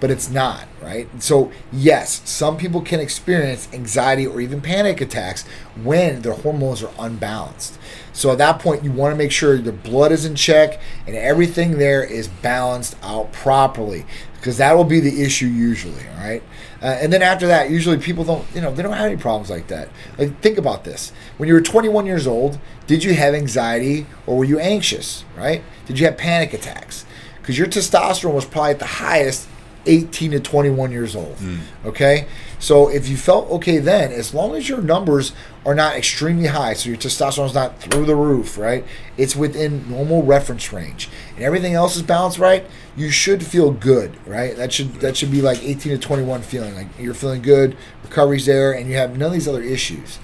but 0.00 0.10
it's 0.10 0.30
not, 0.30 0.66
right? 0.82 1.06
So, 1.22 1.52
yes, 1.70 2.22
some 2.28 2.56
people 2.56 2.80
can 2.80 3.00
experience 3.00 3.68
anxiety 3.74 4.26
or 4.26 4.40
even 4.40 4.62
panic 4.62 5.02
attacks 5.02 5.44
when 5.82 6.22
their 6.22 6.32
hormones 6.32 6.82
are 6.82 6.92
unbalanced. 6.98 7.78
So, 8.14 8.32
at 8.32 8.38
that 8.38 8.58
point, 8.58 8.82
you 8.82 8.90
want 8.90 9.12
to 9.12 9.18
make 9.18 9.32
sure 9.32 9.54
your 9.54 9.72
blood 9.72 10.12
is 10.12 10.24
in 10.24 10.34
check 10.34 10.80
and 11.06 11.16
everything 11.16 11.78
there 11.78 12.02
is 12.02 12.28
balanced 12.28 12.96
out 13.02 13.32
properly 13.32 14.06
because 14.44 14.58
that 14.58 14.76
will 14.76 14.84
be 14.84 15.00
the 15.00 15.22
issue 15.22 15.46
usually, 15.46 16.06
all 16.06 16.16
right? 16.18 16.42
Uh, 16.82 16.98
and 17.00 17.10
then 17.10 17.22
after 17.22 17.46
that, 17.46 17.70
usually 17.70 17.96
people 17.96 18.24
don't, 18.24 18.46
you 18.54 18.60
know, 18.60 18.70
they 18.74 18.82
don't 18.82 18.92
have 18.92 19.06
any 19.06 19.16
problems 19.16 19.48
like 19.48 19.68
that. 19.68 19.88
Like, 20.18 20.38
think 20.42 20.58
about 20.58 20.84
this. 20.84 21.12
When 21.38 21.48
you 21.48 21.54
were 21.54 21.62
21 21.62 22.04
years 22.04 22.26
old, 22.26 22.58
did 22.86 23.02
you 23.02 23.14
have 23.14 23.32
anxiety 23.32 24.04
or 24.26 24.36
were 24.36 24.44
you 24.44 24.58
anxious, 24.58 25.24
right? 25.34 25.62
Did 25.86 25.98
you 25.98 26.04
have 26.04 26.18
panic 26.18 26.52
attacks? 26.52 27.06
Because 27.40 27.56
your 27.56 27.68
testosterone 27.68 28.34
was 28.34 28.44
probably 28.44 28.72
at 28.72 28.80
the 28.80 28.84
highest 28.84 29.48
18 29.86 30.32
to 30.32 30.40
21 30.40 30.92
years 30.92 31.16
old. 31.16 31.38
Okay? 31.86 32.26
So 32.58 32.90
if 32.90 33.08
you 33.08 33.16
felt 33.16 33.50
okay 33.50 33.78
then, 33.78 34.12
as 34.12 34.34
long 34.34 34.54
as 34.56 34.68
your 34.68 34.82
numbers 34.82 35.32
are 35.66 35.74
not 35.74 35.96
extremely 35.96 36.46
high, 36.46 36.74
so 36.74 36.88
your 36.90 36.98
testosterone's 36.98 37.54
not 37.54 37.80
through 37.80 38.04
the 38.04 38.14
roof, 38.14 38.58
right? 38.58 38.84
It's 39.16 39.34
within 39.34 39.88
normal 39.88 40.22
reference 40.22 40.72
range. 40.72 41.08
And 41.36 41.44
everything 41.44 41.74
else 41.74 41.96
is 41.96 42.02
balanced 42.02 42.38
right, 42.38 42.66
you 42.96 43.10
should 43.10 43.44
feel 43.44 43.70
good, 43.70 44.14
right? 44.26 44.56
That 44.56 44.72
should 44.72 44.94
that 45.00 45.16
should 45.16 45.30
be 45.30 45.40
like 45.40 45.62
18 45.62 45.92
to 45.92 45.98
21 45.98 46.42
feeling. 46.42 46.74
Like 46.74 46.88
you're 46.98 47.14
feeling 47.14 47.42
good, 47.42 47.76
recovery's 48.02 48.46
there, 48.46 48.72
and 48.72 48.88
you 48.88 48.96
have 48.96 49.16
none 49.16 49.28
of 49.28 49.32
these 49.32 49.48
other 49.48 49.62
issues. 49.62 50.18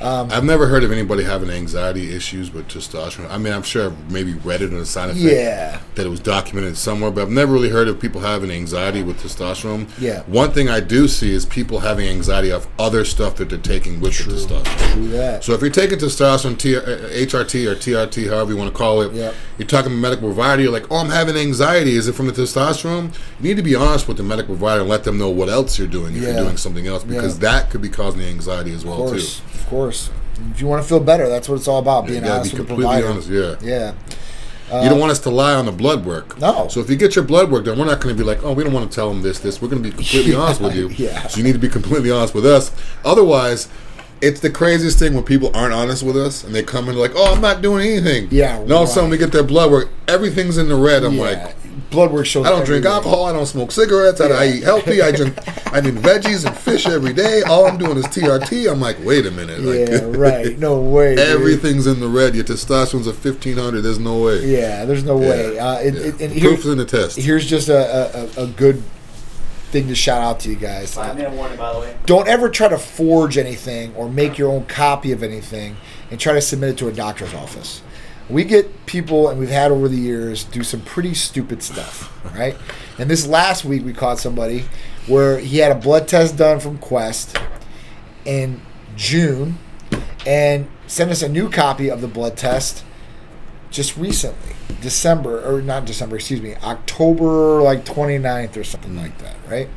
I've 0.00 0.44
never 0.44 0.66
heard 0.66 0.84
of 0.84 0.92
anybody 0.92 1.24
having 1.24 1.50
anxiety 1.50 2.14
issues 2.14 2.52
with 2.52 2.68
testosterone. 2.68 3.30
I 3.30 3.38
mean, 3.38 3.52
I'm 3.52 3.62
sure 3.62 3.86
I've 3.86 4.10
maybe 4.10 4.34
read 4.34 4.62
it 4.62 4.72
in 4.72 4.78
a 4.78 4.84
sign 4.86 5.10
effect 5.10 5.24
Yeah. 5.24 5.80
that 5.94 6.06
it 6.06 6.08
was 6.08 6.20
documented 6.20 6.76
somewhere, 6.76 7.10
but 7.10 7.22
I've 7.22 7.30
never 7.30 7.52
really 7.52 7.70
heard 7.70 7.88
of 7.88 7.98
people 8.00 8.20
having 8.20 8.50
anxiety 8.50 9.02
with 9.02 9.20
testosterone. 9.22 9.86
Yeah. 9.98 10.22
One 10.26 10.52
thing 10.52 10.68
I 10.68 10.80
do 10.80 11.08
see 11.08 11.32
is 11.32 11.44
people 11.44 11.80
having 11.80 12.08
anxiety 12.08 12.50
of 12.52 12.66
other 12.78 13.04
stuff 13.04 13.36
that 13.36 13.48
they're 13.48 13.58
taking 13.58 14.00
with 14.00 14.16
the 14.18 14.32
testosterone. 14.32 14.92
True 14.92 15.08
that. 15.08 15.44
So 15.44 15.52
if 15.54 15.60
you're 15.60 15.70
taking 15.70 15.98
testosterone, 15.98 16.58
T- 16.58 16.76
uh, 16.76 16.80
HRT 16.80 17.66
or 17.66 17.74
TRT, 17.74 18.28
however 18.28 18.52
you 18.52 18.56
want 18.56 18.72
to 18.72 18.76
call 18.76 19.02
it, 19.02 19.12
Yep. 19.12 19.34
You're 19.58 19.66
talking 19.66 19.90
to 19.90 19.96
a 19.96 20.00
medical 20.00 20.28
provider. 20.28 20.62
You're 20.62 20.72
like, 20.72 20.86
oh, 20.90 20.96
I'm 20.98 21.10
having 21.10 21.36
anxiety. 21.36 21.96
Is 21.96 22.06
it 22.06 22.14
from 22.14 22.26
the 22.26 22.32
testosterone? 22.32 23.12
You 23.40 23.48
need 23.48 23.56
to 23.56 23.62
be 23.62 23.74
honest 23.74 24.06
with 24.06 24.16
the 24.16 24.22
medical 24.22 24.54
provider 24.54 24.80
and 24.82 24.88
let 24.88 25.02
them 25.04 25.18
know 25.18 25.28
what 25.30 25.48
else 25.48 25.78
you're 25.78 25.88
doing 25.88 26.14
if 26.16 26.22
Yeah. 26.22 26.28
you're 26.34 26.44
doing 26.44 26.56
something 26.56 26.86
else 26.86 27.02
because 27.02 27.34
Yeah. 27.34 27.50
that 27.52 27.70
could 27.70 27.82
be 27.82 27.88
causing 27.88 28.20
the 28.20 28.26
anxiety 28.28 28.72
as 28.72 28.84
well 28.84 29.02
Of 29.02 29.10
course, 29.10 29.36
too. 29.40 29.42
of 29.58 29.66
course. 29.68 30.10
If 30.52 30.60
you 30.60 30.68
want 30.68 30.80
to 30.82 30.88
feel 30.88 31.00
better, 31.00 31.28
that's 31.28 31.48
what 31.48 31.56
it's 31.56 31.66
all 31.66 31.80
about. 31.80 32.06
Being 32.06 32.20
gotta 32.20 32.34
honest 32.34 32.52
be 32.52 32.58
with 32.60 32.68
the 32.68 32.74
completely 32.74 33.02
provider. 33.02 33.38
honest. 33.38 33.60
Yeah. 33.62 33.68
Yeah. 33.68 33.92
Uh, 34.70 34.82
you 34.82 34.88
don't 34.90 35.00
want 35.00 35.10
us 35.10 35.18
to 35.20 35.30
lie 35.30 35.54
on 35.54 35.64
the 35.66 35.72
blood 35.72 36.04
work. 36.04 36.38
No. 36.38 36.68
So 36.70 36.80
if 36.80 36.88
you 36.90 36.94
get 36.96 37.16
your 37.16 37.24
blood 37.24 37.50
work 37.50 37.64
done, 37.64 37.78
we're 37.78 37.86
not 37.86 38.00
going 38.00 38.14
to 38.14 38.22
be 38.22 38.24
like, 38.24 38.44
oh, 38.44 38.52
we 38.52 38.62
don't 38.62 38.72
want 38.74 38.88
to 38.90 38.94
tell 38.94 39.08
them 39.08 39.22
this, 39.22 39.38
this. 39.40 39.60
We're 39.62 39.68
going 39.68 39.82
to 39.82 39.88
be 39.88 39.94
completely 39.96 40.32
Yeah, 40.32 40.38
honest 40.42 40.60
with 40.60 40.76
you. 40.76 40.88
yeah. 40.90 41.26
So 41.26 41.38
you 41.38 41.42
need 41.42 41.54
to 41.54 41.58
be 41.58 41.70
completely 41.70 42.10
honest 42.10 42.34
with 42.34 42.44
us. 42.46 42.70
Otherwise, 43.04 43.68
it's 44.20 44.40
the 44.40 44.50
craziest 44.50 44.98
thing 44.98 45.14
when 45.14 45.24
people 45.24 45.50
aren't 45.54 45.72
honest 45.74 46.02
with 46.02 46.16
us 46.16 46.44
and 46.44 46.54
they 46.54 46.62
come 46.62 46.88
in 46.88 46.96
like, 46.96 47.12
oh, 47.14 47.32
I'm 47.34 47.40
not 47.40 47.62
doing 47.62 47.86
anything. 47.86 48.28
Yeah, 48.30 48.58
And 48.58 48.72
all 48.72 48.82
of 48.84 48.88
a 48.88 48.92
sudden 48.92 49.10
we 49.10 49.18
get 49.18 49.32
their 49.32 49.42
blood 49.44 49.70
work. 49.70 49.88
Everything's 50.08 50.58
in 50.58 50.68
the 50.68 50.74
red. 50.76 51.04
I'm 51.04 51.14
yeah. 51.14 51.22
like, 51.22 51.90
blood 51.90 52.12
work 52.12 52.26
shows. 52.26 52.44
I 52.46 52.50
don't 52.50 52.64
drink 52.66 52.84
alcohol. 52.84 53.26
I 53.26 53.32
don't 53.32 53.46
smoke 53.46 53.70
cigarettes. 53.72 54.20
I, 54.20 54.26
I 54.28 54.46
eat 54.48 54.62
healthy. 54.62 55.00
I 55.00 55.12
drink. 55.12 55.36
I 55.72 55.78
eat 55.78 55.94
veggies 55.94 56.44
and 56.46 56.56
fish 56.56 56.86
every 56.86 57.12
day. 57.12 57.42
All 57.42 57.66
I'm 57.66 57.78
doing 57.78 57.96
is 57.96 58.06
TRT. 58.06 58.70
I'm 58.70 58.80
like, 58.80 58.96
wait 59.04 59.26
a 59.26 59.30
minute. 59.30 59.60
Like, 59.60 59.88
Yeah, 59.88 60.04
right. 60.18 60.58
No 60.58 60.80
way. 60.80 61.14
Everything's 61.16 61.86
in 61.86 62.00
the 62.00 62.08
red. 62.08 62.34
Your 62.34 62.44
testosterone's 62.44 63.06
at 63.06 63.14
1500. 63.14 63.82
There's 63.82 63.98
no 63.98 64.22
way. 64.22 64.44
Yeah, 64.46 64.84
there's 64.84 65.04
no 65.04 65.16
way. 65.16 65.54
Yeah. 65.54 65.66
Uh, 65.66 65.74
it, 65.78 65.94
Yeah. 65.94 66.00
it, 66.00 66.20
and 66.20 66.40
Proof's 66.40 66.66
in 66.66 66.78
the 66.78 66.84
test. 66.84 67.16
here's 67.16 67.46
just 67.46 67.68
a, 67.68 68.38
a- 68.38 68.44
a 68.44 68.46
good 68.48 68.82
thing 69.68 69.88
to 69.88 69.94
shout 69.94 70.22
out 70.22 70.40
to 70.40 70.50
you 70.50 70.56
guys. 70.56 70.94
Five 70.94 71.16
minute 71.16 71.32
warning, 71.32 71.58
by 71.58 71.72
the 71.72 71.80
way. 71.80 71.96
don't 72.06 72.28
ever 72.28 72.48
try 72.48 72.68
to 72.68 72.78
forge 72.78 73.38
anything 73.38 73.94
or 73.94 74.08
make 74.08 74.38
your 74.38 74.50
own 74.50 74.64
copy 74.66 75.12
of 75.12 75.22
anything 75.22 75.76
and 76.10 76.18
try 76.18 76.32
to 76.32 76.40
submit 76.40 76.70
it 76.70 76.78
to 76.78 76.88
a 76.88 76.92
doctor's 76.92 77.34
office. 77.34 77.82
We 78.28 78.44
get 78.44 78.86
people, 78.86 79.28
and 79.28 79.38
we've 79.38 79.48
had 79.48 79.70
over 79.70 79.88
the 79.88 79.96
years, 79.96 80.44
do 80.44 80.62
some 80.62 80.82
pretty 80.82 81.14
stupid 81.14 81.62
stuff, 81.62 82.12
right? 82.36 82.56
And 82.98 83.08
this 83.08 83.26
last 83.26 83.64
week, 83.64 83.84
we 83.84 83.94
caught 83.94 84.18
somebody 84.18 84.64
where 85.06 85.38
he 85.38 85.58
had 85.58 85.72
a 85.72 85.74
blood 85.74 86.08
test 86.08 86.36
done 86.36 86.60
from 86.60 86.76
Quest 86.76 87.38
in 88.26 88.60
June 88.96 89.58
and 90.26 90.68
sent 90.86 91.10
us 91.10 91.22
a 91.22 91.28
new 91.28 91.48
copy 91.48 91.90
of 91.90 92.02
the 92.02 92.08
blood 92.08 92.36
test 92.36 92.84
just 93.70 93.96
recently 93.96 94.54
december 94.80 95.44
or 95.44 95.60
not 95.60 95.84
december 95.84 96.16
excuse 96.16 96.40
me 96.40 96.54
october 96.56 97.60
like 97.62 97.84
29th 97.84 98.56
or 98.56 98.64
something 98.64 98.96
like 98.96 99.16
that 99.18 99.36
right? 99.48 99.68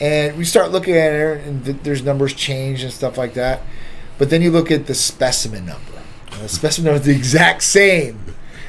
And 0.00 0.36
we 0.36 0.44
start 0.44 0.72
looking 0.72 0.96
at 0.96 1.12
it 1.12 1.46
and 1.46 1.64
th- 1.64 1.76
there's 1.84 2.02
numbers 2.02 2.34
change 2.34 2.82
and 2.82 2.92
stuff 2.92 3.16
like 3.16 3.34
that 3.34 3.60
but 4.18 4.30
then 4.30 4.42
you 4.42 4.50
look 4.50 4.70
at 4.70 4.86
the 4.86 4.94
specimen 4.94 5.66
number. 5.66 6.00
And 6.32 6.42
the 6.42 6.48
specimen 6.48 6.92
number 6.92 7.00
is 7.00 7.06
the 7.06 7.16
exact 7.16 7.62
same. 7.62 8.18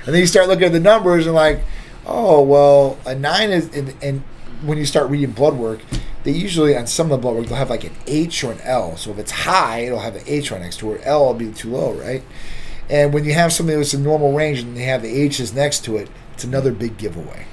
And 0.05 0.13
then 0.13 0.21
you 0.21 0.27
start 0.27 0.47
looking 0.47 0.65
at 0.65 0.71
the 0.71 0.79
numbers 0.79 1.25
and 1.25 1.35
like 1.35 1.61
oh 2.05 2.41
well 2.41 2.97
a 3.05 3.15
nine 3.15 3.51
is 3.51 3.73
and, 3.75 3.93
and 4.01 4.21
when 4.63 4.77
you 4.77 4.85
start 4.85 5.09
reading 5.09 5.31
blood 5.31 5.55
work 5.55 5.79
they 6.23 6.31
usually 6.31 6.75
on 6.75 6.85
some 6.87 7.07
of 7.07 7.11
the 7.11 7.17
blood 7.17 7.35
work 7.35 7.47
they'll 7.47 7.57
have 7.57 7.69
like 7.69 7.83
an 7.83 7.93
h 8.07 8.43
or 8.43 8.51
an 8.51 8.61
l. 8.61 8.97
So 8.97 9.11
if 9.11 9.19
it's 9.19 9.31
high 9.31 9.79
it'll 9.79 9.99
have 9.99 10.15
an 10.15 10.23
h 10.25 10.51
right 10.51 10.61
next 10.61 10.77
to 10.77 10.93
it 10.93 11.01
l 11.05 11.25
will 11.25 11.33
be 11.33 11.51
too 11.51 11.71
low 11.71 11.93
right 11.93 12.23
and 12.93 13.11
when 13.11 13.25
you 13.25 13.33
have 13.33 13.51
something 13.51 13.75
that's 13.75 13.95
in 13.95 14.03
normal 14.03 14.33
range 14.33 14.59
and 14.59 14.77
they 14.77 14.83
have 14.83 15.01
the 15.01 15.09
H's 15.09 15.51
next 15.51 15.83
to 15.85 15.97
it, 15.97 16.09
it's 16.33 16.43
another 16.43 16.71
big 16.71 16.97
giveaway. 16.99 17.47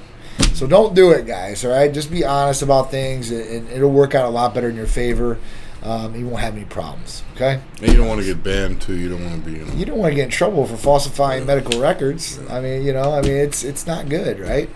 So 0.52 0.66
don't 0.66 0.94
do 0.94 1.12
it, 1.12 1.26
guys. 1.26 1.64
All 1.64 1.70
right, 1.70 1.90
just 1.90 2.10
be 2.10 2.26
honest 2.26 2.60
about 2.60 2.90
things, 2.90 3.30
and 3.30 3.66
it'll 3.70 3.90
work 3.90 4.14
out 4.14 4.26
a 4.26 4.28
lot 4.28 4.52
better 4.52 4.68
in 4.68 4.76
your 4.76 4.86
favor. 4.86 5.38
Um, 5.82 6.14
you 6.14 6.26
won't 6.26 6.40
have 6.40 6.54
any 6.54 6.66
problems. 6.66 7.22
Okay. 7.36 7.58
And 7.80 7.90
you 7.90 7.96
don't 7.96 8.06
want 8.06 8.20
to 8.20 8.26
get 8.26 8.44
banned 8.44 8.82
too. 8.82 8.94
You 8.94 9.08
don't 9.08 9.24
want 9.24 9.42
to 9.42 9.50
be. 9.50 9.56
You 9.56 9.64
know, 9.64 9.72
You 9.72 9.86
don't 9.86 9.96
want 9.96 10.10
to 10.10 10.14
get 10.14 10.24
in 10.24 10.30
trouble 10.30 10.66
for 10.66 10.76
falsifying 10.76 11.46
medical 11.46 11.80
records. 11.80 12.38
I 12.50 12.60
mean, 12.60 12.84
you 12.84 12.92
know, 12.92 13.14
I 13.14 13.22
mean, 13.22 13.32
it's 13.32 13.64
it's 13.64 13.86
not 13.86 14.10
good, 14.10 14.40
right? 14.40 14.68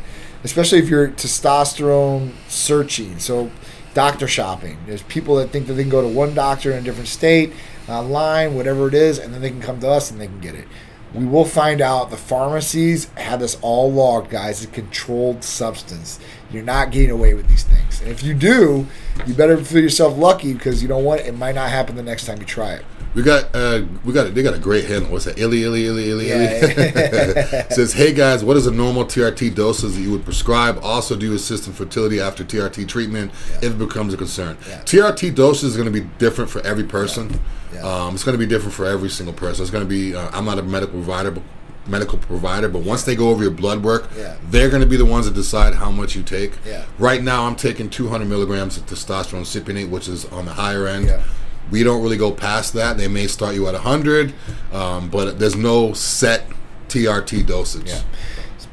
Especially 0.45 0.79
if 0.79 0.89
you're 0.89 1.09
testosterone 1.09 2.33
searching. 2.49 3.19
So, 3.19 3.51
doctor 3.93 4.27
shopping. 4.27 4.79
There's 4.87 5.03
people 5.03 5.37
that 5.37 5.51
think 5.51 5.67
that 5.67 5.75
they 5.75 5.83
can 5.83 5.91
go 5.91 6.01
to 6.01 6.09
one 6.09 6.35
doctor 6.35 6.73
in 6.73 6.79
a 6.79 6.83
different 6.83 7.09
state, 7.09 7.53
online, 7.89 8.55
whatever 8.55 8.89
it 8.89 8.95
is, 8.95 9.18
and 9.18 9.32
then 9.32 9.41
they 9.41 9.51
can 9.51 9.61
come 9.61 9.80
to 9.80 9.89
us 9.89 10.11
and 10.11 10.20
they 10.20 10.26
can 10.26 10.41
get 10.41 10.55
it. 10.55 10.66
We 11.14 11.24
will 11.24 11.45
find 11.45 11.80
out 11.80 12.11
the 12.11 12.16
pharmacies 12.16 13.05
have 13.14 13.39
this 13.39 13.57
all 13.62 13.93
logged, 13.93 14.30
guys. 14.30 14.64
It's 14.64 14.72
a 14.72 14.74
controlled 14.74 15.45
substance. 15.45 16.18
You're 16.51 16.64
not 16.64 16.91
getting 16.91 17.11
away 17.11 17.35
with 17.35 17.47
these 17.47 17.62
things. 17.62 18.01
And 18.01 18.11
if 18.11 18.24
you 18.24 18.35
do, 18.35 18.89
you 19.24 19.35
better 19.35 19.57
feel 19.62 19.82
yourself 19.82 20.18
lucky 20.18 20.55
because 20.55 20.82
you 20.82 20.89
know 20.89 20.99
what? 20.99 21.20
It 21.20 21.37
might 21.37 21.55
not 21.55 21.70
happen 21.70 21.95
the 21.95 22.03
next 22.03 22.26
time 22.26 22.39
you 22.39 22.45
try 22.45 22.72
it. 22.72 22.85
We 23.15 23.23
got. 23.23 23.55
Uh, 23.55 23.83
we 24.05 24.12
got. 24.12 24.35
They 24.35 24.43
got 24.43 24.55
a 24.55 24.59
great 24.59 24.85
handle. 24.87 25.11
What's 25.12 25.25
that? 25.27 25.39
Illy, 25.39 25.65
illy, 25.65 25.87
illy, 25.87 26.11
illy, 26.11 26.31
illy. 26.31 26.45
Yeah. 26.47 27.69
Says, 27.71 27.93
hey 27.93 28.12
guys, 28.12 28.45
what 28.45 28.57
is 28.57 28.67
a 28.67 28.71
normal 28.71 29.05
TRT 29.05 29.55
doses 29.55 29.95
that 29.97 30.01
you 30.03 30.11
would 30.12 30.25
prescribe? 30.25 30.79
Also, 30.83 31.17
do 31.17 31.27
you 31.27 31.35
assist 31.35 31.67
in 31.67 31.73
fertility 31.73 32.21
after 32.21 32.45
TRT 32.45 32.89
treatment 32.89 33.31
if 33.62 33.65
it 33.73 33.79
becomes 33.79 34.12
a 34.15 34.17
concern? 34.17 34.57
Yeah. 34.69 34.81
TRT 34.83 35.35
doses 35.35 35.71
is 35.73 35.77
going 35.77 35.93
to 35.93 36.01
be 36.01 36.07
different 36.19 36.51
for 36.51 36.61
every 36.67 36.85
person. 36.85 37.39
Yeah. 37.73 37.81
Um, 37.83 38.15
it's 38.15 38.25
going 38.25 38.39
to 38.39 38.45
be 38.45 38.47
different 38.49 38.75
for 38.75 38.87
every 38.87 39.09
single 39.11 39.35
person. 39.35 39.62
It's 39.62 39.71
going 39.71 39.85
to 39.85 39.89
be. 39.89 40.15
Uh, 40.15 40.31
I'm 40.33 40.45
not 40.45 40.59
a 40.59 40.62
medical 40.62 40.95
provider, 40.95 41.31
but 41.31 41.43
medical 41.87 42.19
provider, 42.19 42.69
but 42.69 42.81
once 42.83 43.03
they 43.03 43.15
go 43.15 43.29
over 43.29 43.43
your 43.43 43.53
blood 43.53 43.83
work, 43.83 44.09
Yeah. 44.17 44.37
they're 44.51 44.71
going 44.71 44.81
to 44.83 44.89
be 44.89 44.97
the 44.97 45.05
ones 45.05 45.27
that 45.27 45.35
decide 45.35 45.75
how 45.75 45.91
much 45.91 46.17
you 46.17 46.23
take. 46.23 46.53
Yeah. 46.67 46.85
Right 46.99 47.23
now, 47.23 47.45
I'm 47.45 47.57
taking 47.57 47.91
200 47.91 48.25
milligrams 48.25 48.77
of 48.79 48.87
testosterone 48.87 49.43
cypionate, 49.43 49.91
which 49.91 50.09
is 50.09 50.25
on 50.27 50.47
the 50.47 50.53
higher 50.53 50.87
end. 50.87 51.07
Yeah. 51.09 51.23
We 51.71 51.83
don't 51.83 52.03
really 52.03 52.17
go 52.17 52.31
past 52.31 52.73
that. 52.75 52.97
They 52.97 53.09
may 53.09 53.27
start 53.27 53.55
you 53.55 53.67
at 53.67 53.75
100, 53.75 54.33
um, 54.73 55.11
but 55.11 55.39
there's 55.39 55.57
no 55.57 55.93
set 55.93 56.47
TRT 56.89 57.47
dosage. 57.47 57.89
Yeah. 57.89 58.03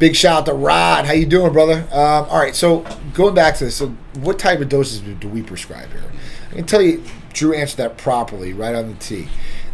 Big 0.01 0.15
shout 0.15 0.39
out 0.39 0.45
to 0.47 0.53
Rod. 0.53 1.05
How 1.05 1.13
you 1.13 1.27
doing, 1.27 1.53
brother? 1.53 1.87
Um, 1.91 2.25
all 2.27 2.39
right, 2.39 2.55
so 2.55 2.83
going 3.13 3.35
back 3.35 3.55
to 3.57 3.65
this, 3.65 3.75
so 3.75 3.89
what 4.21 4.39
type 4.39 4.59
of 4.59 4.67
doses 4.67 4.99
do, 4.99 5.27
we 5.27 5.43
prescribe 5.43 5.91
here? 5.91 6.01
I 6.49 6.55
can 6.55 6.65
tell 6.65 6.81
you, 6.81 7.03
Drew 7.33 7.53
answered 7.53 7.77
that 7.77 7.97
properly, 7.99 8.51
right 8.51 8.73
on 8.73 8.87
the 8.87 8.95
T. 8.95 9.27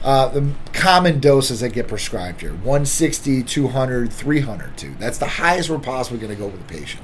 Uh, 0.04 0.28
the 0.28 0.52
common 0.74 1.22
doses 1.22 1.62
that 1.62 1.70
get 1.70 1.88
prescribed 1.88 2.42
here 2.42 2.52
160, 2.52 3.42
200, 3.44 4.12
300 4.12 4.78
too. 4.78 4.94
That's 5.00 5.18
the 5.18 5.26
highest 5.28 5.70
we're 5.70 5.80
possibly 5.80 6.20
going 6.20 6.34
to 6.34 6.38
go 6.38 6.48
with 6.48 6.68
the 6.68 6.74
patient. 6.74 7.04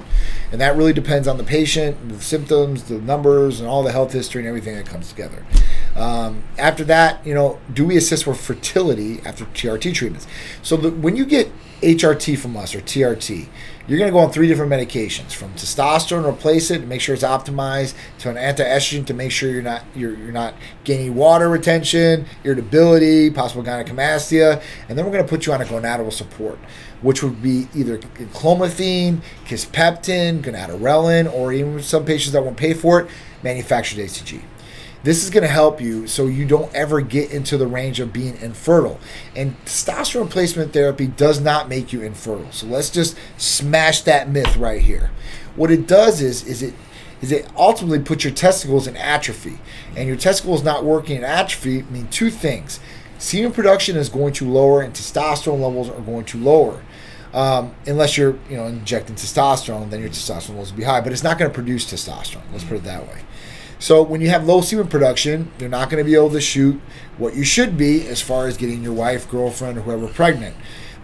And 0.52 0.60
that 0.60 0.76
really 0.76 0.94
depends 0.94 1.26
on 1.26 1.38
the 1.38 1.44
patient, 1.46 2.10
the 2.10 2.22
symptoms, 2.22 2.84
the 2.84 3.00
numbers, 3.00 3.62
and 3.62 3.70
all 3.70 3.84
the 3.84 3.94
health 3.94 4.12
history 4.12 4.42
and 4.42 4.50
everything 4.50 4.76
that 4.76 4.86
comes 4.86 5.08
together. 5.08 5.46
Um, 5.96 6.44
after 6.58 6.84
that, 6.86 7.26
you 7.26 7.34
know, 7.34 7.60
do 7.72 7.86
we 7.86 7.98
assist 7.98 8.26
with 8.26 8.40
fertility 8.40 9.22
after 9.26 9.46
TRT 9.46 9.94
treatments? 9.94 10.28
So 10.62 10.76
the, 10.78 10.92
when 10.92 11.16
you 11.16 11.26
get 11.26 11.52
HRT 11.82 12.38
from 12.40 12.58
us 12.58 12.74
or 12.74 12.80
TRT, 12.80 13.48
you're 13.86 14.00
going 14.00 14.08
to 14.08 14.14
go 14.14 14.20
on 14.20 14.32
three 14.32 14.48
different 14.48 14.72
medications 14.72 15.34
from 15.34 15.54
testosterone 15.54 16.24
to 16.24 16.30
replace 16.30 16.72
it 16.72 16.80
to 16.80 16.86
make 16.86 17.02
sure 17.02 17.14
it's 17.14 17.24
optimized 17.24 17.96
to 18.20 18.30
an 18.30 18.38
anti-estrogen 18.38 19.06
to 19.06 19.14
make 19.14 19.32
sure 19.32 19.50
you're 19.50 19.62
not 19.62 19.84
you're, 19.94 20.16
you're 20.16 20.32
not 20.32 20.54
gaining 20.86 21.16
water 21.16 21.50
retention, 21.50 22.26
irritability, 22.46 23.30
possible 23.30 23.62
gynecomastia, 23.62 24.64
and 24.88 24.98
then 24.98 25.06
we're 25.06 25.12
going 25.12 25.24
to 25.24 25.30
put 25.30 25.46
you 25.46 25.52
on 25.52 25.62
a 25.62 25.66
gonadal 25.66 26.14
support, 26.14 26.58
which 27.02 27.22
would 27.22 27.44
be 27.44 27.68
either 27.76 27.98
clomiphene, 27.98 29.22
kisspeptin, 29.46 30.42
gonadorelin, 30.42 31.32
or 31.34 31.52
even 31.52 31.82
some 31.84 32.06
patients 32.06 32.32
that 32.32 32.42
won't 32.42 32.58
pay 32.58 32.74
for 32.74 33.02
it, 33.02 33.10
manufactured 33.44 34.00
HCG. 34.00 34.42
This 35.04 35.24
is 35.24 35.30
going 35.30 35.44
to 35.44 35.50
help 35.50 35.82
you 35.82 36.08
so 36.08 36.28
you 36.28 36.46
don't 36.46 36.74
ever 36.74 37.02
get 37.02 37.32
into 37.32 37.58
the 37.58 37.68
range 37.68 38.00
of 38.00 38.14
being 38.14 38.38
infertile. 38.42 39.00
And 39.36 39.60
testosterone 39.66 40.24
replacement 40.24 40.72
therapy 40.72 41.08
does 41.08 41.42
not 41.42 41.68
make 41.68 41.92
you 41.92 42.02
infertile. 42.02 42.52
So 42.52 42.68
let's 42.68 42.90
just 42.90 43.18
smash 43.38 44.02
that 44.04 44.30
myth 44.30 44.56
right 44.56 44.82
here. 44.82 45.12
What 45.58 45.72
it 45.72 45.88
does 45.88 46.22
is 46.22 46.46
is 46.46 46.62
it 46.64 46.74
is 47.22 47.32
it 47.32 47.48
ultimately 47.56 48.00
puts 48.00 48.24
your 48.24 48.34
testicles 48.34 48.88
in 48.88 48.96
atrophy. 48.96 49.60
And 49.96 50.08
your 50.08 50.18
testicles 50.18 50.64
not 50.64 50.86
working 50.86 51.18
in 51.18 51.24
atrophy 51.24 51.84
mean 51.84 52.08
two 52.08 52.30
things. 52.30 52.80
Semen 53.18 53.52
production 53.52 53.98
is 53.98 54.10
going 54.10 54.34
to 54.34 54.50
lower 54.50 54.82
and 54.82 54.94
testosterone 54.94 55.62
levels 55.62 55.90
are 55.90 56.02
going 56.02 56.26
to 56.26 56.38
lower. 56.38 56.82
Um, 57.34 57.74
unless 57.88 58.18
you're, 58.18 58.38
you 58.50 58.58
know, 58.58 58.68
injecting 58.68 59.16
testosterone, 59.16 59.90
then 59.90 60.02
your 60.02 60.10
testosterone 60.10 60.50
levels 60.50 60.72
will 60.72 60.78
be 60.78 60.84
high. 60.84 61.02
But 61.02 61.14
it's 61.14 61.24
not 61.24 61.40
going 61.40 61.50
to 61.50 61.56
produce 61.56 61.92
testosterone. 61.92 62.44
Let's 62.52 62.64
put 62.64 62.78
it 62.78 62.84
that 62.84 63.08
way. 63.08 63.22
So 63.84 64.02
when 64.02 64.22
you 64.22 64.30
have 64.30 64.46
low 64.46 64.62
semen 64.62 64.88
production, 64.88 65.52
you're 65.60 65.68
not 65.68 65.90
going 65.90 66.02
to 66.02 66.10
be 66.10 66.16
able 66.16 66.30
to 66.30 66.40
shoot 66.40 66.80
what 67.18 67.36
you 67.36 67.44
should 67.44 67.78
be 67.78 68.08
as 68.08 68.22
far 68.22 68.48
as 68.48 68.56
getting 68.56 68.82
your 68.82 68.94
wife, 68.94 69.30
girlfriend, 69.30 69.78
or 69.78 69.82
whoever 69.82 70.08
pregnant. 70.08 70.56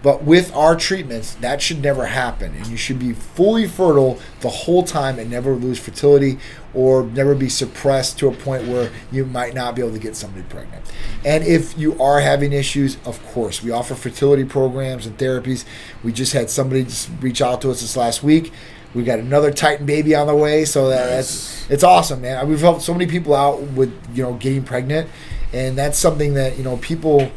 But 0.01 0.23
with 0.23 0.55
our 0.55 0.77
treatments, 0.77 1.35
that 1.41 1.61
should 1.61 1.81
never 1.81 2.05
happen, 2.05 2.55
and 2.55 2.67
you 2.67 2.77
should 2.77 2.97
be 2.97 3.11
fully 3.11 3.67
fertile 3.67 4.17
the 4.39 4.47
whole 4.47 4.83
time 4.83 5.19
and 5.19 5.29
never 5.29 5.55
lose 5.55 5.77
fertility 5.77 6.39
or 6.73 7.03
never 7.03 7.35
be 7.35 7.49
suppressed 7.49 8.17
to 8.19 8.29
a 8.29 8.31
point 8.31 8.65
where 8.65 8.93
you 9.11 9.25
might 9.25 9.53
not 9.53 9.75
be 9.75 9.81
able 9.81 9.91
to 9.91 9.99
get 9.99 10.15
somebody 10.15 10.45
pregnant. 10.47 10.89
And 11.25 11.43
if 11.43 11.77
you 11.77 12.01
are 12.01 12.21
having 12.21 12.53
issues, 12.53 12.95
of 13.03 13.21
course, 13.33 13.61
we 13.61 13.71
offer 13.71 13.93
fertility 13.93 14.45
programs 14.45 15.05
and 15.05 15.17
therapies. 15.17 15.65
We 16.01 16.13
just 16.13 16.31
had 16.31 16.49
somebody 16.49 16.85
just 16.85 17.09
reach 17.19 17.41
out 17.41 17.59
to 17.63 17.71
us 17.71 17.81
this 17.81 17.97
last 17.97 18.23
week. 18.23 18.53
We 18.93 19.03
got 19.03 19.19
another 19.19 19.51
Titan 19.51 19.85
baby 19.85 20.15
on 20.15 20.27
the 20.27 20.35
way, 20.35 20.65
so 20.65 20.89
that, 20.89 21.07
that's 21.07 21.69
it's 21.69 21.83
awesome, 21.83 22.21
man. 22.21 22.47
We've 22.47 22.59
helped 22.59 22.81
so 22.81 22.93
many 22.93 23.05
people 23.05 23.35
out 23.35 23.61
with 23.61 23.93
you 24.15 24.23
know 24.23 24.33
getting 24.33 24.63
pregnant, 24.63 25.09
and 25.53 25.77
that's 25.77 25.97
something 25.97 26.33
that 26.33 26.57
you 26.57 26.63
know 26.63 26.77
people 26.77 27.31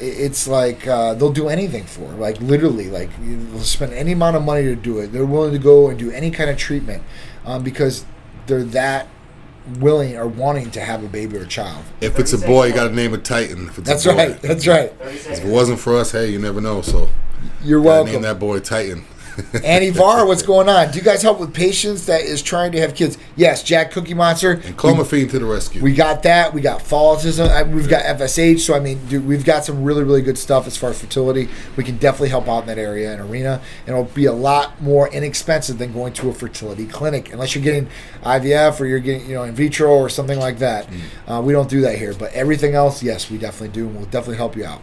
it's 0.00 0.48
like 0.48 0.86
uh, 0.86 1.14
they'll 1.14 1.32
do 1.32 1.48
anything 1.48 1.84
for. 1.84 2.08
Like 2.12 2.40
literally, 2.40 2.88
like 2.90 3.10
they'll 3.20 3.60
spend 3.60 3.92
any 3.92 4.12
amount 4.12 4.36
of 4.36 4.42
money 4.42 4.64
to 4.64 4.74
do 4.74 4.98
it. 4.98 5.08
They're 5.08 5.26
willing 5.26 5.52
to 5.52 5.58
go 5.58 5.88
and 5.88 5.98
do 5.98 6.10
any 6.10 6.30
kind 6.30 6.50
of 6.50 6.56
treatment 6.56 7.02
um, 7.44 7.62
because 7.62 8.04
they're 8.46 8.64
that 8.64 9.08
willing 9.78 10.16
or 10.16 10.26
wanting 10.26 10.70
to 10.72 10.80
have 10.80 11.04
a 11.04 11.08
baby 11.08 11.36
or 11.36 11.42
a 11.42 11.46
child. 11.46 11.84
If 12.00 12.18
it's 12.18 12.32
a 12.32 12.38
boy, 12.38 12.66
you 12.66 12.74
got 12.74 12.88
to 12.88 12.94
name 12.94 13.14
it 13.14 13.24
Titan. 13.24 13.68
If 13.68 13.78
it's 13.78 13.88
That's 13.88 14.06
a 14.06 14.12
boy. 14.12 14.16
right. 14.16 14.42
That's 14.42 14.66
right. 14.66 14.92
If 15.02 15.44
it 15.44 15.46
wasn't 15.46 15.78
for 15.78 15.96
us, 15.96 16.12
hey, 16.12 16.30
you 16.30 16.38
never 16.38 16.60
know. 16.60 16.80
So 16.82 17.08
You're 17.62 17.80
gotta 17.80 17.88
welcome. 17.88 18.12
name 18.12 18.22
that 18.22 18.38
boy 18.38 18.60
Titan. 18.60 19.04
Annie 19.64 19.90
Var, 19.90 20.26
what's 20.26 20.42
going 20.42 20.68
on? 20.68 20.90
Do 20.90 20.98
you 20.98 21.04
guys 21.04 21.22
help 21.22 21.40
with 21.40 21.52
patients 21.54 22.06
that 22.06 22.22
is 22.22 22.42
trying 22.42 22.72
to 22.72 22.80
have 22.80 22.94
kids? 22.94 23.18
Yes, 23.36 23.62
Jack 23.62 23.90
Cookie 23.92 24.14
Monster. 24.14 24.52
And 24.52 24.76
clomiphene 24.76 25.30
to 25.30 25.38
the 25.38 25.44
rescue. 25.44 25.82
We 25.82 25.94
got 25.94 26.22
that. 26.24 26.52
We 26.54 26.60
got 26.60 26.80
Follistim. 26.80 27.48
uh, 27.48 27.68
We've 27.68 27.88
got 27.88 28.04
FSH. 28.04 28.60
So 28.60 28.74
I 28.74 28.80
mean, 28.80 29.04
dude, 29.06 29.26
we've 29.26 29.44
got 29.44 29.64
some 29.64 29.82
really, 29.84 30.04
really 30.04 30.22
good 30.22 30.38
stuff 30.38 30.66
as 30.66 30.76
far 30.76 30.90
as 30.90 31.00
fertility. 31.00 31.48
We 31.76 31.84
can 31.84 31.96
definitely 31.96 32.30
help 32.30 32.48
out 32.48 32.60
in 32.60 32.66
that 32.66 32.78
area 32.78 33.12
and 33.12 33.20
arena, 33.30 33.60
and 33.86 33.96
it'll 33.96 34.04
be 34.12 34.26
a 34.26 34.32
lot 34.32 34.80
more 34.82 35.08
inexpensive 35.08 35.78
than 35.78 35.92
going 35.92 36.12
to 36.14 36.28
a 36.30 36.34
fertility 36.34 36.86
clinic, 36.86 37.32
unless 37.32 37.54
you're 37.54 37.64
getting 37.64 37.88
IVF 38.22 38.80
or 38.80 38.86
you're 38.86 38.98
getting 39.00 39.28
you 39.28 39.34
know 39.34 39.42
in 39.44 39.54
vitro 39.54 39.90
or 39.94 40.08
something 40.08 40.38
like 40.38 40.58
that. 40.58 40.88
Uh, 41.26 41.40
we 41.44 41.52
don't 41.52 41.68
do 41.70 41.80
that 41.82 41.96
here, 41.98 42.14
but 42.14 42.32
everything 42.32 42.74
else, 42.74 43.02
yes, 43.02 43.30
we 43.30 43.38
definitely 43.38 43.68
do, 43.74 43.86
and 43.86 43.96
we'll 43.96 44.04
definitely 44.06 44.36
help 44.36 44.56
you 44.56 44.64
out. 44.64 44.80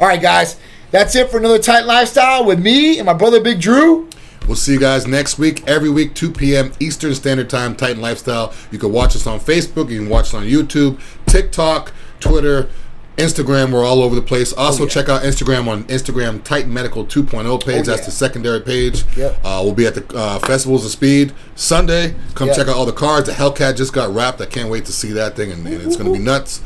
All 0.00 0.06
right, 0.06 0.20
guys, 0.22 0.58
that's 0.90 1.14
it 1.14 1.30
for 1.30 1.38
another 1.38 1.58
Titan 1.58 1.86
Lifestyle 1.86 2.44
with 2.44 2.60
me 2.60 2.98
and 2.98 3.06
my 3.06 3.12
brother 3.14 3.40
Big 3.40 3.60
Drew. 3.60 4.08
We'll 4.46 4.56
see 4.56 4.72
you 4.72 4.80
guys 4.80 5.06
next 5.06 5.38
week, 5.38 5.66
every 5.68 5.90
week, 5.90 6.14
2 6.14 6.32
p.m. 6.32 6.72
Eastern 6.80 7.14
Standard 7.14 7.50
Time, 7.50 7.76
Titan 7.76 8.00
Lifestyle. 8.00 8.54
You 8.70 8.78
can 8.78 8.92
watch 8.92 9.14
us 9.14 9.26
on 9.26 9.40
Facebook, 9.40 9.90
you 9.90 10.00
can 10.00 10.08
watch 10.08 10.26
us 10.28 10.34
on 10.34 10.44
YouTube, 10.44 10.98
TikTok, 11.26 11.92
Twitter, 12.18 12.70
Instagram. 13.18 13.72
We're 13.72 13.84
all 13.84 14.02
over 14.02 14.14
the 14.14 14.22
place. 14.22 14.54
Also, 14.54 14.84
Oh, 14.84 14.86
yeah. 14.86 14.90
check 14.92 15.08
out 15.10 15.22
Instagram 15.22 15.66
on 15.68 15.84
Instagram 15.84 16.42
Titan 16.44 16.72
Medical 16.72 17.04
2.0 17.04 17.58
page. 17.62 17.80
Oh, 17.80 17.82
That's 17.82 18.00
yeah. 18.00 18.04
the 18.06 18.10
secondary 18.10 18.60
page. 18.60 19.04
Yep. 19.16 19.38
Uh, 19.44 19.60
we'll 19.64 19.74
be 19.74 19.86
at 19.86 19.94
the 19.96 20.16
uh, 20.16 20.38
Festivals 20.38 20.84
of 20.86 20.92
Speed 20.92 21.34
Sunday. 21.54 22.14
Come 22.34 22.46
Yep. 22.48 22.56
check 22.56 22.68
out 22.68 22.76
all 22.76 22.86
the 22.86 22.92
cards. 22.92 23.26
The 23.28 23.34
Hellcat 23.34 23.76
just 23.76 23.92
got 23.92 24.14
wrapped. 24.14 24.40
I 24.40 24.46
can't 24.46 24.70
wait 24.70 24.86
to 24.86 24.92
see 24.92 25.12
that 25.12 25.36
thing, 25.36 25.52
and, 25.52 25.66
and 25.66 25.82
it's 25.82 25.96
going 25.96 26.10
to 26.10 26.18
be 26.18 26.24
nuts. 26.24 26.62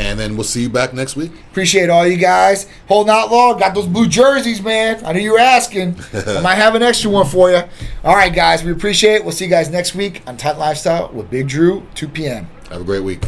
And 0.00 0.18
then 0.18 0.34
we'll 0.34 0.44
see 0.44 0.62
you 0.62 0.70
back 0.70 0.94
next 0.94 1.14
week. 1.14 1.30
Appreciate 1.50 1.90
all 1.90 2.06
you 2.06 2.16
guys 2.16 2.66
holding 2.88 3.12
out 3.12 3.30
long. 3.30 3.58
Got 3.58 3.74
those 3.74 3.86
blue 3.86 4.08
jerseys, 4.08 4.62
man. 4.62 5.04
I 5.04 5.12
knew 5.12 5.20
you 5.20 5.32
were 5.32 5.38
asking. 5.38 5.94
I 6.14 6.40
might 6.40 6.54
have 6.54 6.74
an 6.74 6.82
extra 6.82 7.10
one 7.10 7.26
for 7.26 7.50
you. 7.50 7.62
All 8.02 8.16
right, 8.16 8.34
guys. 8.34 8.64
We 8.64 8.72
appreciate 8.72 9.16
it. 9.16 9.24
We'll 9.24 9.32
see 9.32 9.44
you 9.44 9.50
guys 9.50 9.68
next 9.68 9.94
week 9.94 10.22
on 10.26 10.38
Titan 10.38 10.58
Lifestyle 10.58 11.10
with 11.12 11.28
Big 11.28 11.48
Drew, 11.48 11.86
2 11.96 12.08
p.m. 12.08 12.48
Have 12.70 12.80
a 12.80 12.84
great 12.84 13.02
week. 13.02 13.24